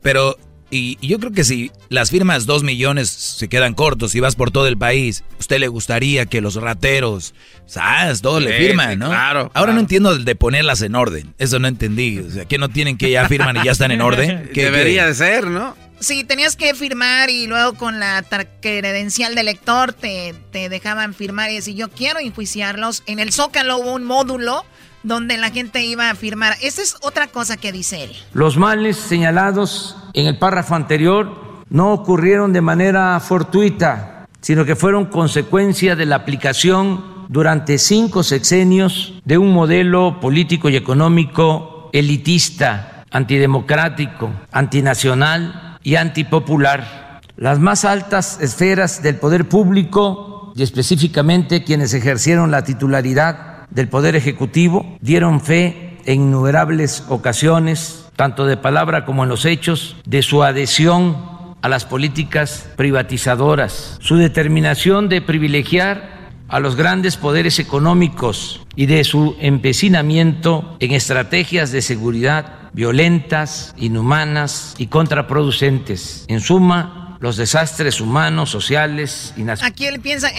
Pero, 0.00 0.38
y, 0.70 0.96
y 1.02 1.08
yo 1.08 1.18
creo 1.18 1.32
que 1.32 1.44
si 1.44 1.70
las 1.90 2.10
firmas 2.10 2.46
dos 2.46 2.62
millones 2.62 3.10
se 3.10 3.48
quedan 3.48 3.74
cortos 3.74 4.14
y 4.14 4.20
vas 4.20 4.34
por 4.34 4.50
todo 4.50 4.66
el 4.66 4.78
país, 4.78 5.24
¿usted 5.38 5.58
le 5.58 5.68
gustaría 5.68 6.24
que 6.24 6.40
los 6.40 6.54
rateros, 6.54 7.34
¿sabes? 7.66 8.22
Todo 8.22 8.40
le 8.40 8.56
Sí, 8.56 8.64
firman, 8.68 8.92
sí, 8.92 8.96
¿no? 8.96 9.08
claro, 9.08 9.40
Ahora 9.40 9.50
claro. 9.52 9.72
no 9.74 9.80
entiendo 9.80 10.12
el 10.12 10.24
de 10.24 10.34
ponerlas 10.36 10.80
en 10.80 10.94
orden. 10.94 11.34
Eso 11.38 11.58
no 11.58 11.68
entendí. 11.68 12.18
O 12.20 12.30
sea, 12.30 12.46
que 12.46 12.56
no 12.56 12.70
tienen 12.70 12.96
que 12.96 13.10
ya 13.10 13.28
firman 13.28 13.56
y 13.58 13.64
ya 13.64 13.72
están 13.72 13.90
en 13.90 14.00
orden. 14.00 14.48
¿Qué- 14.54 14.64
Debería 14.64 15.02
qué? 15.02 15.08
de 15.08 15.14
ser, 15.14 15.46
¿no? 15.48 15.76
Sí, 16.00 16.24
tenías 16.24 16.56
que 16.56 16.74
firmar 16.74 17.28
y 17.28 17.46
luego 17.46 17.74
con 17.74 18.00
la 18.00 18.24
credencial 18.60 19.34
de 19.34 19.42
lector 19.42 19.92
te, 19.92 20.34
te 20.50 20.70
dejaban 20.70 21.12
firmar 21.12 21.50
y 21.50 21.56
decir 21.56 21.76
yo 21.76 21.90
quiero 21.90 22.20
enjuiciarlos. 22.20 23.02
En 23.06 23.18
el 23.18 23.32
Zócalo 23.32 23.76
hubo 23.76 23.94
un 23.94 24.04
módulo 24.04 24.64
donde 25.02 25.36
la 25.36 25.50
gente 25.50 25.84
iba 25.84 26.08
a 26.08 26.14
firmar. 26.14 26.54
Esa 26.62 26.80
es 26.80 26.96
otra 27.02 27.26
cosa 27.26 27.58
que 27.58 27.70
dice 27.70 28.04
él. 28.04 28.12
Los 28.32 28.56
males 28.56 28.96
señalados 28.96 29.96
en 30.14 30.26
el 30.26 30.38
párrafo 30.38 30.74
anterior 30.74 31.62
no 31.68 31.92
ocurrieron 31.92 32.54
de 32.54 32.62
manera 32.62 33.20
fortuita, 33.20 34.26
sino 34.40 34.64
que 34.64 34.76
fueron 34.76 35.04
consecuencia 35.04 35.96
de 35.96 36.06
la 36.06 36.16
aplicación 36.16 37.26
durante 37.28 37.78
cinco 37.78 38.22
sexenios 38.22 39.20
de 39.24 39.36
un 39.36 39.52
modelo 39.52 40.18
político 40.18 40.70
y 40.70 40.76
económico 40.76 41.90
elitista, 41.92 43.04
antidemocrático, 43.10 44.32
antinacional 44.50 45.69
y 45.82 45.96
antipopular. 45.96 47.20
Las 47.36 47.58
más 47.58 47.84
altas 47.84 48.38
esferas 48.40 49.02
del 49.02 49.16
poder 49.16 49.48
público 49.48 50.52
y 50.54 50.62
específicamente 50.62 51.64
quienes 51.64 51.94
ejercieron 51.94 52.50
la 52.50 52.64
titularidad 52.64 53.68
del 53.70 53.88
Poder 53.88 54.16
Ejecutivo 54.16 54.98
dieron 55.00 55.40
fe 55.40 55.98
en 56.04 56.22
innumerables 56.22 57.04
ocasiones, 57.08 58.06
tanto 58.16 58.46
de 58.46 58.56
palabra 58.56 59.04
como 59.04 59.22
en 59.22 59.28
los 59.28 59.44
hechos, 59.44 59.96
de 60.04 60.22
su 60.22 60.42
adhesión 60.42 61.16
a 61.62 61.68
las 61.68 61.84
políticas 61.84 62.68
privatizadoras, 62.76 63.98
su 64.00 64.16
determinación 64.16 65.08
de 65.08 65.20
privilegiar 65.20 66.20
a 66.48 66.58
los 66.58 66.74
grandes 66.74 67.16
poderes 67.16 67.58
económicos 67.58 68.66
y 68.74 68.86
de 68.86 69.04
su 69.04 69.36
empecinamiento 69.40 70.76
en 70.80 70.92
estrategias 70.92 71.70
de 71.70 71.80
seguridad 71.80 72.59
violentas, 72.72 73.74
inhumanas 73.76 74.74
y 74.78 74.86
contraproducentes. 74.86 76.24
En 76.28 76.40
suma, 76.40 77.16
los 77.20 77.36
desastres 77.36 78.00
humanos, 78.00 78.50
sociales 78.50 79.34
y 79.36 79.42
nacionales. 79.42 79.72
Aquí, 79.72 79.86
él 79.86 80.00
piensa, 80.00 80.30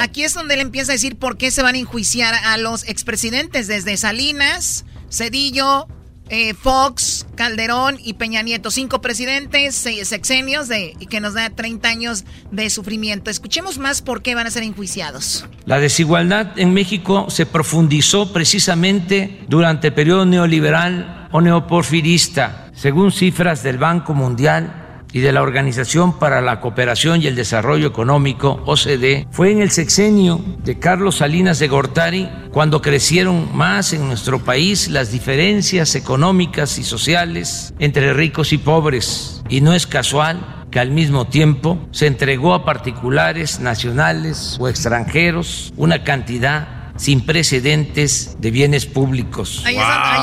aquí 0.00 0.24
es 0.24 0.34
donde 0.34 0.54
él 0.54 0.60
empieza 0.60 0.92
a 0.92 0.94
decir 0.94 1.16
por 1.16 1.36
qué 1.38 1.50
se 1.50 1.62
van 1.62 1.74
a 1.74 1.78
enjuiciar 1.78 2.34
a 2.34 2.56
los 2.58 2.86
expresidentes 2.88 3.66
desde 3.66 3.96
Salinas, 3.96 4.84
Cedillo, 5.10 5.88
eh, 6.28 6.54
Fox, 6.54 7.26
Calderón 7.34 7.98
y 8.02 8.14
Peña 8.14 8.42
Nieto. 8.42 8.70
Cinco 8.70 9.00
presidentes, 9.00 9.74
seis 9.74 10.08
sexenios 10.08 10.68
de, 10.68 10.94
y 10.98 11.06
que 11.06 11.20
nos 11.20 11.34
da 11.34 11.50
30 11.50 11.88
años 11.88 12.24
de 12.50 12.68
sufrimiento. 12.70 13.30
Escuchemos 13.30 13.78
más 13.78 14.02
por 14.02 14.22
qué 14.22 14.34
van 14.34 14.46
a 14.46 14.50
ser 14.50 14.62
enjuiciados. 14.62 15.46
La 15.64 15.78
desigualdad 15.78 16.58
en 16.58 16.74
México 16.74 17.26
se 17.28 17.46
profundizó 17.46 18.32
precisamente 18.32 19.44
durante 19.48 19.88
el 19.88 19.94
periodo 19.94 20.26
neoliberal 20.26 21.28
o 21.32 21.40
neoporfirista. 21.40 22.70
Según 22.74 23.12
cifras 23.12 23.62
del 23.62 23.78
Banco 23.78 24.14
Mundial, 24.14 24.85
y 25.12 25.20
de 25.20 25.32
la 25.32 25.42
Organización 25.42 26.18
para 26.18 26.40
la 26.40 26.60
Cooperación 26.60 27.22
y 27.22 27.26
el 27.26 27.36
Desarrollo 27.36 27.86
Económico, 27.86 28.62
OCDE, 28.66 29.26
fue 29.30 29.50
en 29.50 29.60
el 29.60 29.70
sexenio 29.70 30.40
de 30.64 30.78
Carlos 30.78 31.16
Salinas 31.16 31.58
de 31.58 31.68
Gortari 31.68 32.28
cuando 32.52 32.82
crecieron 32.82 33.56
más 33.56 33.92
en 33.92 34.06
nuestro 34.06 34.38
país 34.40 34.88
las 34.88 35.12
diferencias 35.12 35.94
económicas 35.94 36.78
y 36.78 36.84
sociales 36.84 37.74
entre 37.78 38.12
ricos 38.12 38.52
y 38.52 38.58
pobres. 38.58 39.42
Y 39.48 39.60
no 39.60 39.74
es 39.74 39.86
casual 39.86 40.66
que 40.70 40.80
al 40.80 40.90
mismo 40.90 41.26
tiempo 41.26 41.78
se 41.90 42.06
entregó 42.06 42.52
a 42.52 42.64
particulares 42.64 43.60
nacionales 43.60 44.56
o 44.60 44.68
extranjeros 44.68 45.72
una 45.76 46.04
cantidad 46.04 46.75
sin 46.96 47.20
precedentes 47.20 48.36
de 48.38 48.50
bienes 48.50 48.86
públicos. 48.86 49.62
Ahí, 49.64 49.76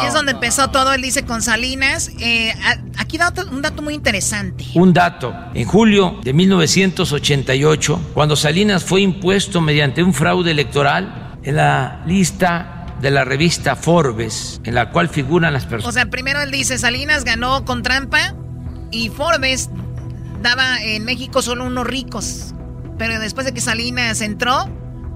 es, 0.05 0.13
donde, 0.13 0.33
empezó 0.33 0.69
todo, 0.69 0.93
él 0.93 1.01
dice 1.01 1.23
con 1.23 1.41
Salinas. 1.41 2.11
Eh, 2.19 2.53
aquí 2.97 3.17
da 3.17 3.33
un 3.51 3.61
dato 3.61 3.81
muy 3.81 3.93
interesante. 3.93 4.65
Un 4.75 4.93
dato. 4.93 5.33
En 5.53 5.65
julio 5.65 6.19
de 6.23 6.33
1988, 6.33 8.11
cuando 8.13 8.35
Salinas 8.35 8.83
fue 8.83 9.01
impuesto 9.01 9.61
mediante 9.61 10.03
un 10.03 10.13
fraude 10.13 10.51
electoral 10.51 11.37
en 11.43 11.55
la 11.55 12.03
lista 12.05 12.85
de 13.01 13.11
la 13.11 13.25
revista 13.25 13.75
Forbes, 13.75 14.61
en 14.63 14.75
la 14.75 14.89
cual 14.89 15.09
figuran 15.09 15.53
las 15.53 15.65
personas. 15.65 15.87
O 15.87 15.91
sea, 15.91 16.05
primero 16.09 16.41
él 16.41 16.51
dice, 16.51 16.77
Salinas 16.77 17.25
ganó 17.25 17.65
con 17.65 17.83
trampa 17.83 18.33
y 18.91 19.09
Forbes 19.09 19.69
daba 20.41 20.81
en 20.81 21.03
México 21.03 21.41
solo 21.41 21.65
unos 21.65 21.85
ricos. 21.85 22.53
Pero 22.97 23.19
después 23.19 23.45
de 23.45 23.53
que 23.53 23.61
Salinas 23.61 24.21
entró, 24.21 24.69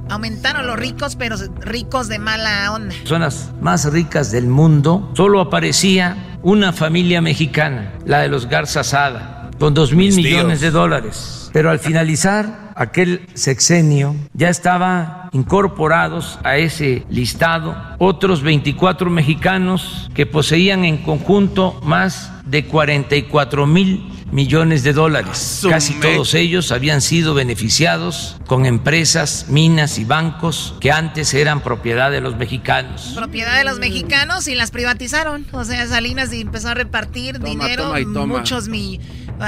Aumentaron 0.10 0.66
los 0.66 0.78
ricos, 0.78 1.16
pero 1.16 1.36
ricos 1.62 2.08
de 2.08 2.20
mala 2.20 2.72
onda. 2.72 2.96
Personas 2.96 3.52
más 3.62 3.92
ricas 3.92 4.32
del 4.32 4.48
mundo, 4.48 5.12
solo 5.16 5.42
aparecía 5.42 6.38
una 6.44 6.72
familia 6.72 7.22
mexicana, 7.22 7.94
la 8.06 8.20
de 8.20 8.30
los 8.30 8.48
Garza 8.48 8.84
Sada, 8.84 9.50
con 9.60 9.74
dos 9.74 9.94
mil 9.94 10.16
millones 10.16 10.62
de 10.62 10.72
dólares. 10.72 11.50
Pero 11.52 11.72
al 11.72 11.80
finalizar 11.80 12.72
aquel 12.76 13.28
sexenio, 13.34 14.16
ya 14.34 14.50
estaban 14.50 15.30
incorporados 15.32 16.40
a 16.44 16.58
ese 16.58 17.04
listado 17.10 17.76
otros 17.98 18.44
24 18.44 19.10
mexicanos 19.10 20.10
que 20.14 20.26
poseían 20.26 20.86
en 20.86 20.98
conjunto 20.98 21.80
más 21.84 22.32
de 22.46 22.66
44 22.66 23.66
mil 23.66 24.17
millones 24.32 24.84
de 24.84 24.94
dólares. 24.94 25.66
Casi 25.70 25.94
todos 25.96 26.34
ellos 26.34 26.72
habían 26.72 27.02
sido 27.02 27.34
beneficiados 27.34 28.38
con 28.46 28.66
empresas, 28.66 29.46
minas 29.50 30.00
y 30.00 30.06
bancos 30.06 30.76
que 30.80 30.92
antes 30.92 31.34
eran 31.34 31.62
propiedad 31.62 32.12
de 32.12 32.22
los 32.22 32.36
mexicanos. 32.38 33.14
Propiedad 33.16 33.58
de 33.58 33.64
los 33.64 33.80
mexicanos 33.80 34.48
y 34.48 34.56
las 34.56 34.72
privatizaron. 34.72 35.46
O 35.52 35.64
sea, 35.64 35.88
Salinas 35.88 36.32
empezó 36.32 36.70
a 36.70 36.74
repartir 36.74 37.40
dinero, 37.40 37.94
muchos 38.28 38.68
mil. 38.68 39.00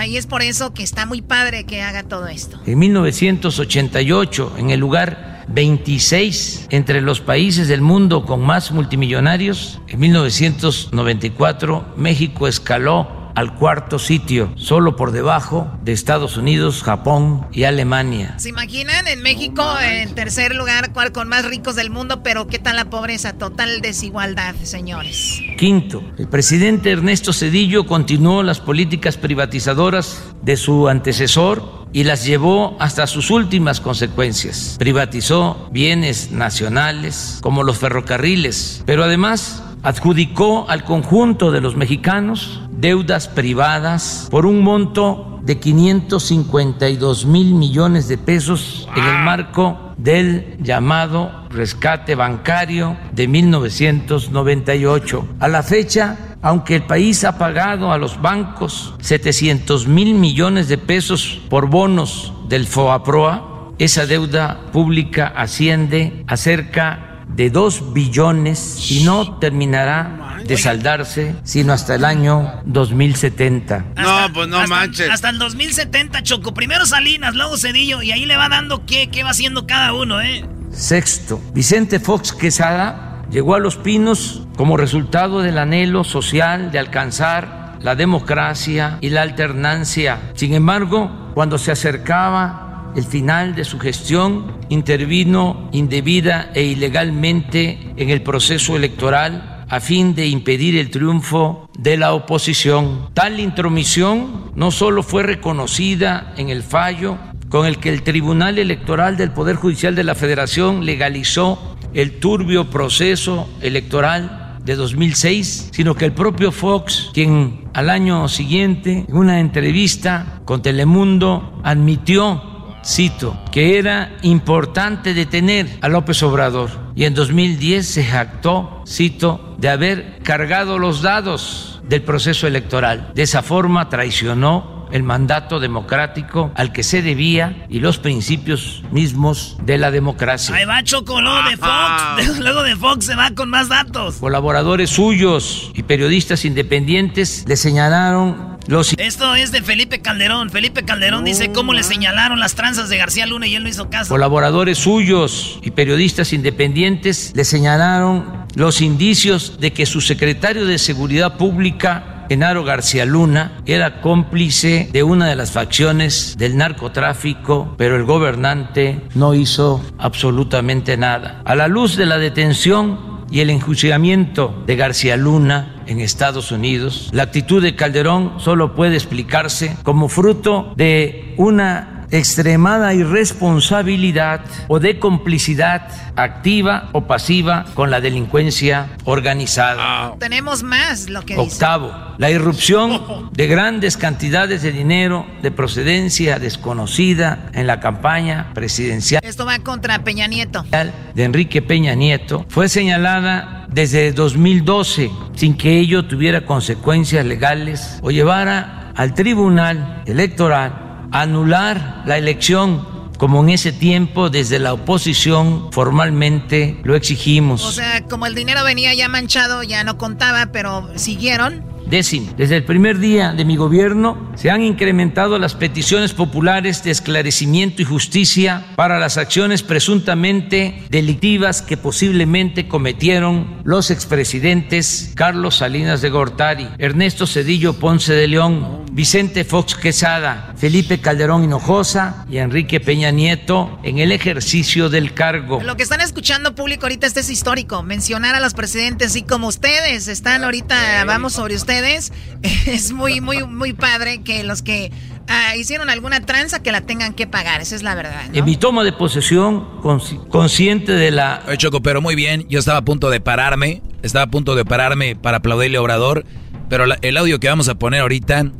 Y 0.07 0.17
es 0.17 0.27
por 0.27 0.41
eso 0.41 0.73
que 0.73 0.83
está 0.83 1.05
muy 1.05 1.21
padre 1.21 1.65
que 1.65 1.81
haga 1.81 2.03
todo 2.03 2.27
esto. 2.27 2.59
En 2.65 2.77
1988, 2.77 4.55
en 4.57 4.69
el 4.69 4.79
lugar 4.79 5.45
26 5.49 6.67
entre 6.69 7.01
los 7.01 7.21
países 7.21 7.67
del 7.67 7.81
mundo 7.81 8.23
con 8.23 8.41
más 8.41 8.71
multimillonarios, 8.71 9.81
en 9.87 9.99
1994 9.99 11.93
México 11.97 12.47
escaló 12.47 13.18
al 13.35 13.55
cuarto 13.55 13.99
sitio, 13.99 14.51
solo 14.55 14.95
por 14.95 15.11
debajo 15.11 15.71
de 15.83 15.91
Estados 15.91 16.37
Unidos, 16.37 16.83
Japón 16.83 17.47
y 17.51 17.63
Alemania. 17.63 18.35
¿Se 18.37 18.49
imaginan 18.49 19.07
en 19.07 19.21
México 19.21 19.63
en 19.81 20.15
tercer 20.15 20.55
lugar 20.55 20.91
con 21.13 21.27
más 21.27 21.45
ricos 21.45 21.75
del 21.75 21.89
mundo, 21.89 22.23
pero 22.23 22.47
qué 22.47 22.59
tal 22.59 22.75
la 22.75 22.89
pobreza? 22.89 23.33
Total 23.33 23.81
desigualdad, 23.81 24.55
señores. 24.63 25.41
Quinto, 25.57 26.03
el 26.17 26.27
presidente 26.27 26.91
Ernesto 26.91 27.33
Cedillo 27.33 27.85
continuó 27.85 28.43
las 28.43 28.59
políticas 28.59 29.17
privatizadoras 29.17 30.23
de 30.41 30.57
su 30.57 30.87
antecesor 30.87 31.87
y 31.91 32.03
las 32.03 32.25
llevó 32.25 32.77
hasta 32.79 33.07
sus 33.07 33.31
últimas 33.31 33.81
consecuencias. 33.81 34.75
Privatizó 34.77 35.69
bienes 35.71 36.31
nacionales 36.31 37.39
como 37.41 37.63
los 37.63 37.77
ferrocarriles, 37.77 38.83
pero 38.85 39.03
además 39.03 39.63
adjudicó 39.83 40.69
al 40.69 40.83
conjunto 40.83 41.51
de 41.51 41.61
los 41.61 41.75
mexicanos 41.75 42.61
deudas 42.71 43.27
privadas 43.27 44.27
por 44.31 44.45
un 44.45 44.61
monto 44.61 45.39
de 45.43 45.59
552 45.59 47.25
mil 47.25 47.53
millones 47.53 48.07
de 48.07 48.17
pesos 48.17 48.87
en 48.95 49.03
el 49.03 49.23
marco 49.23 49.93
del 49.97 50.57
llamado 50.61 51.47
rescate 51.49 52.15
bancario 52.15 52.97
de 53.11 53.27
1998. 53.27 55.27
A 55.39 55.47
la 55.47 55.63
fecha, 55.63 56.17
aunque 56.41 56.77
el 56.77 56.83
país 56.83 57.23
ha 57.23 57.37
pagado 57.37 57.91
a 57.91 57.97
los 57.97 58.21
bancos 58.21 58.93
700 58.99 59.87
mil 59.87 60.13
millones 60.13 60.67
de 60.67 60.77
pesos 60.77 61.41
por 61.49 61.67
bonos 61.67 62.33
del 62.47 62.65
FOAPROA, 62.65 63.73
esa 63.79 64.05
deuda 64.05 64.59
pública 64.71 65.33
asciende 65.35 66.23
a 66.27 66.37
cerca 66.37 67.08
de 67.35 67.49
2 67.49 67.93
billones 67.93 68.91
y 68.91 69.03
no 69.03 69.37
terminará 69.39 70.39
de 70.45 70.57
saldarse 70.57 71.35
sino 71.43 71.73
hasta 71.73 71.95
el 71.95 72.05
año 72.05 72.61
2070. 72.65 73.85
no, 73.97 74.33
pues 74.33 74.47
no 74.47 74.65
manches. 74.67 75.09
Hasta 75.09 75.29
el 75.29 75.37
2070, 75.37 76.23
Choco. 76.23 76.53
Primero 76.53 76.85
Salinas, 76.85 77.35
luego 77.35 77.57
Cedillo 77.57 78.01
y 78.01 78.11
ahí 78.11 78.25
le 78.25 78.37
va 78.37 78.49
dando 78.49 78.85
qué, 78.85 79.09
qué 79.09 79.23
va 79.23 79.31
haciendo 79.31 79.67
cada 79.67 79.93
uno, 79.93 80.21
¿eh? 80.21 80.45
Sexto, 80.71 81.41
Vicente 81.53 81.99
Fox 81.99 82.31
Quesada 82.31 83.23
llegó 83.31 83.55
a 83.55 83.59
Los 83.59 83.75
Pinos 83.75 84.43
como 84.55 84.77
resultado 84.77 85.41
del 85.41 85.57
anhelo 85.57 86.03
social 86.03 86.71
de 86.71 86.79
alcanzar 86.79 87.77
la 87.81 87.95
democracia 87.95 88.97
y 89.01 89.09
la 89.09 89.21
alternancia. 89.21 90.19
Sin 90.35 90.53
embargo, 90.53 91.31
cuando 91.33 91.57
se 91.57 91.71
acercaba 91.71 92.68
el 92.95 93.03
final 93.03 93.55
de 93.55 93.63
su 93.63 93.79
gestión, 93.79 94.57
intervino 94.69 95.69
indebida 95.71 96.51
e 96.53 96.63
ilegalmente 96.63 97.93
en 97.95 98.09
el 98.09 98.21
proceso 98.21 98.75
electoral 98.75 99.65
a 99.69 99.79
fin 99.79 100.15
de 100.15 100.27
impedir 100.27 100.77
el 100.77 100.89
triunfo 100.89 101.69
de 101.77 101.97
la 101.97 102.13
oposición. 102.13 103.09
Tal 103.13 103.39
intromisión 103.39 104.51
no 104.55 104.71
solo 104.71 105.03
fue 105.03 105.23
reconocida 105.23 106.33
en 106.37 106.49
el 106.49 106.63
fallo 106.63 107.17
con 107.49 107.65
el 107.65 107.77
que 107.77 107.89
el 107.89 108.03
Tribunal 108.03 108.59
Electoral 108.59 109.17
del 109.17 109.31
Poder 109.31 109.55
Judicial 109.55 109.95
de 109.95 110.03
la 110.03 110.15
Federación 110.15 110.85
legalizó 110.85 111.77
el 111.93 112.19
turbio 112.19 112.69
proceso 112.69 113.49
electoral 113.61 114.57
de 114.63 114.75
2006, 114.75 115.69
sino 115.71 115.95
que 115.95 116.05
el 116.05 116.11
propio 116.11 116.51
Fox, 116.51 117.09
quien 117.13 117.69
al 117.73 117.89
año 117.89 118.27
siguiente, 118.27 119.05
en 119.07 119.15
una 119.15 119.39
entrevista 119.39 120.41
con 120.45 120.61
Telemundo, 120.61 121.59
admitió 121.63 122.58
cito, 122.89 123.39
que 123.51 123.77
era 123.77 124.17
importante 124.23 125.13
detener 125.13 125.77
a 125.81 125.89
López 125.89 126.23
Obrador 126.23 126.71
y 126.95 127.05
en 127.05 127.13
2010 127.13 127.87
se 127.87 128.03
jactó, 128.03 128.83
cito, 128.87 129.55
de 129.57 129.69
haber 129.69 130.19
cargado 130.23 130.79
los 130.79 131.01
dados 131.01 131.81
del 131.83 132.01
proceso 132.01 132.47
electoral. 132.47 133.11
De 133.13 133.23
esa 133.23 133.43
forma 133.43 133.89
traicionó 133.89 134.78
el 134.91 135.03
mandato 135.03 135.59
democrático 135.59 136.51
al 136.55 136.71
que 136.71 136.83
se 136.83 137.01
debía 137.01 137.65
y 137.69 137.79
los 137.79 137.97
principios 137.97 138.83
mismos 138.91 139.57
de 139.63 139.77
la 139.77 139.91
democracia. 139.91 140.55
Ahí 140.55 140.65
va 140.65 140.83
Choco, 140.83 141.19
de 141.21 141.57
Fox. 141.57 142.39
Luego 142.39 142.63
de 142.63 142.75
Fox 142.75 143.05
se 143.05 143.15
va 143.15 143.31
con 143.31 143.49
más 143.49 143.69
datos. 143.69 144.15
Colaboradores 144.15 144.89
suyos 144.89 145.71
y 145.73 145.83
periodistas 145.83 146.45
independientes 146.45 147.45
le 147.47 147.55
señalaron 147.55 148.49
esto 148.97 149.33
es 149.33 149.51
de 149.51 149.63
Felipe 149.63 149.99
Calderón. 149.99 150.51
Felipe 150.51 150.83
Calderón 150.85 151.25
dice 151.25 151.51
cómo 151.51 151.73
le 151.73 151.81
señalaron 151.81 152.39
las 152.39 152.53
tranzas 152.53 152.87
de 152.89 152.97
García 152.97 153.25
Luna 153.25 153.47
y 153.47 153.55
él 153.55 153.63
no 153.63 153.69
hizo 153.69 153.89
caso. 153.89 154.09
Colaboradores 154.09 154.77
suyos 154.77 155.59
y 155.63 155.71
periodistas 155.71 156.33
independientes 156.33 157.31
le 157.35 157.45
señalaron 157.45 158.45
los 158.53 158.81
indicios 158.81 159.59
de 159.59 159.73
que 159.73 159.87
su 159.87 160.01
secretario 160.01 160.65
de 160.65 160.77
Seguridad 160.77 161.37
Pública 161.37 162.18
Genaro 162.29 162.63
García 162.63 163.05
Luna 163.05 163.53
era 163.65 164.01
cómplice 164.01 164.87
de 164.93 165.01
una 165.01 165.27
de 165.27 165.35
las 165.35 165.51
facciones 165.51 166.35
del 166.37 166.57
narcotráfico, 166.57 167.73
pero 167.75 167.95
el 167.95 168.03
gobernante 168.03 169.01
no 169.15 169.33
hizo 169.33 169.83
absolutamente 169.97 170.95
nada. 170.95 171.41
A 171.43 171.55
la 171.55 171.67
luz 171.67 171.97
de 171.97 172.05
la 172.05 172.19
detención 172.19 173.25
y 173.31 173.39
el 173.39 173.49
enjuiciamiento 173.49 174.63
de 174.67 174.75
García 174.75 175.17
Luna 175.17 175.81
en 175.87 176.01
Estados 176.01 176.51
Unidos, 176.51 177.09
la 177.11 177.23
actitud 177.23 177.63
de 177.63 177.75
Calderón 177.75 178.33
solo 178.39 178.75
puede 178.75 178.95
explicarse 178.95 179.75
como 179.81 180.07
fruto 180.07 180.73
de 180.75 181.33
una 181.37 181.98
extremada 182.11 182.93
irresponsabilidad 182.93 184.41
o 184.67 184.79
de 184.79 184.99
complicidad 184.99 185.87
activa 186.15 186.89
o 186.91 187.07
pasiva 187.07 187.65
con 187.73 187.91
la 187.91 188.01
delincuencia 188.01 188.89
organizada. 189.05 190.15
Tenemos 190.19 190.63
más 190.63 191.09
lo 191.09 191.21
que 191.21 191.35
dice. 191.35 191.55
Octavo, 191.55 191.91
la 192.17 192.29
irrupción 192.29 193.29
de 193.31 193.47
grandes 193.47 193.97
cantidades 193.97 194.61
de 194.61 194.71
dinero 194.71 195.25
de 195.41 195.51
procedencia 195.51 196.39
desconocida 196.39 197.49
en 197.53 197.67
la 197.67 197.79
campaña 197.79 198.51
presidencial 198.53 199.21
Esto 199.23 199.45
va 199.45 199.59
contra 199.59 200.03
Peña 200.03 200.27
Nieto. 200.27 200.65
de 201.13 201.23
Enrique 201.23 201.61
Peña 201.61 201.95
Nieto 201.95 202.45
fue 202.49 202.69
señalada 202.69 203.67
desde 203.69 204.11
2012 204.11 205.11
sin 205.35 205.55
que 205.55 205.77
ello 205.77 206.05
tuviera 206.05 206.45
consecuencias 206.45 207.25
legales 207.25 207.99
o 208.01 208.11
llevara 208.11 208.91
al 208.95 209.13
Tribunal 209.13 210.03
Electoral 210.05 210.88
anular 211.11 212.03
la 212.05 212.17
elección 212.17 212.99
como 213.19 213.43
en 213.43 213.49
ese 213.49 213.73
tiempo 213.73 214.29
desde 214.29 214.59
la 214.59 214.73
oposición 214.73 215.71
formalmente 215.73 216.79
lo 216.83 216.95
exigimos. 216.95 217.65
O 217.65 217.71
sea, 217.73 218.05
como 218.05 218.25
el 218.25 218.33
dinero 218.33 218.63
venía 218.63 218.93
ya 218.93 219.09
manchado, 219.09 219.61
ya 219.61 219.83
no 219.83 219.97
contaba, 219.97 220.47
pero 220.53 220.89
siguieron. 220.95 221.69
Décimo, 221.89 222.31
desde 222.37 222.55
el 222.55 222.63
primer 222.63 222.99
día 222.99 223.33
de 223.33 223.45
mi 223.45 223.55
gobierno 223.55 224.31
se 224.35 224.51
han 224.51 224.61
incrementado 224.61 225.39
las 225.39 225.55
peticiones 225.55 226.13
populares 226.13 226.83
de 226.83 226.91
esclarecimiento 226.91 227.81
y 227.81 227.85
justicia 227.85 228.67
para 228.75 228.99
las 228.99 229.17
acciones 229.17 229.63
presuntamente 229.63 230.83
delictivas 230.89 231.63
que 231.63 231.77
posiblemente 231.77 232.67
cometieron 232.67 233.59
los 233.63 233.89
expresidentes 233.89 235.13
Carlos 235.15 235.55
Salinas 235.57 236.01
de 236.01 236.11
Gortari, 236.11 236.69
Ernesto 236.77 237.25
Cedillo 237.25 237.73
Ponce 237.73 238.13
de 238.13 238.27
León, 238.27 238.85
Vicente 238.91 239.43
Fox 239.45 239.75
Quesada, 239.75 240.53
Felipe 240.57 240.99
Calderón 240.99 241.43
Hinojosa 241.43 242.25
y 242.29 242.37
Enrique 242.37 242.79
Peña 242.79 243.11
Nieto 243.11 243.79
en 243.83 243.99
el 243.99 244.11
ejercicio 244.11 244.89
del 244.89 245.13
cargo. 245.13 245.61
Lo 245.61 245.77
que 245.77 245.83
están 245.83 246.01
escuchando 246.01 246.55
público 246.55 246.85
ahorita 246.85 247.07
este 247.07 247.19
es 247.21 247.29
histórico. 247.29 247.83
Mencionar 247.83 248.35
a 248.35 248.39
los 248.39 248.53
presidentes 248.53 249.11
así 249.11 249.21
como 249.21 249.47
ustedes 249.47 250.07
están 250.07 250.43
ahorita, 250.43 251.05
vamos 251.05 251.33
sobre 251.33 251.55
ustedes. 251.55 252.11
Es 252.65 252.91
muy, 252.91 253.19
muy, 253.21 253.43
muy 253.45 253.73
padre 253.73 254.21
que 254.21 254.43
los 254.43 254.61
que 254.61 254.91
ah, 255.27 255.55
hicieron 255.55 255.89
alguna 255.89 256.21
tranza 256.25 256.61
que 256.61 256.71
la 256.71 256.81
tengan 256.81 257.13
que 257.13 257.25
pagar. 257.27 257.61
Esa 257.61 257.75
es 257.75 257.83
la 257.83 257.95
verdad. 257.95 258.23
¿no? 258.29 258.37
En 258.37 258.45
mi 258.45 258.57
toma 258.57 258.83
de 258.83 258.91
posesión, 258.91 259.81
consci- 259.81 260.27
consciente 260.29 260.91
de 260.93 261.11
la 261.11 261.41
Oye, 261.47 261.57
Choco, 261.57 261.81
pero 261.81 262.01
muy 262.01 262.15
bien. 262.15 262.45
Yo 262.49 262.59
estaba 262.59 262.79
a 262.79 262.85
punto 262.85 263.09
de 263.09 263.19
pararme. 263.21 263.81
Estaba 264.03 264.25
a 264.25 264.29
punto 264.31 264.55
de 264.55 264.65
pararme 264.65 265.15
para 265.15 265.37
aplaudirle 265.37 265.77
a 265.77 265.81
Obrador. 265.81 266.25
Pero 266.69 266.85
la- 266.85 266.97
el 267.01 267.17
audio 267.17 267.39
que 267.39 267.47
vamos 267.49 267.67
a 267.69 267.75
poner 267.75 268.01
ahorita 268.01 268.51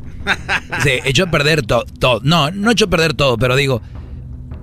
se 0.82 1.00
echó 1.04 1.24
a 1.24 1.30
perder 1.30 1.62
todo. 1.62 2.20
No, 2.22 2.50
no 2.50 2.70
echó 2.70 2.86
a 2.86 2.90
perder 2.90 3.14
todo, 3.14 3.36
pero 3.38 3.56
digo, 3.56 3.82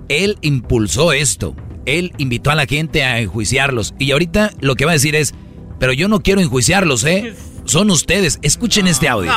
él 0.08 0.38
impulsó 0.40 1.12
esto. 1.12 1.54
Él 1.86 2.12
invitó 2.18 2.50
a 2.50 2.54
la 2.54 2.66
gente 2.66 3.02
a 3.04 3.18
enjuiciarlos. 3.20 3.94
Y 3.98 4.12
ahorita 4.12 4.52
lo 4.60 4.74
que 4.74 4.84
va 4.84 4.92
a 4.92 4.94
decir 4.94 5.14
es, 5.14 5.34
pero 5.78 5.92
yo 5.92 6.08
no 6.08 6.20
quiero 6.20 6.40
enjuiciarlos, 6.40 7.04
¿eh? 7.04 7.34
Son 7.64 7.90
ustedes. 7.90 8.38
Escuchen 8.42 8.86
este 8.86 9.08
audio. 9.08 9.30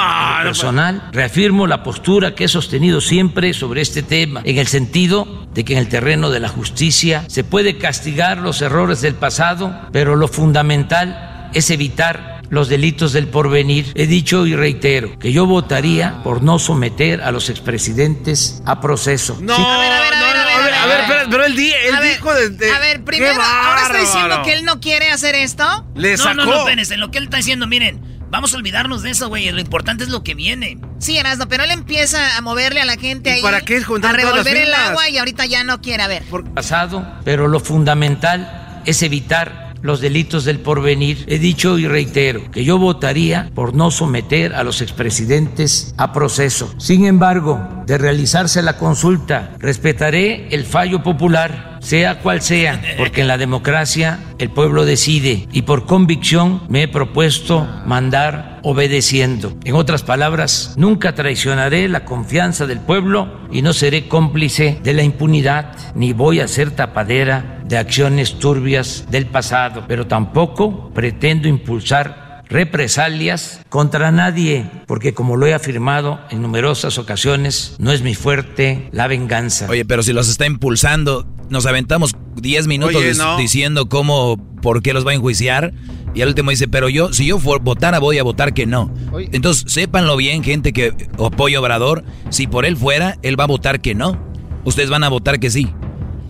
personal, 0.44 1.10
reafirmo 1.12 1.68
la 1.68 1.84
postura 1.84 2.34
que 2.34 2.46
he 2.46 2.48
sostenido 2.48 3.02
siempre 3.02 3.54
sobre 3.54 3.82
este 3.82 4.04
tema, 4.04 4.42
en 4.46 4.58
el 4.58 4.68
sentido 4.68 5.48
de 5.54 5.66
que 5.66 5.74
en 5.74 5.80
el 5.80 5.90
terreno 5.90 6.30
de 6.30 6.40
la 6.40 6.48
justicia 6.48 7.26
se 7.28 7.44
puede 7.44 7.78
castigar 7.78 8.38
los 8.38 8.62
errores 8.62 9.02
del 9.02 9.16
pasado, 9.16 9.78
pero 9.92 10.16
lo 10.16 10.30
fundamental 10.30 11.50
es 11.54 11.70
evitar 11.72 12.31
los 12.52 12.70
delitos 12.70 13.12
del 13.14 13.28
porvenir. 13.28 13.92
He 13.96 14.06
dicho 14.06 14.46
y 14.46 14.56
reitero 14.56 15.18
que 15.18 15.32
yo 15.32 15.48
votaría 15.48 16.22
por 16.24 16.44
no 16.44 16.60
someter 16.60 17.22
a 17.22 17.32
los 17.32 17.50
expresidentes 17.50 18.62
a 18.66 18.80
proceso. 18.80 19.38
No, 19.42 19.56
Sí. 19.56 19.62
no, 19.62 19.68
no, 19.68 19.74
a 19.74 19.80
ver, 19.80 20.74
a 20.74 20.86
ver, 20.86 21.02
pero, 21.08 21.30
pero 21.30 21.46
él, 21.46 21.56
di- 21.56 21.72
él 21.72 21.96
A 21.96 22.00
ver, 22.00 22.14
dijo 22.18 22.34
de, 22.34 22.50
de- 22.50 22.72
A 22.72 22.80
ver, 22.80 23.04
primero, 23.04 23.36
¡Qué 23.36 23.42
ahora 23.42 23.82
está 23.84 23.98
diciendo 23.98 24.42
que 24.44 24.54
él 24.54 24.66
no 24.66 24.80
quiere 24.80 25.10
hacer 25.12 25.36
esto. 25.36 25.64
Le 25.96 26.18
No, 26.18 26.24
no, 26.34 26.44
sacó. 26.44 26.52
no, 26.52 26.58
espérense. 26.60 26.98
Lo 26.98 27.10
que 27.10 27.18
él 27.18 27.24
está 27.26 27.38
diciendo, 27.38 27.68
miren, 27.68 28.02
vamos 28.30 28.54
a 28.54 28.58
olvidarnos 28.58 29.02
de 29.04 29.12
eso, 29.12 29.28
güey. 29.30 29.50
Lo 29.52 29.60
importante 29.62 30.04
es 30.04 30.10
lo 30.10 30.24
que 30.24 30.36
viene. 30.36 30.78
Sí, 31.00 31.18
Erasmo, 31.18 31.48
pero 31.48 31.64
él 31.64 31.72
empieza 31.72 32.38
a 32.38 32.42
moverle 32.42 32.82
a 32.82 32.86
la 32.86 32.96
gente 32.98 33.30
¿Y 33.30 33.34
ahí. 33.34 33.42
para 33.42 33.62
qué 33.62 33.78
A 33.78 34.12
revolver 34.12 34.58
el 34.58 34.74
agua 34.74 35.10
y 35.10 35.18
ahorita 35.18 35.46
ya 35.46 35.64
no 35.64 35.82
quiere. 35.82 36.04
A 36.04 36.08
ver. 36.08 36.24
pasado, 36.54 37.06
pero 37.24 37.48
lo 37.48 37.60
fundamental 37.60 38.82
es 38.86 39.02
evitar 39.04 39.61
los 39.82 40.02
delitos 40.02 40.46
del 40.46 40.60
porvenir. 40.60 41.26
He 41.28 41.40
dicho 41.40 41.78
y 41.78 41.88
reitero 41.88 42.50
que 42.52 42.64
yo 42.64 42.78
votaría 42.78 43.50
por 43.54 43.74
no 43.74 43.92
someter 43.92 44.54
a 44.54 44.64
los 44.64 44.82
expresidentes 44.82 45.94
a 45.98 46.14
proceso. 46.14 46.74
Sin 46.78 47.06
embargo, 47.06 47.84
de 47.86 47.98
realizarse 47.98 48.62
la 48.62 48.78
consulta, 48.78 49.56
respetaré 49.60 50.48
el 50.52 50.66
fallo 50.66 51.04
popular, 51.04 51.78
sea 51.82 52.20
cual 52.20 52.42
sea, 52.42 52.82
porque 52.98 53.22
en 53.22 53.28
la 53.28 53.38
democracia 53.38 54.20
el 54.38 54.50
pueblo 54.50 54.86
decide 54.86 55.48
y 55.52 55.64
por 55.64 55.86
convicción 55.86 56.62
me 56.70 56.84
he 56.84 56.88
propuesto 56.88 57.68
mandar 57.86 58.60
obedeciendo. 58.64 59.54
En 59.64 59.76
otras 59.76 60.04
palabras, 60.04 60.76
nunca 60.78 61.16
traicionaré 61.16 61.88
la 61.90 62.06
confianza 62.06 62.68
del 62.68 62.80
pueblo 62.80 63.42
y 63.52 63.62
no 63.62 63.74
seré 63.74 64.08
cómplice 64.08 64.80
de 64.84 64.94
la 64.94 65.04
impunidad, 65.04 65.76
ni 65.96 66.14
voy 66.14 66.40
a 66.40 66.48
ser 66.48 66.72
tapadera 66.72 67.61
de 67.72 67.78
acciones 67.78 68.38
turbias 68.38 69.06
del 69.10 69.26
pasado, 69.26 69.86
pero 69.88 70.06
tampoco 70.06 70.92
pretendo 70.94 71.48
impulsar 71.48 72.44
represalias 72.50 73.62
contra 73.70 74.12
nadie, 74.12 74.66
porque 74.86 75.14
como 75.14 75.38
lo 75.38 75.46
he 75.48 75.54
afirmado 75.54 76.20
en 76.32 76.42
numerosas 76.42 76.98
ocasiones, 76.98 77.76
no 77.80 77.94
es 77.94 78.02
mi 78.02 78.14
fuerte 78.14 78.90
la 78.92 79.08
venganza. 79.08 79.68
Oye, 79.70 79.86
pero 79.86 80.04
si 80.04 80.12
los 80.12 80.28
está 80.28 80.46
impulsando, 80.46 81.26
nos 81.50 81.66
aventamos 81.66 82.14
10 82.36 82.68
minutos 82.68 82.98
Oye, 82.98 83.12
dis- 83.14 83.18
no. 83.18 83.38
diciendo 83.38 83.88
cómo, 83.88 84.36
por 84.62 84.82
qué 84.82 84.94
los 84.94 85.06
va 85.08 85.12
a 85.12 85.16
enjuiciar. 85.16 85.74
Y 86.14 86.22
al 86.24 86.28
último 86.28 86.50
dice, 86.52 86.68
pero 86.68 86.90
yo, 86.90 87.14
si 87.14 87.26
yo 87.26 87.40
fu- 87.40 87.58
votara, 87.62 88.00
voy 88.00 88.18
a 88.18 88.24
votar 88.24 88.54
que 88.54 88.66
no. 88.66 88.94
Entonces, 89.32 89.72
sépanlo 89.72 90.18
bien, 90.18 90.44
gente 90.44 90.74
que 90.74 90.94
apoya 91.24 91.58
a 91.58 91.62
Obrador. 91.62 92.04
Si 92.32 92.48
por 92.48 92.66
él 92.66 92.76
fuera, 92.76 93.18
él 93.22 93.40
va 93.40 93.46
a 93.46 93.48
votar 93.48 93.80
que 93.80 93.96
no. 93.96 94.22
Ustedes 94.66 94.90
van 94.90 95.06
a 95.06 95.10
votar 95.10 95.40
que 95.40 95.50
sí. 95.50 95.74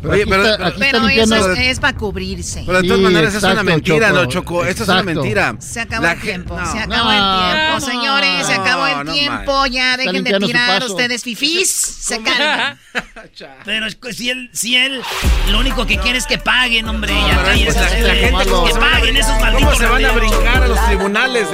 Oye, 0.03 0.26
pero, 0.28 0.44
pero- 0.44 0.73
Pero 0.80 1.07
eso 1.10 1.53
es, 1.53 1.80
para 1.80 1.98
cubrirse. 1.98 2.64
pero 2.65 2.82
de 2.82 2.88
todas 2.88 2.98
Sí, 2.99 3.03
maneras 3.03 3.36
es 3.36 3.44
una 3.44 3.52
exacto, 3.52 3.72
mentira, 3.72 4.07
Choco, 4.10 4.19
no, 4.22 4.26
Choco. 4.26 4.65
Esto 4.65 4.84
es 4.84 4.90
una 4.90 4.99
exacto. 4.99 5.22
mentira. 5.22 5.56
Se 5.60 5.80
acabó 5.82 6.03
La 6.03 6.11
el 6.14 6.22
tiempo, 6.22 6.60
no. 6.60 6.72
se 6.72 6.80
acabó 6.80 7.03
No, 7.03 7.11
el 7.11 7.53
tiempo, 7.53 7.73
no, 7.73 7.82
señores, 7.82 8.48
se 8.48 8.53
acabó 8.53 8.88
el 8.88 9.06
no 9.06 9.14
tiempo, 9.14 9.65
ya 9.68 9.91
Está 9.95 10.03
dejen 10.11 10.23
de 10.23 10.40
tirar 10.40 10.84
ustedes 10.84 11.23
fifís, 11.23 11.69
se 11.72 12.22
calman. 12.22 12.80
Pero 13.65 13.86
es 13.86 13.95
que 13.95 14.14
si 14.14 14.30
él, 14.30 14.49
si 14.53 14.76
él, 14.76 15.02
lo 15.49 15.60
único 15.60 15.86
que 15.86 15.98
quiere 15.98 16.18
es 16.18 16.26
que 16.26 16.38
paguen, 16.38 16.88
hombre. 16.90 17.14
ya 17.14 17.44
Pero, 17.44 17.64
pues, 17.65 17.76
la, 17.76 17.82
la 17.82 18.15
gente, 18.15 18.45
¿cómo 18.49 18.65
que 18.65 18.73
paguen 18.73 19.18
esos 19.18 19.32
¿Cómo 19.32 19.41
malditos 19.45 19.78
se 19.78 19.86
van 19.86 20.06
a 20.06 20.11
brincar 20.11 20.64
a 20.64 20.68
los 20.68 20.86
tribunales? 20.88 21.48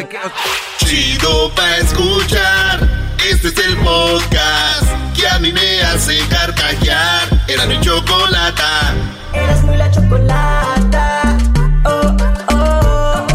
Chido 0.85 1.53
pa' 1.53 1.77
escuchar. 1.77 2.87
Este 3.29 3.47
es 3.49 3.57
el 3.57 3.77
podcast 3.77 4.83
que 5.17 5.27
a 5.27 5.39
mí 5.39 5.51
me 5.51 5.81
hace 5.81 6.19
carcajear. 6.29 7.27
Era 7.47 7.65
mi 7.65 7.79
chocolata. 7.81 8.93
Eras 9.33 9.63
muy 9.63 9.75
la 9.77 9.89
chocolata. 9.91 11.37
Oh, 11.85 12.15
oh. 12.53 13.27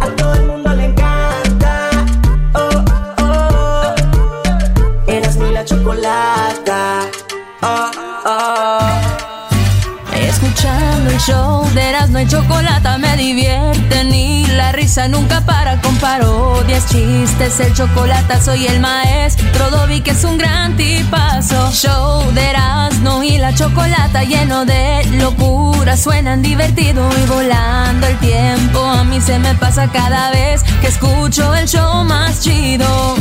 A 0.00 0.06
todo 0.16 0.34
el 0.34 0.46
mundo 0.46 0.74
le 0.74 0.86
encanta. 0.86 1.90
Oh, 2.54 2.84
oh. 3.22 3.94
Eras 5.06 5.36
muy 5.36 5.52
la 5.52 5.64
chocolata. 5.64 7.02
Oh, 7.62 7.90
oh. 8.24 8.78
Escuchando 10.14 11.10
el 11.10 11.20
show 11.20 11.68
de 11.74 11.90
Erasmo 11.90 12.20
y 12.20 12.26
Chocolata 12.26 12.98
me 12.98 13.16
divierten 13.16 14.14
y 14.14 14.39
la 14.70 14.76
risa 14.76 15.08
nunca 15.08 15.40
para 15.40 15.80
con 15.80 15.96
parodias, 15.96 16.86
chistes, 16.86 17.58
el 17.60 17.74
chocolate 17.74 18.40
soy 18.40 18.66
el 18.66 18.78
maestro 18.78 19.68
Dobby 19.70 20.00
que 20.00 20.12
es 20.12 20.22
un 20.22 20.38
gran 20.38 20.76
tipazo. 20.76 21.72
Show 21.72 22.30
de 22.32 22.50
Erasmo 22.50 23.22
y 23.24 23.38
la 23.38 23.52
Chocolata 23.52 24.22
lleno 24.22 24.64
de 24.64 25.04
locura, 25.12 25.96
suenan 25.96 26.42
divertido 26.42 27.08
y 27.20 27.26
volando 27.26 28.06
el 28.06 28.16
tiempo. 28.18 28.84
A 28.84 29.02
mí 29.02 29.20
se 29.20 29.38
me 29.40 29.54
pasa 29.54 29.90
cada 29.90 30.30
vez 30.30 30.62
que 30.80 30.86
escucho 30.86 31.52
el 31.54 31.66
show 31.66 32.04
más 32.04 32.40
chido. 32.40 33.16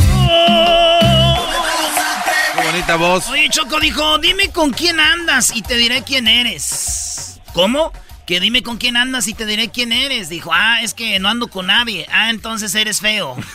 Qué 2.55 2.67
bonita 2.67 2.95
voz. 2.95 3.27
Oye, 3.29 3.49
Choco 3.49 3.79
dijo, 3.79 4.19
dime 4.19 4.49
con 4.49 4.71
quién 4.71 4.99
andas 4.99 5.51
y 5.55 5.63
te 5.63 5.77
diré 5.77 6.03
quién 6.03 6.27
eres. 6.27 7.39
¿Cómo? 7.53 7.91
Que 8.29 8.39
dime 8.39 8.61
con 8.61 8.77
quién 8.77 8.95
andas 8.95 9.27
y 9.27 9.33
te 9.33 9.47
diré 9.47 9.69
quién 9.69 9.91
eres. 9.91 10.29
Dijo, 10.29 10.51
ah, 10.53 10.83
es 10.83 10.93
que 10.93 11.17
no 11.17 11.29
ando 11.29 11.47
con 11.47 11.65
nadie. 11.65 12.05
Ah, 12.11 12.29
entonces 12.29 12.75
eres 12.75 13.01
feo. 13.01 13.35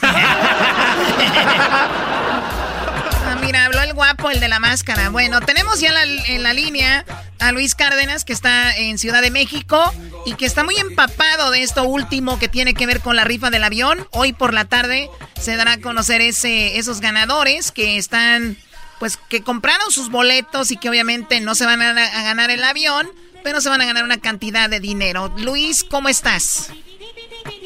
Ah, 3.26 3.38
mira, 3.40 3.64
habló 3.64 3.80
el 3.80 3.94
guapo, 3.94 4.30
el 4.30 4.38
de 4.38 4.48
la 4.48 4.60
máscara. 4.60 5.08
Bueno, 5.08 5.40
tenemos 5.40 5.80
ya 5.80 5.90
en 6.02 6.42
la 6.42 6.52
línea 6.52 7.06
a 7.40 7.52
Luis 7.52 7.74
Cárdenas, 7.74 8.26
que 8.26 8.34
está 8.34 8.76
en 8.76 8.98
Ciudad 8.98 9.22
de 9.22 9.30
México 9.30 9.94
y 10.26 10.34
que 10.34 10.44
está 10.44 10.62
muy 10.62 10.76
empapado 10.76 11.50
de 11.50 11.62
esto 11.62 11.84
último 11.84 12.38
que 12.38 12.48
tiene 12.48 12.74
que 12.74 12.86
ver 12.86 13.00
con 13.00 13.16
la 13.16 13.24
rifa 13.24 13.48
del 13.48 13.64
avión. 13.64 14.06
Hoy 14.10 14.34
por 14.34 14.52
la 14.52 14.66
tarde 14.66 15.08
se 15.40 15.56
dará 15.56 15.72
a 15.72 15.80
conocer 15.80 16.20
ese, 16.20 16.76
esos 16.76 17.00
ganadores 17.00 17.72
que 17.72 17.96
están, 17.96 18.58
pues, 18.98 19.16
que 19.16 19.42
compraron 19.42 19.90
sus 19.90 20.10
boletos 20.10 20.70
y 20.70 20.76
que 20.76 20.90
obviamente 20.90 21.40
no 21.40 21.54
se 21.54 21.64
van 21.64 21.80
a, 21.80 21.90
a 21.90 22.22
ganar 22.24 22.50
el 22.50 22.62
avión, 22.62 23.10
pero 23.44 23.60
se 23.60 23.68
van 23.68 23.82
a 23.82 23.86
ganar 23.86 24.02
una 24.02 24.18
cantidad 24.18 24.68
de 24.68 24.80
dinero. 24.80 25.30
Luis, 25.38 25.84
¿cómo 25.84 26.08
estás? 26.08 26.72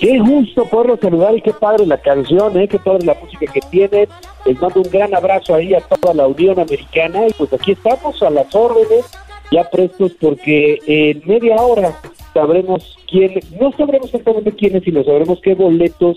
Qué 0.01 0.19
gusto 0.19 0.67
poderlo 0.67 0.99
saludar 1.01 1.37
y 1.37 1.41
qué 1.41 1.53
padre 1.53 1.87
la 1.87 1.99
canción, 1.99 2.59
¿eh? 2.59 2.67
qué 2.69 2.81
padre 2.81 3.07
la 3.07 3.15
música 3.15 3.51
que 3.51 3.61
tienen. 3.71 4.09
Les 4.45 4.61
mando 4.61 4.81
un 4.81 4.91
gran 4.91 5.15
abrazo 5.15 5.55
ahí 5.55 5.73
a 5.73 5.81
toda 5.81 6.15
la 6.15 6.27
Unión 6.27 6.59
Americana 6.59 7.29
y 7.29 7.33
pues 7.33 7.53
aquí 7.53 7.73
estamos 7.73 8.21
a 8.23 8.29
las 8.29 8.53
órdenes, 8.55 9.07
ya 9.53 9.71
prestos 9.71 10.13
porque 10.21 10.79
en 10.87 11.23
media 11.27 11.57
hora 11.57 11.97
sabremos 12.35 12.97
quién, 13.09 13.41
no 13.61 13.71
sabremos 13.73 14.07
exactamente 14.07 14.53
quiénes, 14.53 14.83
sino 14.83 15.05
sabremos 15.05 15.41
qué 15.43 15.55
boletos 15.55 16.17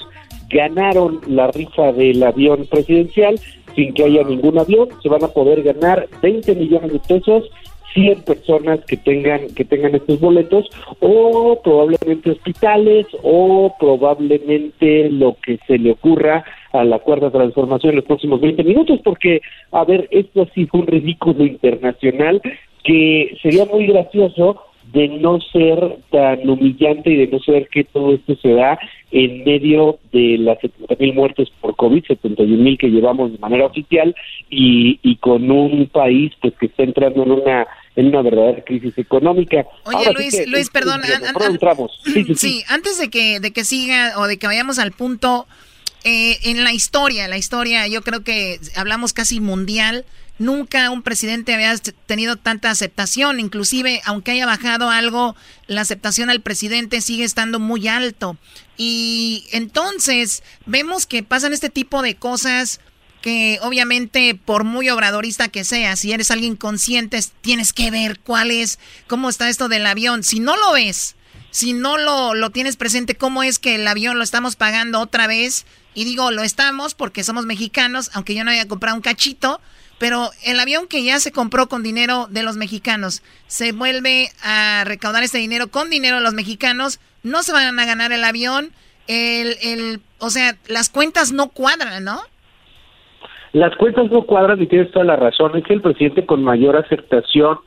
ganaron 0.49 1.21
la 1.27 1.47
rifa 1.47 1.91
del 1.91 2.23
avión 2.23 2.65
presidencial 2.65 3.39
sin 3.75 3.93
que 3.93 4.05
haya 4.05 4.23
ningún 4.23 4.57
avión. 4.57 4.89
Se 5.03 5.09
van 5.09 5.23
a 5.23 5.27
poder 5.27 5.61
ganar 5.61 6.09
20 6.21 6.55
millones 6.55 6.93
de 6.93 6.99
pesos 6.99 7.43
100 7.93 8.23
personas 8.23 8.79
que 8.85 8.97
tengan 8.97 9.47
que 9.55 9.65
tengan 9.65 9.95
estos 9.95 10.19
boletos 10.19 10.69
o 10.99 11.59
probablemente 11.63 12.31
hospitales 12.31 13.05
o 13.23 13.73
probablemente 13.79 15.09
lo 15.09 15.35
que 15.43 15.59
se 15.67 15.77
le 15.77 15.91
ocurra 15.91 16.43
a 16.73 16.83
la 16.83 16.99
cuarta 16.99 17.31
transformación 17.31 17.91
en 17.91 17.95
los 17.97 18.05
próximos 18.05 18.41
20 18.41 18.63
minutos 18.63 18.99
porque 19.03 19.41
a 19.71 19.83
ver 19.83 20.07
esto 20.11 20.47
sí 20.53 20.65
fue 20.65 20.81
un 20.81 20.87
ridículo 20.87 21.45
internacional 21.45 22.41
que 22.83 23.37
sería 23.41 23.65
muy 23.65 23.87
gracioso 23.87 24.61
de 24.93 25.07
no 25.07 25.39
ser 25.39 25.97
tan 26.09 26.49
humillante 26.49 27.11
y 27.11 27.15
de 27.15 27.27
no 27.27 27.39
ser 27.39 27.67
que 27.69 27.83
todo 27.83 28.13
esto 28.13 28.35
se 28.35 28.53
da 28.53 28.77
en 29.11 29.43
medio 29.43 29.99
de 30.11 30.37
las 30.37 30.59
70 30.59 30.95
mil 30.99 31.13
muertes 31.13 31.49
por 31.61 31.75
COVID, 31.75 32.03
71 32.05 32.63
mil 32.63 32.77
que 32.77 32.89
llevamos 32.89 33.31
de 33.31 33.37
manera 33.37 33.65
oficial 33.65 34.15
y, 34.49 34.99
y 35.01 35.15
con 35.17 35.49
un 35.49 35.87
país 35.87 36.33
pues 36.41 36.53
que 36.59 36.65
está 36.65 36.83
entrando 36.83 37.23
en 37.23 37.31
una 37.31 37.67
en 37.95 38.07
una 38.07 38.21
verdadera 38.21 38.63
crisis 38.63 38.97
económica. 38.97 39.65
Oye, 39.83 40.13
Luis, 40.13 40.47
Luis, 40.47 40.69
perdón, 40.69 41.01
sí, 42.35 42.63
antes 42.67 42.97
de 42.97 43.09
que, 43.09 43.39
de 43.39 43.51
que 43.51 43.65
siga 43.65 44.13
o 44.17 44.27
de 44.27 44.37
que 44.37 44.47
vayamos 44.47 44.79
al 44.79 44.91
punto, 44.91 45.47
eh, 46.03 46.39
en 46.43 46.63
la 46.63 46.73
historia, 46.73 47.27
la 47.27 47.37
historia, 47.37 47.87
yo 47.87 48.01
creo 48.01 48.23
que 48.23 48.59
hablamos 48.75 49.13
casi 49.13 49.39
mundial, 49.39 50.05
nunca 50.39 50.89
un 50.89 51.03
presidente 51.03 51.53
había 51.53 51.75
tenido 52.05 52.37
tanta 52.37 52.71
aceptación, 52.71 53.39
inclusive 53.39 54.01
aunque 54.05 54.31
haya 54.31 54.45
bajado 54.45 54.89
algo, 54.89 55.35
la 55.67 55.81
aceptación 55.81 56.29
al 56.29 56.41
presidente 56.41 57.01
sigue 57.01 57.23
estando 57.23 57.59
muy 57.59 57.87
alto. 57.87 58.37
Y 58.77 59.45
entonces 59.51 60.43
vemos 60.65 61.05
que 61.05 61.21
pasan 61.21 61.53
este 61.53 61.69
tipo 61.69 62.01
de 62.01 62.15
cosas 62.15 62.79
que 63.21 63.59
obviamente 63.61 64.35
por 64.35 64.63
muy 64.63 64.89
obradorista 64.89 65.47
que 65.47 65.63
sea, 65.63 65.95
si 65.95 66.11
eres 66.11 66.31
alguien 66.31 66.55
consciente, 66.55 67.19
tienes 67.41 67.71
que 67.73 67.91
ver 67.91 68.19
cuál 68.19 68.51
es, 68.51 68.79
cómo 69.07 69.29
está 69.29 69.49
esto 69.49 69.69
del 69.69 69.85
avión. 69.85 70.23
Si 70.23 70.39
no 70.39 70.57
lo 70.57 70.73
ves, 70.73 71.15
si 71.51 71.73
no 71.73 71.97
lo, 71.97 72.33
lo 72.33 72.49
tienes 72.49 72.77
presente, 72.77 73.15
cómo 73.15 73.43
es 73.43 73.59
que 73.59 73.75
el 73.75 73.87
avión 73.87 74.17
lo 74.17 74.23
estamos 74.23 74.55
pagando 74.55 74.99
otra 74.99 75.27
vez, 75.27 75.65
y 75.93 76.05
digo, 76.05 76.31
lo 76.31 76.43
estamos 76.43 76.95
porque 76.95 77.23
somos 77.23 77.45
mexicanos, 77.45 78.09
aunque 78.13 78.33
yo 78.33 78.43
no 78.43 78.51
haya 78.51 78.67
comprado 78.67 78.95
un 78.95 79.01
cachito, 79.01 79.61
pero 79.99 80.31
el 80.43 80.59
avión 80.59 80.87
que 80.87 81.03
ya 81.03 81.19
se 81.19 81.31
compró 81.31 81.69
con 81.69 81.83
dinero 81.83 82.27
de 82.31 82.43
los 82.43 82.57
mexicanos, 82.57 83.21
se 83.47 83.71
vuelve 83.71 84.31
a 84.41 84.83
recaudar 84.85 85.23
ese 85.23 85.37
dinero 85.37 85.69
con 85.69 85.89
dinero 85.89 86.15
de 86.17 86.23
los 86.23 86.33
mexicanos, 86.33 86.99
no 87.23 87.43
se 87.43 87.51
van 87.51 87.77
a 87.77 87.85
ganar 87.85 88.11
el 88.11 88.23
avión, 88.23 88.71
el, 89.07 89.57
el, 89.61 90.01
o 90.17 90.29
sea, 90.29 90.57
las 90.67 90.89
cuentas 90.89 91.33
no 91.33 91.49
cuadran, 91.49 92.03
¿no? 92.03 92.23
Las 93.53 93.75
cuentas 93.75 94.09
no 94.09 94.23
cuadran 94.23 94.61
y 94.61 94.67
tienes 94.67 94.91
toda 94.91 95.05
la 95.05 95.17
razón. 95.17 95.57
Es 95.57 95.69
el 95.69 95.81
presidente 95.81 96.25
con 96.25 96.43
mayor 96.43 96.77
aceptación 96.77 97.57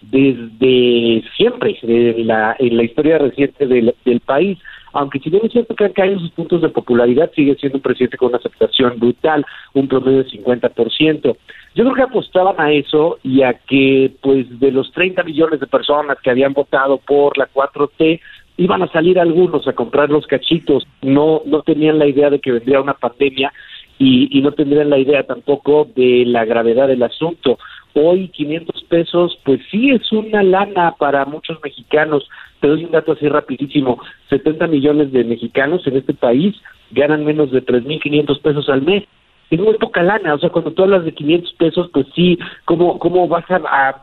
desde 0.00 1.22
siempre 1.36 1.78
en 1.82 2.26
la, 2.26 2.56
en 2.58 2.76
la 2.76 2.82
historia 2.82 3.18
reciente 3.18 3.66
del, 3.66 3.94
país. 4.24 4.58
Aunque 4.92 5.18
si 5.18 5.28
bien 5.28 5.44
es 5.44 5.52
cierto 5.52 5.74
que 5.74 5.84
han 5.84 5.92
caído 5.92 6.20
sus 6.20 6.30
puntos 6.30 6.62
de 6.62 6.68
popularidad, 6.68 7.30
sigue 7.34 7.56
siendo 7.56 7.78
un 7.78 7.82
presidente 7.82 8.16
con 8.16 8.28
una 8.28 8.38
aceptación 8.38 8.98
brutal, 8.98 9.44
un 9.74 9.88
promedio 9.88 10.22
de 10.22 10.30
50%. 10.30 11.36
Yo 11.74 11.84
creo 11.84 11.94
que 11.94 12.02
apostaban 12.02 12.60
a 12.60 12.70
eso 12.70 13.18
y 13.22 13.42
a 13.42 13.54
que, 13.54 14.12
pues, 14.22 14.60
de 14.60 14.70
los 14.70 14.92
30 14.92 15.24
millones 15.24 15.58
de 15.58 15.66
personas 15.66 16.18
que 16.22 16.30
habían 16.30 16.52
votado 16.52 16.98
por 16.98 17.36
la 17.36 17.48
4T, 17.52 18.20
iban 18.56 18.82
a 18.82 18.92
salir 18.92 19.18
algunos 19.18 19.66
a 19.66 19.72
comprar 19.72 20.10
los 20.10 20.26
cachitos. 20.28 20.86
No, 21.02 21.42
no 21.44 21.62
tenían 21.62 21.98
la 21.98 22.06
idea 22.06 22.30
de 22.30 22.38
que 22.38 22.52
vendría 22.52 22.80
una 22.80 22.94
pandemia 22.94 23.52
y, 23.98 24.40
no 24.42 24.52
tendrían 24.52 24.90
la 24.90 24.98
idea 24.98 25.22
tampoco 25.22 25.88
de 25.94 26.24
la 26.26 26.44
gravedad 26.44 26.88
del 26.88 27.02
asunto. 27.02 27.58
Hoy 27.94 28.28
500 28.28 28.84
pesos, 28.84 29.38
pues 29.44 29.60
sí 29.70 29.90
es 29.90 30.10
una 30.12 30.42
lana 30.42 30.94
para 30.98 31.24
muchos 31.24 31.58
mexicanos. 31.62 32.28
Te 32.60 32.68
doy 32.68 32.84
un 32.84 32.90
dato 32.90 33.12
así 33.12 33.28
rapidísimo. 33.28 34.00
70 34.30 34.66
millones 34.66 35.12
de 35.12 35.24
mexicanos 35.24 35.86
en 35.86 35.96
este 35.96 36.12
país 36.12 36.56
ganan 36.90 37.24
menos 37.24 37.52
de 37.52 37.64
3.500 37.64 38.40
pesos 38.40 38.68
al 38.68 38.82
mes. 38.82 39.04
Es 39.50 39.60
muy 39.60 39.74
poca 39.74 40.02
lana, 40.02 40.34
o 40.34 40.38
sea, 40.38 40.50
cuando 40.50 40.72
tú 40.72 40.82
hablas 40.82 41.04
de 41.04 41.12
500 41.12 41.52
pesos, 41.54 41.90
pues 41.92 42.06
sí, 42.14 42.38
¿cómo, 42.64 42.98
cómo 42.98 43.28
vas 43.28 43.48
a 43.50 43.56
a 43.56 44.02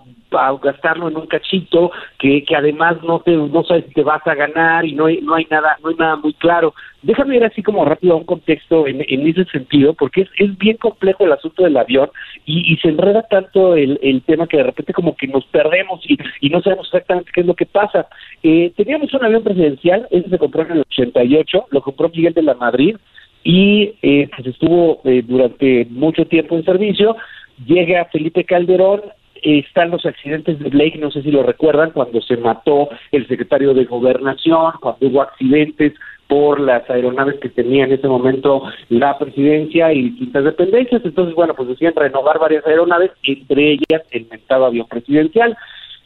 gastarlo 0.62 1.10
en 1.10 1.18
un 1.18 1.28
cachito 1.28 1.91
que, 2.18 2.44
que 2.44 2.56
además 2.56 2.98
no 3.03 3.20
te 3.20 3.32
no 3.32 3.64
sabes 3.64 3.86
si 3.86 3.94
te 3.94 4.03
vas 4.03 4.26
a 4.26 4.36
ganar 4.36 4.86
y 4.86 4.94
no 4.94 5.06
hay, 5.06 5.22
no 5.22 5.36
hay 5.36 5.45
nada 5.49 5.78
no 5.84 5.90
hay 5.90 5.95
nada 5.95 6.16
muy 6.16 6.34
claro. 6.34 6.74
Déjame 7.03 7.36
ir 7.38 7.44
así 7.44 7.64
como 7.64 7.84
rápido 7.84 8.14
a 8.14 8.18
un 8.18 8.26
contexto 8.26 8.86
en, 8.86 9.03
en 9.08 9.28
ese 9.28 9.45
sentido 9.45 9.94
porque 9.94 10.22
es, 10.22 10.30
es 10.38 10.58
bien 10.58 10.78
complejo 10.78 11.26
el 11.26 11.32
asunto 11.32 11.64
del 11.64 11.78
avión 11.78 12.10
y, 12.45 12.72
y 12.72 12.78
se 12.78 12.90
enreda 12.90 13.24
tanto 13.24 13.76
el, 13.76 13.99
el 14.03 14.22
tema 14.22 14.48
que 14.48 14.58
de 14.58 14.64
repente 14.64 14.94
como 14.94 15.16
que 15.16 15.28
nos 15.28 15.45
perdemos 15.45 16.02
y, 16.08 16.18
y 16.41 16.49
no 16.49 16.62
sabemos 16.62 16.88
exactamente 16.88 17.32
qué 17.34 17.41
es 17.41 17.48
lo 17.48 17.56
que 17.56 17.66
pasa. 17.66 18.08
Eh, 18.44 18.72
teníamos 18.76 19.14
un 19.14 19.26
avión 19.26 19.44
presidencial 19.44 20.08
ese 20.12 20.30
se 20.30 20.38
compró 20.38 20.64
en 20.64 20.72
el 20.72 20.80
88 20.82 21.66
lo 21.72 21.82
compró 21.82 22.10
Miguel 22.10 22.34
de 22.34 22.44
la 22.44 22.53
Madrid 22.53 22.95
y 23.44 23.95
eh, 24.02 24.30
pues 24.36 24.48
estuvo 24.48 25.02
eh, 25.06 25.24
durante 25.26 25.86
mucho 25.90 26.26
tiempo 26.26 26.56
en 26.56 26.64
servicio. 26.64 27.16
Llega 27.66 28.06
Felipe 28.06 28.44
Calderón 28.44 29.02
están 29.42 29.92
los 29.92 30.06
accidentes 30.06 30.60
de 30.60 30.70
Blake, 30.70 30.98
no 31.00 31.12
sé 31.12 31.22
si 31.24 31.32
lo 31.32 31.44
recuerdan, 31.44 31.92
cuando 31.92 32.22
se 32.22 32.38
mató 32.38 32.90
el 33.12 33.28
secretario 33.28 33.74
de 33.74 33.86
Gobernación, 33.86 34.74
cuando 34.80 35.08
hubo 35.08 35.22
accidentes 35.22 35.94
por 36.28 36.62
las 36.62 36.90
aeronaves 36.90 37.42
que 37.42 37.50
tenía 37.50 37.84
en 37.84 37.92
ese 37.92 38.08
momento 38.08 38.64
la 38.88 39.18
presidencia 39.18 39.92
y 39.92 40.04
distintas 40.12 40.46
dependencias. 40.46 41.02
Entonces, 41.04 41.36
bueno, 41.36 41.54
pues 41.56 41.68
decían 41.68 41.94
renovar 41.94 42.40
varias 42.40 42.66
aeronaves, 42.66 43.12
entre 43.24 43.74
ellas 43.74 44.04
el 44.12 44.28
mentado 44.30 44.66
avión 44.66 44.88
presidencial. 44.88 45.58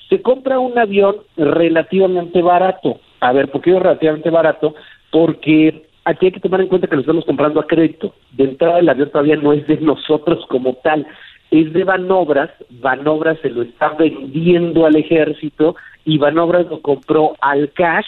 Se 0.09 0.23
compra 0.23 0.59
un 0.59 0.79
avión 0.79 1.17
relativamente 1.37 2.41
barato. 2.41 2.99
A 3.19 3.33
ver, 3.33 3.51
¿por 3.51 3.61
qué 3.61 3.75
es 3.75 3.79
relativamente 3.79 4.31
barato? 4.31 4.73
Porque 5.11 5.85
aquí 6.05 6.25
hay 6.25 6.31
que 6.31 6.39
tomar 6.39 6.61
en 6.61 6.69
cuenta 6.69 6.87
que 6.87 6.95
lo 6.95 7.01
estamos 7.01 7.25
comprando 7.25 7.59
a 7.59 7.67
crédito. 7.67 8.15
De 8.31 8.45
entrada, 8.45 8.79
el 8.79 8.89
avión 8.89 9.11
todavía 9.11 9.35
no 9.35 9.53
es 9.53 9.67
de 9.67 9.77
nosotros 9.77 10.43
como 10.47 10.73
tal 10.75 11.05
es 11.51 11.71
de 11.73 11.83
Banobras, 11.83 12.49
Banobras 12.69 13.39
se 13.41 13.49
lo 13.49 13.61
está 13.61 13.89
vendiendo 13.89 14.85
al 14.85 14.95
ejército 14.95 15.75
y 16.03 16.17
Banobras 16.17 16.67
lo 16.67 16.81
compró 16.81 17.35
al 17.41 17.71
cash 17.73 18.07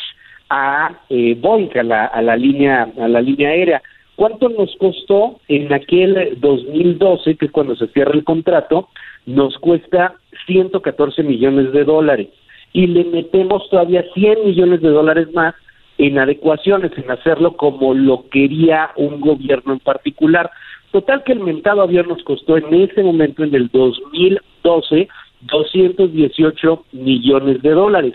a 0.49 1.01
eh, 1.09 1.37
Boeing, 1.39 1.77
a 1.77 1.83
la, 1.83 2.05
a 2.05 2.21
la 2.21 2.35
línea 2.35 2.89
a 2.99 3.07
la 3.07 3.21
línea 3.21 3.49
aérea. 3.49 3.81
¿Cuánto 4.15 4.49
nos 4.49 4.75
costó 4.77 5.39
en 5.47 5.71
aquel 5.71 6.37
2012, 6.39 7.35
que 7.35 7.45
es 7.45 7.51
cuando 7.51 7.75
se 7.75 7.87
cierra 7.87 8.13
el 8.13 8.23
contrato? 8.23 8.89
Nos 9.27 9.57
cuesta 9.59 10.15
114 10.47 11.21
millones 11.23 11.71
de 11.71 11.83
dólares 11.83 12.29
y 12.73 12.87
le 12.87 13.05
metemos 13.05 13.69
todavía 13.69 14.03
100 14.13 14.45
millones 14.45 14.81
de 14.81 14.89
dólares 14.89 15.27
más 15.33 15.53
en 15.97 16.19
adecuaciones, 16.19 16.91
en 16.97 17.09
hacerlo 17.09 17.57
como 17.57 17.93
lo 17.93 18.27
quería 18.29 18.91
un 18.95 19.19
gobierno 19.19 19.73
en 19.73 19.79
particular. 19.79 20.49
Total 20.91 21.23
que 21.23 21.33
el 21.33 21.39
mentado 21.41 21.81
avión 21.81 22.07
nos 22.07 22.23
costó 22.23 22.57
en 22.57 22.73
ese 22.73 23.03
momento, 23.03 23.43
en 23.43 23.53
el 23.53 23.67
2012, 23.69 25.07
218 25.41 26.85
millones 26.93 27.61
de 27.61 27.69
dólares. 27.71 28.13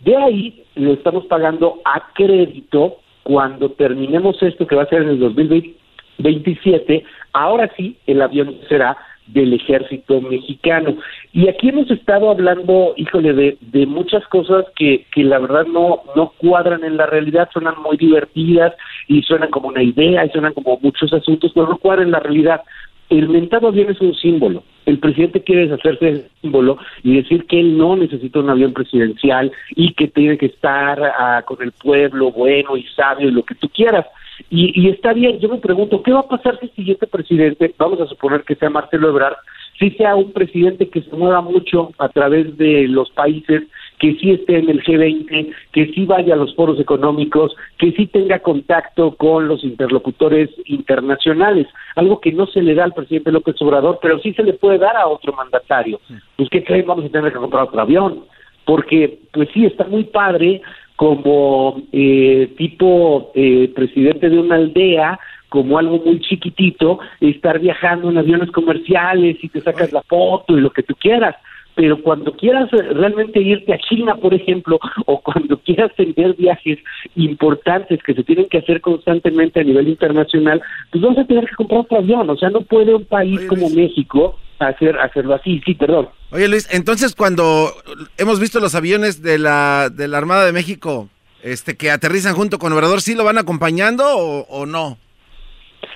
De 0.00 0.16
ahí 0.16 0.64
lo 0.74 0.92
estamos 0.92 1.26
pagando 1.26 1.80
a 1.84 2.12
crédito 2.14 2.98
cuando 3.22 3.70
terminemos 3.70 4.42
esto 4.42 4.66
que 4.66 4.76
va 4.76 4.82
a 4.82 4.88
ser 4.88 5.02
en 5.02 5.10
el 5.10 5.18
2027. 5.20 7.04
Ahora 7.32 7.70
sí, 7.76 7.96
el 8.06 8.20
avión 8.20 8.56
será 8.68 8.96
del 9.26 9.54
ejército 9.54 10.20
mexicano. 10.20 10.96
Y 11.32 11.48
aquí 11.48 11.68
hemos 11.68 11.90
estado 11.90 12.30
hablando, 12.30 12.94
híjole, 12.96 13.32
de, 13.32 13.58
de 13.60 13.86
muchas 13.86 14.26
cosas 14.28 14.66
que, 14.76 15.06
que 15.12 15.24
la 15.24 15.38
verdad 15.38 15.66
no, 15.66 16.02
no 16.16 16.32
cuadran 16.38 16.84
en 16.84 16.96
la 16.96 17.06
realidad, 17.06 17.48
suenan 17.52 17.74
muy 17.82 17.96
divertidas 17.96 18.74
y 19.08 19.22
suenan 19.22 19.50
como 19.50 19.68
una 19.68 19.82
idea 19.82 20.24
y 20.24 20.30
suenan 20.30 20.54
como 20.54 20.78
muchos 20.82 21.12
asuntos, 21.12 21.52
pero 21.54 21.68
no 21.68 21.78
cuadran 21.78 22.06
en 22.06 22.12
la 22.12 22.20
realidad. 22.20 22.60
El 23.08 23.28
mentado 23.28 23.68
avión 23.68 23.90
es 23.90 24.00
un 24.00 24.14
símbolo. 24.14 24.64
El 24.86 24.98
presidente 24.98 25.42
quiere 25.42 25.68
deshacerse 25.68 26.04
del 26.04 26.24
símbolo 26.40 26.78
y 27.02 27.16
decir 27.16 27.44
que 27.44 27.60
él 27.60 27.76
no 27.76 27.94
necesita 27.94 28.40
un 28.40 28.50
avión 28.50 28.72
presidencial 28.72 29.52
y 29.76 29.92
que 29.92 30.08
tiene 30.08 30.38
que 30.38 30.46
estar 30.46 30.98
ah, 31.18 31.42
con 31.46 31.62
el 31.62 31.72
pueblo 31.72 32.32
bueno 32.32 32.76
y 32.76 32.84
sabio 32.84 33.28
y 33.28 33.32
lo 33.32 33.44
que 33.44 33.54
tú 33.54 33.68
quieras. 33.68 34.06
Y, 34.50 34.80
y 34.80 34.88
está 34.88 35.12
bien, 35.12 35.38
yo 35.38 35.48
me 35.48 35.58
pregunto, 35.58 36.02
¿qué 36.02 36.12
va 36.12 36.20
a 36.20 36.28
pasar 36.28 36.58
si 36.58 36.66
el 36.66 36.72
siguiente 36.72 37.06
presidente, 37.06 37.74
vamos 37.78 38.00
a 38.00 38.06
suponer 38.06 38.42
que 38.44 38.54
sea 38.54 38.70
Marcelo 38.70 39.08
Ebrard, 39.08 39.36
si 39.78 39.90
sea 39.92 40.14
un 40.14 40.32
presidente 40.32 40.88
que 40.88 41.02
se 41.02 41.16
mueva 41.16 41.40
mucho 41.40 41.92
a 41.98 42.08
través 42.08 42.56
de 42.56 42.86
los 42.88 43.10
países, 43.10 43.62
que 43.98 44.14
sí 44.14 44.32
esté 44.32 44.58
en 44.58 44.68
el 44.68 44.82
G20, 44.82 45.54
que 45.72 45.86
sí 45.92 46.04
vaya 46.06 46.34
a 46.34 46.36
los 46.36 46.54
foros 46.54 46.78
económicos, 46.78 47.54
que 47.78 47.92
sí 47.92 48.06
tenga 48.06 48.40
contacto 48.40 49.14
con 49.16 49.48
los 49.48 49.64
interlocutores 49.64 50.50
internacionales, 50.66 51.66
algo 51.96 52.20
que 52.20 52.32
no 52.32 52.46
se 52.46 52.62
le 52.62 52.74
da 52.74 52.84
al 52.84 52.94
presidente 52.94 53.32
López 53.32 53.60
Obrador, 53.60 53.98
pero 54.02 54.18
sí 54.18 54.32
se 54.34 54.42
le 54.42 54.54
puede 54.54 54.78
dar 54.78 54.96
a 54.96 55.06
otro 55.06 55.32
mandatario. 55.32 56.00
Pues 56.36 56.48
¿qué 56.50 56.62
creen? 56.64 56.86
Vamos 56.86 57.04
a 57.04 57.08
tener 57.08 57.32
que 57.32 57.38
comprar 57.38 57.64
otro 57.64 57.80
avión, 57.80 58.24
porque 58.64 59.18
pues 59.32 59.48
sí, 59.54 59.66
está 59.66 59.84
muy 59.84 60.04
padre 60.04 60.62
como 60.96 61.82
eh, 61.92 62.52
tipo 62.56 63.32
eh, 63.34 63.70
presidente 63.74 64.28
de 64.28 64.38
una 64.38 64.56
aldea, 64.56 65.18
como 65.48 65.78
algo 65.78 65.98
muy 65.98 66.20
chiquitito, 66.20 66.98
estar 67.20 67.58
viajando 67.58 68.10
en 68.10 68.18
aviones 68.18 68.50
comerciales 68.50 69.36
y 69.42 69.48
te 69.48 69.60
sacas 69.60 69.92
la 69.92 70.02
foto 70.02 70.56
y 70.56 70.60
lo 70.60 70.70
que 70.70 70.82
tú 70.82 70.94
quieras. 70.94 71.36
Pero 71.74 72.02
cuando 72.02 72.32
quieras 72.32 72.70
realmente 72.70 73.40
irte 73.40 73.72
a 73.72 73.78
China, 73.78 74.16
por 74.16 74.34
ejemplo, 74.34 74.78
o 75.06 75.20
cuando 75.20 75.58
quieras 75.58 75.90
tener 75.96 76.34
viajes 76.36 76.78
importantes 77.16 78.02
que 78.02 78.14
se 78.14 78.24
tienen 78.24 78.46
que 78.48 78.58
hacer 78.58 78.80
constantemente 78.80 79.60
a 79.60 79.64
nivel 79.64 79.88
internacional, 79.88 80.60
pues 80.90 81.02
vas 81.02 81.18
a 81.18 81.24
tener 81.24 81.46
que 81.46 81.54
comprar 81.56 81.80
otro 81.80 81.98
avión. 81.98 82.28
O 82.28 82.36
sea, 82.36 82.50
no 82.50 82.60
puede 82.60 82.94
un 82.94 83.04
país 83.04 83.40
como 83.46 83.70
México 83.70 84.36
hacer 84.62 84.98
hacerlo 84.98 85.34
así. 85.34 85.60
Sí, 85.64 85.74
perdón. 85.74 86.08
Oye 86.30 86.48
Luis, 86.48 86.68
entonces 86.70 87.14
cuando 87.14 87.72
hemos 88.18 88.40
visto 88.40 88.60
los 88.60 88.74
aviones 88.74 89.22
de 89.22 89.38
la, 89.38 89.90
de 89.90 90.08
la 90.08 90.18
Armada 90.18 90.44
de 90.46 90.52
México 90.52 91.08
este, 91.42 91.76
que 91.76 91.90
aterrizan 91.90 92.34
junto 92.34 92.58
con 92.58 92.72
Obrador, 92.72 93.00
¿sí 93.00 93.14
lo 93.14 93.24
van 93.24 93.38
acompañando 93.38 94.04
o, 94.06 94.46
o 94.48 94.66
no? 94.66 94.98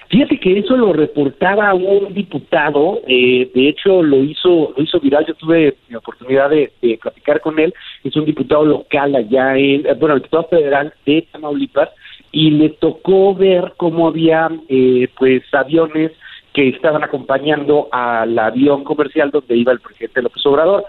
Fíjate 0.09 0.39
que 0.39 0.59
eso 0.59 0.77
lo 0.77 0.93
reportaba 0.93 1.75
un 1.75 2.15
diputado, 2.15 3.01
eh, 3.09 3.51
de 3.53 3.69
hecho 3.69 4.03
lo 4.05 4.23
hizo 4.23 4.73
lo 4.77 4.83
hizo 4.83 5.01
viral, 5.01 5.27
yo 5.27 5.35
tuve 5.35 5.77
la 5.89 5.99
oportunidad 5.99 6.51
de, 6.51 6.73
de 6.81 6.97
platicar 7.01 7.41
con 7.41 7.59
él, 7.59 7.75
es 8.05 8.15
un 8.15 8.25
diputado 8.25 8.65
local 8.65 9.17
allá 9.17 9.57
en, 9.57 9.85
eh, 9.85 9.95
bueno, 9.99 10.15
el 10.15 10.23
diputado 10.23 10.49
federal 10.49 10.95
de 11.05 11.27
Tamaulipas, 11.33 11.89
y 12.31 12.51
le 12.51 12.69
tocó 12.71 13.35
ver 13.35 13.75
cómo 13.77 14.07
había 14.07 14.49
eh, 14.69 15.09
pues 15.19 15.43
aviones 15.53 16.13
que 16.57 16.71
estaban 16.71 17.05
acompañando 17.05 17.87
al 17.93 18.39
avión 18.39 18.83
comercial 18.83 19.31
donde 19.31 19.55
iba 19.55 19.73
el 19.73 19.81
presidente 19.81 20.23
López 20.23 20.47
Obrador. 20.47 20.87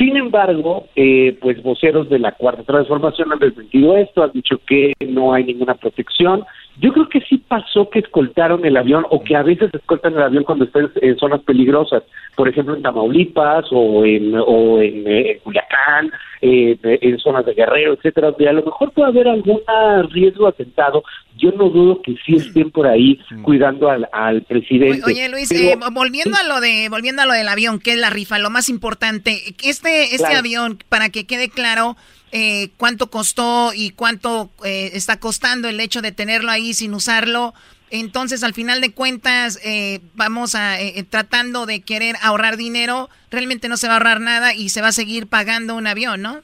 Sin 0.00 0.16
embargo, 0.16 0.86
eh, 0.96 1.36
pues 1.42 1.62
voceros 1.62 2.08
de 2.08 2.18
la 2.18 2.32
Cuarta 2.32 2.62
Transformación 2.62 3.32
han 3.32 3.38
desmentido 3.38 3.98
esto, 3.98 4.22
han 4.22 4.32
dicho 4.32 4.58
que 4.66 4.94
no 5.06 5.34
hay 5.34 5.44
ninguna 5.44 5.74
protección. 5.74 6.42
Yo 6.80 6.90
creo 6.94 7.06
que 7.10 7.20
sí 7.28 7.36
pasó 7.36 7.90
que 7.90 7.98
escoltaron 7.98 8.64
el 8.64 8.78
avión 8.78 9.04
o 9.10 9.22
que 9.22 9.36
a 9.36 9.42
veces 9.42 9.68
escoltan 9.74 10.14
el 10.14 10.22
avión 10.22 10.44
cuando 10.44 10.64
están 10.64 10.90
en 11.02 11.18
zonas 11.18 11.42
peligrosas, 11.42 12.02
por 12.34 12.48
ejemplo 12.48 12.74
en 12.74 12.82
Tamaulipas 12.82 13.66
o 13.70 14.06
en, 14.06 14.34
o 14.34 14.80
en, 14.80 15.06
eh, 15.06 15.32
en 15.32 15.38
Culiacán, 15.40 16.10
eh, 16.40 16.78
en 16.82 17.18
zonas 17.18 17.44
de 17.44 17.52
Guerrero, 17.52 17.92
etcétera, 17.92 18.30
donde 18.30 18.48
a 18.48 18.54
lo 18.54 18.62
mejor 18.64 18.92
puede 18.92 19.08
haber 19.08 19.28
algún 19.28 19.60
riesgo 20.10 20.46
atentado. 20.46 21.02
Yo 21.36 21.52
no 21.52 21.68
dudo 21.68 22.00
que 22.02 22.14
sí 22.24 22.36
estén 22.36 22.70
por 22.70 22.86
ahí 22.86 23.18
cuidando 23.42 23.90
al, 23.90 24.08
al 24.12 24.42
presidente. 24.42 25.02
Oye 25.06 25.28
Luis, 25.28 25.48
Pero- 25.50 25.70
eh, 25.72 25.90
volviendo 25.92 26.36
a 26.38 26.44
lo 26.44 26.60
de 26.60 26.88
volviendo 26.90 27.20
a 27.22 27.26
lo 27.26 27.32
del 27.34 27.48
avión, 27.48 27.78
que 27.78 27.92
es 27.92 27.98
la 27.98 28.08
rifa, 28.10 28.38
lo 28.38 28.48
más 28.50 28.68
importante, 28.70 29.32
este 29.64 29.89
este 30.04 30.18
Claro. 30.18 30.38
avión 30.38 30.78
para 30.88 31.08
que 31.10 31.26
quede 31.26 31.48
claro 31.48 31.96
eh, 32.32 32.68
cuánto 32.76 33.10
costó 33.10 33.72
y 33.74 33.90
cuánto 33.90 34.50
eh, 34.64 34.90
está 34.94 35.18
costando 35.18 35.68
el 35.68 35.80
hecho 35.80 36.02
de 36.02 36.12
tenerlo 36.12 36.50
ahí 36.50 36.74
sin 36.74 36.94
usarlo. 36.94 37.54
Entonces, 37.90 38.44
al 38.44 38.54
final 38.54 38.80
de 38.80 38.94
cuentas, 38.94 39.60
eh, 39.64 39.98
vamos 40.14 40.54
a 40.54 40.80
eh, 40.80 40.92
eh, 40.96 41.02
tratando 41.02 41.66
de 41.66 41.82
querer 41.82 42.14
ahorrar 42.22 42.56
dinero. 42.56 43.08
Realmente 43.30 43.68
no 43.68 43.76
se 43.76 43.88
va 43.88 43.94
a 43.94 43.96
ahorrar 43.96 44.20
nada 44.20 44.54
y 44.54 44.68
se 44.68 44.80
va 44.80 44.88
a 44.88 44.92
seguir 44.92 45.28
pagando 45.28 45.74
un 45.74 45.86
avión, 45.86 46.22
¿no? 46.22 46.38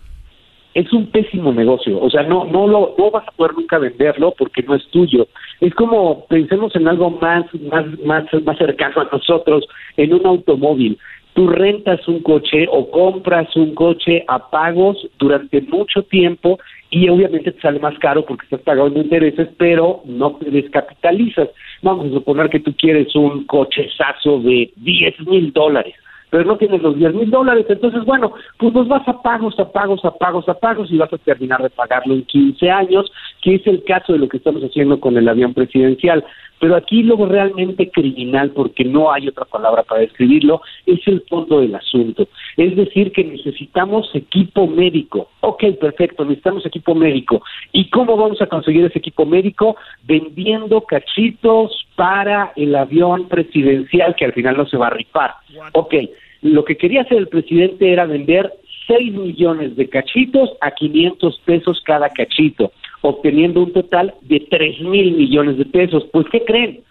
es 0.74 0.93
un 0.93 1.06
pésimo 1.06 1.55
negocio, 1.55 1.98
o 1.98 2.10
sea, 2.10 2.23
no 2.24 2.44
no 2.44 2.66
lo 2.66 2.94
no 2.98 3.10
vas 3.10 3.27
a 3.27 3.31
poder 3.31 3.55
nunca 3.55 3.78
venderlo 3.78 4.35
porque 4.36 4.62
no 4.62 4.74
es 4.74 4.86
tuyo. 4.90 5.27
Es 5.59 5.74
como 5.74 6.27
pensemos 6.27 6.77
en 6.77 6.86
algo 6.86 7.09
más 7.12 7.47
más 7.62 7.86
más 8.05 8.24
más 8.44 8.59
cercano 8.59 9.01
a 9.01 9.09
nosotros, 9.10 9.64
en 9.97 10.12
un 10.12 10.27
automóvil. 10.27 10.98
Tú 11.36 11.48
rentas 11.48 12.00
un 12.08 12.22
coche 12.22 12.66
o 12.70 12.90
compras 12.90 13.54
un 13.56 13.74
coche 13.74 14.24
a 14.26 14.50
pagos 14.50 15.06
durante 15.18 15.60
mucho 15.60 16.02
tiempo 16.04 16.58
y 16.88 17.10
obviamente 17.10 17.52
te 17.52 17.60
sale 17.60 17.78
más 17.78 17.98
caro 17.98 18.24
porque 18.24 18.46
estás 18.46 18.62
pagando 18.62 18.98
intereses, 18.98 19.46
pero 19.58 20.00
no 20.06 20.36
te 20.36 20.50
descapitalizas. 20.50 21.50
Vamos 21.82 22.06
a 22.06 22.14
suponer 22.14 22.48
que 22.48 22.60
tú 22.60 22.74
quieres 22.74 23.14
un 23.14 23.44
cochezazo 23.44 24.40
de 24.40 24.72
10 24.76 25.26
mil 25.26 25.52
dólares 25.52 25.94
pero 26.30 26.44
no 26.44 26.56
tienes 26.56 26.82
los 26.82 26.96
10 26.96 27.14
mil 27.14 27.30
dólares, 27.30 27.66
entonces 27.68 28.04
bueno, 28.04 28.32
pues 28.58 28.74
los 28.74 28.88
vas 28.88 29.06
a 29.08 29.22
pagos, 29.22 29.58
a 29.58 29.70
pagos, 29.70 30.04
a 30.04 30.10
pagos, 30.10 30.48
a 30.48 30.54
pagos 30.54 30.90
y 30.90 30.98
vas 30.98 31.12
a 31.12 31.18
terminar 31.18 31.62
de 31.62 31.70
pagarlo 31.70 32.14
en 32.14 32.24
15 32.24 32.70
años, 32.70 33.10
que 33.47 33.55
es 33.55 33.66
el 33.68 33.85
caso 33.85 34.12
de 34.12 34.18
lo 34.18 34.28
que 34.28 34.39
estamos 34.39 34.60
haciendo 34.64 34.98
con 34.98 35.16
el 35.16 35.28
avión 35.28 35.55
presidencial. 35.55 36.24
Pero 36.59 36.74
aquí 36.74 37.05
lo 37.05 37.14
realmente 37.27 37.93
criminal, 37.93 38.51
porque 38.51 38.82
no 38.82 39.12
hay 39.12 39.28
otra 39.28 39.44
palabra 39.44 39.85
para 39.85 40.01
describirlo, 40.01 40.62
es 40.85 40.98
el 41.06 41.20
fondo 41.28 41.60
del 41.60 41.77
asunto. 41.77 42.27
Es 42.56 42.74
decir, 42.74 43.12
que 43.12 43.23
necesitamos 43.23 44.10
equipo 44.14 44.66
médico. 44.66 45.28
Ok, 45.43 45.62
perfecto, 45.81 46.24
necesitamos 46.24 46.66
equipo 46.66 46.97
médico. 46.97 47.40
¿Y 47.70 47.89
cómo 47.89 48.16
vamos 48.16 48.43
a 48.43 48.48
conseguir 48.48 48.85
ese 48.85 48.98
equipo 48.98 49.24
médico? 49.24 49.77
Vendiendo 50.02 50.81
cachitos 50.81 51.86
para 51.94 52.52
el 52.56 52.74
avión 52.74 53.28
presidencial 53.28 54.16
que 54.16 54.24
al 54.24 54.32
final 54.32 54.56
no 54.56 54.66
se 54.66 54.77
va 54.77 54.89
a 54.89 54.90
rifar. 54.90 55.35
Ok, 55.70 55.94
lo 56.43 56.64
que 56.64 56.77
quería 56.77 57.02
hacer 57.02 57.18
el 57.18 57.28
presidente 57.28 57.93
era 57.93 58.06
vender 58.06 58.52
6 58.86 59.12
millones 59.14 59.77
de 59.77 59.89
cachitos 59.89 60.51
a 60.60 60.70
500 60.70 61.40
pesos 61.44 61.81
cada 61.85 62.09
cachito, 62.10 62.73
obteniendo 63.09 63.62
un 63.62 63.73
total 63.73 64.15
de 64.23 64.41
3 64.51 64.81
mil 64.81 65.12
millones 65.12 65.59
de 65.59 65.65
pesos. 65.65 66.05
Pues, 66.12 66.27
¿qué 66.31 66.45
creen? 66.45 66.83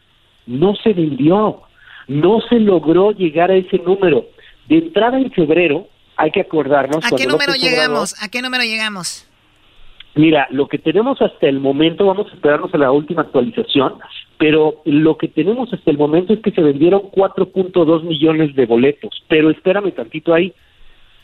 No 0.45 0.75
se 0.75 0.93
vendió, 0.93 1.61
no 2.07 2.41
se 2.41 2.59
logró 2.59 3.11
llegar 3.11 3.51
a 3.51 3.55
ese 3.55 3.77
número. 3.79 4.25
De 4.67 4.77
entrada 4.77 5.17
en 5.17 5.31
febrero, 5.31 5.87
hay 6.15 6.31
que 6.31 6.41
acordarnos... 6.41 7.03
¿A 7.05 7.15
qué 7.15 7.27
número 7.27 7.53
llegamos? 7.53 8.15
¿A 8.21 8.29
qué 8.29 8.41
número 8.41 8.63
llegamos? 8.63 9.27
Mira, 10.15 10.47
lo 10.49 10.67
que 10.67 10.77
tenemos 10.77 11.21
hasta 11.21 11.47
el 11.47 11.59
momento, 11.59 12.05
vamos 12.05 12.31
a 12.31 12.35
esperarnos 12.35 12.73
a 12.73 12.77
la 12.77 12.91
última 12.91 13.23
actualización, 13.23 13.95
pero 14.37 14.81
lo 14.85 15.17
que 15.17 15.27
tenemos 15.27 15.71
hasta 15.73 15.91
el 15.91 15.97
momento 15.97 16.33
es 16.33 16.39
que 16.39 16.51
se 16.51 16.61
vendieron 16.61 17.01
4.2 17.11 18.03
millones 18.03 18.55
de 18.55 18.65
boletos. 18.65 19.23
Pero 19.27 19.49
espérame 19.49 19.91
tantito 19.91 20.33
ahí. 20.33 20.53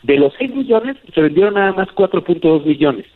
De 0.02 0.18
los 0.18 0.34
6 0.38 0.54
millones, 0.54 0.96
se 1.14 1.20
vendieron 1.22 1.54
nada 1.54 1.72
más 1.72 1.88
4.2 1.88 2.66
millones. 2.66 3.06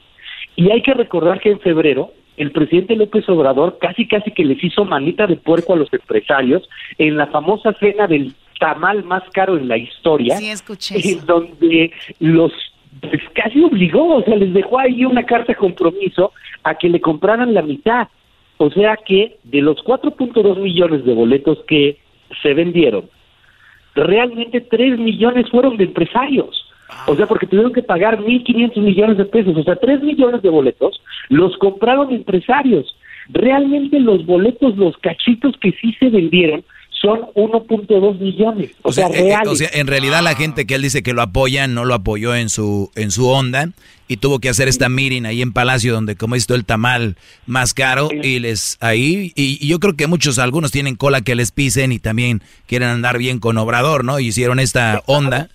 Y 0.56 0.70
hay 0.70 0.82
que 0.82 0.94
recordar 0.94 1.40
que 1.40 1.50
en 1.50 1.60
febrero, 1.60 2.12
el 2.36 2.50
presidente 2.50 2.96
López 2.96 3.28
Obrador 3.28 3.78
casi 3.78 4.06
casi 4.08 4.30
que 4.30 4.44
les 4.44 4.62
hizo 4.62 4.84
manita 4.84 5.26
de 5.26 5.36
puerco 5.36 5.74
a 5.74 5.76
los 5.76 5.92
empresarios 5.92 6.68
en 6.98 7.16
la 7.16 7.26
famosa 7.28 7.72
cena 7.74 8.06
del 8.06 8.34
tamal 8.58 9.04
más 9.04 9.22
caro 9.32 9.56
en 9.56 9.68
la 9.68 9.76
historia. 9.76 10.36
Sí, 10.36 10.50
escuché 10.50 10.98
eso. 10.98 11.18
en 11.18 11.26
donde 11.26 11.92
los 12.20 12.52
pues, 13.00 13.22
casi 13.34 13.62
obligó, 13.62 14.16
o 14.16 14.22
sea, 14.22 14.36
les 14.36 14.52
dejó 14.52 14.78
ahí 14.78 15.04
una 15.04 15.24
carta 15.24 15.52
de 15.52 15.56
compromiso 15.56 16.32
a 16.62 16.74
que 16.74 16.88
le 16.88 17.00
compraran 17.00 17.54
la 17.54 17.62
mitad. 17.62 18.08
O 18.58 18.70
sea 18.70 18.96
que 18.96 19.36
de 19.44 19.60
los 19.60 19.76
4.2 19.84 20.58
millones 20.58 21.04
de 21.04 21.12
boletos 21.12 21.58
que 21.68 21.98
se 22.42 22.54
vendieron, 22.54 23.08
realmente 23.94 24.62
3 24.62 24.98
millones 24.98 25.50
fueron 25.50 25.76
de 25.76 25.84
empresarios. 25.84 26.65
O 27.06 27.16
sea, 27.16 27.26
porque 27.26 27.46
tuvieron 27.46 27.72
que 27.72 27.82
pagar 27.82 28.18
1.500 28.18 28.76
millones 28.80 29.18
de 29.18 29.24
pesos. 29.24 29.56
O 29.56 29.62
sea, 29.62 29.76
3 29.76 30.02
millones 30.02 30.42
de 30.42 30.48
boletos 30.48 31.00
los 31.28 31.56
compraron 31.58 32.12
empresarios. 32.12 32.96
Realmente 33.28 33.98
los 33.98 34.24
boletos, 34.24 34.76
los 34.76 34.96
cachitos 34.98 35.54
que 35.60 35.72
sí 35.72 35.94
se 35.98 36.10
vendieron, 36.10 36.64
son 37.00 37.20
1.2 37.34 38.18
millones. 38.18 38.70
O, 38.82 38.92
sea, 38.92 39.08
eh, 39.08 39.10
eh, 39.14 39.22
reales. 39.22 39.48
o 39.48 39.56
sea, 39.56 39.68
en 39.72 39.86
realidad 39.86 40.22
la 40.22 40.34
gente 40.34 40.66
que 40.66 40.74
él 40.74 40.82
dice 40.82 41.02
que 41.02 41.12
lo 41.12 41.22
apoya 41.22 41.66
no 41.66 41.84
lo 41.84 41.94
apoyó 41.94 42.34
en 42.34 42.48
su 42.48 42.90
en 42.94 43.10
su 43.10 43.28
onda 43.28 43.70
y 44.08 44.16
tuvo 44.18 44.38
que 44.38 44.48
hacer 44.48 44.68
esta 44.68 44.88
meeting 44.88 45.24
ahí 45.24 45.42
en 45.42 45.52
Palacio 45.52 45.92
donde 45.92 46.16
como 46.16 46.34
visto 46.34 46.54
el 46.54 46.64
tamal 46.64 47.16
más 47.46 47.74
caro 47.74 48.08
y 48.22 48.38
les 48.38 48.78
ahí 48.80 49.32
y, 49.34 49.58
y 49.60 49.68
yo 49.68 49.78
creo 49.78 49.94
que 49.94 50.06
muchos 50.06 50.38
algunos 50.38 50.70
tienen 50.72 50.96
cola 50.96 51.20
que 51.20 51.34
les 51.34 51.50
pisen 51.50 51.92
y 51.92 51.98
también 51.98 52.42
quieren 52.66 52.88
andar 52.88 53.18
bien 53.18 53.40
con 53.40 53.58
Obrador, 53.58 54.04
¿no? 54.04 54.18
Y 54.18 54.28
hicieron 54.28 54.58
esta 54.58 55.02
onda. 55.06 55.48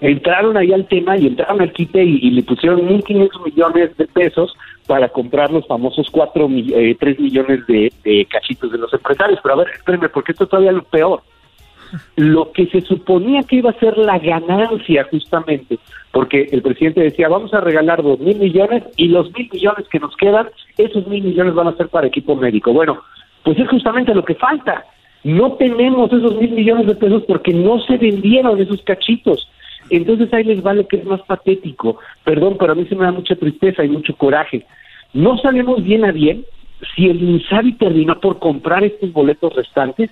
Entraron 0.00 0.56
ahí 0.56 0.72
al 0.72 0.86
tema 0.86 1.16
y 1.16 1.26
entraron 1.26 1.60
al 1.60 1.72
quite 1.72 2.02
y, 2.02 2.30
le 2.30 2.42
pusieron 2.42 2.80
1.500 2.88 3.44
millones 3.44 3.96
de 3.96 4.06
pesos 4.06 4.54
para 4.86 5.08
comprar 5.08 5.50
los 5.52 5.66
famosos 5.66 6.08
4, 6.10 6.48
mi- 6.48 6.72
eh, 6.74 6.96
3 6.98 7.20
millones 7.20 7.66
de, 7.66 8.26
cachitos 8.30 8.72
de 8.72 8.78
los 8.78 8.92
empresarios. 8.92 9.38
Pero 9.42 9.54
a 9.54 9.58
ver, 9.58 9.68
espérenme, 9.74 10.08
porque 10.08 10.32
esto 10.32 10.44
es 10.44 10.50
todavía 10.50 10.72
lo 10.72 10.82
peor. 10.84 11.22
Lo 12.16 12.52
que 12.52 12.66
se 12.66 12.80
suponía 12.82 13.42
que 13.42 13.56
iba 13.56 13.70
a 13.70 13.78
ser 13.80 13.98
la 13.98 14.18
ganancia 14.18 15.06
justamente, 15.10 15.78
porque 16.12 16.48
el 16.52 16.62
presidente 16.62 17.00
decía, 17.00 17.28
vamos 17.28 17.52
a 17.52 17.60
regalar 17.60 18.02
dos 18.02 18.20
mil 18.20 18.38
millones 18.38 18.84
y 18.96 19.08
los 19.08 19.32
mil 19.32 19.48
millones 19.52 19.88
que 19.88 19.98
nos 19.98 20.16
quedan, 20.16 20.48
esos 20.78 21.06
mil 21.08 21.22
millones 21.24 21.54
van 21.54 21.66
a 21.68 21.76
ser 21.76 21.88
para 21.88 22.06
equipo 22.06 22.36
médico. 22.36 22.72
Bueno, 22.72 23.02
pues 23.42 23.58
es 23.58 23.68
justamente 23.68 24.14
lo 24.14 24.24
que 24.24 24.36
falta. 24.36 24.84
No 25.24 25.52
tenemos 25.54 26.12
esos 26.12 26.36
mil 26.36 26.52
millones 26.52 26.86
de 26.86 26.94
pesos 26.94 27.24
porque 27.26 27.52
no 27.52 27.80
se 27.80 27.96
vendieron 27.96 28.60
esos 28.60 28.80
cachitos. 28.82 29.48
Entonces 29.90 30.32
ahí 30.32 30.44
les 30.44 30.64
va 30.64 30.72
lo 30.72 30.86
que 30.86 30.96
es 30.96 31.04
más 31.04 31.20
patético. 31.22 31.98
Perdón, 32.24 32.56
pero 32.58 32.72
a 32.72 32.74
mí 32.74 32.86
se 32.88 32.94
me 32.94 33.04
da 33.04 33.12
mucha 33.12 33.36
tristeza 33.36 33.84
y 33.84 33.88
mucho 33.88 34.14
coraje. 34.16 34.64
No 35.12 35.36
sabemos 35.38 35.82
bien 35.82 36.04
a 36.04 36.12
bien 36.12 36.44
si 36.94 37.08
el 37.08 37.22
Insabi 37.22 37.72
terminó 37.74 38.18
por 38.20 38.38
comprar 38.38 38.84
estos 38.84 39.12
boletos 39.12 39.54
restantes 39.54 40.10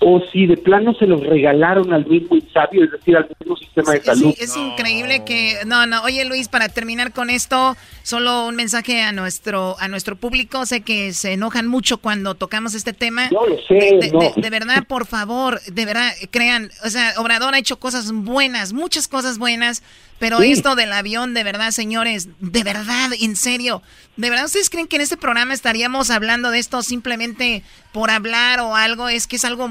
o 0.00 0.20
si 0.30 0.46
de 0.46 0.56
plano 0.56 0.94
se 0.94 1.06
los 1.06 1.20
regalaron 1.26 1.92
al 1.92 2.06
mismo 2.06 2.36
Insabi, 2.36 2.82
es 2.82 2.90
decir, 2.92 3.16
al 3.16 3.28
mismo 3.40 3.56
sistema 3.56 3.92
de 3.92 3.98
Es, 3.98 4.04
salud. 4.04 4.34
es 4.38 4.56
increíble 4.56 5.24
que 5.24 5.58
no 5.66 5.86
no 5.86 6.02
oye 6.02 6.24
Luis 6.24 6.46
para 6.48 6.68
terminar 6.68 7.12
con 7.12 7.30
esto 7.30 7.76
solo 8.04 8.46
un 8.46 8.54
mensaje 8.54 9.02
a 9.02 9.10
nuestro 9.10 9.76
a 9.80 9.88
nuestro 9.88 10.14
público 10.16 10.66
sé 10.66 10.82
que 10.82 11.12
se 11.12 11.32
enojan 11.32 11.66
mucho 11.66 11.98
cuando 11.98 12.36
tocamos 12.36 12.74
este 12.74 12.92
tema 12.92 13.28
Yo 13.30 13.44
lo 13.46 13.56
sé, 13.66 13.74
de, 13.74 13.98
de- 14.00 14.10
no. 14.12 14.20
de- 14.20 14.32
de 14.40 14.50
verdad 14.50 14.84
por 14.86 15.04
favor 15.06 15.60
de 15.62 15.84
verdad 15.84 16.12
crean 16.30 16.70
o 16.84 16.90
sea 16.90 17.14
Obrador 17.18 17.54
ha 17.54 17.58
hecho 17.58 17.78
cosas 17.80 18.12
buenas 18.12 18.72
muchas 18.72 19.08
cosas 19.08 19.38
buenas 19.38 19.82
pero 20.20 20.40
Sí. 20.40 20.52
esto 20.52 20.74
del 20.76 20.92
avión 20.92 21.34
de 21.34 21.42
verdad 21.44 21.70
señores 21.72 22.28
de 22.40 22.62
verdad 22.62 23.10
en 23.20 23.34
serio 23.36 23.82
de 24.16 24.30
verdad 24.30 24.46
ustedes 24.46 24.70
creen 24.70 24.86
que 24.86 24.96
en 24.96 25.02
este 25.02 25.16
programa 25.16 25.54
estaríamos 25.54 26.10
hablando 26.10 26.50
de 26.50 26.58
esto 26.60 26.82
simplemente 26.82 27.62
por 27.92 28.10
hablar 28.10 28.60
o 28.60 28.74
algo 28.74 29.08
es 29.08 29.26
que 29.26 29.36
es 29.36 29.44
algo 29.44 29.70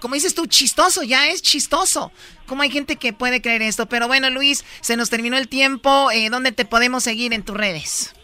como 0.00 0.14
dices 0.14 0.34
tú, 0.34 0.46
chistoso, 0.46 1.02
ya 1.02 1.28
es 1.28 1.42
chistoso. 1.42 2.10
¿Cómo 2.46 2.62
hay 2.62 2.70
gente 2.70 2.96
que 2.96 3.12
puede 3.12 3.40
creer 3.40 3.62
esto? 3.62 3.86
Pero 3.86 4.08
bueno, 4.08 4.30
Luis, 4.30 4.64
se 4.80 4.96
nos 4.96 5.10
terminó 5.10 5.36
el 5.36 5.46
tiempo. 5.46 6.10
Eh, 6.10 6.30
¿Dónde 6.30 6.52
te 6.52 6.64
podemos 6.64 7.04
seguir 7.04 7.32
en 7.32 7.44
tus 7.44 7.56
redes? 7.56 8.14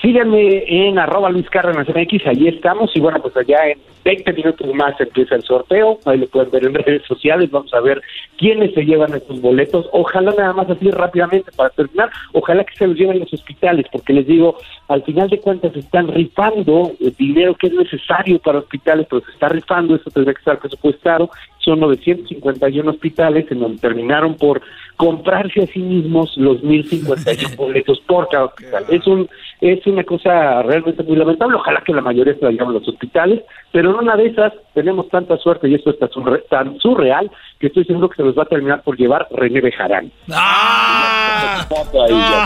Síganme 0.00 0.64
en 0.66 0.98
arroba 0.98 1.28
Luis 1.28 1.48
Cárdenas 1.50 1.86
MX, 1.88 2.26
allí 2.26 2.48
estamos 2.48 2.90
y 2.94 3.00
bueno, 3.00 3.20
pues 3.20 3.36
allá 3.36 3.68
en 3.68 3.78
20 4.02 4.32
minutos 4.32 4.74
más 4.74 4.98
empieza 4.98 5.34
el 5.34 5.42
sorteo, 5.42 5.98
ahí 6.06 6.18
lo 6.18 6.26
pueden 6.26 6.50
ver 6.50 6.64
en 6.64 6.74
redes 6.86 7.02
sociales, 7.06 7.50
vamos 7.50 7.72
a 7.74 7.80
ver 7.80 8.00
quiénes 8.38 8.72
se 8.72 8.86
llevan 8.86 9.12
estos 9.12 9.42
boletos, 9.42 9.86
ojalá 9.92 10.32
nada 10.38 10.54
más 10.54 10.70
así 10.70 10.90
rápidamente 10.90 11.52
para 11.52 11.68
terminar, 11.68 12.10
ojalá 12.32 12.64
que 12.64 12.74
se 12.76 12.86
los 12.86 12.96
lleven 12.96 13.20
los 13.20 13.32
hospitales, 13.34 13.84
porque 13.92 14.14
les 14.14 14.26
digo, 14.26 14.56
al 14.88 15.02
final 15.02 15.28
de 15.28 15.40
cuentas 15.40 15.76
están 15.76 16.08
rifando 16.08 16.92
el 16.98 17.14
dinero 17.16 17.54
que 17.54 17.66
es 17.66 17.74
necesario 17.74 18.38
para 18.38 18.60
hospitales, 18.60 19.06
pero 19.10 19.22
se 19.22 19.32
está 19.32 19.50
rifando, 19.50 19.96
eso 19.96 20.10
tendría 20.10 20.32
que 20.32 20.40
estar 20.40 20.58
presupuestado, 20.60 21.28
son 21.64 21.80
951 21.80 22.90
hospitales 22.90 23.46
en 23.50 23.60
donde 23.60 23.78
terminaron 23.80 24.34
por 24.36 24.60
comprarse 24.96 25.62
a 25.62 25.66
sí 25.66 25.80
mismos 25.80 26.32
los 26.36 26.62
1051 26.62 27.56
boletos 27.56 28.00
por 28.06 28.28
cada 28.28 28.44
hospital. 28.46 28.84
Es 28.90 29.06
un 29.06 29.28
es 29.60 29.86
una 29.86 30.04
cosa 30.04 30.62
realmente 30.62 31.02
muy 31.02 31.16
lamentable. 31.16 31.56
Ojalá 31.56 31.80
que 31.84 31.92
la 31.94 32.02
mayoría 32.02 32.34
se 32.34 32.44
la 32.44 32.50
lleven 32.50 32.68
a 32.68 32.72
los 32.72 32.86
hospitales, 32.88 33.40
pero 33.72 33.90
en 33.90 33.96
una 33.96 34.14
de 34.16 34.26
esas 34.26 34.52
tenemos 34.74 35.08
tanta 35.08 35.36
suerte 35.38 35.68
y 35.68 35.74
esto 35.74 35.90
está 35.90 36.08
surre- 36.10 36.42
tan 36.50 36.78
surreal 36.80 37.30
que 37.58 37.68
estoy 37.68 37.84
seguro 37.84 38.10
que 38.10 38.16
se 38.16 38.22
los 38.24 38.36
va 38.36 38.42
a 38.42 38.46
terminar 38.46 38.82
por 38.82 38.96
llevar 38.98 39.26
René 39.30 39.60
Bejarán. 39.62 40.12
¡Ah! 40.30 41.66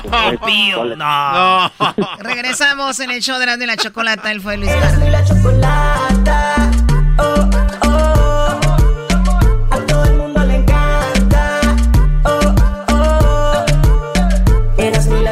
Vale. 0.08 0.96
no. 0.96 1.70
Regresamos 2.22 3.00
en 3.00 3.10
el 3.10 3.20
show 3.20 3.38
de 3.38 3.46
la, 3.46 3.56
de 3.56 3.66
la 3.66 3.76
chocolata. 3.76 4.30
Él 4.30 4.40
fue 4.40 4.56
Luis 4.56 4.70
Carlos. 4.72 5.08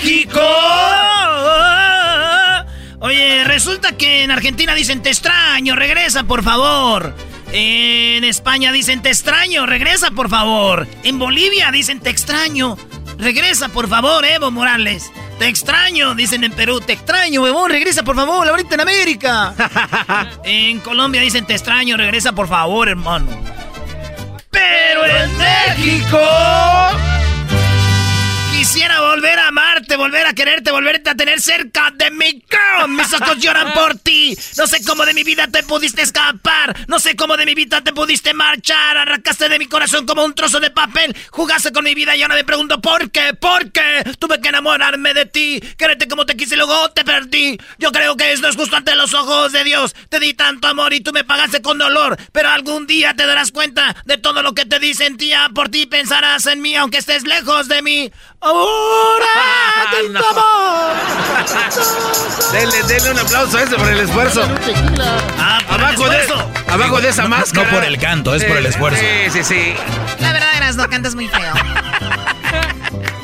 México. 0.00 0.40
Oye, 3.00 3.44
resulta 3.44 3.96
que 3.96 4.22
en 4.22 4.30
Argentina 4.30 4.74
dicen 4.74 5.02
te 5.02 5.10
extraño, 5.10 5.74
regresa 5.74 6.24
por 6.24 6.44
favor. 6.44 7.14
En 7.52 8.22
España 8.24 8.70
dicen 8.70 9.02
te 9.02 9.08
extraño, 9.08 9.66
regresa 9.66 10.10
por 10.10 10.28
favor. 10.28 10.86
En 11.02 11.18
Bolivia 11.18 11.70
dicen 11.72 12.00
te 12.00 12.10
extraño, 12.10 12.76
regresa 13.18 13.68
por 13.70 13.88
favor, 13.88 14.24
Evo 14.24 14.50
Morales. 14.50 15.10
Te 15.38 15.46
extraño, 15.46 16.14
dicen 16.14 16.44
en 16.44 16.52
Perú, 16.52 16.80
te 16.80 16.92
extraño, 16.92 17.42
huevón, 17.42 17.70
regresa 17.70 18.02
por 18.02 18.16
favor, 18.16 18.48
ahorita 18.48 18.74
en 18.74 18.80
América. 18.80 19.54
en 20.44 20.80
Colombia 20.80 21.20
dicen 21.20 21.46
te 21.46 21.54
extraño, 21.54 21.96
regresa 21.96 22.32
por 22.32 22.48
favor, 22.48 22.88
hermano. 22.88 23.28
Pero 24.50 25.04
en 25.06 25.36
México 25.38 26.18
quisiera 28.58 29.00
volver 29.00 29.38
a 29.38 29.48
amarte, 29.48 29.96
volver 29.96 30.26
a 30.26 30.32
quererte, 30.32 30.72
volverte 30.72 31.10
a 31.10 31.14
tener 31.14 31.40
cerca 31.40 31.92
de 31.94 32.10
mí. 32.10 32.42
¡Cam! 32.48 32.96
Mis 32.96 33.12
ojos 33.12 33.38
lloran 33.38 33.72
por 33.72 33.96
ti. 33.98 34.36
No 34.56 34.66
sé 34.66 34.82
cómo 34.84 35.06
de 35.06 35.14
mi 35.14 35.22
vida 35.22 35.46
te 35.46 35.62
pudiste 35.62 36.02
escapar. 36.02 36.76
No 36.88 36.98
sé 36.98 37.14
cómo 37.14 37.36
de 37.36 37.46
mi 37.46 37.54
vida 37.54 37.82
te 37.82 37.92
pudiste 37.92 38.34
marchar. 38.34 38.96
Arrancaste 38.96 39.48
de 39.48 39.60
mi 39.60 39.66
corazón 39.66 40.06
como 40.06 40.24
un 40.24 40.34
trozo 40.34 40.58
de 40.58 40.72
papel. 40.72 41.16
Jugaste 41.30 41.70
con 41.72 41.84
mi 41.84 41.94
vida 41.94 42.16
y 42.16 42.22
ahora 42.22 42.34
me 42.34 42.42
pregunto 42.42 42.80
por 42.80 43.12
qué, 43.12 43.32
por 43.32 43.70
qué. 43.70 44.02
Tuve 44.18 44.40
que 44.40 44.48
enamorarme 44.48 45.14
de 45.14 45.26
ti. 45.26 45.60
Quererte 45.76 46.08
como 46.08 46.26
te 46.26 46.36
quise 46.36 46.56
y 46.56 46.58
luego 46.58 46.90
te 46.90 47.04
perdí. 47.04 47.56
Yo 47.78 47.92
creo 47.92 48.16
que 48.16 48.32
esto 48.32 48.48
es 48.48 48.56
justo 48.56 48.74
ante 48.74 48.96
los 48.96 49.14
ojos 49.14 49.52
de 49.52 49.62
Dios. 49.62 49.94
Te 50.08 50.18
di 50.18 50.34
tanto 50.34 50.66
amor 50.66 50.92
y 50.92 51.00
tú 51.00 51.12
me 51.12 51.22
pagaste 51.22 51.62
con 51.62 51.78
dolor. 51.78 52.16
Pero 52.32 52.48
algún 52.48 52.88
día 52.88 53.14
te 53.14 53.24
darás 53.24 53.52
cuenta 53.52 53.94
de 54.04 54.18
todo 54.18 54.42
lo 54.42 54.52
que 54.52 54.64
te 54.64 54.80
di. 54.80 54.94
Sentía 54.94 55.48
por 55.54 55.68
ti. 55.68 55.86
Pensarás 55.86 56.46
en 56.46 56.60
mí 56.60 56.74
aunque 56.74 56.98
estés 56.98 57.22
lejos 57.22 57.68
de 57.68 57.82
mí. 57.82 58.10
Ahora 58.48 59.26
tanto 59.92 60.28
amor. 60.30 60.94
Denle, 62.52 62.82
denle 62.84 63.10
un 63.10 63.18
aplauso 63.18 63.58
a 63.58 63.62
ese 63.62 63.76
por 63.76 63.88
el 63.88 64.00
esfuerzo. 64.00 64.42
Ah, 65.38 65.58
por 65.68 65.78
el 65.80 65.84
abajo, 65.86 66.08
de, 66.08 66.20
esfuerzo. 66.20 66.50
abajo 66.68 67.00
de 67.00 67.08
esa 67.10 67.22
No- 67.24 67.28
máscara. 67.28 67.68
No 67.70 67.74
por 67.76 67.84
el 67.84 67.98
canto, 67.98 68.34
es 68.34 68.44
por 68.44 68.56
el 68.56 68.66
esfuerzo. 68.66 69.00
Sí, 69.00 69.30
sí, 69.30 69.44
sí. 69.44 69.74
La 70.20 70.32
verdad, 70.32 70.48
Eras, 70.56 70.76
no 70.76 70.88
cantas 70.88 71.14
muy 71.14 71.28
feo. 71.28 71.52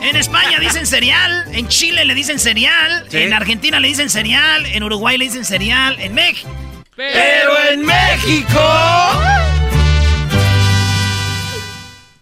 En 0.03 0.17
España 0.17 0.59
dicen 0.61 0.87
cereal, 0.87 1.47
en 1.53 1.67
Chile 1.69 2.05
le 2.05 2.15
dicen 2.15 2.39
cereal, 2.39 3.07
Sí. 3.11 3.17
en 3.23 3.33
Argentina 3.33 3.81
le 3.81 3.89
dicen 3.89 4.11
cereal, 4.11 4.67
en 4.67 4.83
Uruguay 4.83 5.17
le 5.17 5.25
dicen 5.25 5.45
cereal, 5.47 5.99
en 5.99 6.15
México. 6.15 6.49
Pero 6.95 7.59
en 7.71 7.85
México. 7.87 8.61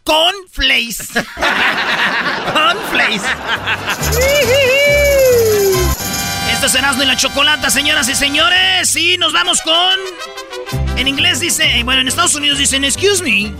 Cornflakes. 0.05 1.13
Cornflakes. 2.53 3.23
Esto 6.53 6.67
es 6.67 6.75
Erasmo 6.75 7.03
y 7.03 7.07
la 7.07 7.17
Chocolata, 7.17 7.71
señoras 7.71 8.09
y 8.09 8.15
señores. 8.15 8.95
Y 8.97 9.17
nos 9.19 9.33
vamos 9.33 9.61
con... 9.63 9.99
En 10.99 11.09
inglés 11.09 11.41
dice... 11.41 11.79
eh, 11.79 11.85
Bueno, 11.85 12.01
en 12.03 12.09
Estados 12.09 12.35
Unidos 12.35 12.59
dicen 12.59 12.85
excuse 12.85 13.23
me. 13.23 13.53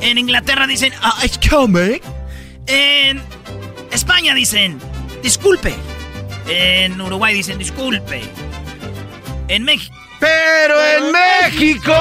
En 0.00 0.18
Inglaterra 0.18 0.66
dicen 0.66 0.92
"Ah, 1.02 1.16
excuse 1.22 1.68
me. 1.68 2.00
En 2.66 3.22
España 3.90 4.34
dicen 4.34 4.80
disculpe. 5.22 5.74
En 6.48 7.00
Uruguay 7.00 7.34
dicen 7.34 7.58
disculpe. 7.58 8.22
En 9.48 9.64
México... 9.64 9.94
Pero 10.18 10.74
en 10.84 11.12
México. 11.12 11.94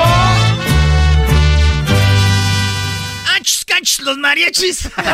¡Ach, 3.40 3.64
cach, 3.66 4.00
los 4.00 4.18
mariachis! 4.18 4.90
¡Ach, 4.98 5.06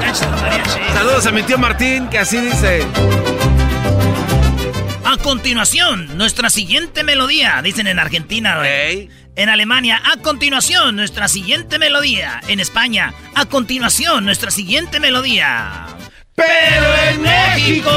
cach, 0.00 0.20
los 0.20 0.40
mariachis! 0.42 0.92
Saludos 0.92 1.26
a 1.26 1.30
mi 1.30 1.42
tío 1.42 1.56
Martín, 1.56 2.08
que 2.08 2.18
así 2.18 2.38
dice. 2.38 2.86
A 5.04 5.16
continuación, 5.16 6.18
nuestra 6.18 6.50
siguiente 6.50 7.04
melodía, 7.04 7.62
dicen 7.62 7.86
en 7.86 7.98
Argentina. 7.98 8.60
En 8.66 9.48
Alemania, 9.48 10.02
a 10.04 10.18
continuación, 10.18 10.94
nuestra 10.96 11.26
siguiente 11.26 11.78
melodía. 11.78 12.42
En 12.48 12.60
España, 12.60 13.14
a 13.34 13.46
continuación, 13.46 14.26
nuestra 14.26 14.50
siguiente 14.50 15.00
melodía. 15.00 15.86
Pero 16.34 16.94
en 17.10 17.22
México. 17.22 17.90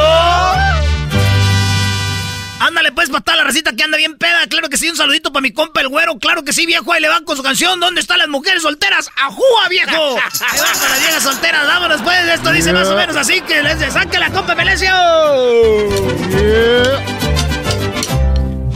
Ándale 2.62 2.92
pues 2.92 3.10
para 3.10 3.38
la 3.38 3.44
recita 3.44 3.74
que 3.74 3.84
anda 3.84 3.98
bien 3.98 4.20
peda. 4.20 4.46
Claro 4.48 4.70
que 4.70 4.78
sí, 4.78 4.88
un 4.88 4.96
saludito 4.96 5.34
para 5.34 5.42
mi 5.42 5.52
compa 5.52 5.82
el 5.82 5.88
güero. 5.88 6.20
Claro 6.20 6.44
que 6.44 6.54
sí, 6.54 6.68
viejo. 6.68 6.94
Ahí 6.94 7.02
le 7.02 7.10
van 7.10 7.26
con 7.26 7.36
su 7.36 7.42
canción. 7.42 7.80
¿Dónde 7.80 8.02
están 8.02 8.20
las 8.20 8.28
mujeres 8.28 8.62
solteras? 8.62 9.10
¡Ajúa, 9.18 9.68
viejo! 9.68 9.92
Ahí 9.92 10.60
van 10.60 10.80
con 10.80 10.90
las 10.92 11.00
viejas 11.00 11.24
solteras. 11.24 11.66
Vámonos 11.66 12.02
pues. 12.04 12.20
Esto 12.28 12.52
dice 12.52 12.72
más 12.72 12.88
o 12.88 12.96
menos 12.96 13.16
así 13.16 13.42
que 13.42 13.64
les 13.64 13.92
saque 13.92 14.20
la 14.20 14.30
compa 14.30 14.54
Melesio. 14.54 14.94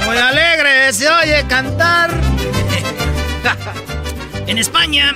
Muy 0.03 0.17
alegre 0.17 0.91
se 0.91 1.07
oye 1.07 1.45
cantar. 1.47 2.09
en 4.47 4.57
España 4.57 5.15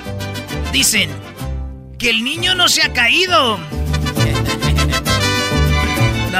dicen 0.71 1.09
que 1.97 2.11
el 2.11 2.23
niño 2.23 2.53
no 2.53 2.69
se 2.69 2.83
ha 2.83 2.93
caído. 2.93 3.59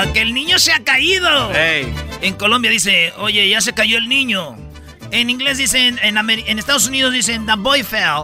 No, 0.06 0.14
que 0.14 0.22
el 0.22 0.34
niño 0.34 0.60
se 0.60 0.72
ha 0.74 0.84
caído. 0.84 1.52
En 2.22 2.34
Colombia 2.36 2.70
dice, 2.72 3.14
oye, 3.18 3.48
ya 3.50 3.62
se 3.62 3.74
cayó 3.74 3.98
el 3.98 4.08
niño. 4.10 4.56
En 5.12 5.30
inglés 5.30 5.58
dicen, 5.58 6.00
en, 6.04 6.18
en 6.18 6.60
Estados 6.60 6.86
Unidos 6.88 7.12
dicen, 7.14 7.46
the 7.46 7.54
boy 7.58 7.84
fell. 7.84 8.24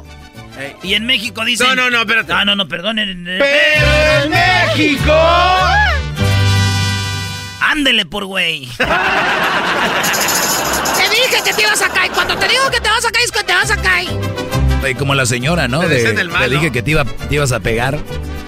Y 0.84 0.94
en 0.94 1.06
México 1.06 1.44
dicen... 1.44 1.68
No, 1.68 1.76
no, 1.76 1.90
no, 1.90 2.00
espérate. 2.02 2.32
No, 2.34 2.46
no, 2.46 2.56
no, 2.56 2.68
perdón. 2.68 3.00
en- 3.00 3.26
Pero 3.26 4.24
en 4.24 4.30
México. 4.30 5.14
Ándele 7.62 8.06
por 8.06 8.26
güey. 8.26 8.68
Te 8.78 8.86
dije 11.10 11.42
que 11.44 11.54
te 11.54 11.62
ibas 11.62 11.82
a 11.82 11.90
caer. 11.90 12.12
Cuando 12.12 12.38
te 12.38 12.48
digo 12.48 12.70
que 12.72 12.80
te 12.80 12.90
vas 12.90 13.06
a 13.06 13.12
caer, 13.12 13.26
es 13.26 13.32
que 13.32 13.44
te 13.44 13.54
vas 13.54 13.72
a 13.72 13.78
caer. 13.82 14.08
Como 14.98 15.16
la 15.16 15.26
señora, 15.26 15.68
¿no? 15.68 15.80
Te 15.82 15.88
De- 15.90 16.14
te 16.14 16.50
dije 16.50 16.72
que 16.72 16.82
te, 16.84 16.92
iba, 16.92 17.04
te 17.06 17.36
ibas 17.36 17.52
a 17.52 17.60
pegar. 17.60 17.98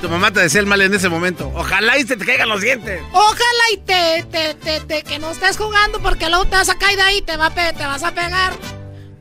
Tu 0.01 0.09
mamá 0.09 0.31
te 0.31 0.41
decía 0.41 0.59
el 0.59 0.67
mal 0.67 0.81
en 0.81 0.93
ese 0.93 1.09
momento. 1.09 1.51
Ojalá 1.55 1.97
y 1.97 2.03
se 2.05 2.15
te 2.17 2.25
caigan 2.25 2.49
los 2.49 2.61
dientes. 2.61 3.01
Ojalá 3.11 3.63
y 3.73 3.77
te, 3.77 4.25
te, 4.31 4.53
te, 4.53 4.79
te- 4.81 5.03
que 5.03 5.17
no 5.19 5.31
estés 5.31 5.57
jugando 5.57 5.99
porque 5.99 6.29
luego 6.29 6.45
te 6.45 6.51
vas 6.55 6.69
a 6.69 6.77
caer 6.77 6.97
de 6.97 7.01
ahí, 7.01 7.21
te, 7.23 7.35
va 7.35 7.47
a 7.47 7.53
pe- 7.53 7.73
te 7.73 7.85
vas 7.85 8.03
a 8.03 8.13
pegar. 8.13 8.53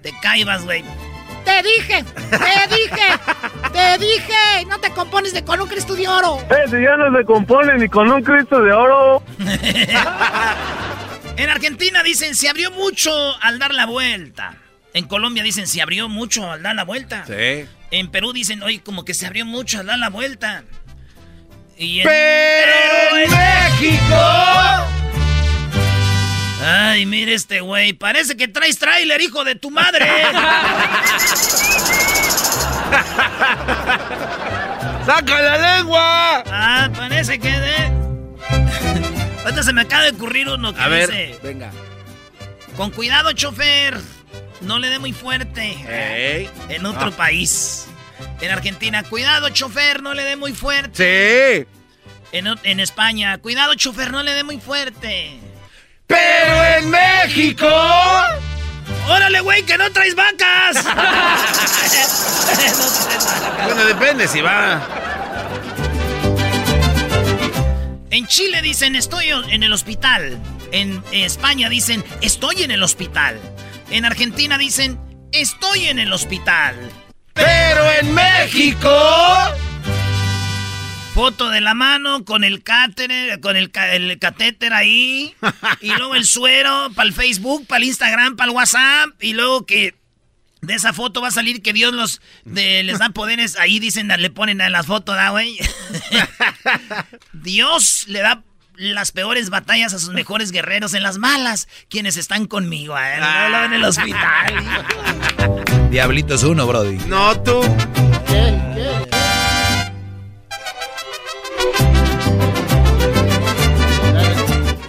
Te 0.03 0.13
caibas, 0.21 0.65
güey. 0.65 0.85
Te 1.47 1.63
dije, 1.63 2.05
te 2.31 2.75
dije, 2.77 3.09
te 3.73 3.99
dije. 4.05 4.67
No 4.69 4.79
te 4.81 4.91
compones 4.91 5.33
de 5.33 5.45
con 5.45 5.61
un 5.61 5.69
Cristo 5.69 5.95
de 5.95 6.07
oro. 6.09 6.39
Ese 6.65 6.83
ya 6.83 6.97
no 6.97 7.17
se 7.17 7.25
compone 7.25 7.79
ni 7.79 7.89
con 7.89 8.11
un 8.11 8.23
Cristo 8.23 8.61
de 8.63 8.73
oro. 8.73 9.23
En 11.39 11.51
Argentina 11.51 12.03
dicen, 12.03 12.35
se 12.35 12.49
abrió 12.49 12.71
mucho 12.71 13.13
al 13.43 13.59
dar 13.59 13.75
la 13.75 13.85
vuelta. 13.85 14.55
En 14.95 15.07
Colombia 15.07 15.43
dicen, 15.43 15.67
se 15.67 15.83
abrió 15.83 16.09
mucho 16.09 16.51
al 16.51 16.63
dar 16.63 16.75
la 16.75 16.85
vuelta. 16.85 17.25
Sí. 17.27 17.67
En 17.91 18.11
Perú 18.11 18.33
dicen, 18.33 18.63
oye, 18.63 18.81
como 18.83 19.05
que 19.05 19.15
se 19.15 19.27
abrió 19.27 19.45
mucho 19.45 19.83
dar 19.85 19.99
la 19.99 20.11
vuelta. 20.11 20.65
Y 21.77 22.01
en... 22.01 22.09
Pero 22.09 23.19
en 23.19 23.31
México. 23.31 24.17
Ay, 26.65 27.07
mire 27.07 27.35
este 27.35 27.61
güey, 27.61 27.93
parece 27.93 28.37
que 28.37 28.49
traes 28.49 28.79
tráiler, 28.79 29.21
hijo 29.21 29.45
de 29.45 29.55
tu 29.55 29.71
madre. 29.71 30.05
¡Saca 35.07 35.41
la 35.41 35.77
lengua! 35.77 36.43
ah, 36.51 36.91
parece 36.97 37.39
que 37.39 37.51
de... 37.51 37.77
Ahorita 39.45 39.63
se 39.63 39.73
me 39.73 39.83
acaba 39.83 40.03
de 40.03 40.11
ocurrir 40.11 40.49
uno 40.49 40.75
que 40.75 40.81
A 40.81 40.89
ver, 40.89 41.39
venga. 41.41 41.71
Con 42.77 42.91
cuidado, 42.91 43.33
chofer. 43.33 43.97
No 44.61 44.79
le 44.79 44.89
dé 44.91 44.99
muy 44.99 45.13
fuerte. 45.13 45.77
En 46.69 46.87
otro 46.87 47.09
Ah. 47.13 47.17
país. 47.17 47.87
En 48.41 48.51
Argentina, 48.51 49.03
cuidado, 49.03 49.49
chofer, 49.51 50.03
no 50.03 50.15
le 50.15 50.25
dé 50.25 50.37
muy 50.37 50.53
fuerte. 50.53 51.67
Sí. 51.67 51.77
En, 52.33 52.47
en 52.65 52.81
España, 52.81 53.37
cuidado, 53.39 53.75
chofer, 53.75 54.11
no 54.11 54.23
le 54.23 54.33
dé 54.35 54.43
muy 54.45 54.59
fuerte. 54.59 55.39
Pero 56.07 56.65
en 56.79 56.91
México. 56.91 57.69
¡Órale, 59.09 59.41
güey, 59.41 59.63
que 59.65 59.77
no 59.79 59.91
traes 59.93 60.15
vacas! 60.15 60.77
Bueno, 63.65 63.85
depende 63.85 64.29
si 64.29 64.41
va. 64.41 64.81
En 68.11 68.27
Chile 68.27 68.63
dicen, 68.63 68.95
estoy 68.97 69.31
en 69.31 69.63
el 69.63 69.73
hospital. 69.73 70.39
En 70.73 71.03
España 71.13 71.69
dicen, 71.69 72.05
estoy 72.21 72.63
en 72.63 72.71
el 72.71 72.83
hospital. 72.83 73.41
En 73.91 74.05
Argentina 74.05 74.59
dicen, 74.59 74.99
estoy 75.33 75.85
en 75.87 75.99
el 75.99 76.13
hospital. 76.13 76.75
Pero 77.35 77.91
en 78.01 78.13
México. 78.15 78.91
Foto 81.15 81.49
de 81.49 81.61
la 81.63 81.73
mano 81.75 82.25
con 82.25 82.45
el 82.45 82.63
cáter, 82.63 83.41
con 83.41 83.57
el, 83.57 83.71
ca- 83.71 83.95
el 83.95 84.19
catéter 84.19 84.75
ahí. 84.75 85.35
y 85.81 85.89
luego 85.93 86.15
el 86.15 86.25
suero 86.27 86.91
para 86.95 87.09
el 87.09 87.15
Facebook, 87.15 87.67
para 87.67 87.79
el 87.79 87.85
Instagram, 87.85 88.37
para 88.37 88.51
el 88.51 88.57
WhatsApp. 88.57 89.11
Y 89.23 89.33
luego 89.33 89.65
que 89.65 89.95
de 90.61 90.75
esa 90.75 90.93
foto 90.93 91.21
va 91.23 91.29
a 91.29 91.33
salir 91.33 91.63
que 91.63 91.73
Dios 91.73 91.95
los 91.95 92.21
de- 92.45 92.83
les 92.83 92.99
da 92.99 93.11
poderes. 93.11 93.57
Ahí 93.57 93.79
dicen, 93.79 94.09
le 94.09 94.31
ponen 94.31 94.61
en 94.61 94.73
las 94.73 94.87
fotos, 94.87 95.15
¿da, 95.17 95.31
güey? 95.31 95.57
Dios 97.33 98.05
le 98.09 98.21
da 98.21 98.43
las 98.77 99.13
peores 99.13 99.51
batallas 99.51 99.95
a 99.95 99.99
sus 99.99 100.11
mejores 100.11 100.53
guerreros 100.53 100.95
en 100.95 101.03
las 101.03 101.19
malas, 101.19 101.69
quienes 101.89 102.17
están 102.17 102.47
conmigo, 102.47 102.97
¿eh? 102.99 103.19
No, 103.19 103.49
no, 103.49 103.65
en 103.65 103.73
el 103.73 103.85
hospital. 103.85 104.55
Diablito 105.91 106.35
es 106.35 106.43
uno, 106.43 106.67
Brody. 106.67 106.99
No, 107.07 107.41
tú. 107.41 107.63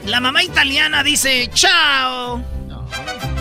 La 0.06 0.20
mamá 0.20 0.44
italiana 0.44 1.04
dice 1.04 1.50
chao. 1.54 2.44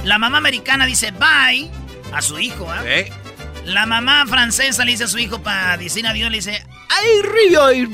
La 0.05 0.19
mamá 0.19 0.39
americana 0.39 0.87
dice 0.87 1.11
bye 1.13 1.71
a 2.13 2.23
su 2.23 2.39
hijo. 2.39 2.71
¿ah? 2.71 2.83
¿Eh? 2.85 3.11
La 3.65 3.87
mamá 3.87 4.25
francesa 4.27 4.85
le 4.85 4.93
dice 4.93 5.05
a 5.05 5.09
su 5.09 5.19
hijo 5.19 5.43
para 5.43 5.77
decir 5.77 6.07
adiós, 6.07 6.31
le 6.31 6.37
dice 6.37 6.63
¡Ay, 6.89 7.23
río! 7.23 7.89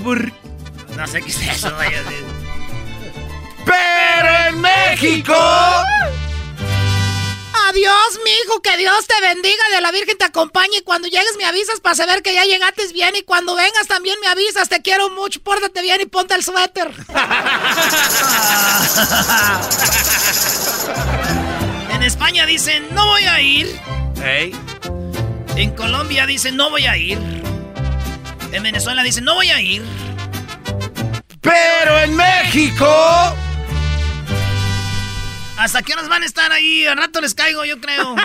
No 0.96 1.06
sé 1.06 1.22
qué 1.22 1.30
es 1.30 1.40
eso. 1.40 1.74
vaya. 1.76 2.02
Pero 3.64 4.48
en 4.48 4.60
México. 4.60 5.34
Adiós, 7.68 8.18
mijo, 8.24 8.60
que 8.60 8.76
Dios 8.76 9.06
te 9.06 9.20
bendiga, 9.20 9.62
de 9.74 9.80
la 9.80 9.92
Virgen 9.92 10.18
te 10.18 10.24
acompañe 10.24 10.78
y 10.78 10.82
cuando 10.82 11.06
llegues 11.08 11.36
me 11.38 11.46
avisas 11.46 11.80
para 11.80 11.94
saber 11.94 12.22
que 12.22 12.34
ya 12.34 12.44
llegaste 12.44 12.86
bien 12.92 13.14
y 13.16 13.22
cuando 13.22 13.54
vengas 13.54 13.86
también 13.86 14.18
me 14.20 14.26
avisas, 14.26 14.68
te 14.68 14.82
quiero 14.82 15.08
mucho, 15.10 15.40
pórtate 15.42 15.80
bien 15.80 16.00
y 16.00 16.06
ponte 16.06 16.34
el 16.34 16.44
suéter. 16.44 16.90
En 22.02 22.06
España 22.06 22.44
dicen 22.46 22.84
no 22.94 23.06
voy 23.06 23.22
a 23.22 23.40
ir. 23.40 23.78
En 25.54 25.70
Colombia 25.76 26.26
dicen 26.26 26.56
no 26.56 26.68
voy 26.68 26.84
a 26.84 26.96
ir. 26.96 27.16
En 28.50 28.62
Venezuela 28.62 29.04
dicen 29.04 29.24
no 29.24 29.36
voy 29.36 29.50
a 29.50 29.60
ir. 29.60 29.84
Pero 31.40 32.00
en 32.00 32.16
México. 32.16 32.86
¿Hasta 35.62 35.80
qué 35.82 35.92
horas 35.92 36.08
van 36.08 36.24
a 36.24 36.26
estar 36.26 36.50
ahí? 36.50 36.84
Al 36.86 36.96
rato 36.96 37.20
les 37.20 37.34
caigo, 37.34 37.64
yo 37.64 37.78
creo. 37.78 38.16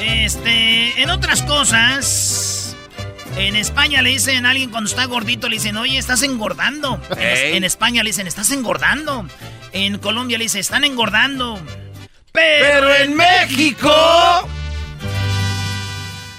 este, 0.00 1.00
en 1.00 1.10
otras 1.10 1.42
cosas, 1.42 2.76
en 3.36 3.54
España 3.54 4.02
le 4.02 4.10
dicen 4.10 4.46
a 4.46 4.50
alguien 4.50 4.70
cuando 4.70 4.90
está 4.90 5.04
gordito, 5.04 5.48
le 5.48 5.58
dicen, 5.58 5.76
oye, 5.76 5.96
estás 5.96 6.24
engordando. 6.24 7.00
En, 7.16 7.62
España 7.62 8.02
le 8.02 8.10
dicen, 8.10 8.26
estás 8.26 8.50
engordando. 8.50 9.28
En 9.70 9.98
Colombia 9.98 10.38
le 10.38 10.44
dicen, 10.46 10.58
están 10.58 10.82
engordando. 10.82 11.56
Pero 12.32 12.92
en 12.96 13.14
México... 13.14 13.94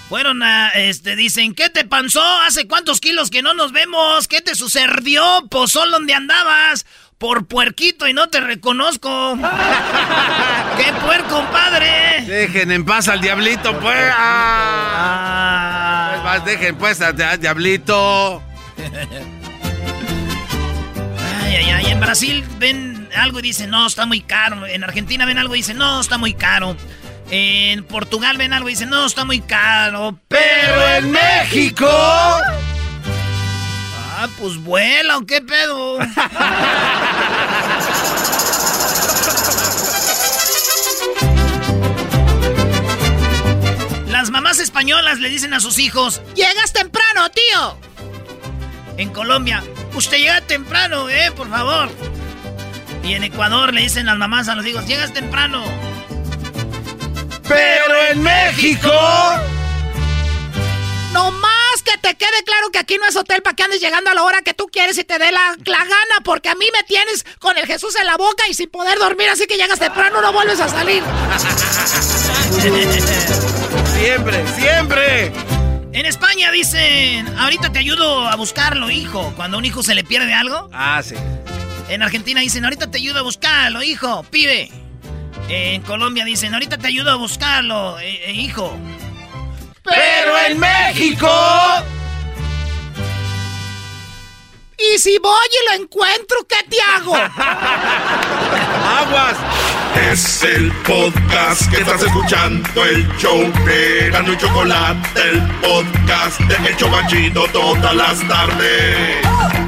Fueron 0.08 0.42
a, 0.42 0.70
este, 0.70 1.16
dicen, 1.16 1.54
¿qué 1.54 1.68
te 1.68 1.84
pasó? 1.84 2.22
¿Hace 2.40 2.66
cuántos 2.66 2.98
kilos 2.98 3.28
que 3.28 3.42
no 3.42 3.52
nos 3.52 3.72
vemos? 3.72 4.26
¿Qué 4.26 4.40
te 4.40 4.54
sucedió? 4.54 5.46
Pozol, 5.50 5.90
¿dónde 5.90 6.14
andabas? 6.14 6.86
Por 7.18 7.46
puerquito 7.46 8.08
y 8.08 8.14
no 8.14 8.30
te 8.30 8.40
reconozco. 8.40 9.36
¡Qué 10.78 10.92
puerco, 11.04 11.44
padre! 11.52 12.24
Dejen 12.26 12.72
en 12.72 12.86
paz 12.86 13.08
al 13.08 13.20
diablito, 13.20 13.78
pues. 13.80 14.10
Ah. 14.16 16.12
Pues 16.12 16.24
más, 16.24 16.44
dejen 16.46 16.76
pues 16.76 17.02
al 17.02 17.20
al 17.20 17.38
diablito. 17.38 18.42
Ay, 21.42 21.56
ay, 21.56 21.70
ay. 21.70 21.86
En 21.86 22.00
Brasil 22.00 22.44
ven 22.58 23.10
algo 23.14 23.40
y 23.40 23.42
dicen, 23.42 23.68
no, 23.68 23.86
está 23.86 24.06
muy 24.06 24.22
caro. 24.22 24.66
En 24.66 24.84
Argentina 24.84 25.26
ven 25.26 25.36
algo 25.36 25.54
y 25.54 25.58
dicen, 25.58 25.76
no, 25.76 26.00
está 26.00 26.16
muy 26.16 26.32
caro. 26.32 26.76
En 27.30 27.84
Portugal 27.84 28.38
ven 28.38 28.52
algo 28.54 28.68
y 28.68 28.72
dicen, 28.72 28.88
no, 28.88 29.04
está 29.04 29.24
muy 29.24 29.40
caro. 29.40 30.18
Pero 30.28 30.96
en 30.96 31.10
México. 31.10 31.86
Ah, 34.20 34.28
pues 34.38 34.56
vuela, 34.56 35.18
¿o 35.18 35.26
qué 35.26 35.40
pedo? 35.42 35.98
Las 44.08 44.30
mamás 44.30 44.58
españolas 44.58 45.20
le 45.20 45.28
dicen 45.28 45.54
a 45.54 45.60
sus 45.60 45.78
hijos, 45.78 46.22
llegas 46.34 46.72
temprano, 46.72 47.30
tío. 47.30 47.78
En 48.96 49.10
Colombia, 49.10 49.62
usted 49.94 50.16
llega 50.16 50.40
temprano, 50.40 51.08
eh, 51.08 51.30
por 51.36 51.48
favor. 51.48 51.88
Y 53.04 53.12
en 53.12 53.22
Ecuador 53.22 53.72
le 53.72 53.82
dicen 53.82 54.06
las 54.06 54.18
mamás 54.18 54.48
a 54.48 54.56
los 54.56 54.66
hijos, 54.66 54.86
llegas 54.86 55.12
temprano. 55.12 55.62
Pero 57.48 58.04
en 58.10 58.22
México. 58.22 58.92
No 61.12 61.30
más 61.30 61.82
que 61.82 61.96
te 61.98 62.14
quede 62.14 62.44
claro 62.44 62.70
que 62.70 62.78
aquí 62.78 62.96
no 62.98 63.06
es 63.06 63.16
hotel 63.16 63.42
para 63.42 63.56
que 63.56 63.62
andes 63.62 63.80
llegando 63.80 64.10
a 64.10 64.14
la 64.14 64.22
hora 64.22 64.42
que 64.42 64.52
tú 64.54 64.68
quieres 64.70 64.98
y 64.98 65.04
te 65.04 65.18
dé 65.18 65.32
la, 65.32 65.56
la 65.64 65.78
gana, 65.78 66.20
porque 66.22 66.48
a 66.50 66.54
mí 66.54 66.66
me 66.72 66.82
tienes 66.84 67.24
con 67.38 67.56
el 67.56 67.66
Jesús 67.66 67.96
en 67.96 68.06
la 68.06 68.16
boca 68.16 68.44
y 68.48 68.54
sin 68.54 68.68
poder 68.68 68.98
dormir, 68.98 69.28
así 69.30 69.46
que 69.46 69.56
llegas 69.56 69.78
temprano, 69.78 70.20
no 70.20 70.32
vuelves 70.32 70.60
a 70.60 70.68
salir. 70.68 71.02
Siempre, 73.94 74.44
siempre. 74.58 75.32
En 75.92 76.06
España 76.06 76.52
dicen, 76.52 77.26
ahorita 77.38 77.72
te 77.72 77.78
ayudo 77.78 78.28
a 78.28 78.36
buscarlo, 78.36 78.90
hijo. 78.90 79.32
Cuando 79.34 79.56
a 79.56 79.58
un 79.58 79.64
hijo 79.64 79.82
se 79.82 79.94
le 79.94 80.04
pierde 80.04 80.34
algo. 80.34 80.68
Ah, 80.72 81.02
sí. 81.02 81.14
En 81.88 82.02
Argentina 82.02 82.40
dicen, 82.40 82.64
ahorita 82.64 82.90
te 82.90 82.98
ayudo 82.98 83.20
a 83.20 83.22
buscarlo, 83.22 83.82
hijo, 83.82 84.22
pibe. 84.24 84.70
En 85.48 85.80
Colombia 85.82 86.24
dicen, 86.24 86.52
ahorita 86.52 86.76
te 86.76 86.88
ayudo 86.88 87.10
a 87.10 87.16
buscarlo, 87.16 87.98
eh, 88.00 88.20
eh, 88.26 88.32
hijo. 88.32 88.76
Pero 89.82 90.38
en 90.46 90.58
México. 90.58 91.30
Y 94.78 94.98
si 94.98 95.18
voy 95.18 95.38
y 95.50 95.70
lo 95.70 95.82
encuentro, 95.82 96.46
¿qué 96.46 96.56
te 96.68 96.76
hago? 96.80 97.14
Aguas. 98.98 99.36
Es 100.10 100.42
el 100.44 100.70
podcast 100.86 101.68
que 101.70 101.78
estás 101.78 102.02
escuchando, 102.02 102.84
el 102.84 103.08
show 103.16 103.40
de 103.64 104.10
Gano 104.10 104.32
y 104.32 104.36
Chocolate, 104.36 105.20
el 105.20 105.42
podcast 105.60 106.40
de 106.40 106.68
El 106.68 106.76
Chobachito 106.76 107.48
todas 107.48 107.94
las 107.94 108.28
tardes. 108.28 109.67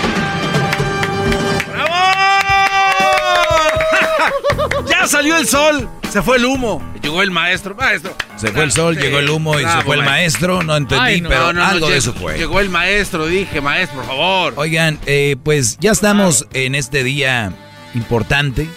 Ya 4.89 5.07
salió 5.07 5.37
el 5.37 5.47
sol. 5.47 5.89
Se 6.11 6.21
fue 6.21 6.37
el 6.37 6.45
humo. 6.45 6.81
Llegó 7.01 7.21
el 7.21 7.31
maestro. 7.31 7.73
Maestro. 7.75 8.13
Se 8.35 8.49
fue 8.51 8.63
el 8.63 8.71
sol, 8.71 8.95
Sí. 8.95 9.01
llegó 9.01 9.19
el 9.19 9.29
humo 9.29 9.59
y 9.59 9.63
se 9.63 9.81
fue 9.85 9.95
el 9.95 10.03
maestro. 10.03 10.61
No 10.63 10.75
entendí, 10.75 11.03
Ay, 11.03 11.21
no. 11.21 11.29
pero 11.29 11.41
No, 11.47 11.53
no, 11.53 11.59
no, 11.61 11.65
algo 11.65 11.89
de 11.89 11.97
eso 11.97 12.13
fue. 12.13 12.37
Llegó 12.37 12.59
el 12.59 12.69
maestro, 12.69 13.25
dije, 13.27 13.61
maestro, 13.61 13.97
por 13.99 14.07
favor. 14.07 14.53
Oigan, 14.57 14.99
eh, 15.05 15.35
pues 15.43 15.77
ya 15.79 15.91
estamos 15.91 16.47
en 16.53 16.75
este 16.75 17.03
día 17.03 17.53
importante 17.93 18.67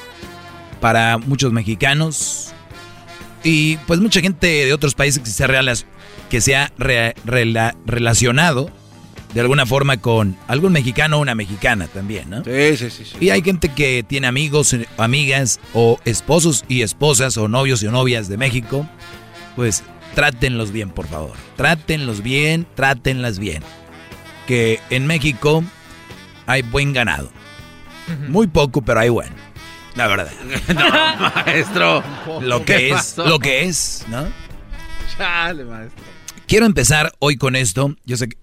para 0.80 1.18
muchos 1.18 1.52
mexicanos 1.52 2.52
y 3.42 3.76
pues 3.86 4.00
mucha 4.00 4.20
gente 4.20 4.46
de 4.66 4.72
otros 4.72 4.94
países 4.94 5.22
que 5.22 5.30
se 5.30 5.44
ha, 5.44 5.74
que 6.30 6.40
se 6.40 6.56
ha 6.56 6.72
re- 6.78 7.14
rela- 7.26 7.74
relacionado 7.86 8.70
de 9.35 9.40
alguna 9.40 9.66
forma 9.66 9.97
con 9.97 10.36
algún 10.47 10.73
mexicano 10.73 11.16
o 11.16 11.20
una 11.20 11.35
mexicana 11.35 11.89
también, 11.89 12.31
¿no? 12.31 12.44
Sí, 12.44 12.77
sí, 12.77 12.90
sí. 12.90 13.05
sí. 13.05 13.16
Y 13.20 13.31
hay 13.31 13.43
gente 13.43 13.69
que 13.69 14.05
tiene 14.06 14.27
amigos, 14.28 14.74
amigas 14.97 15.59
o 15.74 15.98
esposos 16.05 16.65
y 16.69 16.82
esposas 16.82 17.36
o 17.36 17.48
novios 17.48 17.82
y 17.82 17.86
novias 17.86 18.28
de 18.28 18.36
México. 18.36 18.89
Pues 19.56 19.82
trátenlos 20.15 20.70
bien, 20.73 20.90
por 20.90 21.06
favor. 21.09 21.32
Trátenlos 21.56 22.23
bien, 22.23 22.66
trátenlas 22.74 23.39
bien. 23.39 23.62
Que 24.47 24.78
en 24.90 25.06
México 25.06 25.65
hay 26.47 26.62
buen 26.62 26.93
ganado. 26.93 27.31
Muy 28.28 28.47
poco, 28.47 28.82
pero 28.82 29.01
hay 29.01 29.09
bueno. 29.09 29.35
La 29.97 30.06
verdad. 30.06 30.31
No, 30.74 31.31
maestro. 31.44 32.02
Lo 32.40 32.65
¿Qué 32.65 32.77
que 32.77 32.89
es, 32.89 32.94
pasó? 32.94 33.27
lo 33.27 33.39
que 33.39 33.62
es, 33.65 34.05
¿no? 34.09 34.27
Chale, 35.16 35.65
maestro. 35.65 36.05
Quiero 36.47 36.66
empezar 36.66 37.12
hoy 37.20 37.36
con 37.36 37.56
esto. 37.56 37.94
Yo 38.05 38.16
sé 38.16 38.28
que. 38.28 38.36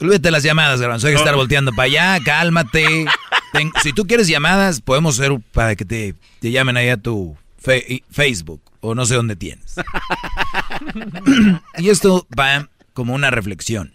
Olvídate 0.00 0.30
las 0.30 0.42
llamadas, 0.42 0.80
Garbanzo. 0.80 1.06
Hay 1.06 1.12
que 1.14 1.18
estar 1.18 1.34
volteando 1.36 1.72
para 1.72 1.86
allá, 1.86 2.18
cálmate. 2.24 3.04
Ten- 3.52 3.72
si 3.82 3.92
tú 3.92 4.06
quieres 4.06 4.28
llamadas, 4.28 4.80
podemos 4.80 5.18
hacer 5.18 5.38
para 5.52 5.76
que 5.76 5.84
te, 5.84 6.14
te 6.40 6.50
llamen 6.50 6.76
ahí 6.76 6.88
a 6.88 6.96
tu 6.96 7.36
fe- 7.58 8.02
Facebook 8.10 8.62
o 8.80 8.94
no 8.94 9.04
sé 9.04 9.14
dónde 9.14 9.36
tienes. 9.36 9.74
y 11.78 11.88
esto 11.90 12.26
va 12.38 12.68
como 12.94 13.14
una 13.14 13.30
reflexión. 13.30 13.94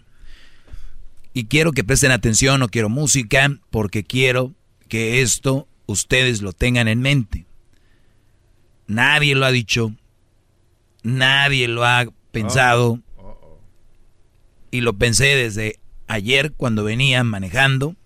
Y 1.32 1.46
quiero 1.46 1.72
que 1.72 1.84
presten 1.84 2.12
atención, 2.12 2.60
no 2.60 2.68
quiero 2.68 2.88
música, 2.88 3.50
porque 3.70 4.04
quiero 4.04 4.52
que 4.88 5.20
esto 5.22 5.66
ustedes 5.86 6.40
lo 6.40 6.52
tengan 6.52 6.88
en 6.88 7.00
mente. 7.00 7.46
Nadie 8.86 9.34
lo 9.34 9.44
ha 9.44 9.50
dicho, 9.50 9.92
nadie 11.02 11.66
lo 11.68 11.84
ha 11.84 12.06
pensado. 12.30 13.00
Y 14.70 14.80
lo 14.82 14.94
pensé 14.94 15.24
desde 15.36 15.78
ayer 16.06 16.52
cuando 16.52 16.84
venía 16.84 17.24
manejando. 17.24 17.96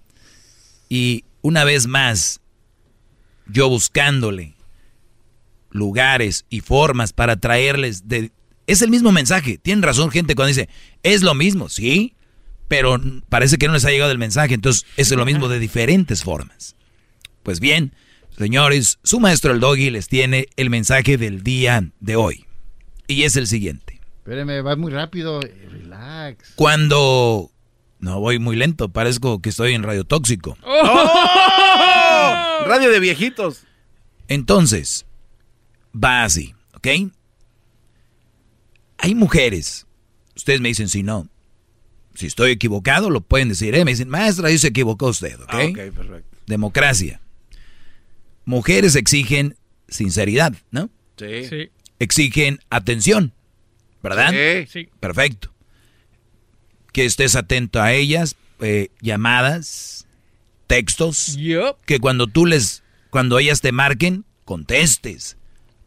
Y 0.89 1.25
una 1.43 1.65
vez 1.65 1.87
más, 1.87 2.41
yo 3.47 3.69
buscándole 3.69 4.55
lugares 5.71 6.45
y 6.51 6.61
formas 6.61 7.13
para 7.13 7.37
traerles 7.37 8.09
de... 8.09 8.33
Es 8.67 8.83
el 8.83 8.91
mismo 8.91 9.13
mensaje. 9.13 9.59
Tienen 9.59 9.83
razón 9.83 10.11
gente 10.11 10.35
cuando 10.35 10.49
dice, 10.49 10.69
es 11.03 11.23
lo 11.23 11.35
mismo, 11.35 11.69
sí, 11.69 12.15
pero 12.69 13.01
parece 13.29 13.59
que 13.59 13.67
no 13.67 13.73
les 13.73 13.85
ha 13.85 13.91
llegado 13.91 14.13
el 14.13 14.19
mensaje. 14.19 14.55
Entonces, 14.55 14.87
es 14.97 15.11
lo 15.11 15.25
mismo 15.25 15.49
de 15.49 15.59
diferentes 15.59 16.23
formas. 16.23 16.77
Pues 17.43 17.59
bien, 17.59 17.95
señores, 18.37 18.99
su 19.03 19.19
maestro 19.19 19.53
el 19.53 19.61
doggy 19.61 19.91
les 19.91 20.07
tiene 20.07 20.47
el 20.57 20.71
mensaje 20.71 21.17
del 21.17 21.43
día 21.43 21.91
de 21.99 22.17
hoy. 22.17 22.47
Y 23.09 23.25
es 23.25 23.35
el 23.35 23.49
siguiente. 23.49 24.01
Espéreme, 24.19 24.61
va 24.61 24.77
muy 24.77 24.93
rápido. 24.93 25.41
Relax. 25.41 26.53
Cuando... 26.55 27.51
No, 28.01 28.19
voy 28.19 28.39
muy 28.39 28.57
lento, 28.57 28.89
parezco 28.89 29.43
que 29.43 29.51
estoy 29.51 29.75
en 29.75 29.83
radio 29.83 30.05
tóxico. 30.05 30.57
¡Oh! 30.65 32.65
Radio 32.67 32.91
de 32.91 33.01
viejitos. 33.01 33.65
Entonces, 34.29 35.07
va 35.95 36.25
así, 36.25 36.55
¿ok? 36.75 36.89
Hay 38.99 39.15
mujeres, 39.15 39.87
ustedes 40.37 40.61
me 40.61 40.69
dicen 40.69 40.89
si 40.89 41.03
no, 41.03 41.29
si 42.15 42.27
estoy 42.27 42.53
equivocado 42.53 43.11
lo 43.11 43.21
pueden 43.21 43.49
decir, 43.49 43.75
¿eh? 43.75 43.85
Me 43.85 43.93
dicen, 43.93 44.09
maestra, 44.09 44.49
ahí 44.49 44.59
se 44.59 44.69
equivocó 44.69 45.09
usted, 45.09 45.41
¿ok? 45.41 45.49
Ah, 45.49 45.65
ok, 45.65 45.95
perfecto. 45.95 46.39
Democracia. 46.47 47.21
Mujeres 48.45 48.97
exigen 48.97 49.57
sinceridad, 49.89 50.55
¿no? 50.71 50.91
Sí. 51.17 51.71
Exigen 51.99 52.61
atención, 52.71 53.33
¿verdad? 54.03 54.31
Sí. 54.31 54.67
Sí. 54.71 54.89
Perfecto. 55.01 55.53
Que 56.93 57.05
estés 57.05 57.37
atento 57.37 57.81
a 57.81 57.93
ellas, 57.93 58.37
eh, 58.61 58.89
llamadas, 59.01 60.07
textos. 60.67 61.37
Que 61.87 61.99
cuando 61.99 62.27
tú 62.27 62.47
les, 62.47 62.83
cuando 63.11 63.39
ellas 63.39 63.61
te 63.61 63.73
marquen, 63.73 64.25
contestes. 64.45 65.37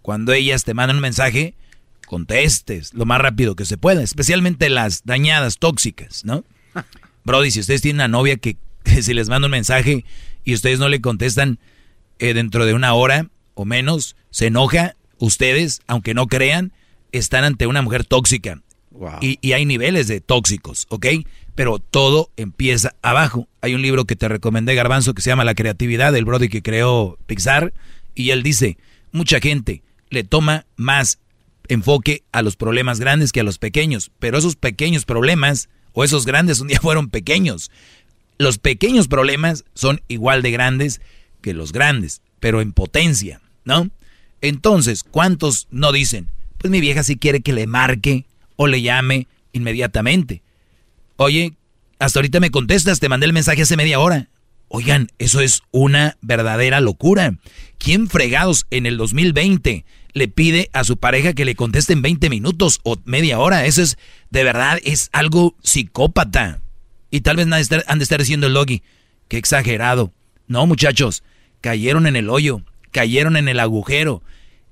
Cuando 0.01 0.33
ellas 0.33 0.63
te 0.63 0.73
mandan 0.73 0.97
un 0.97 1.01
mensaje, 1.01 1.55
contestes 2.07 2.93
lo 2.93 3.05
más 3.05 3.19
rápido 3.19 3.55
que 3.55 3.65
se 3.65 3.77
pueda. 3.77 4.03
Especialmente 4.03 4.69
las 4.69 5.03
dañadas, 5.05 5.57
tóxicas, 5.57 6.25
¿no? 6.25 6.43
Brody, 7.23 7.51
si 7.51 7.61
ustedes 7.61 7.81
tienen 7.81 7.97
una 7.97 8.07
novia 8.07 8.37
que, 8.37 8.57
que 8.83 9.01
si 9.01 9.13
les 9.13 9.29
manda 9.29 9.47
un 9.47 9.51
mensaje 9.51 10.05
y 10.43 10.53
ustedes 10.53 10.79
no 10.79 10.89
le 10.89 11.01
contestan 11.01 11.59
eh, 12.19 12.33
dentro 12.33 12.65
de 12.65 12.73
una 12.73 12.93
hora 12.93 13.29
o 13.53 13.65
menos, 13.65 14.15
se 14.29 14.47
enoja, 14.47 14.95
ustedes, 15.17 15.81
aunque 15.87 16.13
no 16.13 16.27
crean, 16.27 16.73
están 17.11 17.43
ante 17.43 17.67
una 17.67 17.81
mujer 17.81 18.05
tóxica. 18.05 18.61
Y, 19.21 19.39
y, 19.41 19.53
hay 19.53 19.65
niveles 19.65 20.07
de 20.07 20.21
tóxicos, 20.21 20.85
¿ok? 20.89 21.07
Pero 21.55 21.79
todo 21.79 22.29
empieza 22.37 22.95
abajo. 23.01 23.47
Hay 23.61 23.73
un 23.73 23.81
libro 23.81 24.05
que 24.05 24.15
te 24.15 24.27
recomendé, 24.27 24.75
Garbanzo, 24.75 25.13
que 25.13 25.21
se 25.21 25.31
llama 25.31 25.43
La 25.43 25.55
creatividad, 25.55 26.13
del 26.13 26.25
Brody 26.25 26.47
que 26.47 26.61
creó 26.61 27.17
Pixar, 27.25 27.73
y 28.15 28.29
él 28.29 28.43
dice, 28.43 28.77
mucha 29.11 29.39
gente 29.39 29.81
le 30.09 30.23
toma 30.23 30.65
más 30.75 31.19
enfoque 31.67 32.23
a 32.31 32.41
los 32.41 32.55
problemas 32.55 32.99
grandes 32.99 33.31
que 33.31 33.39
a 33.39 33.43
los 33.43 33.57
pequeños, 33.57 34.11
pero 34.19 34.37
esos 34.37 34.55
pequeños 34.55 35.05
problemas 35.05 35.69
o 35.93 36.03
esos 36.03 36.25
grandes 36.25 36.59
un 36.59 36.67
día 36.67 36.79
fueron 36.81 37.09
pequeños. 37.09 37.71
Los 38.37 38.57
pequeños 38.57 39.07
problemas 39.07 39.63
son 39.73 40.01
igual 40.07 40.41
de 40.41 40.51
grandes 40.51 41.01
que 41.41 41.53
los 41.53 41.71
grandes, 41.71 42.21
pero 42.39 42.61
en 42.61 42.73
potencia, 42.73 43.41
¿no? 43.63 43.89
Entonces, 44.41 45.03
¿cuántos 45.03 45.67
no 45.71 45.91
dicen? 45.91 46.27
Pues 46.57 46.71
mi 46.71 46.81
vieja 46.81 47.03
sí 47.03 47.17
quiere 47.17 47.41
que 47.41 47.53
le 47.53 47.67
marque 47.67 48.25
le 48.67 48.81
llame 48.81 49.27
inmediatamente. 49.51 50.41
Oye, 51.17 51.53
hasta 51.99 52.19
ahorita 52.19 52.39
me 52.39 52.51
contestas, 52.51 52.99
te 52.99 53.09
mandé 53.09 53.25
el 53.25 53.33
mensaje 53.33 53.61
hace 53.61 53.77
media 53.77 53.99
hora. 53.99 54.29
Oigan, 54.67 55.09
eso 55.19 55.39
es 55.39 55.61
una 55.71 56.17
verdadera 56.21 56.81
locura. 56.81 57.35
¿Quién 57.77 58.09
fregados 58.09 58.65
en 58.71 58.85
el 58.85 58.97
2020 58.97 59.85
le 60.13 60.27
pide 60.27 60.69
a 60.73 60.83
su 60.83 60.97
pareja 60.97 61.33
que 61.33 61.45
le 61.45 61.55
conteste 61.55 61.93
en 61.93 62.01
20 62.01 62.29
minutos 62.29 62.79
o 62.83 62.97
media 63.05 63.39
hora? 63.39 63.65
Eso 63.65 63.83
es, 63.83 63.97
de 64.31 64.43
verdad, 64.43 64.79
es 64.83 65.09
algo 65.11 65.55
psicópata. 65.61 66.61
Y 67.11 67.21
tal 67.21 67.37
vez 67.37 67.45
han 67.87 67.99
de 67.99 68.03
estar 68.03 68.19
diciendo 68.19 68.47
el 68.47 68.53
logi, 68.53 68.81
qué 69.27 69.37
exagerado. 69.37 70.11
No, 70.47 70.65
muchachos, 70.65 71.23
cayeron 71.61 72.07
en 72.07 72.15
el 72.15 72.29
hoyo, 72.29 72.61
cayeron 72.91 73.37
en 73.37 73.47
el 73.47 73.59
agujero. 73.59 74.23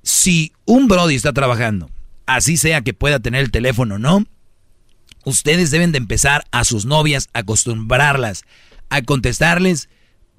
Si 0.04 0.52
un 0.66 0.88
Brody 0.88 1.16
está 1.16 1.32
trabajando, 1.32 1.92
así 2.36 2.58
sea 2.58 2.82
que 2.82 2.94
pueda 2.94 3.20
tener 3.20 3.42
el 3.42 3.52
teléfono, 3.52 3.98
¿no? 4.00 4.26
Ustedes 5.24 5.70
deben 5.72 5.92
de 5.92 6.00
empezar 6.00 6.44
a 6.52 6.64
sus 6.64 6.86
novias, 6.86 7.30
acostumbrarlas 7.34 8.44
a 8.90 9.02
contestarles 9.04 9.88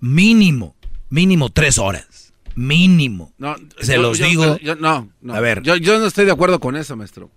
mínimo, 0.00 0.76
mínimo 1.08 1.50
tres 1.50 1.78
horas. 1.78 2.32
Mínimo. 2.54 3.32
No, 3.38 3.56
Se 3.80 3.94
yo- 3.94 4.02
los 4.02 4.18
yo- 4.18 4.26
digo. 4.26 4.58
yo- 4.58 4.74
no, 4.76 5.10
no. 5.22 5.34
A 5.34 5.40
ver. 5.40 5.62
Yo, 5.62 5.76
yo 5.76 5.98
no 5.98 6.06
estoy 6.06 6.26
de 6.26 6.32
acuerdo 6.32 6.60
con 6.60 6.76
eso, 6.76 6.96
maestro. 6.96 7.30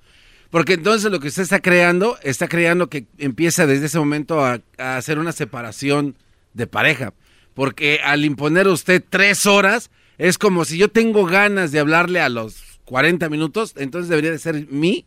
Porque 0.50 0.74
entonces 0.74 1.10
lo 1.12 1.20
que 1.20 1.30
usted 1.30 1.44
está 1.44 1.60
creando, 1.62 2.18
está 2.22 2.48
creando 2.48 2.90
que 2.90 3.06
empieza 3.18 3.66
desde 3.66 3.86
ese 3.86 4.00
momento 4.00 4.44
a, 4.44 4.60
a 4.78 4.98
hacer 4.98 5.18
una 5.20 5.32
separación 5.32 6.16
de 6.54 6.68
pareja. 6.68 7.14
Porque 7.54 8.00
al 8.04 8.26
imponer 8.26 8.68
usted 8.68 9.04
tres 9.10 9.46
horas, 9.46 9.90
es 10.18 10.38
como 10.38 10.66
si 10.66 10.78
yo 10.78 10.90
tengo 10.90 11.26
ganas 11.26 11.72
de 11.72 11.80
hablarle 11.80 12.20
a 12.20 12.30
los 12.30 12.75
40 12.86 13.30
minutos, 13.30 13.74
entonces 13.78 14.10
debería 14.10 14.32
de 14.32 14.40
ser 14.40 14.68
mi 14.70 15.06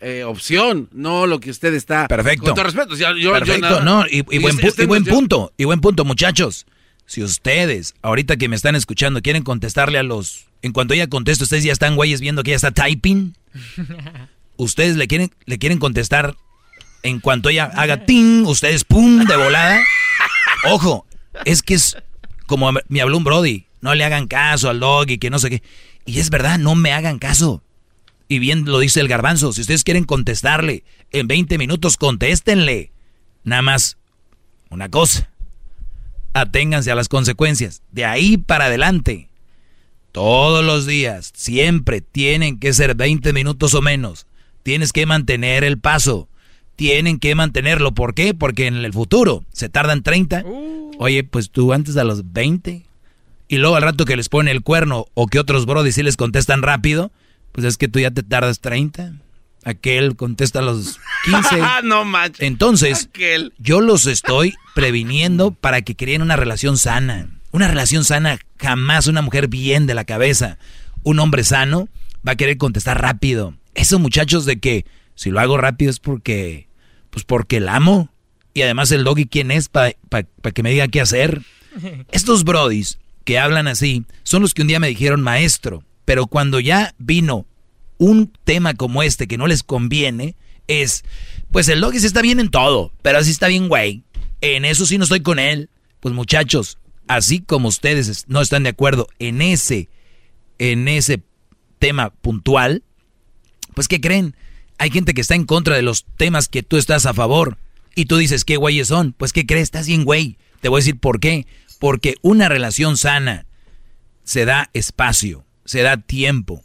eh, 0.00 0.24
opción, 0.24 0.88
no 0.92 1.26
lo 1.26 1.40
que 1.40 1.50
usted 1.50 1.72
está... 1.74 2.06
Perfecto. 2.08 2.44
Con 2.46 2.54
todo 2.54 2.64
respeto. 2.64 2.94
yo- 2.96 3.12
yo- 3.12 3.16
yo 3.16 3.32
Perfecto, 3.32 3.60
nada- 3.60 3.84
no, 3.84 4.06
y, 4.06 4.18
y 4.30 4.38
buen, 4.38 4.56
y 4.78 4.84
buen 4.86 5.04
punto, 5.04 5.52
y 5.56 5.64
buen 5.64 5.80
punto, 5.80 6.04
muchachos. 6.04 6.66
Si 7.06 7.22
ustedes, 7.22 7.94
ahorita 8.02 8.36
que 8.36 8.48
me 8.48 8.56
están 8.56 8.74
escuchando, 8.76 9.22
quieren 9.22 9.42
contestarle 9.42 9.98
a 9.98 10.02
los... 10.02 10.46
En 10.62 10.72
cuanto 10.72 10.94
ella 10.94 11.06
conteste, 11.06 11.44
ustedes 11.44 11.64
ya 11.64 11.72
están 11.72 11.94
güeyes 11.96 12.20
viendo 12.20 12.42
que 12.42 12.50
ella 12.50 12.56
está 12.56 12.70
typing. 12.72 13.34
Ustedes 14.56 14.96
le 14.96 15.06
quieren, 15.06 15.30
le 15.44 15.58
quieren 15.58 15.78
contestar 15.78 16.34
en 17.02 17.20
cuanto 17.20 17.50
ella 17.50 17.64
haga 17.74 18.04
ting, 18.06 18.44
ustedes 18.46 18.84
pum, 18.84 19.24
de 19.24 19.36
volada. 19.36 19.80
Ojo, 20.64 21.06
es 21.44 21.62
que 21.62 21.74
es 21.74 21.96
como 22.46 22.72
me 22.88 23.00
habló 23.00 23.18
un 23.18 23.24
Brody, 23.24 23.66
no 23.82 23.94
le 23.94 24.02
hagan 24.04 24.26
caso 24.26 24.70
al 24.70 24.80
dog 24.80 25.10
y 25.10 25.18
que 25.18 25.28
no 25.30 25.38
sé 25.38 25.50
qué. 25.50 25.62
Y 26.06 26.20
es 26.20 26.30
verdad, 26.30 26.58
no 26.58 26.74
me 26.74 26.92
hagan 26.92 27.18
caso. 27.18 27.62
Y 28.28 28.38
bien 28.38 28.64
lo 28.64 28.78
dice 28.78 29.00
el 29.00 29.08
garbanzo, 29.08 29.52
si 29.52 29.60
ustedes 29.60 29.84
quieren 29.84 30.04
contestarle 30.04 30.84
en 31.10 31.28
20 31.28 31.58
minutos, 31.58 31.96
contéstenle. 31.96 32.92
Nada 33.44 33.62
más 33.62 33.98
una 34.70 34.88
cosa, 34.88 35.30
aténganse 36.32 36.90
a 36.90 36.94
las 36.94 37.08
consecuencias. 37.08 37.82
De 37.92 38.04
ahí 38.04 38.36
para 38.36 38.66
adelante, 38.66 39.28
todos 40.16 40.64
los 40.64 40.86
días, 40.86 41.30
siempre 41.36 42.00
tienen 42.00 42.58
que 42.58 42.72
ser 42.72 42.94
20 42.94 43.32
minutos 43.34 43.74
o 43.74 43.82
menos. 43.82 44.26
Tienes 44.62 44.92
que 44.92 45.04
mantener 45.04 45.62
el 45.62 45.78
paso. 45.78 46.28
Tienen 46.74 47.18
que 47.18 47.34
mantenerlo. 47.34 47.92
¿Por 47.92 48.14
qué? 48.14 48.32
Porque 48.32 48.66
en 48.66 48.76
el 48.76 48.92
futuro 48.92 49.44
se 49.52 49.68
tardan 49.68 50.02
30. 50.02 50.42
Oye, 50.98 51.22
pues 51.22 51.50
tú 51.50 51.74
antes 51.74 51.96
a 51.98 52.04
los 52.04 52.32
20. 52.32 52.85
Y 53.48 53.58
luego 53.58 53.76
al 53.76 53.82
rato 53.82 54.04
que 54.04 54.16
les 54.16 54.28
pone 54.28 54.50
el 54.50 54.62
cuerno 54.62 55.06
o 55.14 55.26
que 55.26 55.38
otros 55.38 55.66
brodis 55.66 55.94
sí 55.94 56.02
les 56.02 56.16
contestan 56.16 56.62
rápido, 56.62 57.12
pues 57.52 57.66
es 57.66 57.76
que 57.76 57.88
tú 57.88 58.00
ya 58.00 58.10
te 58.10 58.22
tardas 58.22 58.60
30. 58.60 59.12
Aquel 59.64 60.16
contesta 60.16 60.60
a 60.60 60.62
los 60.62 60.98
15. 61.24 61.62
no 61.84 62.04
manches. 62.04 62.46
Entonces, 62.46 63.08
Aquel. 63.08 63.52
yo 63.58 63.80
los 63.80 64.06
estoy 64.06 64.54
previniendo 64.74 65.52
para 65.52 65.82
que 65.82 65.96
creen 65.96 66.22
una 66.22 66.36
relación 66.36 66.76
sana. 66.76 67.30
Una 67.52 67.68
relación 67.68 68.04
sana, 68.04 68.38
jamás 68.58 69.06
una 69.06 69.22
mujer 69.22 69.48
bien 69.48 69.86
de 69.86 69.94
la 69.94 70.04
cabeza. 70.04 70.58
Un 71.02 71.18
hombre 71.20 71.44
sano 71.44 71.88
va 72.26 72.32
a 72.32 72.36
querer 72.36 72.58
contestar 72.58 73.00
rápido. 73.00 73.54
Esos 73.74 74.00
muchachos 74.00 74.44
de 74.44 74.58
que 74.58 74.86
si 75.14 75.30
lo 75.30 75.40
hago 75.40 75.56
rápido 75.56 75.90
es 75.90 76.00
porque, 76.00 76.68
pues 77.10 77.24
porque 77.24 77.58
el 77.58 77.68
amo. 77.68 78.10
Y 78.54 78.62
además 78.62 78.90
el 78.92 79.04
doggy, 79.04 79.26
¿quién 79.26 79.50
es 79.50 79.68
para 79.68 79.92
que 79.92 80.62
me 80.62 80.70
diga 80.70 80.88
qué 80.88 81.00
hacer? 81.00 81.42
Estos 82.12 82.44
brodis 82.44 82.98
que 83.26 83.38
hablan 83.38 83.66
así 83.66 84.06
son 84.22 84.40
los 84.40 84.54
que 84.54 84.62
un 84.62 84.68
día 84.68 84.80
me 84.80 84.88
dijeron 84.88 85.20
maestro, 85.20 85.84
pero 86.06 86.28
cuando 86.28 86.60
ya 86.60 86.94
vino 86.96 87.44
un 87.98 88.32
tema 88.44 88.74
como 88.74 89.02
este 89.02 89.26
que 89.26 89.36
no 89.36 89.48
les 89.48 89.62
conviene, 89.62 90.36
es, 90.68 91.04
pues 91.50 91.68
el 91.68 91.80
doggy 91.80 91.98
está 91.98 92.22
bien 92.22 92.40
en 92.40 92.50
todo, 92.50 92.92
pero 93.02 93.18
así 93.18 93.32
está 93.32 93.48
bien 93.48 93.68
güey. 93.68 94.04
En 94.40 94.64
eso 94.64 94.86
sí 94.86 94.96
no 94.96 95.04
estoy 95.04 95.20
con 95.20 95.38
él. 95.38 95.68
Pues 96.00 96.14
muchachos, 96.14 96.78
así 97.08 97.40
como 97.40 97.68
ustedes 97.68 98.26
no 98.28 98.40
están 98.40 98.62
de 98.62 98.70
acuerdo 98.70 99.08
en 99.18 99.42
ese, 99.42 99.88
en 100.58 100.86
ese 100.86 101.22
tema 101.80 102.10
puntual, 102.10 102.84
pues 103.74 103.88
¿qué 103.88 104.00
creen? 104.00 104.36
Hay 104.78 104.90
gente 104.90 105.14
que 105.14 105.20
está 105.20 105.34
en 105.34 105.46
contra 105.46 105.74
de 105.74 105.82
los 105.82 106.06
temas 106.16 106.48
que 106.48 106.62
tú 106.62 106.76
estás 106.76 107.06
a 107.06 107.14
favor. 107.14 107.58
Y 107.96 108.04
tú 108.04 108.18
dices, 108.18 108.44
¿qué 108.44 108.56
güeyes 108.56 108.88
son? 108.88 109.14
Pues 109.14 109.32
¿qué 109.32 109.46
crees? 109.46 109.64
Estás 109.64 109.86
bien 109.88 110.04
güey. 110.04 110.38
Te 110.60 110.68
voy 110.68 110.78
a 110.78 110.82
decir 110.82 110.98
por 111.00 111.18
qué. 111.18 111.46
Porque 111.78 112.16
una 112.22 112.48
relación 112.48 112.96
sana 112.96 113.46
se 114.24 114.44
da 114.44 114.70
espacio, 114.72 115.44
se 115.64 115.82
da 115.82 115.96
tiempo. 115.96 116.62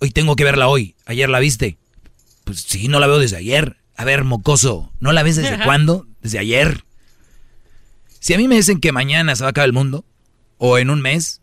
Hoy 0.00 0.10
tengo 0.10 0.36
que 0.36 0.44
verla 0.44 0.68
hoy. 0.68 0.94
¿Ayer 1.06 1.28
la 1.28 1.40
viste? 1.40 1.78
Pues 2.44 2.60
sí, 2.60 2.88
no 2.88 3.00
la 3.00 3.06
veo 3.06 3.18
desde 3.18 3.36
ayer. 3.36 3.76
A 3.96 4.04
ver, 4.04 4.24
mocoso, 4.24 4.92
¿no 5.00 5.12
la 5.12 5.22
ves 5.22 5.36
desde 5.36 5.62
cuándo? 5.64 6.06
Desde 6.20 6.38
ayer. 6.38 6.84
Si 8.20 8.34
a 8.34 8.38
mí 8.38 8.48
me 8.48 8.56
dicen 8.56 8.80
que 8.80 8.92
mañana 8.92 9.34
se 9.36 9.42
va 9.42 9.48
a 9.48 9.50
acabar 9.50 9.66
el 9.66 9.72
mundo, 9.72 10.04
o 10.58 10.78
en 10.78 10.90
un 10.90 11.00
mes, 11.00 11.40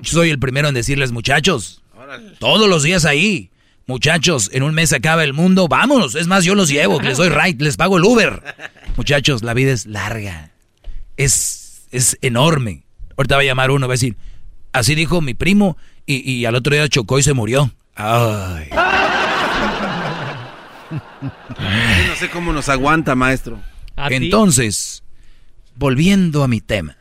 yo 0.00 0.12
soy 0.12 0.30
el 0.30 0.38
primero 0.38 0.68
en 0.68 0.74
decirles, 0.74 1.12
muchachos, 1.12 1.82
todos 2.38 2.68
los 2.68 2.82
días 2.82 3.04
ahí, 3.04 3.50
muchachos, 3.86 4.50
en 4.52 4.62
un 4.62 4.74
mes 4.74 4.90
se 4.90 4.96
acaba 4.96 5.24
el 5.24 5.32
mundo, 5.32 5.68
vámonos. 5.68 6.14
Es 6.14 6.26
más, 6.26 6.44
yo 6.44 6.54
los 6.54 6.68
llevo, 6.68 7.00
les 7.00 7.18
doy 7.18 7.28
right, 7.28 7.60
les 7.60 7.76
pago 7.76 7.98
el 7.98 8.04
Uber. 8.04 8.42
Muchachos, 8.96 9.42
la 9.42 9.54
vida 9.54 9.72
es 9.72 9.86
larga, 9.86 10.52
es, 11.16 11.59
es 11.90 12.18
enorme. 12.22 12.84
Ahorita 13.16 13.36
va 13.36 13.42
a 13.42 13.44
llamar 13.44 13.70
uno, 13.70 13.86
va 13.88 13.92
a 13.94 13.96
decir, 13.96 14.16
así 14.72 14.94
dijo 14.94 15.20
mi 15.20 15.34
primo, 15.34 15.76
y, 16.06 16.28
y 16.30 16.44
al 16.46 16.54
otro 16.54 16.74
día 16.74 16.88
chocó 16.88 17.18
y 17.18 17.22
se 17.22 17.32
murió. 17.34 17.70
Ay. 17.94 18.68
Yo 20.90 22.08
no 22.08 22.16
sé 22.16 22.28
cómo 22.30 22.52
nos 22.52 22.68
aguanta, 22.68 23.14
maestro. 23.14 23.60
Entonces, 24.08 25.02
volviendo 25.76 26.42
a 26.42 26.48
mi 26.48 26.60
tema, 26.60 26.96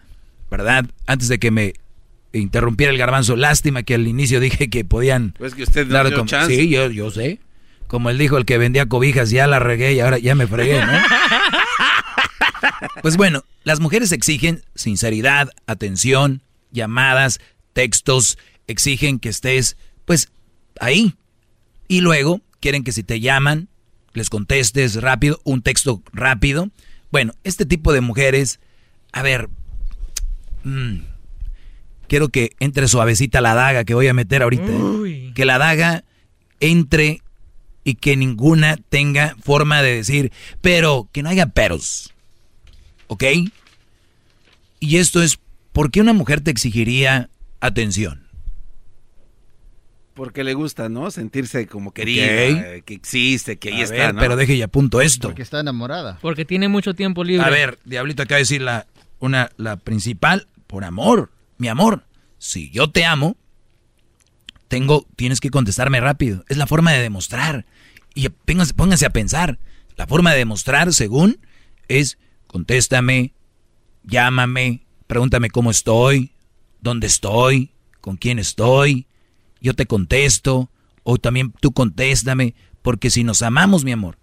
¿verdad? 0.52 0.86
Antes 1.08 1.28
de 1.30 1.40
que 1.40 1.52
me 1.52 1.74
interrumpiera 2.34 2.92
el 2.92 2.98
garbanzo, 3.00 3.36
lástima 3.36 3.84
que 3.84 3.96
al 3.96 4.08
inicio 4.08 4.40
dije 4.40 4.70
que 4.70 4.86
podían 4.86 5.34
Pues 5.38 5.56
que 5.56 5.64
usted 5.64 5.88
dio 5.88 6.16
com- 6.16 6.28
chance. 6.28 6.56
Sí, 6.56 6.70
yo, 6.70 6.90
yo 6.92 7.10
sé. 7.12 7.40
Como 7.88 8.10
él 8.12 8.18
dijo, 8.20 8.38
el 8.38 8.46
que 8.46 8.58
vendía 8.60 8.86
cobijas, 8.86 9.32
ya 9.32 9.48
la 9.48 9.58
regué 9.58 9.94
y 9.94 10.00
ahora 10.00 10.20
ya 10.20 10.36
me 10.36 10.46
fregué, 10.46 10.86
¿no? 10.86 10.92
Pues 13.02 13.18
bueno, 13.18 13.44
las 13.64 13.80
mujeres 13.80 14.12
exigen 14.12 14.64
sinceridad, 14.76 15.50
atención, 15.68 16.42
llamadas, 16.72 17.40
textos, 17.74 18.38
exigen 18.68 19.20
que 19.20 19.30
estés, 19.30 19.78
pues, 20.06 20.30
ahí. 20.80 21.16
Y 21.88 22.02
luego 22.02 22.42
quieren 22.60 22.84
que 22.84 22.92
si 22.92 23.04
te 23.04 23.20
llaman, 23.20 23.70
les 24.14 24.30
contestes 24.30 25.02
rápido, 25.02 25.40
un 25.44 25.62
texto 25.62 26.02
rápido. 26.14 26.70
Bueno, 27.12 27.34
este 27.44 27.66
tipo 27.66 27.94
de 27.94 28.02
mujeres, 28.02 28.60
a 29.12 29.24
ver, 29.24 29.50
mm, 30.64 30.98
quiero 32.08 32.30
que 32.30 32.52
entre 32.60 32.88
suavecita 32.88 33.42
la 33.42 33.56
daga 33.56 33.84
que 33.84 33.94
voy 33.94 34.08
a 34.08 34.14
meter 34.14 34.44
ahorita. 34.44 34.72
Que 35.34 35.46
la 35.46 35.58
daga 35.58 36.04
entre 36.60 37.22
y 37.84 37.96
que 37.96 38.18
ninguna 38.18 38.78
tenga 38.90 39.36
forma 39.42 39.82
de 39.82 39.96
decir, 39.96 40.32
pero 40.62 41.08
que 41.12 41.24
no 41.24 41.30
haya 41.30 41.48
peros. 41.48 42.14
¿Ok? 43.10 43.24
Y 44.80 44.98
esto 44.98 45.22
es, 45.22 45.40
¿por 45.74 45.90
qué 45.92 46.00
una 46.00 46.14
mujer 46.14 46.42
te 46.42 46.52
exigiría 46.52 47.30
atención? 47.60 48.28
Porque 50.14 50.44
le 50.44 50.54
gusta, 50.54 50.90
¿no? 50.90 51.10
Sentirse 51.12 51.66
como 51.68 51.92
querida, 51.92 52.26
eh, 52.26 52.84
que 52.86 52.94
existe, 52.94 53.58
que 53.58 53.70
ahí 53.70 53.82
A 53.82 53.84
está, 53.86 53.96
ver, 53.96 54.14
¿no? 54.14 54.22
Pero 54.22 54.36
deje 54.36 54.54
y 54.54 54.62
apunto 54.62 55.02
esto. 55.02 55.30
Porque 55.30 55.42
está 55.42 55.60
enamorada. 55.60 56.20
Porque 56.22 56.46
tiene 56.46 56.68
mucho 56.68 56.94
tiempo 56.94 57.24
libre. 57.24 57.46
A 57.46 57.50
ver, 57.50 57.80
Diablito, 57.84 58.22
acaba 58.22 58.38
de 58.38 58.44
decir 58.44 58.62
la, 58.62 58.86
una, 59.20 59.50
la 59.58 59.78
principal, 59.78 60.48
por 60.68 60.84
amor, 60.84 61.32
mi 61.58 61.68
amor. 61.68 62.04
Si 62.38 62.70
yo 62.70 62.92
te 62.92 63.06
amo, 63.06 63.38
tengo, 64.68 65.08
tienes 65.16 65.40
que 65.40 65.50
contestarme 65.50 66.00
rápido. 66.00 66.46
Es 66.48 66.58
la 66.58 66.68
forma 66.68 66.92
de 66.92 67.00
demostrar. 67.00 67.66
Y 68.14 68.30
pónganse, 68.30 68.74
pónganse 68.76 69.06
a 69.08 69.12
pensar. 69.12 69.58
La 69.96 70.06
forma 70.06 70.32
de 70.32 70.38
demostrar, 70.38 70.94
según, 70.94 71.40
es 71.88 72.20
contéstame, 72.50 73.34
llámame, 74.04 74.86
pregúntame 75.08 75.50
cómo 75.50 75.72
estoy, 75.72 76.32
dónde 76.82 77.08
estoy, 77.08 77.72
con 78.02 78.18
quién 78.18 78.40
estoy. 78.40 79.06
Yo 79.62 79.74
te 79.74 79.86
contesto, 79.86 80.70
o 81.04 81.18
también 81.18 81.54
tú 81.62 81.72
contéstame, 81.72 82.56
porque 82.82 83.10
si 83.10 83.24
nos 83.24 83.42
amamos, 83.42 83.84
mi 83.84 83.92
amor, 83.92 84.18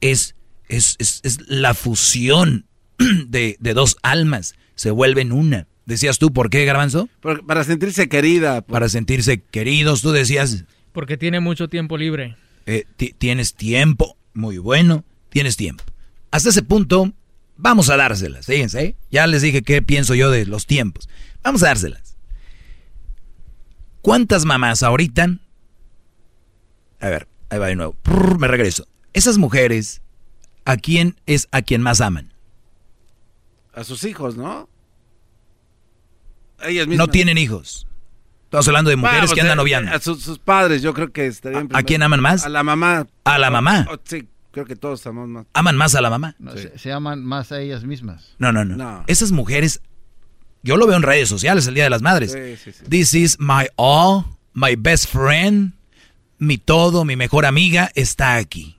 es, 0.00 0.34
es, 0.68 0.96
es, 0.98 1.20
es 1.24 1.48
la 1.48 1.74
fusión 1.74 2.66
de, 3.26 3.56
de 3.60 3.74
dos 3.74 3.96
almas, 4.02 4.54
se 4.74 4.90
vuelven 4.90 5.32
una. 5.32 5.66
Decías 5.86 6.18
tú, 6.18 6.32
¿por 6.32 6.50
qué, 6.50 6.64
Garbanzo? 6.66 7.08
Por- 7.20 7.46
para 7.46 7.64
sentirse 7.64 8.08
querida. 8.08 8.60
Para 8.60 8.88
sentirse 8.90 9.40
queridos, 9.42 10.02
tú 10.02 10.10
decías, 10.12 10.64
Porque 10.92 11.16
tiene 11.16 11.40
mucho 11.40 11.68
tiempo 11.68 11.96
libre. 11.96 12.36
eh, 12.66 12.84
ti- 12.96 13.14
tienes 13.16 13.54
tiempo, 13.54 14.16
muy 14.34 14.58
bueno, 14.58 15.04
tienes 15.30 15.56
tiempo. 15.56 15.82
Hasta 16.30 16.50
ese 16.50 16.62
punto, 16.62 17.14
vamos 17.58 17.90
a 17.90 17.96
dárselas, 17.96 18.46
fíjense, 18.46 18.82
¿eh? 18.82 18.96
ya 19.10 19.26
les 19.26 19.42
dije 19.42 19.62
qué 19.62 19.82
pienso 19.82 20.14
yo 20.14 20.30
de 20.30 20.46
los 20.46 20.64
tiempos. 20.64 21.08
Vamos 21.42 21.62
a 21.62 21.66
dárselas. 21.66 22.16
¿Cuántas 24.00 24.46
mamás 24.46 24.82
ahorita? 24.82 25.36
A 27.00 27.08
ver, 27.08 27.28
ahí 27.50 27.58
va 27.58 27.66
de 27.66 27.76
nuevo. 27.76 27.96
Me 28.38 28.48
regreso. 28.48 28.86
Esas 29.12 29.36
mujeres, 29.36 30.00
¿a 30.64 30.76
quién 30.76 31.16
es 31.26 31.48
a 31.50 31.62
quien 31.62 31.82
más 31.82 32.00
aman? 32.00 32.32
A 33.74 33.84
sus 33.84 34.04
hijos, 34.04 34.36
¿no? 34.36 34.68
Ellas 36.62 36.88
No 36.88 37.08
tienen 37.08 37.38
hijos. 37.38 37.86
Estamos 38.44 38.66
hablando 38.68 38.90
de 38.90 38.96
mujeres 38.96 39.20
Vamos, 39.20 39.34
que 39.34 39.40
andan 39.42 39.58
eh, 39.58 39.60
noviando. 39.60 39.92
A 39.92 40.00
sus, 40.00 40.22
sus 40.22 40.38
padres, 40.38 40.80
yo 40.80 40.94
creo 40.94 41.12
que 41.12 41.26
estarían. 41.26 41.68
¿A 41.72 41.82
quién 41.82 42.02
aman 42.02 42.20
más? 42.20 42.44
A 42.44 42.48
la 42.48 42.62
mamá. 42.62 43.06
¿A 43.24 43.38
la 43.38 43.50
mamá? 43.50 43.86
Oh, 43.90 43.98
sí, 44.04 44.26
creo 44.50 44.66
que 44.66 44.76
todos 44.76 45.06
amamos 45.06 45.28
más. 45.28 45.46
¿Aman 45.52 45.76
más 45.76 45.94
a 45.94 46.00
la 46.00 46.10
mamá? 46.10 46.34
No, 46.38 46.52
se, 46.56 46.78
se 46.78 46.92
aman 46.92 47.24
más 47.24 47.52
a 47.52 47.60
ellas 47.60 47.84
mismas. 47.84 48.34
No, 48.38 48.52
no, 48.52 48.64
no, 48.64 48.76
No. 48.76 49.04
Esas 49.06 49.32
mujeres, 49.32 49.80
yo 50.62 50.76
lo 50.76 50.86
veo 50.86 50.96
en 50.96 51.02
redes 51.02 51.28
sociales 51.28 51.66
el 51.66 51.74
Día 51.74 51.84
de 51.84 51.90
las 51.90 52.02
Madres. 52.02 52.32
Sí, 52.32 52.56
sí, 52.62 52.72
sí. 52.72 52.84
This 52.88 53.14
is 53.14 53.36
my 53.38 53.66
all, 53.76 54.24
my 54.54 54.76
best 54.76 55.08
friend, 55.08 55.72
mi 56.38 56.58
todo, 56.58 57.04
mi 57.04 57.16
mejor 57.16 57.46
amiga 57.46 57.90
está 57.94 58.36
aquí. 58.36 58.78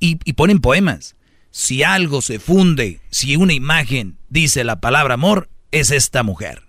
Y, 0.00 0.18
y 0.24 0.32
ponen 0.32 0.60
poemas. 0.60 1.16
Si 1.50 1.82
algo 1.82 2.22
se 2.22 2.38
funde, 2.38 3.00
si 3.10 3.36
una 3.36 3.52
imagen 3.52 4.16
dice 4.30 4.64
la 4.64 4.80
palabra 4.80 5.14
amor, 5.14 5.48
es 5.70 5.90
esta 5.90 6.22
mujer. 6.22 6.62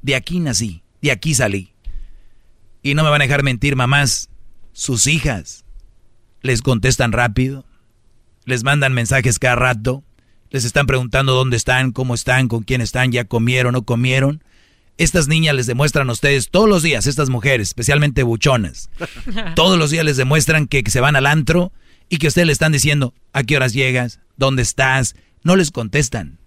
De 0.00 0.16
aquí 0.16 0.40
nací, 0.40 0.82
de 1.00 1.12
aquí 1.12 1.34
salí. 1.34 1.72
Y 2.82 2.94
no 2.94 3.04
me 3.04 3.10
van 3.10 3.20
a 3.20 3.24
dejar 3.24 3.42
mentir, 3.42 3.76
mamás. 3.76 4.28
Sus 4.72 5.06
hijas 5.06 5.64
les 6.42 6.62
contestan 6.62 7.12
rápido, 7.12 7.64
les 8.44 8.64
mandan 8.64 8.92
mensajes 8.92 9.38
cada 9.38 9.56
rato, 9.56 10.02
les 10.50 10.64
están 10.64 10.86
preguntando 10.86 11.32
dónde 11.34 11.56
están, 11.56 11.92
cómo 11.92 12.14
están, 12.14 12.48
con 12.48 12.62
quién 12.62 12.80
están, 12.80 13.12
ya 13.12 13.24
comieron, 13.24 13.72
no 13.72 13.82
comieron. 13.84 14.42
Estas 14.98 15.26
niñas 15.26 15.54
les 15.54 15.66
demuestran 15.66 16.08
a 16.10 16.12
ustedes 16.12 16.50
todos 16.50 16.68
los 16.68 16.82
días, 16.82 17.06
estas 17.06 17.30
mujeres, 17.30 17.68
especialmente 17.68 18.22
buchonas, 18.22 18.90
todos 19.54 19.78
los 19.78 19.90
días 19.90 20.04
les 20.04 20.16
demuestran 20.18 20.66
que 20.66 20.82
se 20.88 21.00
van 21.00 21.16
al 21.16 21.26
antro 21.26 21.72
y 22.08 22.18
que 22.18 22.28
ustedes 22.28 22.46
le 22.46 22.52
están 22.52 22.72
diciendo 22.72 23.14
a 23.32 23.42
qué 23.42 23.56
horas 23.56 23.72
llegas, 23.72 24.20
dónde 24.36 24.62
estás. 24.62 25.16
No 25.44 25.56
les 25.56 25.70
contestan, 25.70 26.38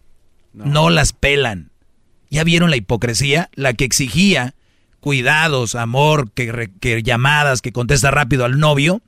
no, 0.54 0.90
las 0.90 1.12
pelan. 1.14 1.72
¿Ya 2.30 2.44
vieron 2.44 2.70
la 2.70 2.76
hipocresía? 2.78 3.50
La 3.56 3.74
que 3.74 3.84
exigía 3.86 4.56
cuidados, 5.00 5.76
amor, 5.76 6.32
que, 6.32 6.52
re- 6.52 6.72
que 6.80 7.04
llamadas, 7.04 7.62
que 7.62 7.72
contesta 7.72 8.12
rápido 8.12 8.46
al 8.46 8.60
novio. 8.60 9.02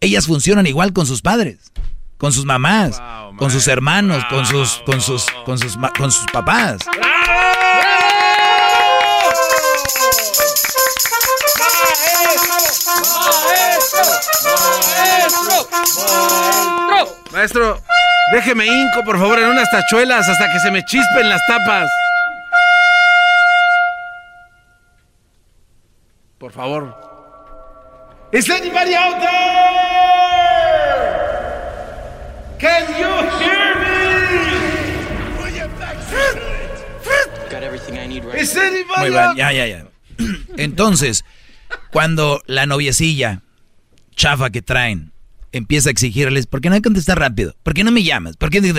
Ellas 0.00 0.26
funcionan 0.26 0.66
igual 0.66 0.92
con 0.92 1.06
sus 1.06 1.22
padres, 1.22 1.72
con 2.18 2.32
sus 2.32 2.44
mamás, 2.44 3.00
con 3.38 3.50
sus 3.50 3.66
hermanos, 3.66 4.24
con 4.28 4.44
sus, 4.44 4.82
con 4.84 5.00
sus, 5.00 5.26
con 5.44 5.58
sus, 5.58 5.76
con 5.96 6.12
sus 6.12 6.26
papás. 6.32 6.80
Maestro, 17.32 17.82
déjeme 18.32 18.66
hinco, 18.66 19.02
por 19.04 19.18
favor, 19.18 19.38
en 19.38 19.48
unas 19.48 19.70
tachuelas 19.70 20.28
hasta 20.28 20.52
que 20.52 20.60
se 20.60 20.70
me 20.70 20.84
chispen 20.84 21.28
las 21.28 21.40
tapas. 21.46 21.90
Por 26.38 26.52
favor. 26.52 27.05
Is 28.32 28.50
anybody 28.50 28.94
out 28.94 29.20
there? 29.20 29.36
Can 32.58 32.88
you 32.98 33.06
hear 33.38 33.74
me? 33.80 33.86
Is 38.40 38.56
anybody 38.56 39.00
Muy 39.00 39.10
bien, 39.10 39.36
ya, 39.36 39.52
ya, 39.52 39.66
ya. 39.66 39.86
Entonces, 40.56 41.24
cuando 41.92 42.42
la 42.46 42.66
noviecilla 42.66 43.42
chafa 44.14 44.50
que 44.50 44.62
traen 44.62 45.12
empieza 45.52 45.88
a 45.88 45.92
exigirles, 45.92 46.46
¿por 46.46 46.60
qué 46.60 46.68
no 46.68 46.76
me 46.76 46.82
contestas 46.82 47.16
rápido? 47.16 47.54
¿Por 47.62 47.74
qué 47.74 47.84
no 47.84 47.92
me 47.92 48.02
llamas? 48.02 48.36
¿Por 48.36 48.50
qué 48.50 48.60
no-?" 48.60 48.74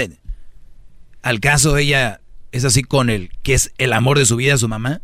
Al 1.22 1.40
caso 1.40 1.78
ella 1.78 2.19
es 2.52 2.65
así 2.65 2.84
con 2.84 3.10
el 3.10 3.30
que 3.44 3.53
es 3.53 3.72
el 3.78 3.94
amor 3.94 4.19
de 4.19 4.26
su 4.26 4.36
vida, 4.36 4.57
su 4.57 4.68
mamá. 4.68 5.02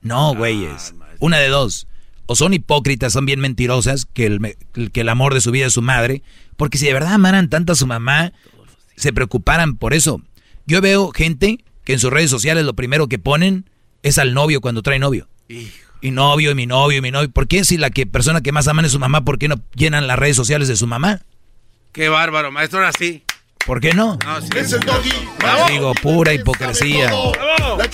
No, 0.00 0.34
güeyes. 0.34 0.94
Una 1.20 1.38
de 1.38 1.48
dos. 1.48 1.86
O 2.26 2.36
son 2.36 2.54
hipócritas, 2.54 3.12
son 3.12 3.26
bien 3.26 3.40
mentirosas, 3.40 4.06
que 4.06 4.26
el, 4.26 4.56
que 4.92 5.00
el 5.00 5.08
amor 5.08 5.34
de 5.34 5.40
su 5.40 5.50
vida 5.50 5.66
es 5.66 5.72
su 5.72 5.82
madre. 5.82 6.22
Porque 6.56 6.78
si 6.78 6.86
de 6.86 6.92
verdad 6.92 7.14
amaran 7.14 7.50
tanto 7.50 7.72
a 7.72 7.76
su 7.76 7.86
mamá, 7.86 8.32
se 8.96 9.12
preocuparan 9.12 9.76
por 9.76 9.94
eso. 9.94 10.22
Yo 10.66 10.80
veo 10.80 11.10
gente 11.10 11.64
que 11.84 11.92
en 11.92 11.98
sus 11.98 12.10
redes 12.10 12.30
sociales 12.30 12.64
lo 12.64 12.74
primero 12.74 13.08
que 13.08 13.18
ponen 13.18 13.68
es 14.02 14.18
al 14.18 14.34
novio 14.34 14.60
cuando 14.60 14.82
trae 14.82 14.98
novio. 14.98 15.28
Y 16.00 16.10
novio, 16.10 16.50
y 16.50 16.54
mi 16.54 16.66
novio, 16.66 16.98
y 16.98 17.00
mi 17.00 17.10
novio. 17.10 17.30
¿Por 17.30 17.48
qué 17.48 17.64
si 17.64 17.76
la 17.76 17.90
que, 17.90 18.06
persona 18.06 18.42
que 18.42 18.52
más 18.52 18.68
aman 18.68 18.84
es 18.84 18.92
su 18.92 18.98
mamá, 18.98 19.24
por 19.24 19.38
qué 19.38 19.48
no 19.48 19.56
llenan 19.74 20.06
las 20.06 20.18
redes 20.18 20.36
sociales 20.36 20.68
de 20.68 20.76
su 20.76 20.86
mamá? 20.86 21.22
Qué 21.92 22.08
bárbaro, 22.08 22.50
maestro, 22.52 22.80
ahora 22.80 22.92
sí. 22.92 23.23
¿Por 23.66 23.80
qué 23.80 23.92
no? 23.94 24.18
No, 24.24 24.40
sí. 24.40 24.48
Es 24.56 24.72
el 24.72 24.80
doggy. 24.80 25.10
Les 25.10 25.66
digo, 25.68 25.92
pura 26.02 26.32
hipocresía. 26.34 27.10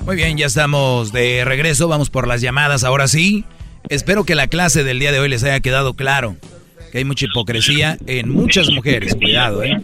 Muy 0.07 0.15
bien, 0.15 0.37
ya 0.37 0.45
estamos 0.45 1.11
de 1.11 1.43
regreso. 1.43 1.89
Vamos 1.89 2.09
por 2.09 2.29
las 2.29 2.39
llamadas 2.39 2.85
ahora 2.85 3.09
sí. 3.09 3.43
Espero 3.89 4.23
que 4.23 4.35
la 4.35 4.47
clase 4.47 4.85
del 4.85 4.99
día 4.99 5.11
de 5.11 5.19
hoy 5.19 5.27
les 5.27 5.43
haya 5.43 5.59
quedado 5.59 5.95
claro. 5.95 6.37
Que 6.93 6.99
hay 6.99 7.03
mucha 7.03 7.25
hipocresía 7.25 7.97
en 8.07 8.29
muchas 8.29 8.69
mujeres. 8.71 9.15
Cuidado, 9.15 9.63
¿eh? 9.63 9.75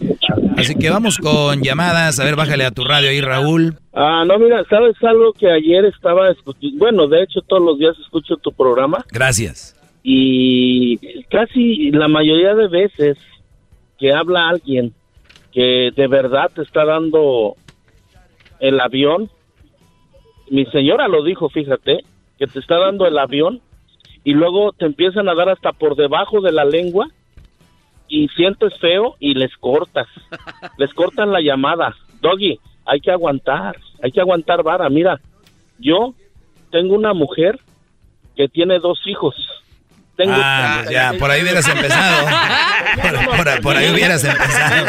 Así 0.56 0.76
que 0.76 0.88
vamos 0.88 1.18
con 1.18 1.60
llamadas. 1.62 2.20
A 2.20 2.24
ver, 2.24 2.36
bájale 2.36 2.64
a 2.64 2.70
tu 2.70 2.84
radio 2.84 3.10
ahí, 3.10 3.20
Raúl. 3.20 3.76
Ah, 3.92 4.24
no, 4.26 4.38
mira, 4.38 4.64
¿sabes 4.70 4.96
algo 5.02 5.34
que 5.34 5.46
ayer 5.52 5.84
estaba 5.84 6.30
escuchando? 6.30 6.78
Bueno, 6.78 7.06
de 7.06 7.24
hecho 7.24 7.42
todos 7.42 7.62
los 7.62 7.78
días 7.78 7.94
escucho 8.02 8.38
tu 8.38 8.50
programa 8.50 9.04
Gracias. 9.12 9.76
y 10.02 10.96
casi 11.24 11.90
la 11.90 12.08
mayoría 12.08 12.54
de 12.54 12.68
veces 12.68 13.18
que 13.98 14.14
habla 14.14 14.48
alguien 14.48 14.94
que 15.52 15.90
de 15.94 16.08
verdad 16.08 16.50
te 16.54 16.62
está 16.62 16.86
dando 16.86 17.56
el 18.58 18.80
avión, 18.80 19.30
mi 20.50 20.64
señora 20.66 21.08
lo 21.08 21.22
dijo, 21.22 21.48
fíjate, 21.48 22.04
que 22.38 22.46
te 22.46 22.58
está 22.58 22.78
dando 22.78 23.06
el 23.06 23.18
avión 23.18 23.60
y 24.24 24.32
luego 24.32 24.72
te 24.72 24.86
empiezan 24.86 25.28
a 25.28 25.34
dar 25.34 25.48
hasta 25.48 25.72
por 25.72 25.96
debajo 25.96 26.40
de 26.40 26.52
la 26.52 26.64
lengua 26.64 27.08
y 28.08 28.28
sientes 28.28 28.78
feo 28.78 29.16
y 29.18 29.34
les 29.34 29.56
cortas. 29.56 30.06
Les 30.78 30.92
cortan 30.92 31.32
la 31.32 31.40
llamada. 31.40 31.94
Doggy, 32.20 32.58
hay 32.84 33.00
que 33.00 33.10
aguantar, 33.10 33.76
hay 34.02 34.10
que 34.12 34.20
aguantar 34.20 34.62
vara. 34.62 34.88
Mira, 34.88 35.20
yo 35.78 36.14
tengo 36.70 36.94
una 36.94 37.14
mujer 37.14 37.58
que 38.36 38.48
tiene 38.48 38.78
dos 38.78 39.00
hijos. 39.06 39.34
Tengo 40.16 40.32
Ah, 40.36 40.84
ya, 40.90 41.12
por 41.18 41.30
ahí 41.30 41.42
hubieras 41.42 41.66
empezado. 41.68 42.26
Por, 43.02 43.36
por- 43.36 43.60
por 43.62 43.76
ahí 43.76 43.90
hubieras 43.92 44.24
empezado. 44.24 44.86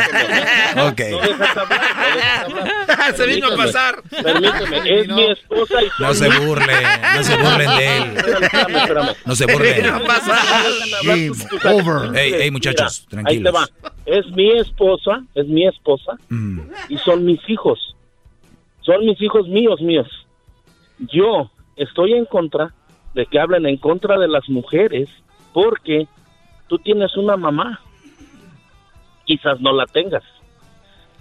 Ok. 0.87 1.01
Se 3.15 3.25
vino 3.27 3.47
a 3.47 3.55
pasar. 3.55 4.01
Permíteme, 4.09 4.99
es 4.99 5.07
mi 5.07 5.25
esposa 5.31 5.81
y 5.83 5.87
No 6.01 6.13
se 6.13 6.27
burle, 6.39 6.73
no 7.15 7.23
se 7.23 7.37
burlen 7.37 7.77
de 7.77 7.97
él. 7.97 8.17
Espérame, 8.17 8.75
espérame. 8.75 9.09
No 9.25 9.35
se 9.35 9.45
burlen. 9.45 9.83
Déjame 9.83 10.05
hablar. 10.05 12.15
Ey, 12.17 12.33
ey, 12.33 12.51
muchachos, 12.51 13.05
Mira, 13.11 13.23
tranquilos. 13.23 13.27
Ahí 13.27 13.43
te 13.43 13.51
va. 13.51 13.67
Es 14.05 14.25
mi 14.35 14.51
esposa, 14.59 15.23
es 15.33 15.47
mi 15.47 15.65
esposa 15.67 16.13
Mm. 16.29 16.59
y 16.89 16.97
son 16.99 17.25
mis 17.25 17.39
hijos. 17.47 17.95
Son 18.81 19.03
mis 19.05 19.19
hijos 19.21 19.47
míos, 19.47 19.81
míos. 19.81 20.07
Yo 20.99 21.49
estoy 21.75 22.13
en 22.13 22.25
contra 22.25 22.71
de 23.15 23.25
que 23.25 23.39
hablen 23.39 23.65
en 23.65 23.77
contra 23.77 24.19
de 24.19 24.27
las 24.27 24.47
mujeres 24.49 25.09
porque 25.53 26.07
tú 26.67 26.77
tienes 26.77 27.15
una 27.17 27.37
mamá. 27.37 27.79
Quizás 29.23 29.59
no 29.61 29.71
la 29.71 29.85
tengas. 29.85 30.21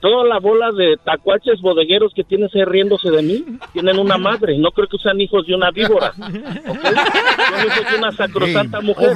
Toda 0.00 0.24
la 0.24 0.38
bola 0.38 0.70
de 0.72 0.98
tacuaches 1.02 1.62
bodegueros 1.62 2.12
que 2.14 2.24
tienes 2.24 2.54
ahí 2.54 2.64
riéndose 2.64 3.10
de 3.10 3.22
mí 3.22 3.44
tienen 3.72 3.98
una 3.98 4.18
madre. 4.18 4.58
No 4.58 4.70
creo 4.72 4.88
que 4.88 4.98
sean 4.98 5.18
hijos 5.18 5.46
de 5.46 5.54
una 5.54 5.70
víbora. 5.70 6.12
no 6.18 6.34
soy 6.34 7.96
una 7.96 8.12
sacrosanta 8.12 8.80
mujer. 8.82 9.14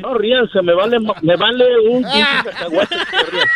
No 0.00 0.14
ríanse, 0.14 0.62
me 0.62 0.72
vale, 0.72 0.98
me 1.20 1.36
vale 1.36 1.80
un 1.80 2.02
pinche 2.02 2.44
cacahuate 2.44 2.96
que 2.96 3.16
se 3.18 3.30
rían. 3.30 3.48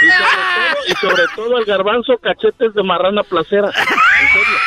Y 0.00 0.10
sobre, 0.12 0.36
todo, 0.36 0.84
y 0.86 0.92
sobre 0.94 1.24
todo 1.34 1.58
el 1.58 1.64
garbanzo 1.64 2.18
cachetes 2.18 2.72
de 2.74 2.82
marrana 2.84 3.24
placera. 3.24 3.68
En 3.68 3.72
serio. 3.72 4.58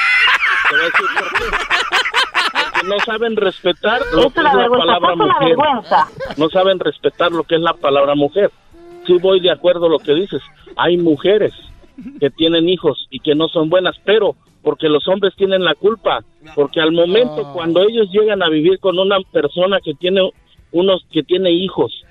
Te 0.69 0.75
voy 0.75 0.81
a 0.81 0.85
decir 0.85 1.05
por 1.15 1.29
qué. 1.39 1.80
No 2.87 2.99
saben 3.05 3.35
respetar 3.35 4.01
lo 4.13 4.27
Es 4.27 4.33
que 4.33 4.39
es 4.39 4.45
la 4.45 4.69
palabra 4.69 5.15
mujer. 5.15 5.57
No 6.37 6.49
saben 6.49 6.79
respetar 6.79 7.31
lo 7.31 7.43
que 7.43 7.55
es 7.55 7.61
la 7.61 7.73
palabra 7.73 8.15
mujer. 8.15 8.51
Sí 9.05 9.17
voy 9.21 9.39
de 9.39 9.51
acuerdo 9.51 9.85
a 9.87 9.89
lo 9.89 9.99
que 9.99 10.13
dices. 10.13 10.41
Hay 10.75 10.97
mujeres 10.97 11.53
que 12.19 12.29
tienen 12.29 12.69
hijos 12.69 13.07
y 13.09 13.19
que 13.19 13.35
no 13.35 13.47
son 13.47 13.69
buenas, 13.69 13.95
pero 14.03 14.35
porque 14.63 14.89
los 14.89 15.07
hombres 15.07 15.33
tienen 15.35 15.63
la 15.63 15.75
culpa, 15.75 16.23
porque 16.55 16.81
al 16.81 16.91
momento 16.91 17.51
cuando 17.53 17.81
ellos 17.81 18.09
llegan 18.11 18.43
a 18.43 18.49
vivir 18.49 18.79
con 18.79 18.99
una 18.99 19.17
persona 19.31 19.79
que 19.83 19.93
tiene 19.93 20.29
unos 20.71 21.05
que 21.11 21.23
tiene 21.23 21.51
hijos, 21.51 22.03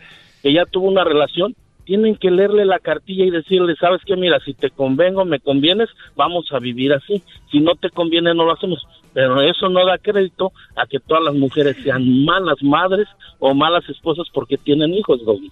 que 0.42 0.52
ya 0.52 0.66
tuvo 0.66 0.88
una 0.88 1.04
relación, 1.04 1.54
tienen 1.84 2.16
que 2.16 2.30
leerle 2.30 2.64
la 2.64 2.78
cartilla 2.78 3.24
y 3.24 3.30
decirle, 3.30 3.74
sabes 3.76 4.00
qué, 4.04 4.16
mira, 4.16 4.38
si 4.44 4.54
te 4.54 4.70
convengo, 4.70 5.24
me 5.24 5.40
convienes, 5.40 5.88
vamos 6.14 6.46
a 6.52 6.58
vivir 6.58 6.92
así. 6.92 7.22
Si 7.50 7.60
no 7.60 7.74
te 7.74 7.90
conviene, 7.90 8.34
no 8.34 8.44
lo 8.44 8.52
hacemos. 8.52 8.86
Pero 9.12 9.40
eso 9.42 9.68
no 9.68 9.84
da 9.86 9.98
crédito 9.98 10.52
a 10.76 10.86
que 10.86 11.00
todas 11.00 11.22
las 11.24 11.34
mujeres 11.34 11.76
sean 11.82 12.24
malas 12.24 12.62
madres 12.62 13.08
o 13.38 13.54
malas 13.54 13.82
esposas 13.88 14.28
porque 14.32 14.56
tienen 14.56 14.94
hijos, 14.94 15.24
Doggy. 15.24 15.50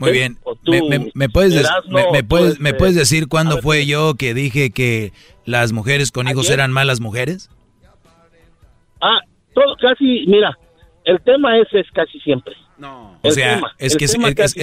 Muy 0.00 0.12
bien. 0.12 0.36
O 0.44 0.54
tú, 0.54 0.72
¿Me, 0.72 0.98
me- 0.98 1.10
me 1.14 1.28
puedes, 1.28 1.54
me, 1.88 2.02
me 2.12 2.72
me 2.72 2.92
decir 2.92 3.26
cuándo 3.28 3.54
ver, 3.56 3.62
fue 3.64 3.86
yo 3.86 4.14
que 4.16 4.34
dije 4.34 4.70
que 4.70 5.12
las 5.46 5.72
mujeres 5.72 6.10
con 6.12 6.28
hijos 6.28 6.46
¿Ayer? 6.46 6.58
eran 6.58 6.72
malas 6.72 7.00
mujeres? 7.00 7.48
Ah, 9.00 9.20
todo 9.54 9.76
casi, 9.80 10.24
mira, 10.26 10.58
el 11.04 11.20
tema 11.22 11.56
ese 11.58 11.80
es 11.80 11.86
casi 11.92 12.18
siempre. 12.20 12.54
O 12.80 13.18
El 13.24 13.32
sea, 13.32 13.56
tema, 13.56 13.72
es 13.78 13.96
que 13.96 14.04
es, 14.04 14.14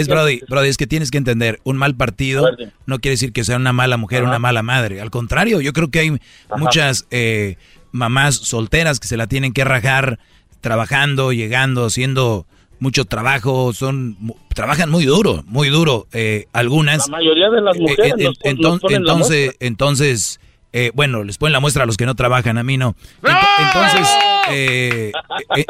es- 0.02 0.08
Brody, 0.08 0.42
Brody, 0.48 0.70
es 0.70 0.78
que 0.78 0.88
tienes 0.88 1.12
que 1.12 1.18
entender, 1.18 1.60
un 1.64 1.76
mal 1.78 1.96
partido 1.96 2.50
no 2.86 3.00
quiere 3.00 3.14
decir 3.16 3.34
que 3.34 3.44
sea 3.44 3.58
una 3.58 3.74
mala 3.74 3.98
mujer 3.98 4.24
o 4.24 4.28
una 4.28 4.40
mala 4.40 4.64
madre. 4.64 5.02
Al 5.02 5.10
contrario, 5.12 5.60
yo 5.60 5.74
creo 5.74 5.90
que 5.90 6.00
hay 6.00 6.18
muchas 6.58 7.08
eh, 7.12 7.58
mamás 7.96 8.36
solteras 8.36 9.00
que 9.00 9.08
se 9.08 9.18
la 9.18 9.28
tienen 9.28 9.54
que 9.54 9.64
rajar 9.64 10.20
trabajando, 10.62 11.32
llegando, 11.32 11.86
haciendo 11.86 12.46
mucho 12.80 13.06
trabajo, 13.06 13.74
son 13.74 14.16
mu- 14.20 14.36
trabajan 14.54 14.90
muy 14.92 15.06
duro, 15.06 15.44
muy 15.48 15.70
duro. 15.70 16.08
eh, 16.12 16.46
algunas. 16.54 17.08
La 17.08 17.18
mayoría 17.18 17.50
de 17.50 17.62
las 17.62 17.78
Eh, 17.78 17.80
mujeres 17.82 18.14
eh, 18.20 18.30
enton- 18.44 18.80
la 18.90 18.98
entonces, 18.98 19.56
entonces, 19.60 20.40
eh, 20.74 20.92
bueno, 20.94 21.24
les 21.24 21.38
ponen 21.38 21.54
la 21.54 21.60
muestra 21.62 21.84
a 21.84 21.86
los 21.86 21.96
que 21.98 22.06
no 22.06 22.16
trabajan, 22.16 22.58
a 22.58 22.64
mí 22.64 22.78
no. 22.78 22.96
Ent- 23.22 23.48
Entonces, 23.68 24.08
eh, 24.52 25.12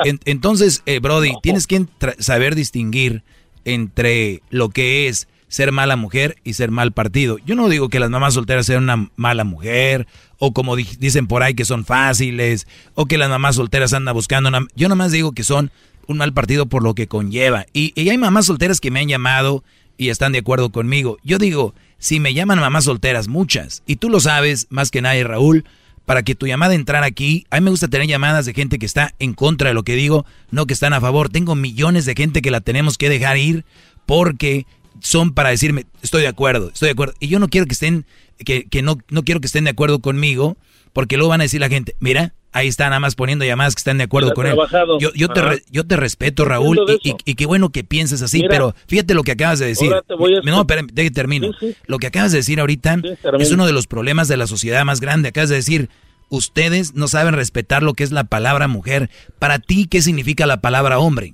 en- 0.05 0.19
entonces, 0.25 0.81
eh, 0.85 0.99
Brody, 0.99 1.33
tienes 1.43 1.67
que 1.67 1.85
saber 2.19 2.55
distinguir 2.55 3.23
entre 3.65 4.41
lo 4.49 4.69
que 4.69 5.07
es 5.07 5.27
ser 5.47 5.71
mala 5.71 5.95
mujer 5.95 6.37
y 6.43 6.53
ser 6.53 6.71
mal 6.71 6.91
partido. 6.91 7.37
Yo 7.45 7.55
no 7.55 7.69
digo 7.69 7.89
que 7.89 7.99
las 7.99 8.09
mamás 8.09 8.33
solteras 8.33 8.65
sean 8.65 8.83
una 8.83 9.09
mala 9.15 9.43
mujer, 9.43 10.07
o 10.37 10.53
como 10.53 10.75
di- 10.75 10.87
dicen 10.99 11.27
por 11.27 11.43
ahí 11.43 11.53
que 11.53 11.65
son 11.65 11.85
fáciles, 11.85 12.67
o 12.93 13.05
que 13.05 13.17
las 13.17 13.29
mamás 13.29 13.55
solteras 13.55 13.93
andan 13.93 14.15
buscando 14.15 14.49
una... 14.49 14.65
Yo 14.75 14.89
nomás 14.89 15.11
digo 15.11 15.31
que 15.31 15.43
son 15.43 15.71
un 16.07 16.17
mal 16.17 16.33
partido 16.33 16.65
por 16.65 16.83
lo 16.83 16.93
que 16.93 17.07
conlleva. 17.07 17.65
Y, 17.73 17.93
y 17.99 18.09
hay 18.09 18.17
mamás 18.17 18.45
solteras 18.45 18.79
que 18.79 18.91
me 18.91 18.99
han 18.99 19.07
llamado 19.07 19.63
y 19.97 20.09
están 20.09 20.33
de 20.33 20.39
acuerdo 20.39 20.71
conmigo. 20.71 21.17
Yo 21.23 21.37
digo, 21.37 21.73
si 21.99 22.19
me 22.19 22.33
llaman 22.33 22.59
mamás 22.59 22.83
solteras, 22.83 23.27
muchas, 23.27 23.81
y 23.87 23.95
tú 23.95 24.09
lo 24.09 24.19
sabes 24.19 24.67
más 24.69 24.91
que 24.91 25.01
nadie, 25.01 25.23
Raúl, 25.23 25.63
para 26.05 26.21
que 26.21 26.35
tu 26.35 26.45
llamada 26.45 26.75
entrara 26.75 27.07
aquí, 27.07 27.47
a 27.49 27.55
mí 27.55 27.63
me 27.63 27.71
gusta 27.71 27.87
tener 27.87 28.07
llamadas 28.07 28.45
de 28.45 28.53
gente 28.53 28.77
que 28.77 28.85
está 28.85 29.15
en 29.17 29.33
contra 29.33 29.69
de 29.69 29.73
lo 29.73 29.83
que 29.83 29.95
digo, 29.95 30.25
no 30.51 30.67
que 30.67 30.73
están 30.73 30.93
a 30.93 31.01
favor. 31.01 31.29
Tengo 31.29 31.55
millones 31.55 32.05
de 32.05 32.13
gente 32.13 32.43
que 32.43 32.51
la 32.51 32.61
tenemos 32.61 32.97
que 32.99 33.09
dejar 33.09 33.37
ir 33.37 33.65
porque 34.05 34.67
son 35.01 35.33
para 35.33 35.49
decirme, 35.49 35.85
estoy 36.01 36.21
de 36.23 36.27
acuerdo, 36.27 36.69
estoy 36.73 36.87
de 36.87 36.91
acuerdo. 36.93 37.13
Y 37.19 37.27
yo 37.27 37.39
no 37.39 37.47
quiero 37.49 37.67
que 37.67 37.73
estén, 37.73 38.05
que, 38.43 38.65
que 38.65 38.81
no, 38.81 38.97
no 39.09 39.23
quiero 39.23 39.39
que 39.41 39.47
estén 39.47 39.63
de 39.65 39.69
acuerdo 39.71 39.99
conmigo, 39.99 40.57
porque 40.93 41.17
luego 41.17 41.29
van 41.29 41.41
a 41.41 41.45
decir 41.45 41.59
la 41.59 41.69
gente, 41.69 41.95
mira, 41.99 42.33
ahí 42.53 42.67
está 42.69 42.85
nada 42.85 43.01
más 43.01 43.15
poniendo 43.15 43.43
llamadas 43.43 43.75
que 43.75 43.79
están 43.81 43.97
de 43.97 44.05
acuerdo 44.05 44.33
con 44.33 44.47
él. 44.47 44.55
Yo, 44.99 45.11
yo, 45.13 45.27
te, 45.27 45.41
re- 45.41 45.63
yo 45.69 45.85
te 45.85 45.97
respeto, 45.97 46.45
Raúl, 46.45 46.79
y, 47.03 47.09
y- 47.09 47.15
y 47.25 47.35
qué 47.35 47.45
bueno 47.45 47.69
que 47.69 47.83
pienses 47.83 48.21
así, 48.21 48.37
Mira. 48.37 48.49
pero 48.49 48.75
fíjate 48.87 49.13
lo 49.13 49.23
que 49.23 49.33
acabas 49.33 49.59
de 49.59 49.65
decir. 49.67 49.89
Ahora 49.89 50.01
te 50.07 50.13
voy 50.15 50.35
a 50.37 50.41
No, 50.41 50.61
espérame, 50.61 50.87
que 50.87 51.11
termino. 51.11 51.47
Sí, 51.59 51.71
sí. 51.71 51.75
Lo 51.85 51.97
que 51.99 52.07
acabas 52.07 52.31
de 52.31 52.37
decir 52.37 52.59
ahorita 52.61 53.01
es 53.39 53.51
uno 53.51 53.65
de 53.65 53.73
los 53.73 53.87
problemas 53.87 54.27
de 54.29 54.37
la 54.37 54.47
sociedad 54.47 54.85
más 54.85 55.01
grande. 55.01 55.29
Acabas 55.29 55.49
de 55.49 55.57
decir, 55.57 55.89
ustedes 56.29 56.95
no 56.95 57.07
saben 57.09 57.33
respetar 57.33 57.83
lo 57.83 57.93
que 57.93 58.05
es 58.05 58.11
la 58.11 58.23
palabra 58.23 58.67
mujer. 58.69 59.09
Para 59.37 59.59
ti, 59.59 59.87
¿qué 59.87 60.01
significa 60.01 60.45
la 60.45 60.61
palabra 60.61 60.97
hombre? 60.99 61.33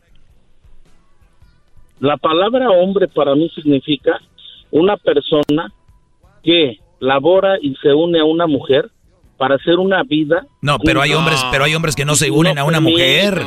La 2.02 2.18
palabra 2.18 2.70
hombre 2.72 3.08
para 3.08 3.34
mí 3.36 3.48
significa 3.56 4.20
una 4.72 4.98
persona 4.98 5.72
que 6.44 6.80
labora 7.00 7.58
y 7.62 7.76
se 7.76 7.94
une 7.94 8.20
a 8.20 8.26
una 8.26 8.48
mujer 8.48 8.90
para 9.38 9.56
hacer 9.56 9.78
una 9.78 10.04
vida. 10.04 10.46
No, 10.62 10.78
pero 10.80 11.02
hay 11.02 11.14
hombres, 11.14 11.42
pero 11.52 11.64
hay 11.64 11.74
hombres 11.76 11.96
que 11.96 12.04
no 12.06 12.16
se 12.16 12.30
unen 12.30 12.58
a 12.60 12.64
una 12.64 12.80
mujer. 12.80 13.42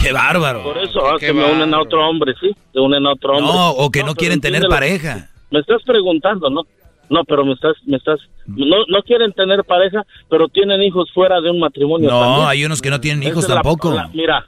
¡Qué 0.00 0.12
bárbaro! 0.12 0.62
Por 0.62 0.78
eso, 0.78 1.00
ah, 1.06 1.16
que 1.18 1.32
me 1.32 1.44
unen 1.50 1.72
a 1.74 1.80
otro 1.80 2.06
hombre, 2.08 2.34
sí, 2.40 2.54
se 2.72 2.78
unen 2.80 3.06
a 3.06 3.12
otro 3.12 3.38
hombre. 3.38 3.52
No, 3.52 3.70
o 3.70 3.90
que 3.90 4.00
no 4.00 4.06
pero 4.08 4.16
quieren 4.16 4.40
tener 4.40 4.62
pareja. 4.68 5.30
Me 5.50 5.60
estás 5.60 5.82
preguntando, 5.84 6.50
¿no? 6.50 6.62
No, 7.10 7.24
pero 7.24 7.44
me 7.44 7.52
estás, 7.52 7.74
me 7.86 7.96
estás, 7.98 8.18
no, 8.46 8.76
no 8.88 9.02
quieren 9.02 9.32
tener 9.32 9.64
pareja, 9.64 10.04
pero 10.28 10.48
tienen 10.48 10.82
hijos 10.82 11.10
fuera 11.12 11.40
de 11.40 11.50
un 11.50 11.58
matrimonio. 11.60 12.10
No, 12.10 12.20
también. 12.20 12.48
hay 12.48 12.64
unos 12.64 12.80
que 12.82 12.90
no 12.90 13.00
tienen 13.00 13.22
Esa 13.22 13.30
hijos 13.30 13.44
es 13.44 13.48
la- 13.50 13.56
tampoco. 13.56 13.92
la- 13.92 14.08
mira, 14.08 14.46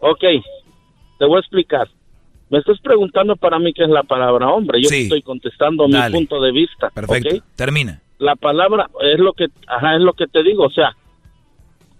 ok, 0.00 0.24
te 1.18 1.24
voy 1.24 1.36
a 1.36 1.40
explicar. 1.40 1.88
Me 2.50 2.58
estás 2.58 2.78
preguntando 2.80 3.36
para 3.36 3.58
mí 3.58 3.72
qué 3.74 3.84
es 3.84 3.90
la 3.90 4.02
palabra 4.04 4.48
hombre. 4.48 4.80
Yo 4.82 4.88
Sí. 4.88 5.02
estoy 5.02 5.22
contestando 5.22 5.86
Dale. 5.88 6.10
mi 6.10 6.16
punto 6.18 6.40
de 6.40 6.52
vista. 6.52 6.88
Perfecto. 6.90 7.36
Termina. 7.56 8.00
La 8.18 8.36
palabra 8.36 8.88
es 9.02 9.18
lo 9.18 9.32
que, 9.34 9.48
ajá, 9.66 9.96
es 9.96 10.00
lo 10.00 10.12
que 10.14 10.26
te 10.26 10.42
digo. 10.42 10.64
O 10.64 10.70
sea, 10.70 10.96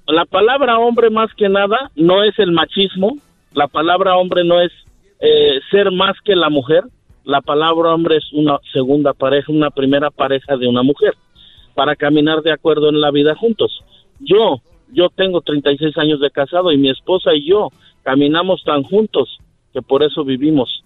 la 0.06 0.24
palabra 0.24 0.78
hombre 0.78 1.10
más 1.10 1.32
que 1.34 1.48
nada 1.48 1.90
no 1.96 2.22
es 2.24 2.38
el 2.38 2.52
machismo. 2.52 3.18
La 3.52 3.68
palabra 3.68 4.16
hombre 4.16 4.42
no 4.44 4.60
es 4.60 4.72
eh, 5.20 5.60
ser 5.70 5.90
más 5.92 6.16
que 6.24 6.34
la 6.34 6.48
mujer. 6.48 6.84
La 7.24 7.40
palabra 7.42 7.92
hombre 7.94 8.16
es 8.16 8.32
una 8.32 8.58
segunda 8.72 9.12
pareja, 9.12 9.52
una 9.52 9.70
primera 9.70 10.10
pareja 10.10 10.56
de 10.56 10.66
una 10.66 10.82
mujer 10.82 11.14
para 11.74 11.94
caminar 11.94 12.40
de 12.42 12.52
acuerdo 12.52 12.88
en 12.88 13.00
la 13.00 13.10
vida 13.10 13.34
juntos. 13.34 13.84
Yo, 14.18 14.60
yo 14.92 15.10
tengo 15.10 15.42
36 15.42 15.96
años 15.98 16.20
de 16.20 16.30
casado 16.30 16.72
y 16.72 16.78
mi 16.78 16.88
esposa 16.90 17.34
y 17.34 17.46
yo 17.48 17.68
caminamos 18.08 18.62
tan 18.64 18.84
juntos 18.84 19.36
que 19.74 19.82
por 19.82 20.02
eso 20.02 20.24
vivimos 20.24 20.82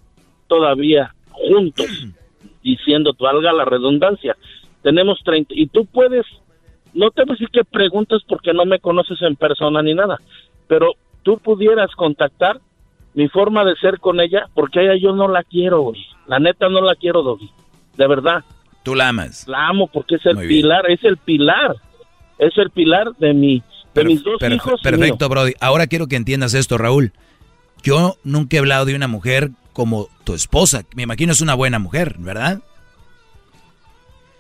todavía 0.49 1.15
juntos, 1.31 1.87
diciendo, 2.65 3.13
valga 3.17 3.53
la 3.53 3.65
redundancia. 3.65 4.37
Tenemos 4.83 5.21
30 5.25 5.55
y 5.57 5.69
tú 5.69 5.87
puedes, 5.87 6.27
no 6.93 7.13
te 7.13 7.23
voy 7.23 7.31
a 7.31 7.35
decir 7.35 7.49
que 7.51 7.63
preguntes 7.63 8.23
porque 8.27 8.53
no 8.53 8.65
me 8.65 8.81
conoces 8.81 9.23
en 9.23 9.37
persona 9.37 9.83
ni 9.83 9.95
nada, 9.95 10.19
pero 10.67 10.95
tú 11.23 11.39
pudieras 11.39 11.93
contactar 11.95 12.59
mi 13.15 13.29
forma 13.29 13.65
de 13.65 13.77
ser 13.77 14.01
con 14.01 14.19
ella 14.19 14.49
porque 14.53 14.81
a 14.81 14.83
ella 14.83 14.97
yo 14.97 15.15
no 15.15 15.29
la 15.29 15.45
quiero, 15.45 15.83
güey. 15.83 16.05
La 16.27 16.41
neta 16.41 16.69
no 16.69 16.81
la 16.81 16.97
quiero, 16.97 17.23
Doggy. 17.23 17.49
De 17.97 18.09
verdad. 18.09 18.43
Tú 18.83 18.97
la 18.97 19.11
amas. 19.11 19.47
La 19.47 19.69
amo 19.69 19.87
porque 19.87 20.17
es 20.17 20.27
el 20.27 20.35
Muy 20.35 20.49
bien. 20.49 20.63
pilar, 20.63 20.91
es 20.91 21.05
el 21.05 21.19
pilar 21.19 21.77
es 22.43 22.59
el 22.59 22.71
pilar 22.71 23.15
de 23.19 23.35
mi 23.35 23.63
Per- 23.93 24.11
hijos. 24.11 24.81
perfecto. 24.83 25.29
Brody. 25.29 25.53
Ahora 25.61 25.87
quiero 25.87 26.07
que 26.07 26.17
entiendas 26.17 26.55
esto, 26.55 26.79
Raúl. 26.79 27.13
Yo 27.83 28.17
nunca 28.25 28.57
he 28.57 28.61
hablado 28.61 28.85
de 28.85 28.95
una 28.95 29.09
mujer 29.09 29.51
como 29.73 30.09
tu 30.25 30.35
esposa. 30.35 30.85
Me 30.95 31.03
imagino 31.03 31.33
es 31.33 31.41
una 31.41 31.55
buena 31.55 31.79
mujer, 31.79 32.17
¿verdad? 32.19 32.63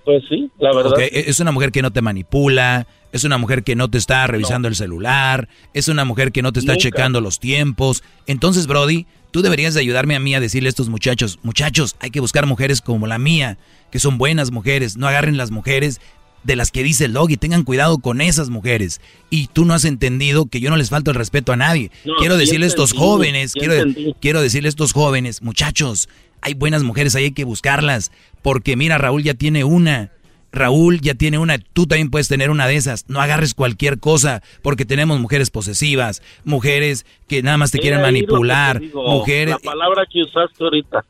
Pues 0.04 0.24
sí, 0.28 0.50
la 0.58 0.74
verdad. 0.74 0.98
E- 1.00 1.24
Es 1.28 1.38
una 1.40 1.52
mujer 1.52 1.70
que 1.70 1.82
no 1.82 1.92
te 1.92 2.02
manipula, 2.02 2.86
es 3.12 3.24
una 3.24 3.38
mujer 3.38 3.62
que 3.62 3.76
no 3.76 3.88
te 3.88 3.98
está 3.98 4.26
revisando 4.26 4.66
el 4.68 4.74
celular, 4.74 5.48
es 5.74 5.88
una 5.88 6.04
mujer 6.04 6.32
que 6.32 6.42
no 6.42 6.52
te 6.52 6.58
está 6.60 6.72
Nunca. 6.72 6.82
checando 6.82 7.20
los 7.20 7.38
tiempos. 7.38 8.02
Entonces, 8.26 8.66
Brody, 8.66 9.06
tú 9.30 9.42
deberías 9.42 9.74
de 9.74 9.80
ayudarme 9.80 10.16
a 10.16 10.20
mí 10.20 10.34
a 10.34 10.40
decirle 10.40 10.68
a 10.68 10.70
estos 10.70 10.88
muchachos, 10.88 11.38
muchachos, 11.42 11.94
hay 12.00 12.10
que 12.10 12.20
buscar 12.20 12.46
mujeres 12.46 12.80
como 12.80 13.06
la 13.06 13.18
mía, 13.18 13.58
que 13.92 14.00
son 14.00 14.18
buenas 14.18 14.50
mujeres, 14.50 14.96
no 14.96 15.06
agarren 15.06 15.36
las 15.36 15.50
mujeres 15.52 16.00
de 16.44 16.56
las 16.56 16.70
que 16.70 16.82
dice 16.82 17.04
el 17.04 17.12
Doggy, 17.12 17.36
tengan 17.36 17.62
cuidado 17.62 17.98
con 17.98 18.20
esas 18.20 18.50
mujeres. 18.50 19.00
Y 19.30 19.48
tú 19.48 19.64
no 19.64 19.74
has 19.74 19.84
entendido 19.84 20.46
que 20.46 20.60
yo 20.60 20.70
no 20.70 20.76
les 20.76 20.90
falto 20.90 21.10
el 21.10 21.16
respeto 21.16 21.52
a 21.52 21.56
nadie. 21.56 21.90
No, 22.04 22.14
quiero 22.16 22.36
decirle 22.36 22.66
a 22.66 22.68
estos 22.68 22.92
jóvenes, 22.92 23.52
quiero, 23.52 23.74
entendí. 23.74 24.14
quiero 24.20 24.42
decirle 24.42 24.68
a 24.68 24.70
estos 24.70 24.92
jóvenes, 24.92 25.42
muchachos, 25.42 26.08
hay 26.40 26.54
buenas 26.54 26.82
mujeres, 26.82 27.14
ahí 27.14 27.24
hay 27.24 27.32
que 27.32 27.44
buscarlas. 27.44 28.12
Porque 28.42 28.76
mira, 28.76 28.98
Raúl 28.98 29.22
ya 29.22 29.34
tiene 29.34 29.64
una. 29.64 30.10
Raúl 30.52 31.00
ya 31.00 31.14
tiene 31.14 31.38
una, 31.38 31.56
tú 31.58 31.86
también 31.86 32.10
puedes 32.10 32.28
tener 32.28 32.50
una 32.50 32.66
de 32.66 32.76
esas. 32.76 33.08
No 33.08 33.22
agarres 33.22 33.54
cualquier 33.54 33.98
cosa, 33.98 34.42
porque 34.60 34.84
tenemos 34.84 35.18
mujeres 35.18 35.50
posesivas, 35.50 36.22
mujeres 36.44 37.06
que 37.26 37.42
nada 37.42 37.56
más 37.56 37.70
te 37.70 37.78
He 37.78 37.80
quieren 37.80 38.02
manipular, 38.02 38.82
mujeres... 38.92 39.54
La 39.54 39.70
palabra 39.70 40.04
que 40.12 40.20
usaste 40.20 40.62
ahorita. 40.62 41.06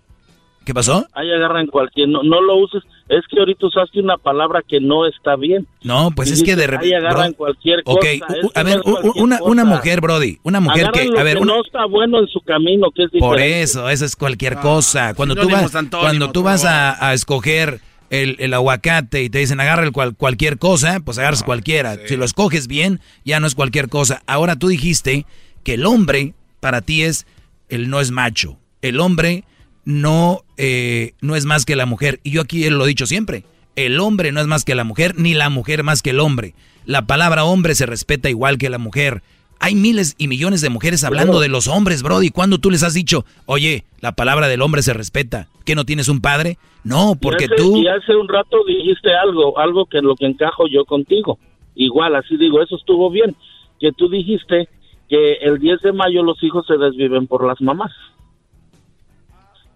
¿Qué 0.65 0.73
pasó? 0.75 1.07
Ahí 1.13 1.31
agarran 1.33 1.67
cualquier, 1.67 2.09
no, 2.09 2.23
no 2.23 2.41
lo 2.41 2.57
uses. 2.57 2.83
Es 3.09 3.25
que 3.29 3.41
ahorita 3.41 3.67
usaste 3.67 4.01
una 4.01 4.17
palabra 4.17 4.63
que 4.67 4.81
no 4.81 5.07
está 5.07 5.35
bien. 5.37 5.67
No, 5.83 6.13
pues 6.15 6.31
es 6.31 6.43
que 6.43 6.55
de 6.57 6.67
repente. 6.69 6.95
Ahí 6.95 7.03
agarran 7.03 7.33
cualquier 7.33 7.83
cosa. 7.83 7.99
Ok, 7.99 8.05
es 8.05 8.45
u- 8.45 8.51
que 8.51 8.61
a 8.61 8.63
ver, 8.63 8.81
una, 9.17 9.43
una 9.43 9.65
mujer, 9.65 10.01
Brody, 10.01 10.39
una 10.45 10.61
mujer 10.61 10.87
Agarran 10.87 11.05
que... 11.07 11.13
lo 11.13 11.19
A 11.19 11.23
ver, 11.25 11.37
que 11.37 11.43
una- 11.43 11.55
no 11.55 11.63
está 11.63 11.85
bueno 11.87 12.21
en 12.21 12.29
su 12.29 12.41
camino, 12.43 12.91
que 12.93 13.03
es 13.05 13.11
Por 13.11 13.37
diferente. 13.37 13.63
eso, 13.63 13.89
eso 13.91 14.05
es 14.05 14.15
cualquier 14.17 14.57
cosa. 14.57 15.15
Cuando 15.15 15.35
tú 15.35 15.49
vas, 15.51 15.71
cuando 15.91 16.31
tú 16.31 16.41
por 16.43 16.53
vas 16.53 16.65
a, 16.65 17.09
a 17.09 17.13
escoger 17.13 17.81
el, 18.11 18.37
el 18.39 18.55
aguacate 18.55 19.23
y 19.25 19.31
te 19.31 19.39
dicen 19.39 19.59
agarra 19.61 19.83
el 19.85 19.93
cual- 19.93 20.15
cualquier 20.17 20.59
cosa, 20.59 21.01
pues 21.05 21.19
agarras 21.19 21.43
cualquiera. 21.43 21.97
Si 22.07 22.17
lo 22.17 22.25
escoges 22.25 22.69
bien, 22.69 23.01
ya 23.25 23.41
no 23.41 23.47
es 23.49 23.55
cualquier 23.57 23.89
cosa. 23.89 24.23
Ahora 24.27 24.55
tú 24.57 24.69
dijiste 24.69 25.27
que 25.65 25.75
el 25.75 25.87
hombre 25.87 26.35
para 26.61 26.83
ti 26.83 27.03
es, 27.03 27.27
el 27.69 27.91
no 27.91 28.01
es 28.01 28.11
macho. 28.13 28.59
El 28.81 29.01
hombre 29.01 29.45
no, 29.85 30.43
eh, 30.65 31.15
no 31.21 31.35
es 31.35 31.45
más 31.45 31.65
que 31.65 31.75
la 31.75 31.87
mujer. 31.87 32.21
Y 32.23 32.31
yo 32.31 32.41
aquí 32.41 32.71
lo 32.71 32.85
he 32.85 32.89
dicho 32.89 33.07
siempre. 33.07 33.43
El 33.75 33.99
hombre 33.99 34.31
no 34.31 34.41
es 34.41 34.47
más 34.47 34.65
que 34.65 34.77
la 34.77 34.85
mujer, 34.85 35.15
ni 35.19 35.35
la 35.35 35.51
mujer 35.51 35.83
más 35.83 36.03
que 36.03 36.11
el 36.11 36.21
hombre. 36.21 36.55
La 36.87 37.05
palabra 37.09 37.45
hombre 37.45 37.75
se 37.75 37.85
respeta 37.85 38.31
igual 38.31 38.59
que 38.59 38.71
la 38.71 38.79
mujer. 38.79 39.23
Hay 39.59 39.75
miles 39.75 40.15
y 40.19 40.29
millones 40.29 40.61
de 40.61 40.71
mujeres 40.71 41.03
hablando 41.03 41.41
de 41.41 41.49
los 41.49 41.67
hombres, 41.67 42.05
Brody. 42.05 42.31
Cuando 42.31 42.59
tú 42.59 42.71
les 42.71 42.85
has 42.85 42.95
dicho, 42.95 43.25
oye, 43.47 43.83
la 44.01 44.13
palabra 44.13 44.47
del 44.47 44.63
hombre 44.63 44.83
se 44.83 44.93
respeta, 44.93 45.49
¿que 45.65 45.75
no 45.75 45.85
tienes 45.85 46.09
un 46.09 46.21
padre? 46.21 46.59
No, 46.85 47.17
porque 47.21 47.45
y 47.45 47.47
hace, 47.47 47.57
tú... 47.57 47.77
Y 47.79 47.89
hace 47.89 48.15
un 48.15 48.29
rato 48.29 48.59
dijiste 48.65 49.13
algo, 49.17 49.59
algo 49.59 49.87
que 49.87 49.99
en 49.99 50.05
lo 50.05 50.15
que 50.15 50.27
encajo 50.27 50.69
yo 50.69 50.85
contigo. 50.85 51.41
Igual, 51.75 52.15
así 52.15 52.37
digo, 52.37 52.63
eso 52.63 52.77
estuvo 52.77 53.11
bien. 53.11 53.35
Que 53.81 53.91
tú 53.91 54.09
dijiste 54.09 54.69
que 55.09 55.35
el 55.43 55.59
10 55.59 55.81
de 55.81 55.93
mayo 55.93 56.23
los 56.23 56.41
hijos 56.45 56.67
se 56.69 56.77
desviven 56.77 57.27
por 57.27 57.45
las 57.45 57.61
mamás. 57.61 57.91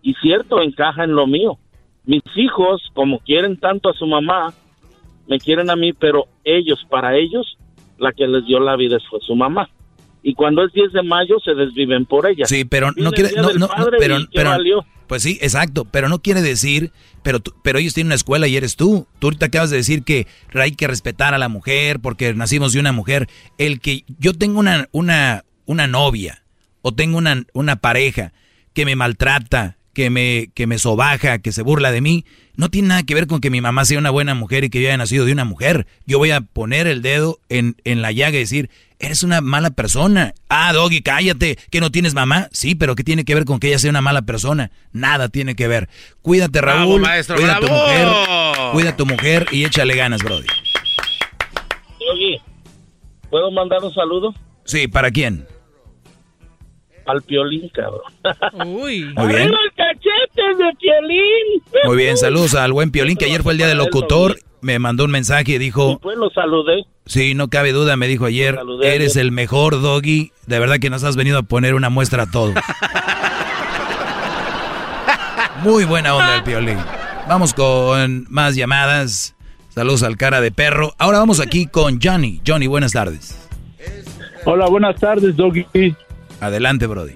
Y 0.06 0.14
cierto, 0.22 0.62
encaja 0.62 1.02
en 1.02 1.16
lo 1.16 1.26
mío. 1.26 1.58
Mis 2.04 2.22
hijos, 2.36 2.80
como 2.94 3.18
quieren 3.18 3.56
tanto 3.56 3.88
a 3.88 3.92
su 3.92 4.06
mamá, 4.06 4.54
me 5.26 5.40
quieren 5.40 5.68
a 5.68 5.74
mí, 5.74 5.92
pero 5.92 6.26
ellos, 6.44 6.86
para 6.88 7.16
ellos, 7.16 7.58
la 7.98 8.12
que 8.12 8.28
les 8.28 8.46
dio 8.46 8.60
la 8.60 8.76
vida 8.76 8.98
fue 9.10 9.18
su 9.26 9.34
mamá. 9.34 9.68
Y 10.22 10.34
cuando 10.34 10.64
es 10.64 10.72
10 10.72 10.92
de 10.92 11.02
mayo, 11.02 11.38
se 11.44 11.54
desviven 11.54 12.06
por 12.06 12.24
ella. 12.28 12.44
Sí, 12.46 12.64
pero 12.64 12.92
no 12.96 13.10
quiere, 13.10 13.32
no, 13.34 13.52
no, 13.54 13.66
no, 13.66 13.86
pero, 13.98 14.20
y 14.20 14.26
¿qué 14.26 14.30
pero- 14.34 14.50
valió? 14.50 14.86
pues 15.08 15.22
sí, 15.24 15.38
exacto, 15.40 15.84
pero 15.84 16.08
no 16.08 16.20
quiere 16.20 16.40
decir, 16.40 16.92
pero, 17.24 17.40
tú- 17.40 17.54
pero 17.64 17.80
ellos 17.80 17.94
tienen 17.94 18.08
una 18.10 18.14
escuela 18.14 18.46
y 18.46 18.56
eres 18.56 18.76
tú. 18.76 19.08
Tú 19.18 19.26
ahorita 19.26 19.46
acabas 19.46 19.70
de 19.70 19.76
decir 19.78 20.04
que 20.04 20.28
hay 20.54 20.70
que 20.76 20.86
respetar 20.86 21.34
a 21.34 21.38
la 21.38 21.48
mujer 21.48 21.98
porque 22.00 22.32
nacimos 22.34 22.72
de 22.72 22.78
una 22.78 22.92
mujer. 22.92 23.26
El 23.58 23.80
que 23.80 24.04
yo 24.20 24.34
tengo 24.34 24.60
una, 24.60 24.88
una, 24.92 25.42
una 25.64 25.88
novia 25.88 26.44
o 26.82 26.92
tengo 26.92 27.18
una, 27.18 27.42
una 27.54 27.74
pareja 27.76 28.32
que 28.72 28.84
me 28.84 28.94
maltrata, 28.94 29.78
que 29.96 30.10
me, 30.10 30.50
que 30.52 30.66
me 30.66 30.78
sobaja, 30.78 31.38
que 31.38 31.52
se 31.52 31.62
burla 31.62 31.90
de 31.90 32.02
mí, 32.02 32.26
no 32.54 32.68
tiene 32.68 32.88
nada 32.88 33.02
que 33.04 33.14
ver 33.14 33.26
con 33.26 33.40
que 33.40 33.48
mi 33.48 33.62
mamá 33.62 33.86
sea 33.86 33.98
una 33.98 34.10
buena 34.10 34.34
mujer 34.34 34.62
y 34.62 34.68
que 34.68 34.82
yo 34.82 34.88
haya 34.88 34.96
nacido 34.98 35.24
de 35.24 35.32
una 35.32 35.46
mujer. 35.46 35.86
Yo 36.04 36.18
voy 36.18 36.32
a 36.32 36.42
poner 36.42 36.86
el 36.86 37.00
dedo 37.00 37.38
en, 37.48 37.76
en 37.84 38.02
la 38.02 38.12
llaga 38.12 38.36
y 38.36 38.40
decir, 38.40 38.68
eres 38.98 39.22
una 39.22 39.40
mala 39.40 39.70
persona. 39.70 40.34
Ah, 40.50 40.74
Doggy, 40.74 41.00
cállate, 41.00 41.56
que 41.70 41.80
no 41.80 41.90
tienes 41.90 42.12
mamá. 42.12 42.48
Sí, 42.52 42.74
pero 42.74 42.94
¿qué 42.94 43.04
tiene 43.04 43.24
que 43.24 43.34
ver 43.34 43.46
con 43.46 43.58
que 43.58 43.68
ella 43.68 43.78
sea 43.78 43.88
una 43.88 44.02
mala 44.02 44.20
persona? 44.20 44.70
Nada 44.92 45.30
tiene 45.30 45.54
que 45.54 45.66
ver. 45.66 45.88
Cuídate, 46.20 46.60
Bravo, 46.60 46.80
Raúl. 46.90 47.00
maestro, 47.00 47.36
cuida 47.36 47.56
a 47.56 47.60
tu 47.60 47.66
bravo. 47.66 47.80
mujer. 47.86 48.08
Cuida 48.72 48.90
a 48.90 48.96
tu 48.98 49.06
mujer 49.06 49.46
y 49.50 49.64
échale 49.64 49.96
ganas, 49.96 50.22
Brody. 50.22 50.46
Oye, 52.12 52.38
¿puedo 53.30 53.50
mandar 53.50 53.82
un 53.82 53.94
saludo? 53.94 54.34
Sí, 54.66 54.88
¿para 54.88 55.10
quién? 55.10 55.46
Al 57.06 57.22
piolín, 57.22 57.68
cabrón. 57.70 58.00
Uy. 58.66 59.04
Muy 59.16 59.26
bien. 59.28 59.42
¡Arriba 59.42 59.58
el 59.64 59.72
cachete 59.76 60.42
de 60.64 60.72
piolín! 60.80 61.62
Muy 61.84 61.96
bien, 61.96 62.16
saludos 62.16 62.54
al 62.54 62.72
buen 62.72 62.90
Piolín, 62.90 63.16
que 63.16 63.26
ayer 63.26 63.42
fue 63.42 63.52
el 63.52 63.58
día 63.58 63.68
del 63.68 63.78
locutor. 63.78 64.38
Me 64.60 64.78
mandó 64.78 65.04
un 65.04 65.10
mensaje 65.12 65.52
y 65.52 65.58
dijo, 65.58 65.98
Pues 66.00 66.16
lo 66.16 66.30
saludé. 66.30 66.84
sí, 67.04 67.34
no 67.34 67.48
cabe 67.48 67.70
duda, 67.72 67.96
me 67.96 68.08
dijo 68.08 68.24
ayer, 68.24 68.56
saludé 68.56 68.94
eres 68.96 69.12
ayer. 69.12 69.26
el 69.26 69.32
mejor 69.32 69.80
doggy. 69.80 70.32
De 70.46 70.58
verdad 70.58 70.78
que 70.80 70.90
nos 70.90 71.04
has 71.04 71.14
venido 71.14 71.38
a 71.38 71.42
poner 71.42 71.74
una 71.74 71.90
muestra 71.90 72.24
a 72.24 72.30
todos. 72.30 72.54
Muy 75.62 75.84
buena 75.84 76.14
onda 76.14 76.36
el 76.36 76.42
Piolín. 76.42 76.78
Vamos 77.28 77.54
con 77.54 78.26
más 78.30 78.54
llamadas. 78.56 79.34
Saludos 79.68 80.02
al 80.02 80.16
cara 80.16 80.40
de 80.40 80.50
perro. 80.52 80.94
Ahora 80.98 81.18
vamos 81.18 81.40
aquí 81.40 81.66
con 81.66 82.00
Johnny. 82.02 82.40
Johnny, 82.46 82.66
buenas 82.66 82.92
tardes. 82.92 83.36
Hola, 84.44 84.66
buenas 84.68 84.96
tardes, 84.98 85.36
Doggy. 85.36 85.66
Adelante, 86.40 86.86
Brody. 86.86 87.14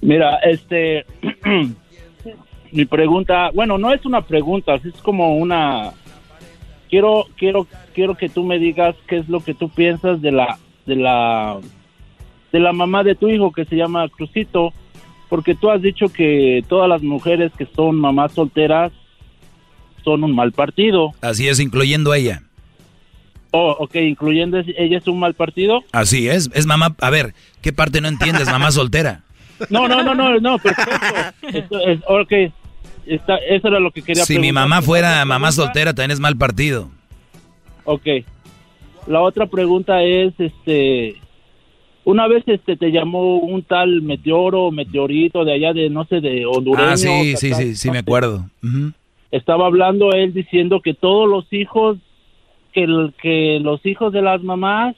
Mira, 0.00 0.36
este, 0.38 1.06
mi 2.72 2.84
pregunta, 2.84 3.50
bueno, 3.54 3.78
no 3.78 3.92
es 3.92 4.04
una 4.04 4.22
pregunta, 4.22 4.74
es 4.74 4.94
como 5.02 5.36
una, 5.36 5.92
quiero, 6.90 7.26
quiero, 7.36 7.66
quiero 7.94 8.14
que 8.14 8.28
tú 8.28 8.44
me 8.44 8.58
digas 8.58 8.94
qué 9.06 9.18
es 9.18 9.28
lo 9.28 9.40
que 9.40 9.54
tú 9.54 9.68
piensas 9.70 10.20
de 10.20 10.32
la, 10.32 10.58
de 10.86 10.96
la, 10.96 11.58
de 12.52 12.60
la 12.60 12.72
mamá 12.72 13.02
de 13.02 13.14
tu 13.14 13.28
hijo 13.28 13.52
que 13.52 13.64
se 13.64 13.76
llama 13.76 14.08
Crucito, 14.08 14.72
porque 15.28 15.54
tú 15.54 15.70
has 15.70 15.80
dicho 15.80 16.08
que 16.08 16.62
todas 16.68 16.88
las 16.88 17.02
mujeres 17.02 17.52
que 17.56 17.66
son 17.74 17.96
mamás 17.96 18.32
solteras 18.32 18.92
son 20.04 20.22
un 20.22 20.34
mal 20.34 20.52
partido. 20.52 21.12
Así 21.20 21.48
es, 21.48 21.60
incluyendo 21.60 22.12
a 22.12 22.18
ella. 22.18 22.42
Oh, 23.56 23.76
ok, 23.78 23.94
incluyendo 23.94 24.58
ella 24.58 24.98
es 24.98 25.06
un 25.06 25.20
mal 25.20 25.34
partido. 25.34 25.84
Así 25.92 26.28
es. 26.28 26.50
Es 26.54 26.66
mamá. 26.66 26.96
A 26.98 27.08
ver, 27.08 27.34
¿qué 27.62 27.72
parte 27.72 28.00
no 28.00 28.08
entiendes, 28.08 28.46
mamá 28.46 28.72
soltera? 28.72 29.22
No, 29.70 29.86
no, 29.86 30.02
no, 30.02 30.12
no, 30.12 30.40
no, 30.40 30.58
perfecto. 30.58 30.96
Esto 31.52 31.78
es, 31.86 32.00
ok, 32.08 32.32
está, 33.06 33.36
eso 33.36 33.68
era 33.68 33.78
lo 33.78 33.92
que 33.92 34.02
quería 34.02 34.24
Si 34.24 34.40
mi 34.40 34.50
mamá 34.50 34.82
fuera 34.82 35.24
mamá 35.24 35.52
soltera, 35.52 35.94
también 35.94 36.10
es 36.10 36.18
mal 36.18 36.36
partido. 36.36 36.90
Ok. 37.84 38.06
La 39.06 39.20
otra 39.20 39.46
pregunta 39.46 40.02
es, 40.02 40.34
este, 40.38 41.14
una 42.02 42.26
vez 42.26 42.42
este 42.48 42.76
te 42.76 42.90
llamó 42.90 43.36
un 43.36 43.62
tal 43.62 44.02
meteoro, 44.02 44.72
meteorito 44.72 45.44
de 45.44 45.52
allá 45.52 45.72
de, 45.72 45.90
no 45.90 46.06
sé, 46.06 46.20
de 46.20 46.44
hondureño. 46.44 46.88
Ah, 46.88 46.96
sí, 46.96 47.36
sí, 47.36 47.54
sí, 47.54 47.76
sí, 47.76 47.90
me 47.92 47.98
acuerdo. 47.98 48.50
Estaba 49.30 49.66
hablando 49.66 50.10
él 50.10 50.34
diciendo 50.34 50.80
que 50.80 50.94
todos 50.94 51.28
los 51.28 51.52
hijos, 51.52 51.98
que, 52.74 53.12
que 53.22 53.60
los 53.62 53.84
hijos 53.86 54.12
de 54.12 54.20
las 54.20 54.42
mamás, 54.42 54.96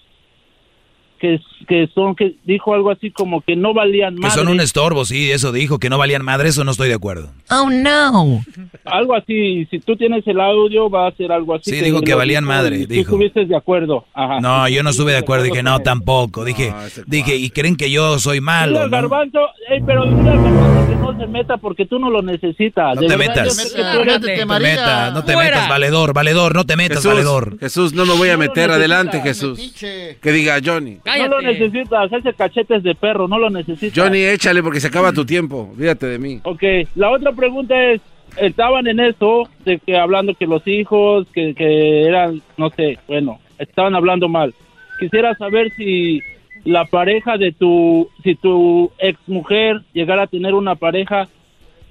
que, 1.16 1.38
que 1.68 1.88
son, 1.94 2.14
que 2.14 2.36
dijo 2.44 2.74
algo 2.74 2.90
así 2.90 3.10
como 3.10 3.40
que 3.40 3.56
no 3.56 3.74
valían 3.74 4.14
Que 4.16 4.20
más. 4.22 4.34
son 4.34 4.48
un 4.48 4.60
estorbo, 4.60 5.04
sí, 5.04 5.30
eso 5.30 5.52
dijo, 5.52 5.78
que 5.78 5.90
no 5.90 5.98
valían 5.98 6.24
madre, 6.24 6.48
eso 6.48 6.64
no 6.64 6.70
estoy 6.70 6.88
de 6.88 6.94
acuerdo. 6.94 7.30
Oh, 7.50 7.68
no. 7.70 8.40
Algo 8.84 9.14
así, 9.14 9.66
si 9.70 9.78
tú 9.80 9.96
tienes 9.96 10.26
el 10.26 10.40
audio, 10.40 10.88
va 10.90 11.08
a 11.08 11.12
ser 11.12 11.32
algo 11.32 11.54
así. 11.54 11.70
Sí, 11.70 11.80
dijo 11.84 12.00
que 12.02 12.14
valían 12.14 12.44
dijo 12.44 12.52
madre, 12.54 12.78
Tú 12.82 12.86
dijo. 12.92 13.02
estuviste 13.02 13.44
de 13.46 13.56
acuerdo. 13.56 14.04
Ajá. 14.14 14.40
No, 14.40 14.68
yo 14.68 14.82
no 14.82 14.90
estuve 14.90 15.12
de 15.12 15.18
acuerdo, 15.18 15.44
dije, 15.44 15.62
no, 15.62 15.80
tampoco. 15.80 16.44
Dije, 16.44 16.72
dije, 17.06 17.36
¿y 17.36 17.50
creen 17.50 17.76
que 17.76 17.90
yo 17.90 18.18
soy 18.18 18.40
malo? 18.40 18.80
al 18.80 18.90
no? 18.90 18.96
garbanzo, 18.96 19.40
ey, 19.70 19.80
pero 19.86 20.04
dile 20.06 20.30
al 20.30 20.42
garbanzo 20.42 20.88
que 20.88 20.96
no 20.96 21.18
se 21.18 21.26
meta 21.26 21.56
porque 21.56 21.86
tú 21.86 21.98
no 21.98 22.10
lo 22.10 22.22
necesitas. 22.22 22.94
No 22.96 23.00
De 23.02 23.08
te 23.08 23.16
verdad, 23.16 23.34
metas. 23.44 23.72
que 23.74 23.80
tú 23.80 23.82
eres- 24.02 24.06
No 24.06 24.20
te 24.20 24.46
metas, 24.60 25.14
no 25.14 25.24
te 25.24 25.36
metas, 25.36 25.68
valedor, 25.68 26.12
valedor, 26.12 26.54
no 26.54 26.64
te 26.64 26.76
metas, 26.76 26.98
Jesús, 26.98 27.12
valedor. 27.12 27.58
Jesús, 27.58 27.92
no 27.94 28.06
me 28.06 28.14
voy 28.16 28.28
a 28.30 28.36
meter, 28.36 28.70
adelante, 28.70 29.20
Jesús. 29.20 29.74
Que 29.80 30.32
diga 30.32 30.58
Johnny. 30.64 30.98
No 31.06 31.28
lo 31.28 31.40
necesitas, 31.40 32.12
ese 32.12 32.34
cachetes 32.34 32.82
de 32.82 32.94
perro, 32.94 33.28
no 33.28 33.38
lo 33.38 33.48
necesitas. 33.48 33.96
Johnny, 33.96 34.22
échale 34.24 34.62
porque 34.62 34.80
se 34.80 34.88
acaba 34.88 35.12
tu 35.12 35.24
tiempo. 35.24 35.70
Olvídate 35.72 36.06
de 36.06 36.18
mí. 36.18 36.40
Ok, 36.42 36.62
la 36.96 37.10
otra 37.10 37.32
pregunta 37.32 37.80
es, 37.92 38.00
estaban 38.36 38.86
en 38.88 39.00
eso, 39.00 39.48
de 39.64 39.78
que 39.78 39.96
hablando 39.96 40.34
que 40.34 40.46
los 40.46 40.66
hijos, 40.66 41.26
que, 41.32 41.54
que 41.54 42.04
eran, 42.04 42.42
no 42.56 42.70
sé, 42.70 42.98
bueno, 43.06 43.38
estaban 43.58 43.94
hablando 43.94 44.28
mal. 44.28 44.52
Quisiera 44.98 45.34
saber 45.34 45.72
si 45.76 46.20
la 46.64 46.84
pareja 46.84 47.36
de 47.36 47.52
tu, 47.52 48.08
si 48.24 48.34
tu 48.34 48.90
ex 48.98 49.18
mujer 49.28 49.82
llegara 49.92 50.24
a 50.24 50.26
tener 50.26 50.54
una 50.54 50.74
pareja, 50.74 51.28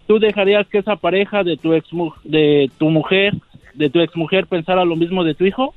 ¿tú 0.08 0.20
dejarías 0.20 0.68
que 0.68 0.80
esa 0.80 0.98
pareja 0.98 1.44
de 1.44 1.58
tu 1.58 1.74
ex 1.74 1.88
de 2.24 2.70
tu 2.78 2.90
mujer, 2.90 3.34
de 3.74 3.90
tu 3.90 4.02
ex 4.02 4.16
mujer 4.16 4.48
pensara 4.48 4.84
lo 4.84 4.96
mismo 4.96 5.24
de 5.24 5.34
tu 5.34 5.46
hijo? 5.46 5.74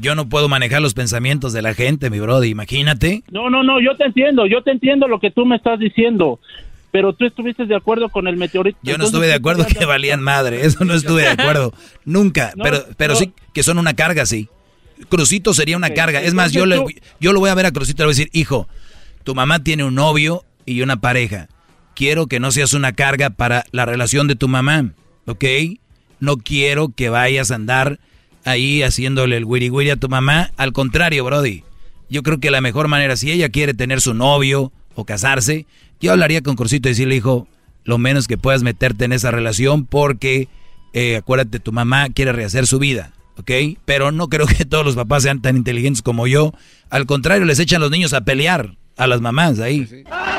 Yo 0.00 0.14
no 0.14 0.28
puedo 0.28 0.48
manejar 0.48 0.80
los 0.80 0.94
pensamientos 0.94 1.52
de 1.52 1.62
la 1.62 1.74
gente, 1.74 2.08
mi 2.10 2.20
brody, 2.20 2.48
imagínate. 2.48 3.22
No, 3.30 3.50
no, 3.50 3.62
no, 3.62 3.80
yo 3.80 3.96
te 3.96 4.04
entiendo, 4.04 4.46
yo 4.46 4.62
te 4.62 4.70
entiendo 4.70 5.08
lo 5.08 5.18
que 5.18 5.30
tú 5.30 5.44
me 5.44 5.56
estás 5.56 5.78
diciendo. 5.78 6.38
Pero 6.92 7.14
tú 7.14 7.24
estuviste 7.24 7.64
de 7.64 7.74
acuerdo 7.74 8.10
con 8.10 8.28
el 8.28 8.36
meteorito. 8.36 8.78
Yo 8.82 8.98
no 8.98 9.04
estuve 9.04 9.26
de 9.26 9.34
acuerdo 9.34 9.66
que 9.78 9.84
valían 9.84 10.22
madre, 10.22 10.64
eso 10.66 10.84
no 10.84 10.94
estuve 10.94 11.22
de 11.22 11.28
acuerdo. 11.28 11.72
Nunca, 12.04 12.52
pero, 12.62 12.84
pero 12.96 13.16
sí 13.16 13.32
que 13.52 13.62
son 13.62 13.78
una 13.78 13.94
carga, 13.94 14.26
sí. 14.26 14.48
Crucito 15.08 15.54
sería 15.54 15.76
una 15.76 15.90
carga. 15.90 16.20
Es 16.20 16.34
más, 16.34 16.52
yo, 16.52 16.66
le, 16.66 16.84
yo 17.18 17.32
lo 17.32 17.40
voy 17.40 17.50
a 17.50 17.54
ver 17.54 17.66
a 17.66 17.72
Crucito 17.72 18.02
y 18.02 18.04
le 18.04 18.06
voy 18.06 18.14
a 18.14 18.16
decir, 18.16 18.30
hijo, 18.32 18.68
tu 19.24 19.34
mamá 19.34 19.64
tiene 19.64 19.84
un 19.84 19.94
novio 19.94 20.44
y 20.64 20.82
una 20.82 21.00
pareja. 21.00 21.48
Quiero 21.94 22.26
que 22.26 22.40
no 22.40 22.52
seas 22.52 22.72
una 22.72 22.92
carga 22.92 23.30
para 23.30 23.64
la 23.72 23.84
relación 23.84 24.28
de 24.28 24.36
tu 24.36 24.48
mamá, 24.48 24.92
¿ok? 25.26 25.44
No 26.20 26.36
quiero 26.36 26.90
que 26.94 27.08
vayas 27.08 27.50
a 27.50 27.56
andar 27.56 27.98
ahí 28.44 28.82
haciéndole 28.82 29.36
el 29.36 29.44
wiri 29.44 29.70
wiri 29.70 29.90
a 29.90 29.96
tu 29.96 30.08
mamá. 30.08 30.50
Al 30.56 30.72
contrario, 30.72 31.24
Brody. 31.24 31.64
Yo 32.08 32.22
creo 32.22 32.40
que 32.40 32.50
la 32.50 32.60
mejor 32.60 32.88
manera, 32.88 33.16
si 33.16 33.30
ella 33.30 33.48
quiere 33.48 33.74
tener 33.74 34.00
su 34.00 34.12
novio 34.12 34.72
o 34.94 35.04
casarse, 35.04 35.66
yo 36.00 36.12
hablaría 36.12 36.42
con 36.42 36.56
Corsito 36.56 36.88
y 36.88 36.92
decirle, 36.92 37.16
hijo, 37.16 37.48
lo 37.84 37.98
menos 37.98 38.28
que 38.28 38.36
puedas 38.36 38.62
meterte 38.62 39.04
en 39.04 39.12
esa 39.12 39.30
relación 39.30 39.86
porque, 39.86 40.48
eh, 40.92 41.16
acuérdate, 41.16 41.58
tu 41.58 41.72
mamá 41.72 42.08
quiere 42.10 42.32
rehacer 42.32 42.66
su 42.66 42.78
vida, 42.78 43.12
¿ok? 43.38 43.78
Pero 43.84 44.12
no 44.12 44.28
creo 44.28 44.46
que 44.46 44.64
todos 44.64 44.84
los 44.84 44.94
papás 44.94 45.22
sean 45.22 45.40
tan 45.40 45.56
inteligentes 45.56 46.02
como 46.02 46.26
yo. 46.26 46.52
Al 46.90 47.06
contrario, 47.06 47.44
les 47.46 47.58
echan 47.58 47.80
los 47.80 47.90
niños 47.90 48.12
a 48.12 48.22
pelear 48.22 48.76
a 48.96 49.06
las 49.06 49.20
mamás 49.20 49.58
ahí. 49.60 49.88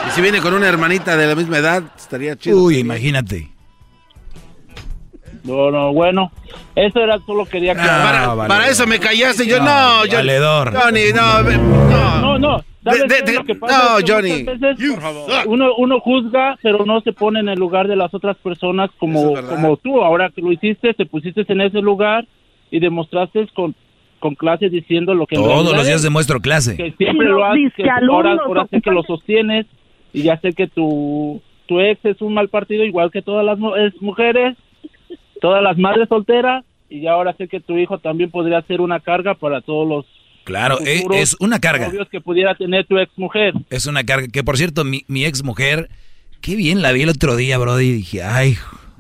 Y 0.08 0.12
si 0.12 0.22
viene 0.22 0.42
con 0.42 0.54
una 0.54 0.68
hermanita 0.68 1.18
de 1.18 1.28
la 1.28 1.36
misma 1.36 1.58
edad, 1.58 1.84
estaría 1.98 2.36
chido. 2.38 2.58
Uy, 2.58 2.78
imagínate. 2.78 3.53
No, 5.44 5.72
no, 5.72 5.92
bueno, 5.94 6.32
eso 6.76 7.00
era 7.02 7.18
solo 7.26 7.46
quería 7.46 7.74
que... 7.74 7.80
para, 7.82 8.34
para, 8.48 8.68
eso 8.68 8.88
me 8.88 8.98
callaste, 9.00 9.46
yo 9.46 9.60
no, 9.60 10.06
yo, 10.06 10.18
valedor. 10.18 10.74
Johnny, 10.74 11.12
no, 11.14 11.44
no, 11.44 12.22
no, 12.22 12.40
no. 12.40 12.64
¿Sabes 12.84 13.08
De- 13.08 13.22
de- 13.22 13.34
lo 13.38 13.44
que 13.46 13.56
pasa? 13.56 13.78
no, 13.92 13.98
Es 14.00 14.06
Johnny. 14.10 14.44
veces 14.44 14.78
Uno, 15.48 15.74
uno 15.78 16.00
juzga, 16.02 16.58
pero 16.62 16.86
no 16.86 17.00
se 17.02 17.14
pone 17.14 17.40
en 17.40 17.48
el 17.50 17.58
lugar 17.60 17.88
de 17.88 17.96
las 17.96 18.14
otras 18.14 18.36
personas 18.38 18.90
como, 19.00 19.34
como 19.50 19.78
tú. 19.78 20.02
Ahora 20.04 20.30
que 20.34 20.42
lo 20.42 20.52
hiciste, 20.52 20.94
te 20.94 21.06
pusiste 21.06 21.46
en 21.48 21.62
ese 21.62 21.80
lugar 21.80 22.26
y 22.72 22.80
demostraste 22.80 23.48
con, 23.54 23.74
con 24.20 24.36
clases 24.36 24.72
diciendo 24.72 25.14
lo 25.14 25.26
que... 25.28 25.36
Todos 25.36 25.64
los 25.74 25.86
días 25.86 25.98
es. 25.98 26.04
demuestro 26.04 26.40
clase. 26.42 26.76
que 26.76 26.92
siempre 26.98 27.28
lo 27.28 27.44
haces, 27.46 27.72
que 27.76 27.84
ahora, 27.90 28.38
ahora 28.46 28.68
sé 28.70 28.82
que 28.82 28.92
lo 28.92 29.04
sostienes 29.04 29.66
y 30.14 30.24
ya 30.24 30.38
sé 30.42 30.52
que 30.54 30.68
tu, 30.68 31.42
tu 31.68 31.80
ex 31.80 32.04
es 32.06 32.22
un 32.22 32.34
mal 32.34 32.50
partido 32.50 32.84
igual 32.84 33.12
que 33.12 33.22
todas 33.22 33.46
las 33.46 33.58
mu- 33.60 33.76
es 33.76 33.94
mujeres, 34.02 34.58
todas 35.44 35.62
las 35.62 35.78
madres 35.78 36.08
solteras 36.08 36.64
y 36.90 37.02
ya 37.02 37.12
ahora 37.12 37.34
sé 37.38 37.50
que 37.50 37.60
tu 37.60 37.78
hijo 37.78 37.98
también 38.00 38.32
podría 38.32 38.62
ser 38.62 38.80
una 38.80 39.02
carga 39.02 39.34
para 39.36 39.60
todos 39.60 39.86
los 39.88 40.06
Claro, 40.46 40.80
eh, 40.86 41.04
es 41.16 41.36
una 41.42 41.60
carga. 41.60 41.88
novios 41.88 42.08
que 42.10 42.22
pudiera 42.22 42.56
tener 42.56 42.86
tu 42.88 42.98
ex 42.98 43.12
mujer. 43.18 43.54
Es 43.70 43.86
una 43.86 44.04
carga. 44.06 44.28
Que 44.32 44.42
por 44.44 44.58
cierto, 44.58 44.84
mi, 44.86 45.04
mi 45.08 45.26
ex 45.26 45.44
mujer, 45.44 45.90
qué 46.42 46.56
bien 46.56 46.82
la 46.82 46.94
vi 46.94 47.02
el 47.02 47.10
otro 47.10 47.36
día, 47.36 47.58
Brody. 47.58 47.86
Y 47.88 47.92
dije, 47.92 48.24
ay. 48.24 48.56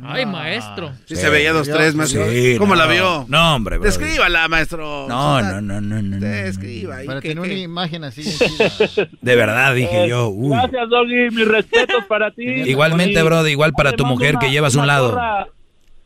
Ay, 0.05 0.25
maestro. 0.25 0.91
Sí, 1.05 1.15
se 1.15 1.29
veía 1.29 1.53
dos, 1.53 1.69
tres, 1.69 1.95
maestro. 1.95 2.25
Sí, 2.29 2.55
¿Cómo 2.57 2.75
no. 2.75 2.81
la 2.81 2.87
vio? 2.87 3.25
No, 3.29 3.55
hombre, 3.55 3.77
Brody. 3.77 3.89
Descríbala, 3.89 4.47
maestro. 4.49 5.05
No, 5.07 5.41
no, 5.41 5.61
no, 5.61 5.79
no, 5.79 6.01
no. 6.01 6.17
no. 6.17 6.19
Describa. 6.19 6.97
Para 7.05 7.21
¿qué- 7.21 7.29
tener 7.29 7.43
una 7.43 7.53
imagen 7.53 8.03
así. 8.03 8.23
De 9.21 9.35
verdad, 9.35 9.73
dije 9.75 10.05
Eh, 10.05 10.09
yo. 10.09 10.27
uy. 10.29 10.49
Gracias, 10.57 10.89
Doggy, 10.89 11.29
mis 11.35 11.47
respetos 11.47 12.03
para 12.09 12.31
ti. 12.31 12.43
Igualmente, 12.43 13.21
Brody, 13.23 13.51
igual 13.51 13.71
para 13.73 13.93
tu 13.93 14.05
mujer 14.05 14.35
que 14.39 14.49
llevas 14.51 14.75
a 14.75 14.79
un 14.81 14.87
lado. 14.87 15.17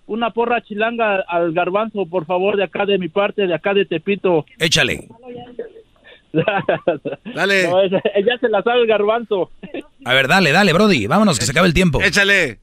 Una 0.08 0.32
porra 0.32 0.62
chilanga 0.62 1.24
al 1.28 1.54
garbanzo, 1.54 2.06
por 2.06 2.26
favor, 2.26 2.58
de 2.58 2.64
acá 2.64 2.86
de 2.86 2.98
mi 2.98 3.10
parte, 3.10 3.46
de 3.46 3.54
acá 3.54 3.74
de 3.74 3.86
Tepito. 3.86 4.46
Échale. 4.60 5.08
Dale. 7.36 7.68
No, 7.68 7.82
ella 7.82 8.38
se 8.40 8.50
la 8.50 8.62
sabe 8.62 8.82
el 8.82 8.88
garbanzo. 8.88 9.50
A 10.06 10.14
ver, 10.14 10.28
dale, 10.28 10.52
dale, 10.52 10.74
Brody. 10.74 11.08
Vámonos, 11.08 11.40
que 11.40 11.46
se 11.46 11.52
acabe 11.52 11.68
el 11.68 11.74
tiempo. 11.74 12.02
Échale. 12.02 12.60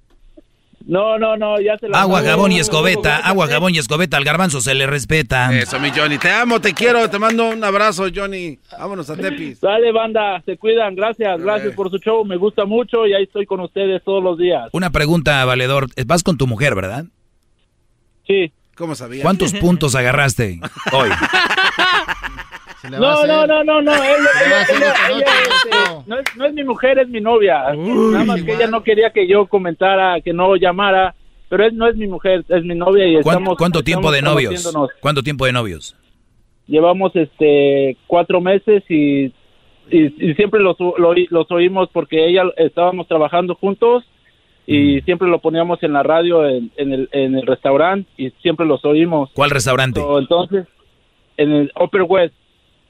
No, 0.87 1.19
no, 1.19 1.37
no, 1.39 1.59
ya 1.61 1.79
se 1.79 1.89
la 1.89 2.03
Agua, 2.03 2.19
sabe. 2.19 2.29
jabón 2.31 2.53
y 2.53 2.59
escobeta. 2.59 3.17
Agua, 3.17 3.47
jabón 3.47 3.75
y 3.75 3.79
escobeta. 3.79 4.19
Al 4.19 4.25
garbanzo 4.25 4.61
se 4.61 4.75
le 4.75 4.87
respeta. 4.87 5.51
Eso, 5.59 5.81
mi 5.81 5.91
Johnny. 5.91 6.19
Te 6.19 6.31
amo, 6.31 6.61
te 6.61 6.75
quiero. 6.75 7.09
Te 7.09 7.19
mando 7.19 7.49
un 7.49 7.65
abrazo, 7.65 8.05
Johnny. 8.15 8.59
Vámonos 8.79 9.09
a 9.09 9.17
Tepis. 9.17 9.63
Dale, 9.63 9.93
banda, 9.93 10.43
se 10.45 10.59
cuidan, 10.59 10.95
gracias, 10.95 11.41
gracias 11.41 11.75
por 11.75 11.91
su 11.91 11.97
show, 11.99 12.23
me 12.27 12.37
gusta 12.37 12.67
mucho 12.67 13.07
y 13.07 13.15
ahí 13.15 13.25
estoy 13.25 13.47
con 13.47 13.61
ustedes 13.61 14.03
todos 14.05 14.23
los 14.23 14.37
días. 14.37 14.69
Una 14.73 14.91
pregunta, 14.91 15.43
Valedor. 15.47 15.87
Vas 16.07 16.23
con 16.23 16.37
tu 16.37 16.47
mujer, 16.47 16.75
¿verdad? 16.75 17.07
Sí. 18.27 18.53
¿Cómo 18.77 18.95
sabía? 18.95 19.23
¿Cuántos 19.23 19.53
puntos 19.61 19.95
agarraste 19.95 20.59
hoy? 20.93 21.09
No, 22.91 23.09
hacer- 23.13 23.29
no, 23.29 23.47
no, 23.47 23.65
no, 23.65 23.81
no, 23.83 23.95
no, 26.07 26.19
es, 26.19 26.25
no 26.37 26.45
es 26.47 26.53
mi 26.53 26.65
mujer, 26.65 26.99
es 26.99 27.09
mi 27.09 27.21
novia. 27.21 27.73
Nada 27.75 28.25
más 28.25 28.43
que 28.43 28.53
ella 28.55 28.67
no 28.67 28.83
quería 28.83 29.11
que 29.11 29.27
yo 29.27 29.47
comentara, 29.47 30.21
que 30.21 30.33
no 30.35 30.55
llamara, 30.57 31.15
pero 31.49 31.65
él 31.65 31.77
no 31.77 31.89
es 31.89 31.97
mi 31.97 32.07
mujer, 32.07 32.45
es 32.49 32.63
mi 32.65 32.75
novia 32.75 33.07
y 33.07 33.15
¿Cuán- 33.23 33.37
estamos 33.39 33.57
¿Cuánto 33.57 33.83
tiempo 33.83 34.11
de 34.13 34.21
novios? 34.23 34.71
¿Cuánto 35.01 35.23
tiempo 35.23 35.47
de 35.47 35.53
novios? 35.53 35.97
Llevamos 36.67 37.15
este 37.17 37.97
cuatro 38.07 38.41
meses 38.41 38.83
y, 38.89 39.27
y, 39.91 40.31
y 40.31 40.35
siempre 40.35 40.61
los, 40.61 40.79
lo 40.81 41.11
oí- 41.15 41.29
los 41.31 41.51
oímos 41.51 41.89
porque 41.93 42.27
ella 42.29 42.43
estábamos 42.57 43.07
trabajando 43.09 43.55
juntos 43.55 44.05
y 44.67 45.01
siempre 45.03 45.29
lo 45.29 45.41
poníamos 45.41 45.83
en 45.83 45.93
la 45.93 46.03
radio 46.03 46.49
en, 46.49 46.71
en 46.77 46.93
el, 46.93 47.09
en 47.13 47.35
el 47.37 47.47
restaurante 47.47 48.09
y 48.17 48.31
siempre 48.43 48.65
los 48.67 48.85
oímos. 48.85 49.31
¿Cuál 49.35 49.51
restaurante? 49.51 50.01
So, 50.01 50.19
entonces, 50.19 50.67
en 51.37 51.53
el 51.53 51.73
Upper 51.79 52.03
West. 52.03 52.35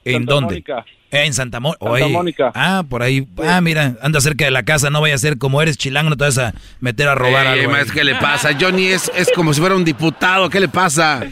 ¿En 0.04 0.14
Santa 0.14 0.34
dónde? 0.34 0.46
Mónica. 0.54 0.84
Eh, 1.10 1.24
en 1.26 1.32
Santa, 1.32 1.60
Mo- 1.60 1.72
Santa 1.72 1.90
Oye. 1.90 2.08
Mónica. 2.08 2.52
Ah, 2.54 2.84
por 2.88 3.02
ahí. 3.02 3.26
Ah, 3.42 3.60
mira, 3.60 3.96
anda 4.02 4.20
cerca 4.20 4.44
de 4.44 4.50
la 4.50 4.64
casa. 4.64 4.90
No 4.90 5.00
vaya 5.00 5.14
a 5.14 5.18
ser 5.18 5.38
como 5.38 5.62
eres 5.62 5.78
chilango, 5.78 6.10
no 6.10 6.16
te 6.16 6.24
vas 6.24 6.38
a 6.38 6.52
meter 6.80 7.08
a 7.08 7.14
robar 7.14 7.46
Eh, 7.46 7.64
algo. 7.64 7.72
¿Qué 7.92 8.04
le 8.04 8.14
pasa? 8.16 8.50
Johnny 8.60 8.86
es, 8.86 9.10
es 9.16 9.30
como 9.32 9.54
si 9.54 9.60
fuera 9.60 9.76
un 9.76 9.84
diputado. 9.84 10.50
¿Qué 10.50 10.60
le 10.60 10.68
pasa? 10.68 11.24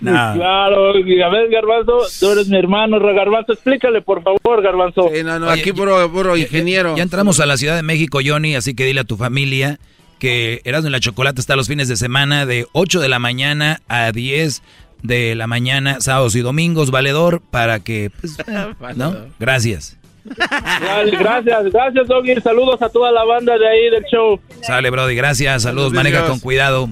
Claro, 0.00 0.98
y 0.98 1.20
a 1.20 1.28
ver, 1.28 1.50
Garbanzo, 1.50 1.98
tú 2.18 2.32
eres 2.32 2.48
mi 2.48 2.58
hermano, 2.58 2.98
Garbanzo, 3.00 3.52
explícale, 3.52 4.02
por 4.02 4.22
favor, 4.22 4.62
Garbanzo. 4.62 5.10
Sí, 5.14 5.22
no, 5.22 5.38
no, 5.38 5.48
Oye, 5.48 5.60
aquí 5.60 5.72
puro, 5.72 6.10
puro 6.10 6.36
ingeniero. 6.36 6.96
Ya 6.96 7.02
entramos 7.02 7.40
a 7.40 7.46
la 7.46 7.56
Ciudad 7.56 7.76
de 7.76 7.82
México, 7.82 8.20
Johnny, 8.24 8.54
así 8.54 8.74
que 8.74 8.84
dile 8.84 9.00
a 9.00 9.04
tu 9.04 9.16
familia 9.16 9.78
que 10.18 10.60
Erasmo 10.64 10.88
y 10.88 10.92
la 10.92 11.00
Chocolate 11.00 11.40
está 11.40 11.56
los 11.56 11.66
fines 11.66 11.88
de 11.88 11.96
semana 11.96 12.46
de 12.46 12.66
8 12.72 13.00
de 13.00 13.08
la 13.08 13.18
mañana 13.18 13.80
a 13.88 14.12
10 14.12 14.62
de 15.02 15.34
la 15.34 15.46
mañana, 15.46 16.00
sábados 16.00 16.36
y 16.36 16.40
domingos, 16.40 16.90
valedor, 16.90 17.40
para 17.50 17.80
que, 17.80 18.10
pues, 18.20 18.36
¿no? 18.96 19.16
Gracias. 19.38 19.96
Vale, 20.24 21.16
gracias, 21.16 21.64
gracias, 21.72 22.06
Doggy. 22.06 22.40
Saludos 22.42 22.80
a 22.82 22.90
toda 22.90 23.10
la 23.10 23.24
banda 23.24 23.56
de 23.56 23.66
ahí 23.66 23.90
del 23.90 24.04
show. 24.04 24.38
Sale, 24.60 24.90
Brody, 24.90 25.14
gracias, 25.14 25.62
saludos, 25.62 25.90
Saludos, 25.90 25.92
maneja 25.92 26.26
con 26.26 26.38
cuidado. 26.40 26.90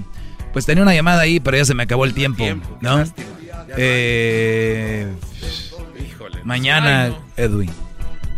Pues 0.53 0.65
tenía 0.65 0.83
una 0.83 0.93
llamada 0.93 1.21
ahí, 1.21 1.39
pero 1.39 1.57
ya 1.57 1.65
se 1.65 1.73
me 1.73 1.83
acabó 1.83 2.05
el 2.05 2.13
tiempo, 2.13 2.43
¿no? 2.81 3.03
Eh, 3.77 5.07
mañana, 6.43 7.13
Edwin. 7.37 7.69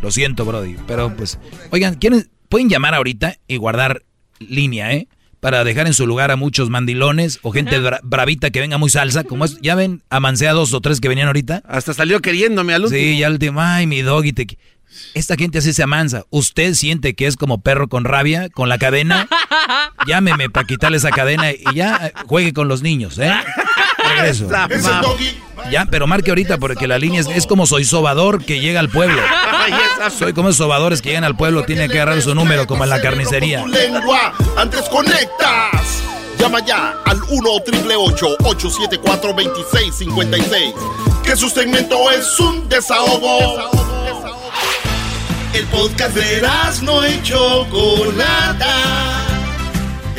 Lo 0.02 0.12
siento, 0.12 0.46
Brody, 0.46 0.78
pero 0.88 1.16
pues, 1.16 1.38
oigan, 1.70 1.96
¿quieren, 1.96 2.30
pueden 2.50 2.70
llamar 2.70 2.96
ahorita 2.96 3.36
y 3.48 3.58
guardar 3.58 4.04
línea, 4.40 4.94
¿eh? 4.94 5.08
Para 5.42 5.64
dejar 5.66 5.88
en 5.88 5.94
su 5.94 6.08
lugar 6.08 6.32
a 6.32 6.36
muchos 6.38 6.70
mandilones 6.70 7.40
o 7.42 7.52
gente 7.52 7.78
bra- 7.82 8.00
bravita 8.04 8.50
que 8.52 8.60
venga 8.62 8.78
muy 8.78 8.90
salsa, 8.90 9.24
como 9.26 9.44
es, 9.44 9.60
ya 9.62 9.76
ven, 9.76 10.04
amancé 10.10 10.48
a 10.48 10.54
dos 10.54 10.74
o 10.74 10.80
tres 10.82 11.02
que 11.02 11.10
venían 11.10 11.28
ahorita. 11.28 11.64
Hasta 11.68 11.94
salió 11.94 12.22
queriéndome 12.22 12.74
al 12.76 12.84
último. 12.86 13.00
Sí, 13.02 13.18
ya 13.18 13.28
el 13.28 13.34
último, 13.34 13.60
ay, 13.62 13.88
mi 13.88 14.02
doggy, 14.04 14.32
te... 14.34 14.46
qui-". 14.48 14.58
Esta 15.14 15.36
gente 15.36 15.58
así 15.58 15.74
se 15.74 15.84
amansa. 15.84 16.26
¿Usted 16.30 16.74
siente 16.76 17.16
que 17.16 17.26
es 17.26 17.38
como 17.38 17.62
perro 17.62 17.88
con 17.90 18.04
rabia, 18.06 18.50
con 18.50 18.70
la 18.70 18.78
cadena? 18.78 19.28
Llámeme 20.08 20.50
para 20.50 20.68
quitarle 20.68 20.98
esa 20.98 21.10
cadena 21.12 21.52
y 21.52 21.64
ya 21.74 22.08
eh, 22.08 22.14
juegue 22.28 22.54
con 22.54 22.68
los 22.68 22.82
niños, 22.82 23.18
¿eh? 23.18 23.32
Regreso. 24.16 24.48
Es 24.70 24.86
el 24.86 25.02
doggy. 25.02 25.42
Ya, 25.70 25.86
pero 25.86 26.08
marque 26.08 26.32
ahorita 26.32 26.58
porque 26.58 26.88
la 26.88 26.98
línea 26.98 27.22
es, 27.22 27.28
es 27.28 27.46
como 27.46 27.66
soy 27.66 27.86
sobador 27.86 28.44
que 28.44 28.60
llega 28.60 28.80
al 28.80 28.90
pueblo. 28.90 29.22
Soy 30.18 30.34
como 30.34 30.50
esos 30.50 30.58
sobadores 30.58 31.02
que 31.02 31.10
llegan 31.10 31.24
al 31.24 31.36
pueblo, 31.36 31.64
tiene 31.64 31.88
que 31.88 32.02
agarrar 32.02 32.22
su 32.22 32.34
número 32.34 32.66
como 32.68 32.84
en 32.84 32.90
la 32.90 33.02
carnicería. 33.02 33.66
Lengua, 33.66 34.34
antes 34.58 34.90
conectas. 34.90 36.04
Llama 36.40 36.66
ya 36.66 36.96
al 37.06 37.22
1 37.30 37.50
874 37.52 39.34
2656 39.34 40.74
Que 41.24 41.36
su 41.36 41.50
segmento 41.50 42.10
es 42.10 42.40
un 42.40 42.68
desahogo. 42.68 43.70
El 45.54 45.68
podcast 45.68 46.16
de 46.16 46.42
no 46.82 47.08
y 47.08 47.22
Chocolata. 47.22 49.31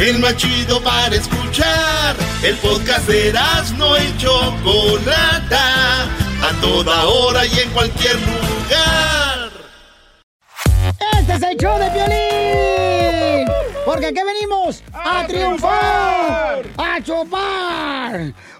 El 0.03 0.19
más 0.19 0.37
chido 0.37 0.83
para 0.83 1.15
escuchar. 1.15 2.17
El 2.43 2.57
podcast 2.57 3.07
de 3.07 3.33
no 3.79 3.97
y 3.97 4.17
Chocolata. 4.19 6.03
a 6.43 6.61
toda 6.61 7.05
hora 7.05 7.47
y 7.47 7.61
en 7.61 7.71
cualquier 7.71 8.17
lugar. 8.17 9.51
Este 11.21 11.35
es 11.35 11.43
el 11.43 11.57
show 11.57 11.79
de 11.79 11.89
violín. 11.91 13.49
Porque 13.85 14.07
aquí 14.07 14.21
venimos 14.27 14.83
a, 14.93 15.25
triunfar, 15.25 16.65
a 16.79 17.01
chupar. 17.01 18.35